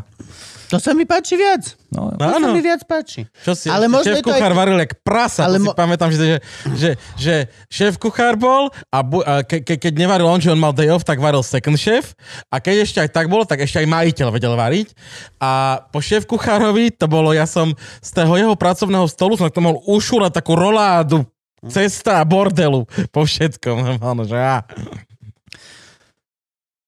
To 0.66 0.76
sa 0.76 0.92
mi 0.92 1.06
páči 1.06 1.38
viac. 1.38 1.78
No, 1.88 2.10
To 2.12 2.26
sa 2.26 2.36
Áno. 2.36 2.52
mi 2.52 2.60
viac 2.60 2.84
páči. 2.84 3.30
Čo 3.40 3.54
si, 3.54 3.70
Ale 3.70 3.86
možno 3.86 4.12
šéf 4.12 4.20
to 4.20 4.28
aj- 4.28 4.42
kuchár 4.42 4.52
varil 4.52 4.76
jak 4.76 4.98
prasa, 5.00 5.46
Ale 5.46 5.56
ale 5.56 5.56
to 5.56 5.62
si 5.62 5.68
mo- 5.70 5.78
pamätám, 5.78 6.10
že, 6.10 6.18
že, 6.18 6.38
že, 6.74 6.90
že 7.16 7.36
šéf 7.70 7.96
kuchár 7.96 8.36
bol 8.36 8.68
a, 8.90 9.00
bu, 9.00 9.22
a 9.22 9.46
ke, 9.46 9.62
ke, 9.62 9.78
keď 9.78 9.94
nevaril 9.96 10.26
on, 10.26 10.42
že 10.42 10.50
on 10.50 10.58
mal 10.58 10.74
day 10.74 10.90
off, 10.90 11.06
tak 11.06 11.22
varil 11.22 11.46
second 11.46 11.78
chef 11.78 12.12
a 12.50 12.58
keď 12.58 12.76
ešte 12.82 13.00
aj 13.00 13.10
tak 13.14 13.30
bolo, 13.30 13.46
tak 13.46 13.62
ešte 13.62 13.80
aj 13.80 13.88
majiteľ 13.88 14.28
vedel 14.34 14.58
variť 14.58 14.90
a 15.38 15.80
po 15.86 16.02
šéf 16.02 16.26
kuchárovi 16.26 16.92
to 16.92 17.06
bolo, 17.06 17.30
ja 17.30 17.46
som 17.46 17.72
z 18.02 18.10
toho 18.12 18.34
jeho 18.34 18.56
pracovného 18.58 19.06
stolu 19.06 19.38
som 19.38 19.48
to 19.48 19.62
mohol 19.62 19.80
ušúrať 19.86 20.34
takú 20.34 20.58
roládu 20.58 21.24
cesta 21.66 22.20
bordelu 22.26 22.84
po 23.14 23.24
všetkom. 23.24 23.80
Normálne, 23.96 24.26
že 24.26 24.36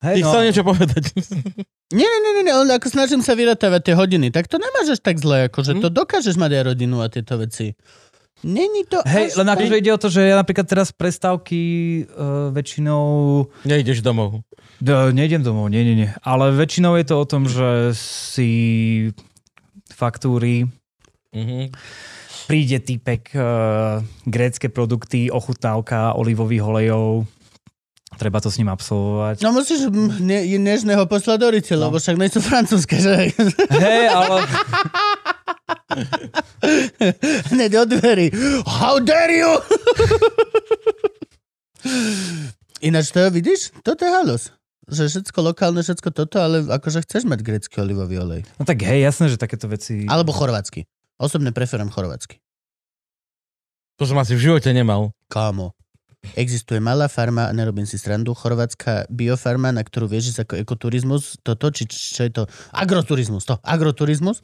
á. 0.01 0.13
Ty 0.13 0.13
hej, 0.13 0.21
no, 0.21 0.29
chcel 0.29 0.41
niečo 0.45 0.63
povedať. 0.63 1.03
Nie, 1.87 2.03
nie, 2.05 2.31
nie, 2.37 2.43
nie, 2.43 2.53
ako 2.53 2.87
snažím 2.91 3.23
sa 3.23 3.33
vyratávať 3.33 3.81
tie 3.81 3.95
hodiny, 3.95 4.27
tak 4.29 4.51
to 4.51 4.59
nemáš 4.59 4.97
až 4.97 4.99
tak 4.99 5.17
zle, 5.23 5.47
akože 5.47 5.79
to 5.79 5.87
dokážeš 5.87 6.35
mať 6.35 6.59
aj 6.59 6.63
rodinu 6.75 6.99
a 6.99 7.07
tieto 7.07 7.39
veci. 7.39 7.73
Není 8.45 8.85
to 8.85 9.01
Hej, 9.01 9.33
len 9.33 9.49
akože 9.49 9.81
ide 9.81 9.89
o 9.89 9.97
to, 9.97 10.13
že 10.13 10.29
ja 10.29 10.37
napríklad 10.37 10.69
teraz 10.69 10.93
prestávky 10.93 11.61
uh, 12.05 12.53
väčšinou 12.53 13.01
Nejdeš 13.65 14.05
domov. 14.05 14.45
No, 14.77 15.09
nejdem 15.09 15.41
domov, 15.41 15.73
nie, 15.73 15.81
nie, 15.81 16.05
nie. 16.05 16.09
Ale 16.21 16.53
väčšinou 16.53 16.93
je 17.01 17.05
to 17.09 17.15
o 17.17 17.25
tom, 17.25 17.49
že 17.49 17.97
si 17.97 18.51
faktúry, 19.89 20.69
Mhm. 21.33 21.73
príde 22.47 22.79
typek 22.79 23.33
uh, 23.35 23.99
grécké 24.23 24.69
produkty, 24.71 25.27
ochutnávka 25.27 26.15
olivových 26.15 26.63
olejov, 26.63 27.27
treba 28.15 28.39
to 28.39 28.47
s 28.47 28.55
ním 28.55 28.71
absolvovať. 28.71 29.43
No 29.43 29.51
musíš 29.51 29.91
ne, 30.23 30.47
nežného 30.55 31.03
poslať 31.03 31.37
do 31.37 31.47
rice, 31.51 31.75
No. 31.75 31.91
lebo 31.91 31.99
však 31.99 32.15
nie 32.15 32.31
sú 32.31 32.39
francúzske, 32.39 32.95
že? 32.97 33.35
Hej, 33.75 34.03
ale 34.07 34.39
Hneď 37.51 37.71
od 37.77 37.87
dverí. 37.91 38.27
How 38.63 39.03
dare 39.03 39.35
you? 39.35 39.51
Ináč 42.79 43.09
to 43.11 43.27
vidíš? 43.27 43.73
Toto 43.81 44.05
je 44.05 44.11
halus. 44.11 44.43
Že 44.87 45.11
všetko 45.11 45.39
lokálne, 45.43 45.83
všetko 45.83 46.09
toto, 46.15 46.39
ale 46.39 46.63
akože 46.63 47.03
chceš 47.03 47.27
mať 47.27 47.43
grecký 47.43 47.83
olivový 47.83 48.23
olej. 48.23 48.41
no 48.55 48.63
tak 48.63 48.79
hej, 48.87 49.03
jasné, 49.03 49.27
že 49.27 49.35
takéto 49.35 49.67
veci... 49.67 50.07
Alebo 50.07 50.31
chorvátsky. 50.31 50.87
Osobne 51.19 51.51
preferujem 51.51 51.91
chorvátsky. 51.91 52.39
To 53.99 54.05
som 54.07 54.15
asi 54.21 54.37
v 54.37 54.47
živote 54.47 54.71
nemal. 54.71 55.11
Kámo. 55.27 55.73
Existuje 56.35 56.81
malá 56.81 57.07
farma, 57.07 57.53
nerobím 57.53 57.85
si 57.85 57.97
srandu, 57.97 58.33
chorvátska 58.33 59.07
biofarma, 59.09 59.71
na 59.71 59.85
ktorú 59.85 60.09
vieš 60.09 60.37
ako 60.41 60.59
ekoturizmus, 60.59 61.39
toto, 61.45 61.69
či 61.71 61.87
čo 61.87 62.21
je 62.25 62.31
to? 62.33 62.43
Agroturizmus, 62.73 63.47
to, 63.47 63.55
agroturizmus. 63.63 64.41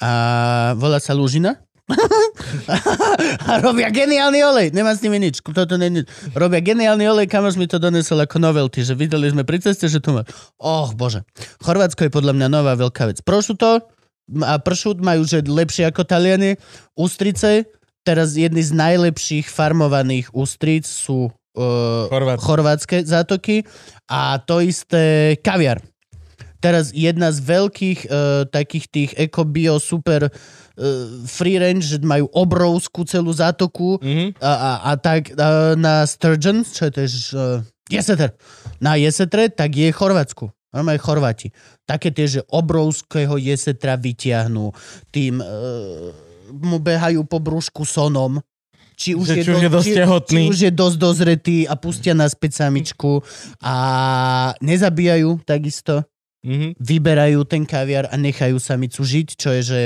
A 0.00 0.72
volá 0.80 0.96
sa 1.02 1.12
Lužina. 1.12 1.60
a 3.50 3.58
robia 3.58 3.90
geniálny 3.90 4.38
olej. 4.46 4.66
Nemá 4.70 4.94
s 4.94 5.02
nimi 5.02 5.18
nič. 5.18 5.42
Toto 5.42 5.74
nie, 5.76 5.90
nič. 5.90 6.06
Robia 6.32 6.62
geniálny 6.62 7.04
olej, 7.04 7.26
kamož 7.26 7.58
mi 7.58 7.66
to 7.66 7.82
donesol 7.82 8.22
ako 8.22 8.38
novelty, 8.38 8.86
že 8.86 8.94
videli 8.94 9.28
sme 9.28 9.42
pri 9.42 9.58
ceste, 9.58 9.90
že 9.90 9.98
tu 9.98 10.14
má. 10.14 10.22
Och, 10.62 10.94
bože. 10.94 11.26
Chorvátsko 11.60 12.06
je 12.06 12.14
podľa 12.14 12.32
mňa 12.38 12.46
nová 12.48 12.78
veľká 12.78 13.10
vec. 13.10 13.20
Prošuto 13.26 13.82
a 14.46 14.54
pršut 14.62 15.02
majú, 15.02 15.26
že 15.26 15.42
lepšie 15.42 15.90
ako 15.90 16.06
Taliany. 16.06 16.54
Ústrice, 16.94 17.66
teraz 18.02 18.34
jedny 18.34 18.60
z 18.60 18.72
najlepších 18.72 19.46
farmovaných 19.46 20.32
ústric 20.32 20.84
sú 20.84 21.28
uh, 21.28 22.08
Chorvátske. 22.08 22.44
chorvátske 22.44 22.96
zátoky 23.04 23.56
a 24.08 24.40
to 24.40 24.60
isté 24.64 25.36
kaviar. 25.40 25.82
Teraz 26.60 26.92
jedna 26.92 27.32
z 27.32 27.40
veľkých 27.40 28.00
uh, 28.04 28.44
takých 28.44 28.84
tých 28.92 29.10
eco-bio 29.16 29.80
super 29.80 30.28
uh, 30.28 30.32
free 31.24 31.56
range, 31.56 31.88
že 31.88 31.98
majú 32.04 32.28
obrovskú 32.36 33.08
celú 33.08 33.32
zátoku 33.32 33.96
Mhm. 34.00 34.36
a, 34.40 34.52
a, 34.52 34.70
a 34.88 34.92
tak 35.00 35.32
uh, 35.32 35.72
na 35.76 36.04
Sturgeon, 36.04 36.60
čo 36.60 36.88
je 36.88 36.92
to 36.92 37.00
uh, 37.00 37.64
jeseter. 37.88 38.36
Na 38.76 39.00
jesetre, 39.00 39.48
tak 39.48 39.72
je 39.72 39.88
Chorvátsku. 39.88 40.52
Normálne 40.70 41.02
Chorváti. 41.02 41.50
Také 41.82 42.14
tie, 42.14 42.30
že 42.30 42.40
obrovského 42.46 43.34
jesetra 43.40 43.98
vyťahnú, 43.98 44.70
tým 45.10 45.42
uh, 45.42 46.14
mu 46.50 46.76
behajú 46.76 47.22
po 47.22 47.38
brúšku 47.38 47.82
sonom, 47.82 48.42
či 48.94 49.16
už, 49.16 49.26
Že 49.26 49.34
je, 49.34 49.42
či 49.42 49.50
už 49.50 49.62
je 49.62 49.70
dosť 49.70 49.86
či, 49.86 49.94
tehotný. 49.96 50.34
či 50.36 50.48
už 50.48 50.58
je 50.60 50.72
dosť 50.74 50.96
dozretý 50.98 51.56
a 51.64 51.74
pustia 51.74 52.12
naspäť 52.12 52.60
samičku 52.60 53.24
a 53.58 53.74
nezabíjajú 54.60 55.40
takisto 55.42 56.04
Mhm. 56.40 56.80
vyberajú 56.80 57.44
ten 57.44 57.64
kaviar 57.64 58.08
a 58.08 58.16
nechajú 58.16 58.56
samicu 58.56 59.04
žiť, 59.04 59.28
čo 59.36 59.52
je, 59.52 59.62
že 59.62 59.80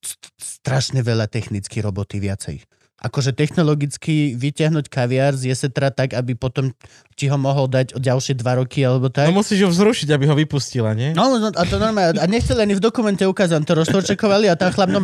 st- 0.00 0.32
strašne 0.40 1.00
veľa 1.00 1.28
technickej 1.28 1.84
roboty 1.84 2.16
viacej. 2.16 2.64
Akože 3.04 3.36
technologicky 3.36 4.32
vyťahnuť 4.32 4.88
kaviár 4.88 5.36
z 5.36 5.52
jesetra 5.52 5.92
tak, 5.92 6.16
aby 6.16 6.32
potom 6.32 6.72
ti 7.14 7.28
ho 7.30 7.36
mohol 7.38 7.70
dať 7.70 7.94
o 7.94 8.00
ďalšie 8.00 8.34
dva 8.40 8.58
roky 8.58 8.82
alebo 8.82 9.12
tak. 9.12 9.30
No 9.30 9.38
musíš 9.38 9.62
ho 9.62 9.70
vzrušiť, 9.70 10.08
aby 10.10 10.24
ho 10.26 10.34
vypustila, 10.34 10.96
nie? 10.96 11.12
No, 11.14 11.36
no, 11.36 11.52
a 11.52 11.62
to 11.68 11.76
normálne. 11.78 12.18
A 12.18 12.26
nechceli 12.26 12.64
ani 12.64 12.74
v 12.74 12.82
dokumente 12.82 13.22
ukázať, 13.22 13.62
to 13.62 13.76
roztorčekovali 13.76 14.50
a 14.50 14.58
tam 14.58 14.72
chlap 14.72 14.90
no... 14.90 14.98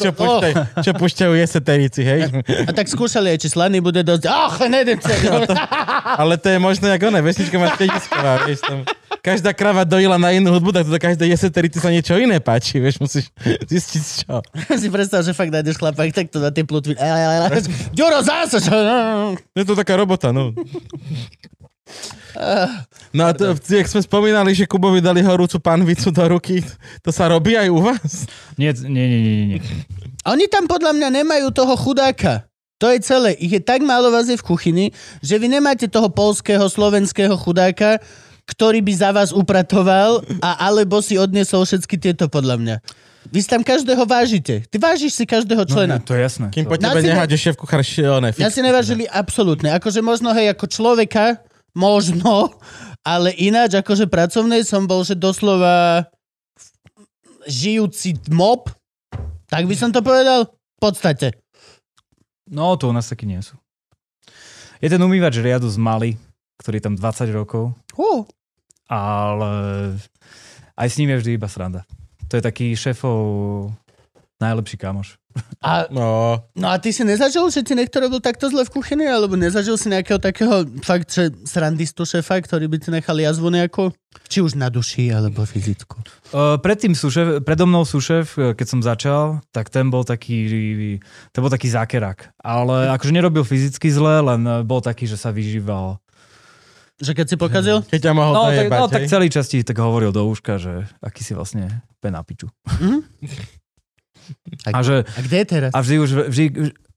Čo, 0.00 0.10
púšťajú, 0.16 0.54
čo 0.82 0.92
púšťajú 0.96 1.32
jeseterici, 1.36 2.00
hej? 2.02 2.20
A 2.66 2.70
tak 2.74 2.88
skúšali 2.90 3.36
aj, 3.36 3.38
či 3.46 3.48
slaný 3.52 3.78
bude 3.84 4.02
dosť. 4.02 4.26
Ach, 4.26 4.58
nedem 4.66 4.98
sa. 4.98 5.12
Ale 6.18 6.40
to 6.40 6.50
je 6.50 6.58
možno 6.58 6.88
jak 6.88 7.02
ona, 7.04 7.22
vesnička 7.22 7.60
má 7.60 7.68
štedisková, 7.76 8.48
vieš 8.48 8.64
tam. 8.64 8.82
Každá 9.20 9.52
krava 9.52 9.84
dojila 9.84 10.16
na 10.16 10.32
inú 10.32 10.48
hudbu, 10.56 10.72
tak 10.72 10.88
to 10.88 10.96
každej 10.96 11.28
jeseterici 11.28 11.76
sa 11.76 11.92
niečo 11.92 12.16
iné 12.16 12.40
páči, 12.40 12.80
vieš, 12.80 13.04
musíš 13.04 13.28
zistiť 13.68 14.02
čo. 14.24 14.40
si 14.80 14.88
predstav, 14.88 15.20
že 15.20 15.36
fakt 15.36 15.52
nájdeš 15.52 15.76
chlapa, 15.76 16.08
tak 16.08 16.32
to 16.32 16.40
na 16.40 16.48
tie 16.48 16.64
plutvy. 16.64 16.96
Ďuro, 17.92 18.18
zase! 18.22 18.58
Je 19.56 19.64
to 19.64 19.74
taká 19.74 19.96
robota, 19.98 20.30
no. 20.30 20.54
No 23.10 23.22
a 23.26 23.30
to, 23.34 23.58
jak 23.58 23.90
sme 23.90 24.00
spomínali, 24.00 24.54
že 24.54 24.70
Kubovi 24.70 25.02
dali 25.02 25.18
horúcu 25.18 25.58
panvicu 25.58 26.14
do 26.14 26.24
ruky, 26.30 26.62
to 27.02 27.10
sa 27.10 27.26
robí 27.26 27.58
aj 27.58 27.68
u 27.68 27.78
vás? 27.82 28.30
Nie, 28.54 28.70
nie, 28.86 29.06
nie, 29.10 29.20
nie, 29.20 29.46
nie. 29.56 29.60
Oni 30.28 30.46
tam 30.46 30.70
podľa 30.70 30.94
mňa 30.94 31.08
nemajú 31.22 31.50
toho 31.50 31.74
chudáka. 31.74 32.46
To 32.80 32.88
je 32.88 33.02
celé. 33.04 33.36
Ich 33.36 33.52
je 33.52 33.60
tak 33.60 33.84
málo 33.84 34.08
vás 34.08 34.30
je 34.30 34.40
v 34.40 34.46
kuchyni, 34.46 34.86
že 35.20 35.36
vy 35.36 35.52
nemáte 35.52 35.84
toho 35.84 36.08
polského, 36.08 36.64
slovenského 36.64 37.36
chudáka, 37.36 38.00
ktorý 38.48 38.80
by 38.80 38.92
za 38.96 39.10
vás 39.12 39.30
upratoval 39.36 40.24
a 40.40 40.64
alebo 40.64 41.04
si 41.04 41.20
odniesol 41.20 41.68
všetky 41.68 42.00
tieto 42.00 42.30
podľa 42.32 42.56
mňa. 42.56 42.76
Vy 43.28 43.44
si 43.44 43.48
tam 43.52 43.60
každého 43.60 44.00
vážite. 44.08 44.64
Ty 44.64 44.76
vážiš 44.80 45.12
si 45.12 45.28
každého 45.28 45.68
člena. 45.68 46.00
No, 46.00 46.04
to 46.04 46.16
je 46.16 46.24
jasné. 46.24 46.48
Kým 46.48 46.64
po 46.64 46.80
tebe 46.80 47.04
si- 47.04 47.08
neháde 47.12 47.36
šéf 47.36 47.60
kuchár 47.60 47.84
šialené. 47.84 48.32
Ja 48.40 48.48
si 48.48 48.64
nevážili 48.64 49.04
absolútne. 49.04 49.76
Akože 49.76 50.00
možno, 50.00 50.32
hej, 50.32 50.48
ako 50.48 50.64
človeka, 50.64 51.44
možno, 51.76 52.56
ale 53.04 53.36
ináč, 53.36 53.76
akože 53.76 54.08
pracovnej 54.08 54.64
som 54.64 54.88
bol, 54.88 55.04
že 55.04 55.12
doslova 55.12 56.08
žijúci 57.44 58.16
mob, 58.32 58.72
tak 59.52 59.68
by 59.68 59.74
som 59.76 59.92
to 59.92 60.00
povedal, 60.00 60.48
v 60.48 60.78
podstate. 60.80 61.36
No, 62.48 62.74
to 62.80 62.88
u 62.88 62.94
nás 62.96 63.08
takí 63.08 63.28
nie 63.28 63.40
sú. 63.44 63.54
Je 64.80 64.88
ten 64.88 65.00
umývač 65.00 65.36
riadu 65.44 65.68
z 65.68 65.76
Mali, 65.76 66.16
ktorý 66.56 66.80
je 66.80 66.84
tam 66.88 66.94
20 66.96 67.36
rokov, 67.36 67.76
Uh, 68.00 68.24
ale 68.88 69.52
aj 70.72 70.88
s 70.88 70.96
ním 70.96 71.12
je 71.12 71.20
vždy 71.20 71.30
iba 71.36 71.46
sranda. 71.52 71.84
To 72.30 72.38
je 72.38 72.42
taký 72.42 72.78
šéfov 72.78 73.18
najlepší 74.40 74.78
kamoš. 74.80 75.20
a, 75.62 75.86
No, 75.92 76.40
no 76.56 76.66
a 76.72 76.80
ty 76.80 76.90
si 76.90 77.04
nezažil, 77.04 77.44
že 77.52 77.62
ti 77.62 77.76
niekto 77.76 78.00
robil 78.00 78.18
takto 78.18 78.48
zle 78.48 78.64
v 78.66 78.72
kuchyni? 78.72 79.06
Alebo 79.06 79.36
nezažil 79.36 79.76
si 79.76 79.92
nejakého 79.92 80.18
takého 80.18 80.66
fakt, 80.82 81.12
že 81.12 81.30
srandistu 81.44 82.02
šéfa, 82.02 82.40
ktorý 82.40 82.66
by 82.66 82.76
ti 82.80 82.88
nechal 82.90 83.14
jazvu 83.20 83.52
nejakú? 83.52 83.92
Či 84.26 84.42
už 84.42 84.58
na 84.58 84.72
duši, 84.72 85.12
alebo 85.14 85.46
fyzickú. 85.46 86.02
Uh, 86.34 86.58
predtým 86.58 86.96
sú 86.98 87.12
šéf, 87.14 87.46
predo 87.46 87.68
mnou 87.68 87.86
sú 87.86 88.02
šéf, 88.02 88.34
keď 88.34 88.66
som 88.66 88.80
začal, 88.82 89.38
tak 89.54 89.70
ten 89.70 89.86
bol 89.86 90.02
taký, 90.02 90.98
ten 91.30 91.40
bol 91.42 91.52
taký 91.52 91.70
zákerak. 91.70 92.34
Ale 92.42 92.90
akože 92.90 93.14
nerobil 93.14 93.46
fyzicky 93.46 93.86
zle, 93.92 94.22
len 94.22 94.66
bol 94.66 94.82
taký, 94.82 95.06
že 95.06 95.14
sa 95.14 95.30
vyžíval. 95.30 96.02
Že 97.00 97.12
keď 97.16 97.26
si 97.26 97.36
pokazil? 97.40 97.76
keď 97.88 98.00
ťa 98.06 98.12
mohol 98.12 98.32
No, 98.36 98.42
tak, 98.52 98.68
dojebať, 98.68 98.78
no 98.78 98.86
tak 98.92 99.02
celý 99.08 99.26
časti 99.32 99.64
tak 99.64 99.76
hovoril 99.80 100.12
do 100.12 100.22
úška, 100.28 100.60
že 100.60 100.84
aký 101.00 101.24
si 101.24 101.32
vlastne 101.32 101.80
pen 102.04 102.12
na 102.12 102.20
piču. 102.20 102.52
A, 104.68 104.68
A, 104.70 104.78
že, 104.84 105.02
a 105.02 105.20
kde 105.24 105.36
je 105.42 105.46
teraz? 105.48 105.70
a 105.74 105.78
vždy 105.80 105.96
už, 105.98 106.10
vždy, 106.30 106.44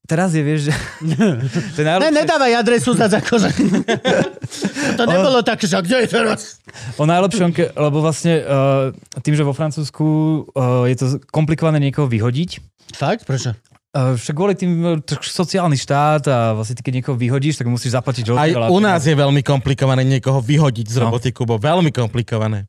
teraz 0.06 0.36
je, 0.36 0.44
vieš, 0.44 0.62
že... 0.70 0.74
to 1.74 1.78
je 1.82 1.86
Ne, 1.88 2.12
nedávaj 2.14 2.52
adresu 2.60 2.94
za 2.94 3.08
akože. 3.10 3.50
to 5.00 5.04
nebolo 5.08 5.40
také, 5.42 5.66
že 5.66 5.80
kde 5.82 6.06
je 6.06 6.08
teraz? 6.12 6.60
o 7.00 7.08
najlepšom, 7.08 7.50
ke, 7.56 7.72
lebo 7.74 8.04
vlastne 8.04 8.44
uh, 8.44 8.92
tým, 9.24 9.34
že 9.34 9.48
vo 9.48 9.56
Francúzsku 9.56 10.06
uh, 10.54 10.86
je 10.86 10.96
to 11.00 11.06
komplikované 11.32 11.80
niekoho 11.80 12.06
vyhodiť, 12.12 12.60
Fakt? 12.94 13.26
Prečo? 13.26 13.58
Však 13.94 14.34
kvôli 14.34 14.58
tým 14.58 15.06
tak 15.06 15.22
sociálny 15.22 15.78
štát 15.78 16.26
a 16.26 16.38
vlastne 16.58 16.74
ty 16.74 16.82
keď 16.82 16.94
niekoho 16.98 17.14
vyhodíš, 17.14 17.62
tak 17.62 17.70
musíš 17.70 17.94
zaplatiť 17.94 18.34
Aj 18.34 18.50
veľa 18.50 18.74
u 18.74 18.82
nás 18.82 19.06
je 19.06 19.14
veľmi 19.14 19.46
komplikované 19.46 20.02
niekoho 20.02 20.42
vyhodiť 20.42 20.90
z 20.90 20.98
No. 20.98 21.14
roboty, 21.14 21.30
Kubo. 21.30 21.62
Veľmi 21.62 21.94
komplikované. 21.94 22.66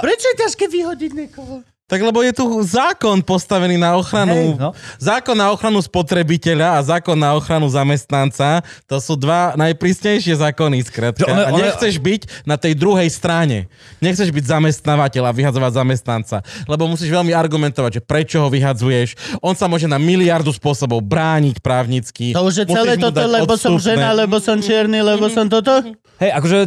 Prečo 0.00 0.26
je 0.32 0.36
ťažké 0.40 0.64
vyhodiť 0.72 1.10
niekoho? 1.12 1.60
Tak 1.84 2.00
lebo 2.00 2.24
je 2.24 2.32
tu 2.32 2.48
zákon 2.64 3.20
postavený 3.20 3.76
na 3.76 3.92
ochranu, 4.00 4.56
Hej, 4.56 4.56
no. 4.56 4.72
zákon 4.96 5.36
na 5.36 5.52
ochranu 5.52 5.84
spotrebiteľa 5.84 6.80
a 6.80 6.96
zákon 6.96 7.12
na 7.12 7.36
ochranu 7.36 7.68
zamestnanca. 7.68 8.64
To 8.88 8.96
sú 9.04 9.20
dva 9.20 9.52
najprísnejšie 9.52 10.32
zákony, 10.32 10.80
skrátka. 10.80 11.28
Že 11.28 11.28
one- 11.28 11.44
A 11.44 11.50
nechceš 11.52 12.00
byť 12.00 12.48
na 12.48 12.56
tej 12.56 12.72
druhej 12.72 13.12
strane. 13.12 13.68
Nechceš 14.00 14.32
byť 14.32 14.44
zamestnávateľ 14.48 15.28
a 15.28 15.36
vyhadzovať 15.36 15.72
zamestnanca. 15.76 16.36
Lebo 16.64 16.88
musíš 16.88 17.12
veľmi 17.12 17.36
argumentovať, 17.36 18.00
že 18.00 18.02
prečo 18.02 18.40
ho 18.40 18.48
vyhadzuješ. 18.48 19.36
On 19.44 19.52
sa 19.52 19.68
môže 19.68 19.84
na 19.84 20.00
miliardu 20.00 20.56
spôsobov 20.56 21.04
brániť 21.04 21.60
právnicky. 21.60 22.32
To 22.32 22.48
už 22.48 22.64
je 22.64 22.66
celé 22.72 22.96
toto, 22.96 23.20
lebo 23.20 23.60
som 23.60 23.76
odstupné. 23.76 24.00
žena, 24.00 24.16
lebo 24.16 24.40
som 24.40 24.56
čierny, 24.56 25.04
lebo 25.04 25.28
som 25.28 25.52
toto? 25.52 25.84
Hej, 26.14 26.30
akože 26.30 26.58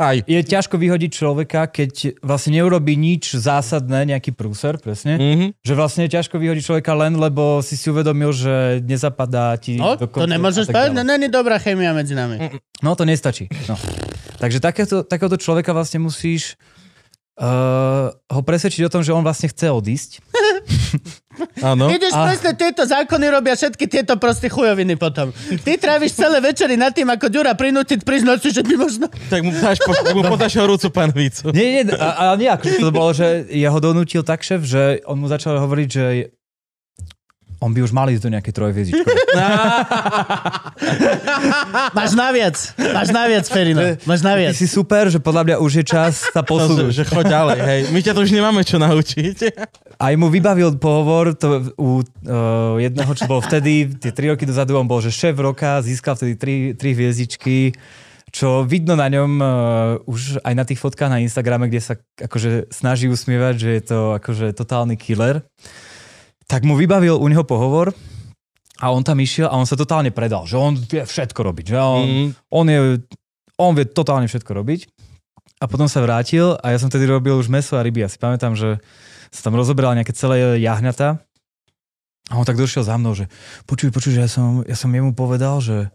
Aj. 0.00 0.16
je 0.24 0.40
ťažko 0.40 0.80
vyhodiť 0.80 1.10
človeka, 1.12 1.68
keď 1.68 2.18
vlastne 2.24 2.56
neurobí 2.56 2.96
nič 2.96 3.36
zásadné, 3.36 4.08
nejaký 4.08 4.32
prúser, 4.64 4.80
presne. 4.80 5.12
Mhm. 5.20 5.46
Že 5.60 5.72
vlastne 5.76 6.02
je 6.08 6.10
ťažko 6.16 6.40
vyhodiť 6.40 6.62
človeka 6.64 6.92
len, 6.96 7.20
lebo 7.20 7.60
si 7.60 7.76
si 7.76 7.92
uvedomil, 7.92 8.32
že 8.32 8.80
nezapadá 8.80 9.52
ti 9.60 9.76
No, 9.76 9.96
do 10.00 10.08
to 10.08 10.24
nemôžeš 10.24 10.72
povedať, 10.72 10.96
no 10.96 11.04
není 11.04 11.28
dobrá 11.28 11.60
chemia 11.60 11.92
medzi 11.92 12.16
nami. 12.16 12.40
No 12.80 12.96
to 12.96 13.04
nestačí. 13.04 13.48
No. 13.68 13.76
Takže 14.40 14.58
takéto, 14.60 15.04
takéhoto 15.04 15.36
človeka 15.36 15.76
vlastne 15.76 16.00
musíš 16.00 16.56
uh, 17.38 18.14
ho 18.14 18.40
presvedčiť 18.42 18.82
o 18.86 18.92
tom, 18.92 19.02
že 19.02 19.14
on 19.14 19.26
vlastne 19.26 19.50
chce 19.50 19.70
odísť. 19.70 20.10
Áno. 21.74 21.90
Vidíš, 21.90 22.14
A- 22.14 22.30
presne 22.30 22.52
tieto 22.54 22.86
zákony 22.86 23.26
robia 23.26 23.58
všetky 23.58 23.90
tieto 23.90 24.14
proste 24.22 24.46
chujoviny 24.46 24.94
potom. 24.94 25.34
Ty 25.34 25.72
tráviš 25.78 26.14
celé 26.14 26.38
večery 26.38 26.78
nad 26.78 26.94
tým, 26.94 27.10
ako 27.10 27.26
Ďura 27.26 27.58
prinútiť 27.58 28.06
priznať 28.06 28.38
si, 28.38 28.48
že 28.54 28.62
by 28.62 28.74
možno... 28.78 29.10
Tak 29.10 29.40
mu 29.42 29.50
dáš, 29.50 29.82
po, 29.82 29.90
mu 30.14 30.22
podáš 30.30 30.54
horúcu 30.54 30.94
panvicu. 30.94 31.50
Nie, 31.50 31.82
nie, 31.82 31.94
a, 31.98 32.34
a 32.34 32.38
nie, 32.38 32.46
akože 32.46 32.78
to 32.78 32.94
bolo, 32.94 33.10
že 33.10 33.50
ja 33.50 33.74
ho 33.74 33.78
donútil 33.82 34.22
tak 34.22 34.46
šéf, 34.46 34.62
že 34.62 35.02
on 35.10 35.18
mu 35.18 35.26
začal 35.26 35.58
hovoriť, 35.58 35.88
že 35.90 36.04
on 37.64 37.72
by 37.72 37.80
už 37.80 37.96
mal 37.96 38.04
ísť 38.12 38.28
do 38.28 38.30
nejakej 38.36 38.52
trojviezdičkovej. 38.52 39.16
Máš 41.96 42.12
naviac, 42.12 42.56
máš 42.92 43.08
naviac, 43.08 43.46
Ferino. 43.48 43.80
Máš 44.04 44.20
Ty 44.20 44.26
naviac. 44.28 44.52
si 44.52 44.66
super, 44.68 45.08
že 45.08 45.18
podľa 45.22 45.42
mňa 45.48 45.56
už 45.64 45.72
je 45.80 45.84
čas 45.86 46.28
sa 46.28 46.44
že, 46.44 46.48
posunúť. 46.48 46.92
že 46.92 47.04
choď 47.08 47.24
ďalej, 47.30 47.58
hej. 47.64 47.80
My 47.94 47.98
ťa 48.04 48.12
to 48.12 48.20
už 48.20 48.30
nemáme 48.34 48.60
čo 48.66 48.76
naučiť. 48.76 49.38
Aj 49.96 50.12
mu 50.18 50.28
vybavil 50.28 50.76
pohovor 50.76 51.32
to, 51.32 51.72
u 51.78 52.02
uh, 52.02 52.76
jedného, 52.82 53.12
čo 53.16 53.24
bol 53.24 53.40
vtedy, 53.40 53.88
tie 53.96 54.12
tri 54.12 54.28
roky 54.28 54.44
dozadu, 54.44 54.76
on 54.76 54.90
bol, 54.90 55.00
že 55.00 55.14
šéf 55.14 55.38
roka, 55.38 55.80
získal 55.80 56.18
vtedy 56.18 56.34
tri, 56.36 56.54
tri 56.76 56.92
hviezdičky, 56.92 57.72
čo 58.34 58.66
vidno 58.66 58.98
na 58.98 59.06
ňom 59.06 59.30
uh, 59.38 59.46
už 60.10 60.42
aj 60.42 60.54
na 60.58 60.64
tých 60.66 60.82
fotkách 60.82 61.10
na 61.10 61.22
Instagrame, 61.22 61.70
kde 61.70 61.80
sa 61.80 61.94
akože 62.18 62.74
snaží 62.74 63.06
usmievať, 63.06 63.54
že 63.56 63.70
je 63.78 63.82
to 63.86 63.98
akože 64.18 64.52
totálny 64.58 64.98
killer. 64.98 65.46
Tak 66.44 66.62
mu 66.62 66.74
vybavil 66.74 67.16
u 67.16 67.26
neho 67.26 67.42
pohovor 67.42 67.92
a 68.78 68.90
on 68.90 69.00
tam 69.00 69.16
išiel 69.18 69.48
a 69.48 69.56
on 69.56 69.64
sa 69.64 69.74
totálne 69.74 70.10
predal, 70.10 70.44
že 70.44 70.56
on 70.56 70.74
vie 70.74 71.00
všetko 71.00 71.40
robiť, 71.40 71.64
že 71.72 71.76
on, 71.78 72.04
Mm. 72.04 72.28
on, 72.50 72.66
je, 72.66 72.78
on 73.56 73.72
vie 73.72 73.86
totálne 73.86 74.26
všetko 74.26 74.50
robiť. 74.52 74.80
A 75.62 75.70
potom 75.70 75.88
sa 75.88 76.02
vrátil 76.04 76.58
a 76.60 76.74
ja 76.74 76.78
som 76.78 76.92
tedy 76.92 77.06
robil 77.06 77.32
už 77.32 77.48
meso 77.48 77.78
a 77.78 77.82
ryby. 77.82 78.04
Ja 78.04 78.10
si 78.10 78.18
pamätám, 78.20 78.52
že 78.52 78.76
sa 79.32 79.40
tam 79.40 79.56
rozoberal 79.56 79.96
nejaké 79.96 80.12
celé 80.12 80.60
jahňata. 80.60 81.22
A 82.28 82.34
on 82.36 82.44
tak 82.44 82.56
došiel 82.56 82.84
za 82.84 82.96
mnou, 82.96 83.12
že 83.16 83.28
počuj, 83.64 83.88
počuj, 83.88 84.12
že 84.16 84.20
ja 84.24 84.28
som, 84.28 84.60
ja 84.64 84.76
som 84.76 84.88
jemu 84.88 85.12
povedal, 85.12 85.60
že, 85.60 85.88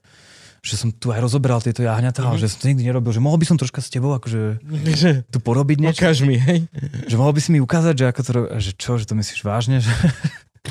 že 0.61 0.77
som 0.77 0.89
tu 0.89 1.09
aj 1.09 1.21
rozoberal 1.21 1.57
tieto 1.57 1.81
jahňata, 1.81 2.21
mm-hmm. 2.21 2.38
že 2.38 2.49
som 2.49 2.57
to 2.61 2.69
nikdy 2.69 2.85
nerobil, 2.85 3.09
že 3.09 3.21
mohol 3.21 3.38
by 3.38 3.45
som 3.45 3.57
troška 3.57 3.81
s 3.81 3.89
tebou 3.89 4.13
akože 4.13 4.61
Že, 4.93 5.09
tu 5.30 5.38
porobiť 5.41 5.77
niečo, 5.81 6.01
ukáž 6.01 6.21
mi, 6.26 6.38
hej. 6.38 6.65
že 7.05 7.15
mohol 7.17 7.34
by 7.34 7.41
si 7.41 7.49
mi 7.49 7.59
ukázať, 7.59 7.93
že 7.93 8.05
ako 8.09 8.21
to 8.21 8.31
ro- 8.31 8.49
že 8.57 8.71
čo, 8.73 8.97
že 8.97 9.05
to 9.05 9.17
myslíš 9.17 9.41
vážne, 9.41 9.81
že, 9.81 9.89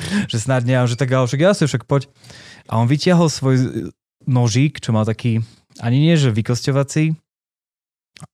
že 0.31 0.37
snad 0.37 0.63
nie, 0.63 0.75
že 0.85 0.95
tak, 0.95 1.09
ale 1.09 1.27
však 1.27 1.41
ja 1.41 1.51
však 1.53 1.83
poď. 1.85 2.07
A 2.69 2.77
on 2.77 2.85
vytiahol 2.85 3.27
svoj 3.27 3.87
nožík, 4.25 4.77
čo 4.77 4.91
mal 4.91 5.03
taký, 5.03 5.41
ani 5.79 5.97
nie, 5.99 6.13
že 6.13 6.29
vykosťovací, 6.29 7.15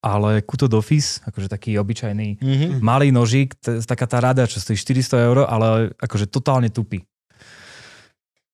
ale 0.02 0.42
kuto 0.42 0.66
d'office, 0.66 1.22
akože 1.22 1.46
taký 1.46 1.78
obyčajný 1.78 2.42
Mhm. 2.42 2.66
malý 2.82 3.14
nožík, 3.14 3.54
t- 3.54 3.78
taká 3.86 4.06
tá 4.10 4.18
rada, 4.18 4.42
čo 4.44 4.58
stojí 4.58 4.74
400 4.74 5.14
eur, 5.22 5.46
ale 5.46 5.94
akože 6.02 6.26
totálne 6.26 6.66
tupý. 6.68 7.06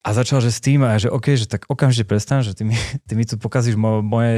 A 0.03 0.11
začal, 0.13 0.43
že 0.43 0.51
s 0.51 0.59
tým, 0.59 0.83
a 0.83 0.99
ja, 0.99 1.07
že 1.07 1.15
OK, 1.15 1.31
že 1.39 1.47
tak 1.47 1.71
okamžite 1.71 2.05
prestan, 2.05 2.43
že 2.43 2.53
ty 2.59 2.67
mi, 2.67 2.75
ty 3.09 3.15
mi 3.17 3.25
tu 3.25 3.39
pokazíš 3.39 3.79
mo, 3.81 4.03
moje 4.03 4.35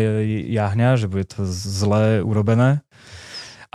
jahňa, 0.53 1.01
že 1.01 1.09
bude 1.11 1.25
to 1.27 1.43
zle 1.49 2.21
urobené. 2.23 2.85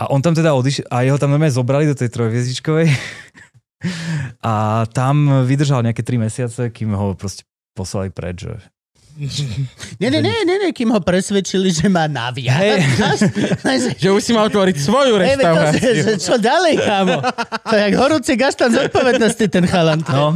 A 0.00 0.08
on 0.08 0.24
tam 0.24 0.32
teda 0.32 0.56
odišiel, 0.56 0.88
a 0.88 1.04
jeho 1.04 1.20
tam 1.20 1.28
normálne 1.34 1.52
zobrali 1.52 1.84
do 1.84 1.92
tej 1.92 2.08
trojviezdičkovej. 2.08 2.88
a 4.46 4.84
tam 4.92 5.44
vydržal 5.44 5.80
nejaké 5.82 6.04
3 6.04 6.20
mesiace, 6.20 6.62
kým 6.70 6.92
ho 6.92 7.16
proste 7.16 7.44
poslali 7.72 8.12
preč, 8.12 8.44
že 8.44 8.54
Nie, 10.00 10.08
nie, 10.08 10.22
nie, 10.24 10.32
nie, 10.48 10.56
nie, 10.56 10.70
kým 10.72 10.96
ho 10.96 11.00
presvedčili, 11.02 11.68
že 11.68 11.92
má 11.92 12.08
naviac. 12.08 12.56
Hej. 12.56 12.80
Že 14.00 14.08
už 14.16 14.22
si 14.22 14.32
mal 14.32 14.48
otvoriť 14.48 14.76
svoju 14.80 15.20
Hej, 15.20 15.36
veď 15.36 15.44
to, 15.44 15.60
že, 15.60 15.60
že 15.60 15.68
reštauráciu. 15.76 16.24
čo 16.24 16.34
ďalej, 16.40 16.74
kámo? 16.80 17.16
To 17.68 17.74
je 17.76 17.82
jak 17.84 17.94
horúci 18.00 18.32
gaštan 18.38 18.70
zodpovednosti, 18.72 19.44
ten 19.50 19.64
chalan. 19.68 20.00
No. 20.08 20.32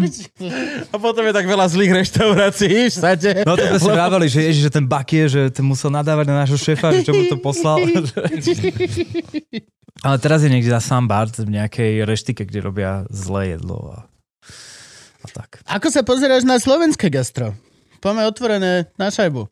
A 0.92 0.96
potom 1.00 1.24
je 1.24 1.32
tak 1.32 1.46
veľa 1.48 1.66
zlých 1.70 2.04
reštaurácií 2.04 2.76
v 2.92 2.94
sade. 2.94 3.30
No 3.48 3.56
to 3.56 3.64
sme 3.72 3.78
si 3.80 3.88
vraveli, 3.88 4.26
že 4.28 4.40
ježiš, 4.52 4.62
že 4.68 4.72
ten 4.74 4.84
Bakie, 4.84 5.24
že 5.32 5.48
ten 5.48 5.64
musel 5.64 5.88
nadávať 5.88 6.26
na 6.28 6.44
nášho 6.44 6.60
šéfa, 6.60 6.92
že 6.92 7.08
čo 7.08 7.16
mu 7.16 7.24
to 7.30 7.40
poslal. 7.40 7.80
Ale 10.02 10.18
teraz 10.18 10.42
je 10.42 10.50
niekde 10.50 10.74
za 10.74 10.82
sám 10.82 11.06
bar 11.06 11.30
v 11.30 11.46
nejakej 11.46 12.02
reštike, 12.02 12.42
kde 12.42 12.60
robia 12.64 12.92
zlé 13.14 13.54
jedlo 13.54 13.94
a, 13.94 13.98
a 15.22 15.26
tak. 15.30 15.62
Ako 15.70 15.86
sa 15.92 16.02
pozeráš 16.02 16.42
na 16.42 16.58
slovenské 16.58 17.06
gastro? 17.12 17.54
Poďme 18.02 18.26
otvorené 18.26 18.90
na 18.98 19.08
šajbu. 19.08 19.46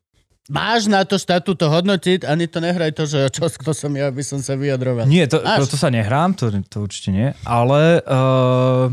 Máš 0.51 0.91
na 0.91 1.07
to 1.07 1.23
štátu 1.23 1.55
to 1.55 1.71
hodnotiť, 1.71 2.27
ani 2.27 2.51
to 2.51 2.59
nehraj 2.59 2.91
to, 2.91 3.07
že 3.07 3.31
čo, 3.31 3.47
kto 3.47 3.71
som 3.71 3.95
ja, 3.95 4.11
aby 4.11 4.27
som 4.27 4.43
sa 4.43 4.59
vyjadroval. 4.59 5.07
Nie, 5.07 5.31
to, 5.31 5.39
Máš. 5.39 5.71
to, 5.71 5.79
to 5.79 5.79
sa 5.79 5.89
nehrám, 5.89 6.35
to, 6.35 6.51
to 6.67 6.83
určite 6.83 7.15
nie, 7.15 7.31
ale 7.47 8.03
uh, 8.03 8.91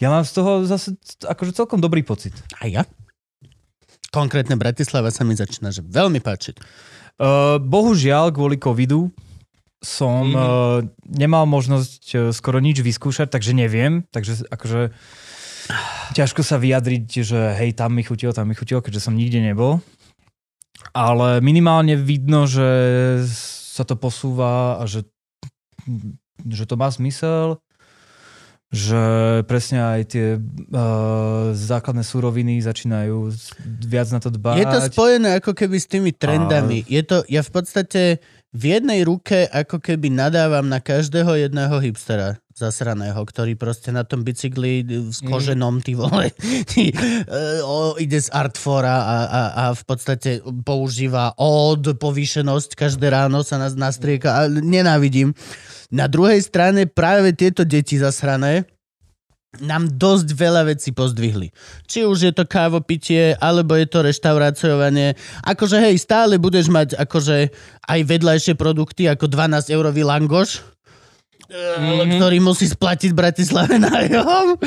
ja 0.00 0.08
mám 0.08 0.24
z 0.24 0.32
toho 0.32 0.64
zase 0.64 0.96
akože 1.28 1.52
celkom 1.52 1.76
dobrý 1.76 2.00
pocit. 2.00 2.32
A 2.58 2.66
ja? 2.66 2.88
Konkrétne 4.10 4.56
Bratislava 4.56 5.12
sa 5.12 5.28
mi 5.28 5.36
začína 5.36 5.70
že 5.70 5.84
veľmi 5.84 6.24
páčiť. 6.24 6.56
Uh, 7.14 7.60
bohužiaľ, 7.60 8.32
kvôli 8.32 8.56
covidu 8.58 9.12
som 9.84 10.32
Mhm. 10.32 10.34
uh, 10.34 10.78
nemal 11.04 11.44
možnosť 11.44 12.04
uh, 12.16 12.20
skoro 12.32 12.58
nič 12.58 12.80
vyskúšať, 12.80 13.28
takže 13.28 13.52
neviem. 13.52 14.08
Takže 14.08 14.48
akože 14.48 14.96
ťažko 16.16 16.40
sa 16.40 16.56
vyjadriť, 16.56 17.08
že 17.24 17.40
hej, 17.60 17.76
tam 17.76 17.96
mi 17.96 18.04
chutilo, 18.04 18.32
tam 18.32 18.48
mi 18.48 18.56
chutilo, 18.56 18.80
keďže 18.80 19.04
som 19.08 19.16
nikde 19.16 19.44
nebol. 19.44 19.84
Ale 20.92 21.40
minimálne 21.40 21.96
vidno, 21.96 22.44
že 22.44 22.68
sa 23.24 23.84
to 23.84 23.96
posúva 23.96 24.80
a 24.80 24.84
že, 24.84 25.08
že 26.44 26.64
to 26.64 26.74
má 26.76 26.88
zmysel 26.92 27.60
že 28.74 29.02
presne 29.46 29.78
aj 29.78 30.00
tie 30.10 30.26
uh, 30.34 31.54
základné 31.54 32.02
súroviny 32.02 32.58
začínajú 32.58 33.30
viac 33.86 34.10
na 34.10 34.18
to 34.18 34.34
dbať. 34.34 34.58
Je 34.58 34.66
to 34.66 34.80
spojené 34.90 35.38
ako 35.38 35.54
keby 35.54 35.78
s 35.78 35.86
tými 35.86 36.10
trendami. 36.10 36.82
Je 36.90 37.06
to, 37.06 37.22
ja 37.30 37.46
v 37.46 37.50
podstate 37.54 38.18
v 38.54 38.78
jednej 38.78 39.02
ruke 39.02 39.50
ako 39.50 39.82
keby 39.82 40.14
nadávam 40.14 40.70
na 40.70 40.78
každého 40.78 41.34
jedného 41.34 41.74
hipstera 41.82 42.38
zasraného, 42.54 43.18
ktorý 43.18 43.58
proste 43.58 43.90
na 43.90 44.06
tom 44.06 44.22
bicykli 44.22 44.86
s 45.10 45.18
koženom, 45.26 45.82
ty 45.82 45.98
vole, 45.98 46.30
ty, 46.70 46.94
e, 46.94 47.58
o, 47.66 47.98
ide 47.98 48.22
z 48.22 48.30
Artfora 48.30 48.94
a, 48.94 49.18
a, 49.26 49.42
a 49.58 49.64
v 49.74 49.82
podstate 49.82 50.38
používa 50.62 51.34
od 51.34 51.98
povýšenosť, 51.98 52.78
každé 52.78 53.10
ráno 53.10 53.42
sa 53.42 53.58
nás 53.58 53.74
nastrieka 53.74 54.38
a 54.38 54.40
nenávidím. 54.46 55.34
Na 55.90 56.06
druhej 56.06 56.38
strane 56.46 56.86
práve 56.86 57.34
tieto 57.34 57.66
deti 57.66 57.98
zasrané 57.98 58.70
nám 59.62 59.90
dosť 59.94 60.28
veľa 60.34 60.62
vecí 60.70 60.90
pozdvihli. 60.90 61.54
Či 61.86 62.08
už 62.08 62.18
je 62.26 62.32
to 62.34 62.48
kávopitie, 62.48 63.38
alebo 63.38 63.78
je 63.78 63.86
to 63.86 64.02
reštauráciovanie. 64.02 65.14
Akože 65.46 65.78
hej, 65.78 66.00
stále 66.00 66.40
budeš 66.40 66.72
mať 66.72 66.98
akože 66.98 67.52
aj 67.86 68.00
vedľajšie 68.02 68.54
produkty 68.58 69.06
ako 69.06 69.30
12 69.30 69.70
eurový 69.70 70.02
langoš, 70.02 70.64
mm-hmm. 71.46 72.18
ktorý 72.18 72.38
musí 72.42 72.66
splatiť 72.66 73.14
Bratislave 73.14 73.78
nájom. 73.78 74.58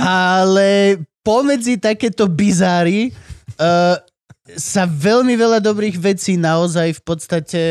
Ale 0.00 1.00
pomedzi 1.24 1.80
takéto 1.80 2.28
bizáry 2.28 3.14
uh, 3.56 3.96
sa 4.52 4.84
veľmi 4.84 5.32
veľa 5.40 5.64
dobrých 5.64 5.96
vecí 5.96 6.36
naozaj 6.36 7.00
v 7.00 7.02
podstate 7.02 7.62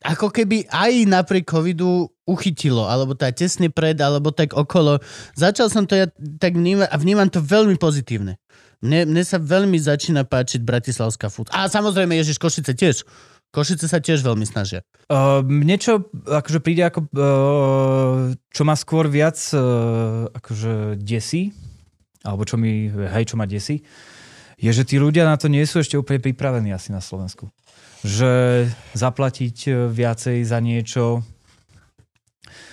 ako 0.00 0.32
keby 0.32 0.64
aj 0.72 0.92
napriek 1.06 1.44
covidu 1.44 2.08
uchytilo, 2.30 2.86
alebo 2.86 3.18
tá 3.18 3.34
tesne 3.34 3.66
pred, 3.66 3.98
alebo 3.98 4.30
tak 4.30 4.54
okolo. 4.54 5.02
Začal 5.34 5.66
som 5.66 5.90
to 5.90 5.98
ja 5.98 6.06
tak 6.38 6.54
vnímať 6.54 6.86
a 6.86 6.96
vnímam 6.96 7.26
to 7.26 7.42
veľmi 7.42 7.74
pozitívne. 7.74 8.38
Mne, 8.80 9.10
mne 9.10 9.22
sa 9.26 9.36
veľmi 9.36 9.76
začína 9.76 10.24
páčiť 10.24 10.64
bratislavská 10.64 11.28
food. 11.28 11.52
A 11.52 11.68
samozrejme, 11.68 12.16
Ježiš, 12.16 12.40
Košice 12.40 12.72
tiež. 12.72 13.04
Košice 13.50 13.90
sa 13.90 13.98
tiež 13.98 14.22
veľmi 14.22 14.46
snažia. 14.46 14.86
Uh, 15.10 15.42
niečo 15.42 16.06
akože 16.14 16.62
príde 16.62 16.86
ako, 16.86 17.10
uh, 17.12 18.30
čo 18.54 18.62
ma 18.62 18.78
skôr 18.78 19.10
viac 19.10 19.36
uh, 19.52 20.30
akože 20.30 21.02
desí, 21.02 21.50
alebo 22.22 22.46
čo 22.46 22.54
mi, 22.54 22.86
hej, 22.88 23.34
čo 23.34 23.36
ma 23.36 23.50
desí, 23.50 23.82
je, 24.54 24.70
že 24.70 24.86
tí 24.86 25.02
ľudia 25.02 25.26
na 25.26 25.34
to 25.34 25.50
nie 25.50 25.66
sú 25.66 25.82
ešte 25.82 25.98
úplne 25.98 26.22
pripravení 26.22 26.70
asi 26.70 26.94
na 26.94 27.02
Slovensku. 27.02 27.50
Že 28.06 28.64
zaplatiť 28.96 29.88
viacej 29.92 30.46
za 30.46 30.58
niečo, 30.62 31.26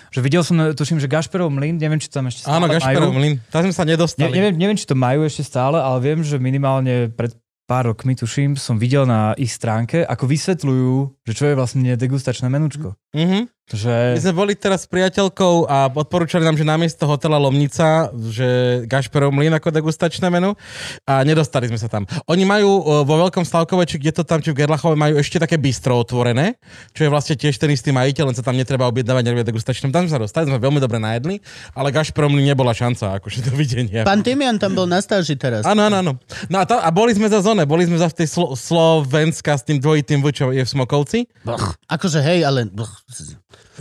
že 0.10 0.20
videl 0.20 0.42
som, 0.42 0.56
tuším, 0.72 0.98
že 0.98 1.08
Gašperov 1.08 1.50
mlyn, 1.50 1.76
neviem, 1.76 1.98
či 1.98 2.08
to 2.08 2.18
tam 2.18 2.28
ešte 2.28 2.46
stále 2.46 2.58
Áno, 2.58 2.68
Gašperov 2.68 3.12
mlyn. 3.12 3.40
Tam 3.50 3.62
sme 3.64 3.74
sa 3.74 3.84
Ne, 3.84 3.94
nedostali. 3.94 4.32
neviem, 4.32 4.56
neviem, 4.56 4.78
či 4.78 4.86
to 4.86 4.94
majú 4.94 5.24
ešte 5.24 5.44
stále, 5.44 5.78
ale 5.78 5.98
viem, 6.00 6.20
že 6.22 6.38
minimálne 6.38 7.10
pred 7.10 7.36
pár 7.68 7.92
rokmi, 7.92 8.16
tuším, 8.16 8.56
som 8.56 8.80
videl 8.80 9.04
na 9.04 9.36
ich 9.36 9.52
stránke, 9.52 10.08
ako 10.08 10.24
vysvetľujú, 10.24 10.94
že 11.28 11.36
čo 11.36 11.44
je 11.52 11.60
vlastne 11.60 11.92
degustačné 12.00 12.48
menučko. 12.48 12.96
Mhm. 13.12 13.52
Že... 13.68 14.16
My 14.16 14.22
sme 14.24 14.36
boli 14.40 14.54
teraz 14.56 14.88
s 14.88 14.88
priateľkou 14.88 15.68
a 15.68 15.92
odporúčali 15.92 16.40
nám, 16.40 16.56
že 16.56 16.64
namiesto 16.64 17.04
hotela 17.04 17.36
Lomnica, 17.36 18.08
že 18.32 18.48
Gašperov 18.88 19.36
mlyn 19.36 19.60
ako 19.60 19.76
degustačné 19.76 20.32
menu 20.32 20.56
a 21.04 21.20
nedostali 21.28 21.68
sme 21.68 21.76
sa 21.76 21.92
tam. 21.92 22.08
Oni 22.32 22.48
majú 22.48 22.80
o, 22.80 23.04
vo 23.04 23.16
Veľkom 23.28 23.44
Stavkove, 23.44 23.84
či 23.84 24.00
kde 24.00 24.16
to 24.16 24.24
tam, 24.24 24.40
či 24.40 24.56
v 24.56 24.64
Gerlachove 24.64 24.96
majú 24.96 25.20
ešte 25.20 25.36
také 25.36 25.60
bistro 25.60 26.00
otvorené, 26.00 26.56
čo 26.96 27.04
je 27.04 27.12
vlastne 27.12 27.36
tiež 27.36 27.60
ten 27.60 27.68
istý 27.68 27.92
majiteľ, 27.92 28.32
len 28.32 28.36
sa 28.40 28.44
tam 28.48 28.56
netreba 28.56 28.88
objednávať 28.88 29.24
nervie 29.28 29.44
degustačné. 29.44 29.92
Tam 29.92 30.08
sme 30.08 30.16
sa 30.16 30.24
dostali, 30.24 30.48
sme 30.48 30.64
veľmi 30.64 30.80
dobre 30.80 31.04
najedli, 31.04 31.44
ale 31.76 31.92
Gašperov 31.92 32.32
mlyn 32.32 32.56
nebola 32.56 32.72
šanca, 32.72 33.20
akože 33.20 33.44
dovidenia. 33.52 34.08
Pán 34.08 34.24
Timian 34.24 34.56
tam 34.64 34.80
bol 34.80 34.88
na 34.88 35.04
stáži 35.04 35.36
teraz. 35.36 35.68
Áno, 35.68 35.92
áno, 35.92 36.00
áno. 36.00 36.12
No 36.48 36.64
a, 36.64 36.64
tá, 36.64 36.80
a 36.80 36.88
boli 36.88 37.12
sme 37.12 37.28
za 37.28 37.44
zóne, 37.44 37.68
boli 37.68 37.84
sme 37.84 38.00
za 38.00 38.08
v 38.08 38.24
tej 38.24 38.32
Slo- 38.32 38.56
Slovenska 38.56 39.60
s 39.60 39.68
tým 39.68 39.84
dvojitým 39.84 40.24
V, 40.24 40.32
čo 40.32 40.46
je 40.56 40.64
v 40.64 40.70
Smokovci. 40.72 41.17
Blch. 41.42 41.80
Akože 41.90 42.20
hej, 42.22 42.46
ale... 42.46 42.70
Blch. 42.70 42.92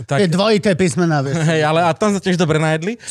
Tak, 0.05 0.21
Je 0.21 0.29
dvojité 0.29 0.77
písmená, 0.77 1.25
vieš. 1.25 1.41
hej, 1.41 1.65
ale 1.65 1.81
a 1.81 1.89
tam 1.93 2.13
sa 2.13 2.21
tiež 2.21 2.37
dobre 2.37 2.61
najedli. 2.61 3.01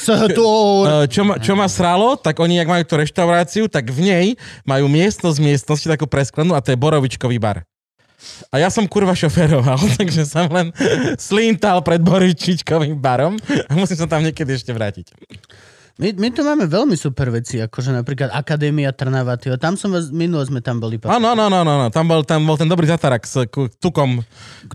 Uh, 0.86 1.06
čo, 1.10 1.26
ma, 1.26 1.34
čo 1.42 1.58
ma 1.58 1.66
sralo, 1.66 2.14
tak 2.14 2.38
oni, 2.38 2.62
ak 2.62 2.70
majú 2.70 2.84
tú 2.86 2.94
reštauráciu, 3.02 3.66
tak 3.66 3.90
v 3.90 4.06
nej 4.06 4.26
majú 4.62 4.86
miestnosť 4.86 5.38
miestnosti 5.42 5.86
takú 5.90 6.06
presklenú 6.06 6.54
a 6.54 6.62
to 6.62 6.70
je 6.70 6.78
borovičkový 6.78 7.42
bar. 7.42 7.66
A 8.50 8.62
ja 8.62 8.68
som 8.72 8.86
kurva 8.86 9.12
šoferoval, 9.18 9.78
takže 10.00 10.22
som 10.26 10.46
len 10.50 10.70
slintal 11.26 11.82
pred 11.82 12.00
borovičičkovým 12.02 12.98
barom 12.98 13.34
a 13.66 13.72
musím 13.74 13.98
sa 13.98 14.06
tam 14.06 14.22
niekedy 14.22 14.54
ešte 14.54 14.70
vrátiť. 14.70 15.10
My, 15.96 16.12
my 16.12 16.28
tu 16.28 16.44
máme 16.44 16.68
veľmi 16.68 16.92
super 16.92 17.32
veci, 17.32 17.56
akože 17.56 17.88
napríklad 17.88 18.28
Akadémia 18.28 18.92
Trnava, 18.92 19.40
tyjo. 19.40 19.56
tam 19.56 19.80
som 19.80 19.88
vás, 19.88 20.12
minulo 20.12 20.44
sme 20.44 20.60
tam 20.60 20.76
boli. 20.76 21.00
Áno, 21.00 21.32
áno, 21.32 21.48
áno, 21.48 21.56
áno, 21.64 21.86
tam 21.88 22.04
bol, 22.04 22.20
tam 22.20 22.44
bol 22.44 22.60
ten 22.60 22.68
dobrý 22.68 22.84
zatarak 22.84 23.24
s 23.24 23.48
ku- 23.48 23.72
tukom. 23.72 24.20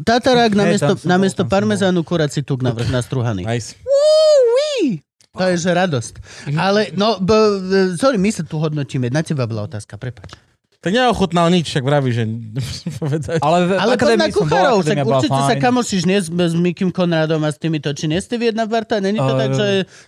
Tatarák 0.01 0.50
Hej, 0.50 0.58
namiesto, 0.58 0.93
bol, 0.98 1.06
namiesto 1.06 1.41
parmezánu 1.45 2.01
kurací 2.01 2.41
tuk 2.41 2.66
navrh 2.66 2.90
nastruhaný. 2.90 3.45
Nice. 3.45 3.77
Uí! 3.85 5.06
To 5.38 5.45
je 5.45 5.61
že 5.61 5.72
radosť. 5.72 6.14
Ale, 6.58 6.90
no, 6.98 7.22
b, 7.22 7.30
b, 7.30 7.72
sorry, 8.01 8.17
my 8.17 8.33
sa 8.33 8.41
tu 8.41 8.58
hodnotíme. 8.58 9.14
Na 9.14 9.22
teba 9.22 9.45
bola 9.45 9.69
otázka, 9.69 10.01
prepač. 10.01 10.33
Tak 10.82 10.98
neochutnal 10.98 11.45
nič, 11.53 11.69
však 11.69 11.85
vraví, 11.85 12.10
že... 12.10 12.26
Ale, 13.45 13.58
v 13.69 13.72
Ale 13.77 13.93
poď 14.01 14.18
na 14.18 14.27
kuchárov, 14.34 14.82
však 14.82 15.06
určite 15.06 15.40
sa 15.45 15.53
kamošíš 15.61 16.10
nie, 16.10 16.18
s, 16.18 16.26
s 16.26 16.56
Mikim 16.58 16.90
Konradom 16.90 17.38
a 17.45 17.53
s 17.53 17.61
týmito. 17.61 17.93
Či 17.93 18.10
nie 18.10 18.18
ste 18.18 18.42
v 18.42 18.50
jedna 18.50 18.66
parta? 18.66 18.98
Není 18.98 19.22
to 19.22 19.30
Ale- 19.30 19.42
tak, 19.45 19.50
že 19.53 19.66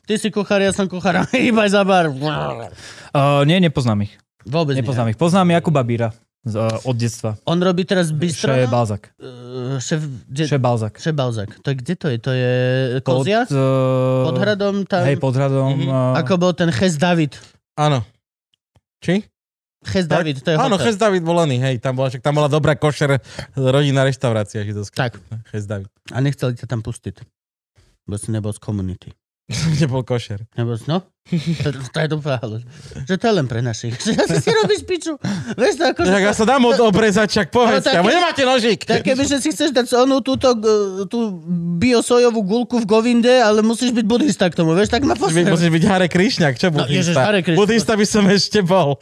ty 0.09 0.13
si 0.17 0.33
kuchár, 0.33 0.65
ja 0.65 0.73
som 0.73 0.89
kuchár, 0.89 1.29
iba 1.37 1.69
za 1.69 1.85
bar. 1.85 2.09
Uh, 2.09 3.45
nie, 3.45 3.61
nepoznám 3.61 4.01
ich. 4.01 4.17
Vôbec 4.49 4.73
Nepoznám 4.73 5.07
nie. 5.07 5.13
ich. 5.13 5.19
Poznám 5.21 5.53
Jakuba 5.53 5.85
Bíra 5.85 6.09
z, 6.41 6.57
uh, 6.57 6.89
od 6.89 6.95
detstva. 6.97 7.37
On 7.45 7.55
robí 7.61 7.85
teraz 7.85 8.09
bistro? 8.09 8.49
Šé 8.49 8.65
Balzak. 8.65 9.13
Uh, 9.21 9.77
šef, 9.77 10.01
kde, 10.25 10.43
Šé 10.49 10.57
Balzak. 10.57 10.93
Šef 10.97 11.13
Balzak. 11.13 11.49
To 11.61 11.69
je, 11.69 11.75
kde 11.77 11.93
to 11.95 12.07
je? 12.09 12.17
To 12.17 12.31
je 12.33 12.51
Kozia? 13.05 13.45
Pod, 13.45 13.55
uh, 13.55 14.25
Pod 14.25 14.35
hradom 14.41 14.75
tam? 14.89 15.05
Hej, 15.05 15.21
pod 15.21 15.37
hradom. 15.37 15.69
Mhm. 15.69 15.85
Uh, 15.85 16.17
Ako 16.17 16.41
bol 16.41 16.51
ten 16.57 16.73
Ches 16.73 16.97
David. 16.97 17.37
Áno. 17.77 18.01
Či? 18.99 19.21
Ches 19.85 20.05
David, 20.05 20.39
to 20.39 20.49
je 20.49 20.55
Áno, 20.55 20.75
hotel. 20.75 20.85
Ches 20.85 20.97
David 20.97 21.21
volený, 21.21 21.59
hej, 21.59 21.75
tam 21.77 21.93
bola, 21.93 22.07
však 22.07 22.19
tam 22.19 22.33
bola 22.33 22.47
dobrá 22.47 22.73
košer 22.73 23.19
rodinná 23.53 24.01
reštaurácia 24.01 24.61
židovská. 24.61 25.07
Tak. 25.07 25.19
Ches 25.47 25.63
David. 25.63 25.91
A 26.09 26.17
nechceli 26.17 26.53
ťa 26.53 26.65
tam 26.65 26.79
pustiť. 26.79 27.19
Bo 28.03 28.15
si 28.15 28.29
nebol 28.29 28.49
z 28.49 28.59
komunity. 28.59 29.11
Nebol 29.75 30.01
košer. 30.01 30.47
Nebo, 30.55 30.79
no, 30.87 31.03
to, 31.59 31.67
to 31.75 31.97
je 31.97 32.07
dobrá 32.07 32.39
halus. 32.39 32.63
Že 33.03 33.15
to 33.17 33.25
je 33.25 33.33
len 33.33 33.43
pre 33.43 33.59
našich. 33.59 33.91
Že 34.23 34.39
si 34.39 34.49
robíš 34.49 34.81
piču. 34.83 35.19
Vieš 35.53 35.73
to, 35.75 35.83
ako... 35.83 35.99
Tak 36.01 36.23
ja 36.23 36.31
sa 36.31 36.47
dám 36.47 36.63
od 36.63 36.79
obrezať, 36.79 37.27
čak 37.29 37.47
povedz, 37.49 37.83
také- 37.83 37.99
nemáte 37.99 38.39
nožík. 38.41 38.87
Tak 38.87 39.03
keby, 39.03 39.19
že 39.21 39.43
si 39.43 39.51
chceš 39.51 39.75
dať 39.75 39.91
onú 39.99 40.19
túto, 40.19 40.47
tú 41.05 41.43
biosojovú 41.75 42.39
gulku 42.39 42.79
v 42.79 42.87
Govinde, 42.87 43.35
ale 43.35 43.59
musíš 43.59 43.91
byť 43.91 44.05
buddhista 44.05 44.47
k 44.47 44.55
tomu, 44.55 44.71
vieš, 44.73 44.87
tak 44.87 45.03
ma 45.03 45.11
postav. 45.13 45.35
musíš 45.35 45.71
byť 45.71 45.83
Hare 45.85 46.07
Krišňák, 46.07 46.55
čo 46.55 46.71
No, 46.71 46.87
ježiš? 46.87 47.11
Hare 47.13 47.43
Krišna. 47.43 47.59
buddhista 47.59 47.93
by 47.93 48.05
som 48.05 48.23
ešte 48.25 48.63
bol. 48.63 48.95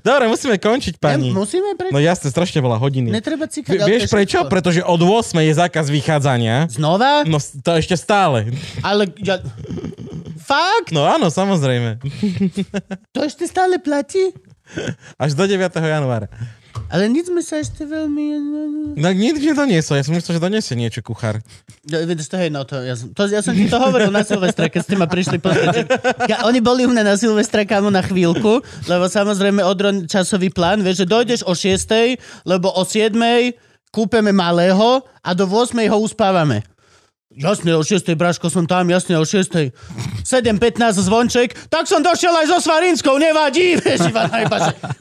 Dobre, 0.00 0.24
musíme 0.26 0.56
končiť, 0.56 0.96
pani. 0.96 1.28
Ne, 1.28 1.34
musíme 1.34 1.74
prečo? 1.74 1.90
No 1.90 1.98
jasne, 1.98 2.28
strašne 2.28 2.58
veľa 2.58 2.78
hodiny. 2.78 3.10
Netreba 3.10 3.44
V- 3.44 3.52
cikať. 3.52 3.76
ale 3.76 3.88
Vieš 3.88 4.02
prečo? 4.06 4.38
všetko. 4.40 4.48
Pretože 4.48 4.80
od 4.80 5.00
8 5.00 5.38
je 5.40 5.52
zákaz 5.52 5.86
vychádzania. 5.88 6.56
Znova? 6.68 7.24
No 7.24 7.36
to 7.38 7.70
ešte 7.74 7.94
stále. 7.94 8.54
Ale 8.80 9.10
ja... 9.18 9.42
Fakt? 10.38 10.90
No 10.90 11.02
áno, 11.02 11.28
samozrejme. 11.28 11.98
To 13.10 13.20
ešte 13.20 13.44
stále 13.44 13.78
platí? 13.78 14.34
Až 15.16 15.32
do 15.32 15.44
9. 15.44 15.58
januára. 15.72 16.30
Ale 16.92 17.08
nic 17.08 17.24
sme 17.24 17.40
sa 17.40 17.56
ešte 17.56 17.88
veľmi... 17.88 18.24
No 19.00 19.08
nič 19.12 19.40
nedoniesol, 19.40 19.96
ja 19.96 20.04
som 20.04 20.12
myslel, 20.12 20.36
že 20.36 20.44
doniesie 20.44 20.74
niečo 20.76 21.00
kuchár. 21.00 21.40
Ja, 21.88 22.04
vidíš, 22.04 22.28
to 22.28 22.36
hej, 22.36 22.52
no 22.52 22.68
to, 22.68 22.80
ja, 22.84 22.92
som, 22.92 23.12
to, 23.16 23.28
ja 23.32 23.40
som 23.40 23.56
ti 23.56 23.64
to 23.64 23.80
hovoril 23.80 24.12
na 24.12 24.20
Silvestre, 24.24 24.68
keď 24.68 24.80
ste 24.84 24.96
ma 25.00 25.08
prišli 25.08 25.40
pozrieť. 25.40 25.88
Ja, 26.28 26.44
oni 26.44 26.60
boli 26.60 26.84
u 26.84 26.92
mňa 26.92 27.04
na 27.04 27.16
Silvestre, 27.16 27.64
kámo, 27.64 27.88
na 27.88 28.04
chvíľku, 28.04 28.60
lebo 28.88 29.04
samozrejme 29.08 29.64
odron 29.64 30.04
časový 30.04 30.52
plán, 30.52 30.84
vieš, 30.84 31.04
že 31.04 31.06
dojdeš 31.08 31.40
o 31.48 31.56
6, 31.56 32.20
lebo 32.44 32.68
o 32.72 32.82
7 32.84 33.16
kúpeme 33.92 34.32
malého 34.32 35.04
a 35.20 35.30
do 35.36 35.44
8 35.44 35.76
ho 35.88 35.98
uspávame. 36.00 36.64
Jasne, 37.32 37.72
o 37.76 37.82
6. 37.82 38.04
Braško 38.12 38.52
som 38.52 38.68
tam, 38.68 38.88
jasne, 38.92 39.16
o 39.16 39.24
6. 39.24 39.72
7.15 40.22 41.00
zvonček, 41.00 41.56
tak 41.72 41.88
som 41.88 42.04
došiel 42.04 42.32
aj 42.32 42.46
so 42.52 42.58
Svarinskou, 42.60 43.16
nevadí, 43.16 43.76
vieš, 43.80 44.12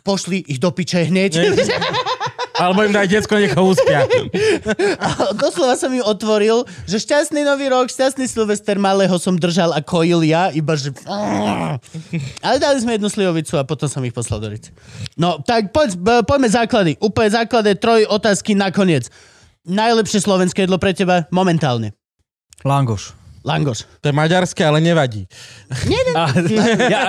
pošli 0.08 0.44
ich 0.48 0.60
do 0.60 0.72
piče 0.72 1.12
hneď. 1.12 1.44
Alebo 2.62 2.86
im 2.86 2.94
daj 2.94 3.10
decko, 3.10 3.42
nech 3.42 3.58
ho 3.58 3.74
uspia. 3.74 4.06
A 5.04 5.34
doslova 5.34 5.74
som 5.74 5.90
im 5.90 6.06
otvoril, 6.06 6.62
že 6.86 7.02
šťastný 7.02 7.42
nový 7.42 7.74
rok, 7.74 7.90
šťastný 7.90 8.30
Silvester 8.30 8.78
malého 8.78 9.14
som 9.18 9.34
držal 9.34 9.74
a 9.74 9.82
kojil 9.82 10.22
ja, 10.22 10.54
iba 10.54 10.78
že... 10.78 10.94
Ale 12.46 12.58
dali 12.62 12.78
sme 12.78 13.02
jednu 13.02 13.10
slivovicu 13.10 13.58
a 13.58 13.66
potom 13.66 13.90
som 13.90 14.06
ich 14.06 14.14
poslal 14.14 14.44
do 14.44 14.54
rice. 14.54 14.70
No, 15.18 15.42
tak 15.42 15.74
poď, 15.74 15.98
poďme 16.22 16.50
základy. 16.54 16.92
Úplne 17.02 17.30
základy, 17.34 17.76
troj 17.82 18.06
otázky 18.06 18.54
nakoniec. 18.54 19.10
Najlepšie 19.66 20.22
slovenské 20.22 20.66
jedlo 20.70 20.78
pre 20.78 20.94
teba 20.94 21.26
momentálne. 21.34 21.98
Langoš. 22.62 23.14
Langoš. 23.42 23.90
To 24.06 24.14
je 24.14 24.14
maďarské, 24.14 24.62
ale 24.62 24.78
nevadí. 24.78 25.26
A, 26.14 26.30
ja, 26.94 27.02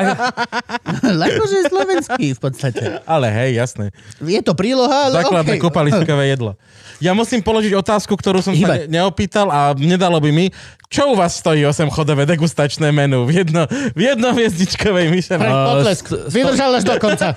Langoš 1.05 1.51
je 1.53 1.63
slovenský 1.69 2.27
v 2.33 2.41
podstate. 2.41 3.05
Ale 3.05 3.29
hej, 3.29 3.61
jasné. 3.61 3.93
Je 4.17 4.41
to 4.41 4.57
príloha, 4.57 5.13
ale 5.13 5.21
Základné 5.21 5.61
okay. 5.61 5.65
kúpaliskové 5.69 6.33
jedlo. 6.33 6.57
Ja 7.05 7.13
musím 7.13 7.45
položiť 7.45 7.77
otázku, 7.77 8.17
ktorú 8.17 8.41
som 8.41 8.57
sa 8.57 8.65
Hýbaj. 8.65 8.89
ne- 8.89 8.97
neopýtal 8.97 9.53
a 9.53 9.77
nedalo 9.77 10.17
by 10.25 10.33
mi. 10.33 10.49
Čo 10.89 11.13
u 11.13 11.21
vás 11.21 11.37
stojí 11.37 11.69
8 11.69 11.93
chodové 11.93 12.25
degustačné 12.25 12.89
menu 12.97 13.29
v, 13.29 13.45
jedno, 13.45 13.69
v 13.93 14.01
jednohviezdičkovej 14.01 15.13
A, 15.37 15.45
potlesk. 15.69 16.17
Vydržal 16.33 16.81
až 16.81 16.85
do 16.89 16.97
konca. 16.97 17.37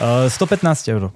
uh, 0.00 0.28
115 0.28 0.88
eur. 0.88 1.12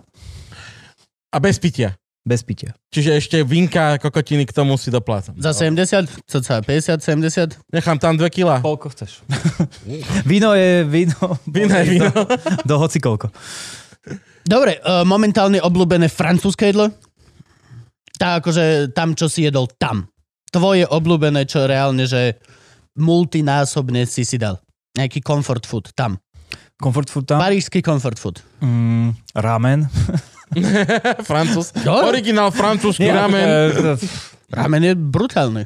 A 1.33 1.37
bez 1.41 1.57
pitia. 1.57 1.97
Bez 2.23 2.47
pitia. 2.47 2.71
Čiže 2.95 3.19
ešte 3.19 3.37
vinka, 3.43 3.99
kokotiny 3.99 4.47
k 4.47 4.55
tomu 4.55 4.79
si 4.79 4.95
doplácam. 4.95 5.35
Za 5.43 5.51
70? 5.51 6.07
Co 6.23 6.39
sa? 6.39 6.63
50, 6.63 7.03
70? 7.03 7.59
Nechám 7.75 7.99
tam 7.99 8.15
2 8.15 8.31
kila. 8.31 8.63
Koľko 8.63 8.95
chceš? 8.95 9.27
víno 10.31 10.55
je 10.55 10.87
víno. 10.87 11.19
Víno 11.51 11.75
je 11.83 11.85
víno. 11.99 12.15
Do 12.63 12.79
hoci 12.79 13.03
koľko. 13.03 13.27
Dobre, 14.47 14.79
uh, 14.87 15.03
momentálne 15.03 15.59
obľúbené 15.59 16.07
francúzske 16.07 16.71
jedlo? 16.71 16.95
Tá 18.23 18.39
akože 18.39 18.95
tam, 18.95 19.19
čo 19.19 19.27
si 19.27 19.43
jedol 19.43 19.67
tam. 19.75 20.07
Tvoje 20.55 20.87
obľúbené, 20.87 21.43
čo 21.43 21.67
reálne, 21.67 22.07
že 22.07 22.39
multinásobne 22.95 24.07
si 24.07 24.23
si 24.23 24.39
dal. 24.39 24.63
Nejaký 24.95 25.27
comfort 25.27 25.67
food 25.67 25.91
tam. 25.99 26.23
Comfort 26.79 27.11
food 27.11 27.27
tam. 27.27 27.43
Parížský 27.43 27.83
comfort 27.83 28.19
food. 28.19 28.39
Mm, 28.63 29.19
ramen. 29.35 29.91
Francúz. 31.25 31.73
Originál 31.85 32.51
francúzsky 32.51 33.07
ramen. 33.07 33.45
akože, 33.45 33.95
Ramen 34.49 34.83
je 34.83 34.95
brutálny. 34.95 35.65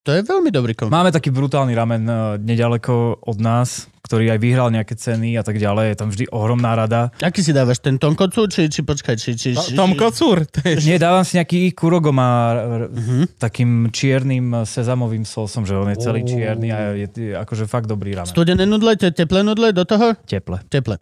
To 0.00 0.10
je 0.10 0.22
veľmi 0.22 0.48
dobrý 0.48 0.72
comfort. 0.72 0.94
Máme 0.94 1.10
taký 1.10 1.28
brutálny 1.28 1.74
ramen 1.74 2.00
eh, 2.02 2.16
nedaleko 2.38 2.94
od 3.20 3.38
nás, 3.38 3.90
ktorý 4.00 4.30
aj 4.30 4.40
vyhral 4.40 4.68
nejaké 4.70 4.94
ceny 4.94 5.36
a 5.36 5.44
tak 5.44 5.60
ďalej. 5.60 5.84
Je 5.86 5.96
tam 5.96 6.08
vždy 6.08 6.24
ohromná 6.30 6.72
rada. 6.72 7.12
Aký 7.20 7.44
si 7.44 7.52
dávaš? 7.52 7.76
Ten 7.78 8.00
tonkocu? 8.00 8.48
Či, 8.48 8.72
či 8.72 8.80
počkaj, 8.80 9.14
či... 9.14 9.36
či, 9.36 9.52
či 9.52 9.76
Tom 9.76 9.92
Kocúr. 9.92 10.48
To 10.48 10.58
je... 10.62 10.80
Nie, 10.82 10.96
dávam 10.96 11.20
si 11.22 11.36
nejaký 11.36 11.76
kurogoma 11.76 12.28
r- 12.48 12.88
Mhm. 12.88 13.36
takým 13.36 13.70
čiernym 13.90 14.64
sezamovým 14.64 15.22
sosom, 15.22 15.62
že 15.62 15.76
on 15.76 15.90
je 15.90 15.98
celý 15.98 16.24
čierny 16.24 16.68
a 16.68 16.96
je, 16.96 17.06
je 17.12 17.32
akože 17.36 17.66
fakt 17.66 17.84
dobrý 17.84 18.16
ramen. 18.16 18.30
Studené 18.30 18.64
nudle, 18.64 18.96
to 18.96 19.04
je 19.04 19.14
teplé 19.14 19.42
nudle 19.42 19.70
do 19.70 19.84
toho? 19.84 20.16
Teple. 20.24 20.64
Teple. 20.64 20.96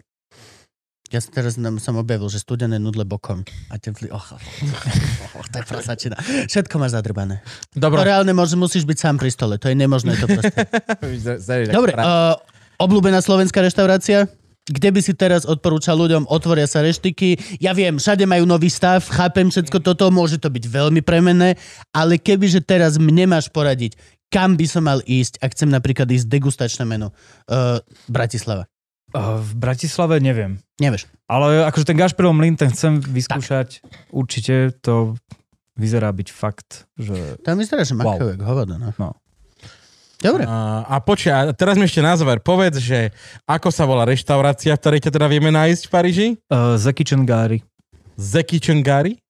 Ja 1.16 1.24
si 1.24 1.32
teraz 1.32 1.56
som 1.56 1.96
objavil, 1.96 2.28
že 2.28 2.44
studené 2.44 2.76
nudle 2.76 3.08
bokom. 3.08 3.40
A 3.72 3.80
teplý, 3.80 4.12
och, 4.12 4.36
och, 4.36 5.40
och, 5.40 5.48
to 5.48 5.56
je 5.56 5.64
prasačina. 5.64 6.16
Všetko 6.44 6.76
máš 6.76 6.92
zadrbané. 6.92 7.40
To 7.72 7.88
Dobre. 7.88 8.04
reálne 8.04 8.36
môže, 8.36 8.52
musíš 8.52 8.84
byť 8.84 8.98
sám 9.00 9.16
pri 9.16 9.32
stole, 9.32 9.56
to 9.56 9.72
je 9.72 9.76
nemožné 9.80 10.12
to 10.20 10.28
proste. 10.28 10.52
Dobre, 11.72 11.96
uh, 11.96 12.36
obľúbená 12.76 13.24
slovenská 13.24 13.64
reštaurácia? 13.64 14.28
Kde 14.68 14.92
by 14.92 15.00
si 15.00 15.16
teraz 15.16 15.48
odporúčal 15.48 15.96
ľuďom, 15.96 16.28
otvoria 16.28 16.68
sa 16.68 16.84
reštiky. 16.84 17.56
Ja 17.64 17.72
viem, 17.72 17.96
všade 17.96 18.28
majú 18.28 18.44
nový 18.44 18.68
stav, 18.68 19.00
chápem 19.08 19.48
všetko 19.48 19.80
toto, 19.80 20.12
môže 20.12 20.36
to 20.36 20.52
byť 20.52 20.68
veľmi 20.68 21.00
premenné, 21.00 21.56
ale 21.96 22.20
kebyže 22.20 22.60
teraz 22.60 23.00
mne 23.00 23.32
máš 23.32 23.48
poradiť, 23.48 23.96
kam 24.28 24.60
by 24.60 24.66
som 24.68 24.84
mal 24.84 25.00
ísť, 25.00 25.40
ak 25.40 25.56
chcem 25.56 25.72
napríklad 25.72 26.12
ísť 26.12 26.28
degustačné 26.28 26.84
meno. 26.84 27.16
Uh, 27.48 27.80
Bratislava. 28.04 28.68
Uh, 29.16 29.40
v 29.40 29.50
Bratislave 29.56 30.20
neviem. 30.20 30.60
Nevieš. 30.76 31.08
Ale 31.24 31.64
akože 31.64 31.88
ten 31.88 31.96
Gašperov 31.96 32.36
mlyn, 32.36 32.60
ten 32.60 32.68
chcem 32.68 33.00
vyskúšať. 33.00 33.80
Určite 34.12 34.76
to 34.84 35.16
vyzerá 35.72 36.12
byť 36.12 36.28
fakt, 36.28 36.84
že... 37.00 37.40
Tam 37.40 37.56
vyzerá, 37.56 37.80
že 37.84 37.96
Wow. 37.96 38.36
hovado, 38.44 38.76
no. 38.76 38.92
No. 39.00 39.16
Dobre. 40.20 40.48
A, 40.48 40.84
a 40.88 40.96
počkaj, 41.00 41.52
teraz 41.56 41.76
mi 41.76 41.84
ešte 41.84 42.00
na 42.00 42.16
záver 42.16 42.40
povedz, 42.40 42.80
že 42.80 43.12
ako 43.44 43.68
sa 43.68 43.84
volá 43.84 44.08
reštaurácia, 44.08 44.72
v 44.72 44.80
ktorej 44.80 45.00
ťa 45.04 45.12
teda 45.12 45.26
vieme 45.28 45.52
nájsť 45.52 45.82
v 45.88 45.92
Paríži? 45.92 46.28
Uh, 46.48 46.76
The 46.80 46.92
Kitchen 46.96 47.28
Gary. 47.28 47.60
Zeki 48.16 48.56
Čengari? 48.56 49.20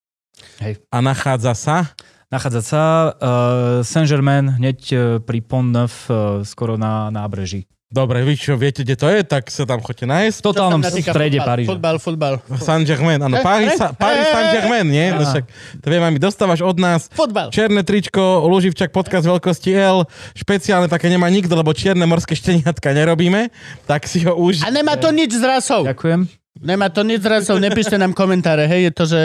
Hej. 0.62 0.78
A 0.94 1.02
nachádza 1.02 1.58
sa? 1.58 1.90
Nachádza 2.30 2.62
sa 2.62 2.82
uh, 3.10 3.82
Saint-Germain, 3.82 4.46
hneď 4.46 4.78
uh, 4.94 4.98
pri 5.18 5.42
Pont 5.42 5.66
Neuf, 5.66 6.06
uh, 6.06 6.42
skoro 6.46 6.78
na 6.78 7.10
nábreží. 7.10 7.66
Dobre, 7.86 8.26
vy 8.26 8.34
čo, 8.34 8.58
viete, 8.58 8.82
kde 8.82 8.98
to 8.98 9.06
je, 9.06 9.22
tak 9.22 9.46
sa 9.46 9.62
tam 9.62 9.78
choďte 9.78 10.10
nájsť. 10.10 10.36
V 10.42 10.44
totálnom 10.50 10.82
strede 10.82 11.38
Paríža. 11.38 11.70
Futbal, 11.70 11.96
futbal. 12.02 12.34
Saint-Germain, 12.58 13.22
áno, 13.22 13.38
Eh, 13.38 13.46
Paris, 13.46 13.78
eh, 13.78 13.94
Paris 13.94 14.26
eh, 14.26 14.32
Saint-Germain, 14.34 14.86
nie? 14.90 15.14
No 15.14 15.22
však, 15.22 15.46
to 15.78 15.86
viem, 15.86 16.02
my 16.02 16.18
dostávaš 16.18 16.66
od 16.66 16.82
nás 16.82 17.06
Futbal. 17.14 17.54
Černé 17.54 17.86
tričko, 17.86 18.42
Luživčak 18.50 18.90
podcast 18.90 19.22
veľkosti 19.22 19.70
L, 19.78 20.02
špeciálne 20.34 20.90
také 20.90 21.06
nemá 21.06 21.30
nikto, 21.30 21.54
lebo 21.54 21.70
čierne 21.70 22.02
morské 22.10 22.34
šteniatka 22.34 22.90
nerobíme, 22.90 23.54
tak 23.86 24.10
si 24.10 24.26
ho 24.26 24.34
už... 24.34 24.66
A 24.66 24.74
nemá 24.74 24.98
to 24.98 25.14
nič 25.14 25.38
s 25.38 25.44
rasou. 25.46 25.86
Ďakujem. 25.86 26.26
Nemá 26.66 26.90
to 26.90 27.06
nič 27.06 27.22
s 27.22 27.28
rasou. 27.30 27.62
Nepíšte 27.62 27.94
nám 27.94 28.18
komentáre, 28.18 28.66
hej. 28.66 28.90
Je 28.90 28.92
to, 28.98 29.04
že 29.06 29.20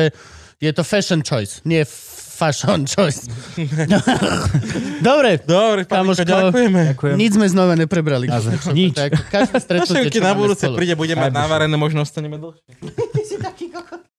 je 0.61 0.69
to 0.69 0.85
fashion 0.85 1.25
choice, 1.25 1.65
nie 1.65 1.81
fashion 2.41 2.89
choice. 2.89 3.29
Dobre. 5.05 5.37
Dobre, 5.45 5.85
Kamoško. 5.85 6.25
Kamoško, 6.25 6.25
ďakujeme. 6.25 6.81
Ďakujem. 6.97 7.15
Nič 7.21 7.31
sme 7.37 7.45
znova 7.45 7.77
neprebrali. 7.77 8.25
Nič. 8.73 8.97
Tak, 8.97 9.11
každé 9.29 9.57
stretnutie, 9.61 10.17
na 10.17 10.33
budúce 10.33 10.65
príde, 10.73 10.97
budeme 10.97 11.29
mať 11.29 11.33
navarené, 11.37 11.75
možno 11.77 12.01
ostaneme 12.01 12.41
dlhšie. 12.41 12.73
Ty 13.13 13.21
si 13.21 13.37
taký 13.37 13.69
kokot. 13.69 14.10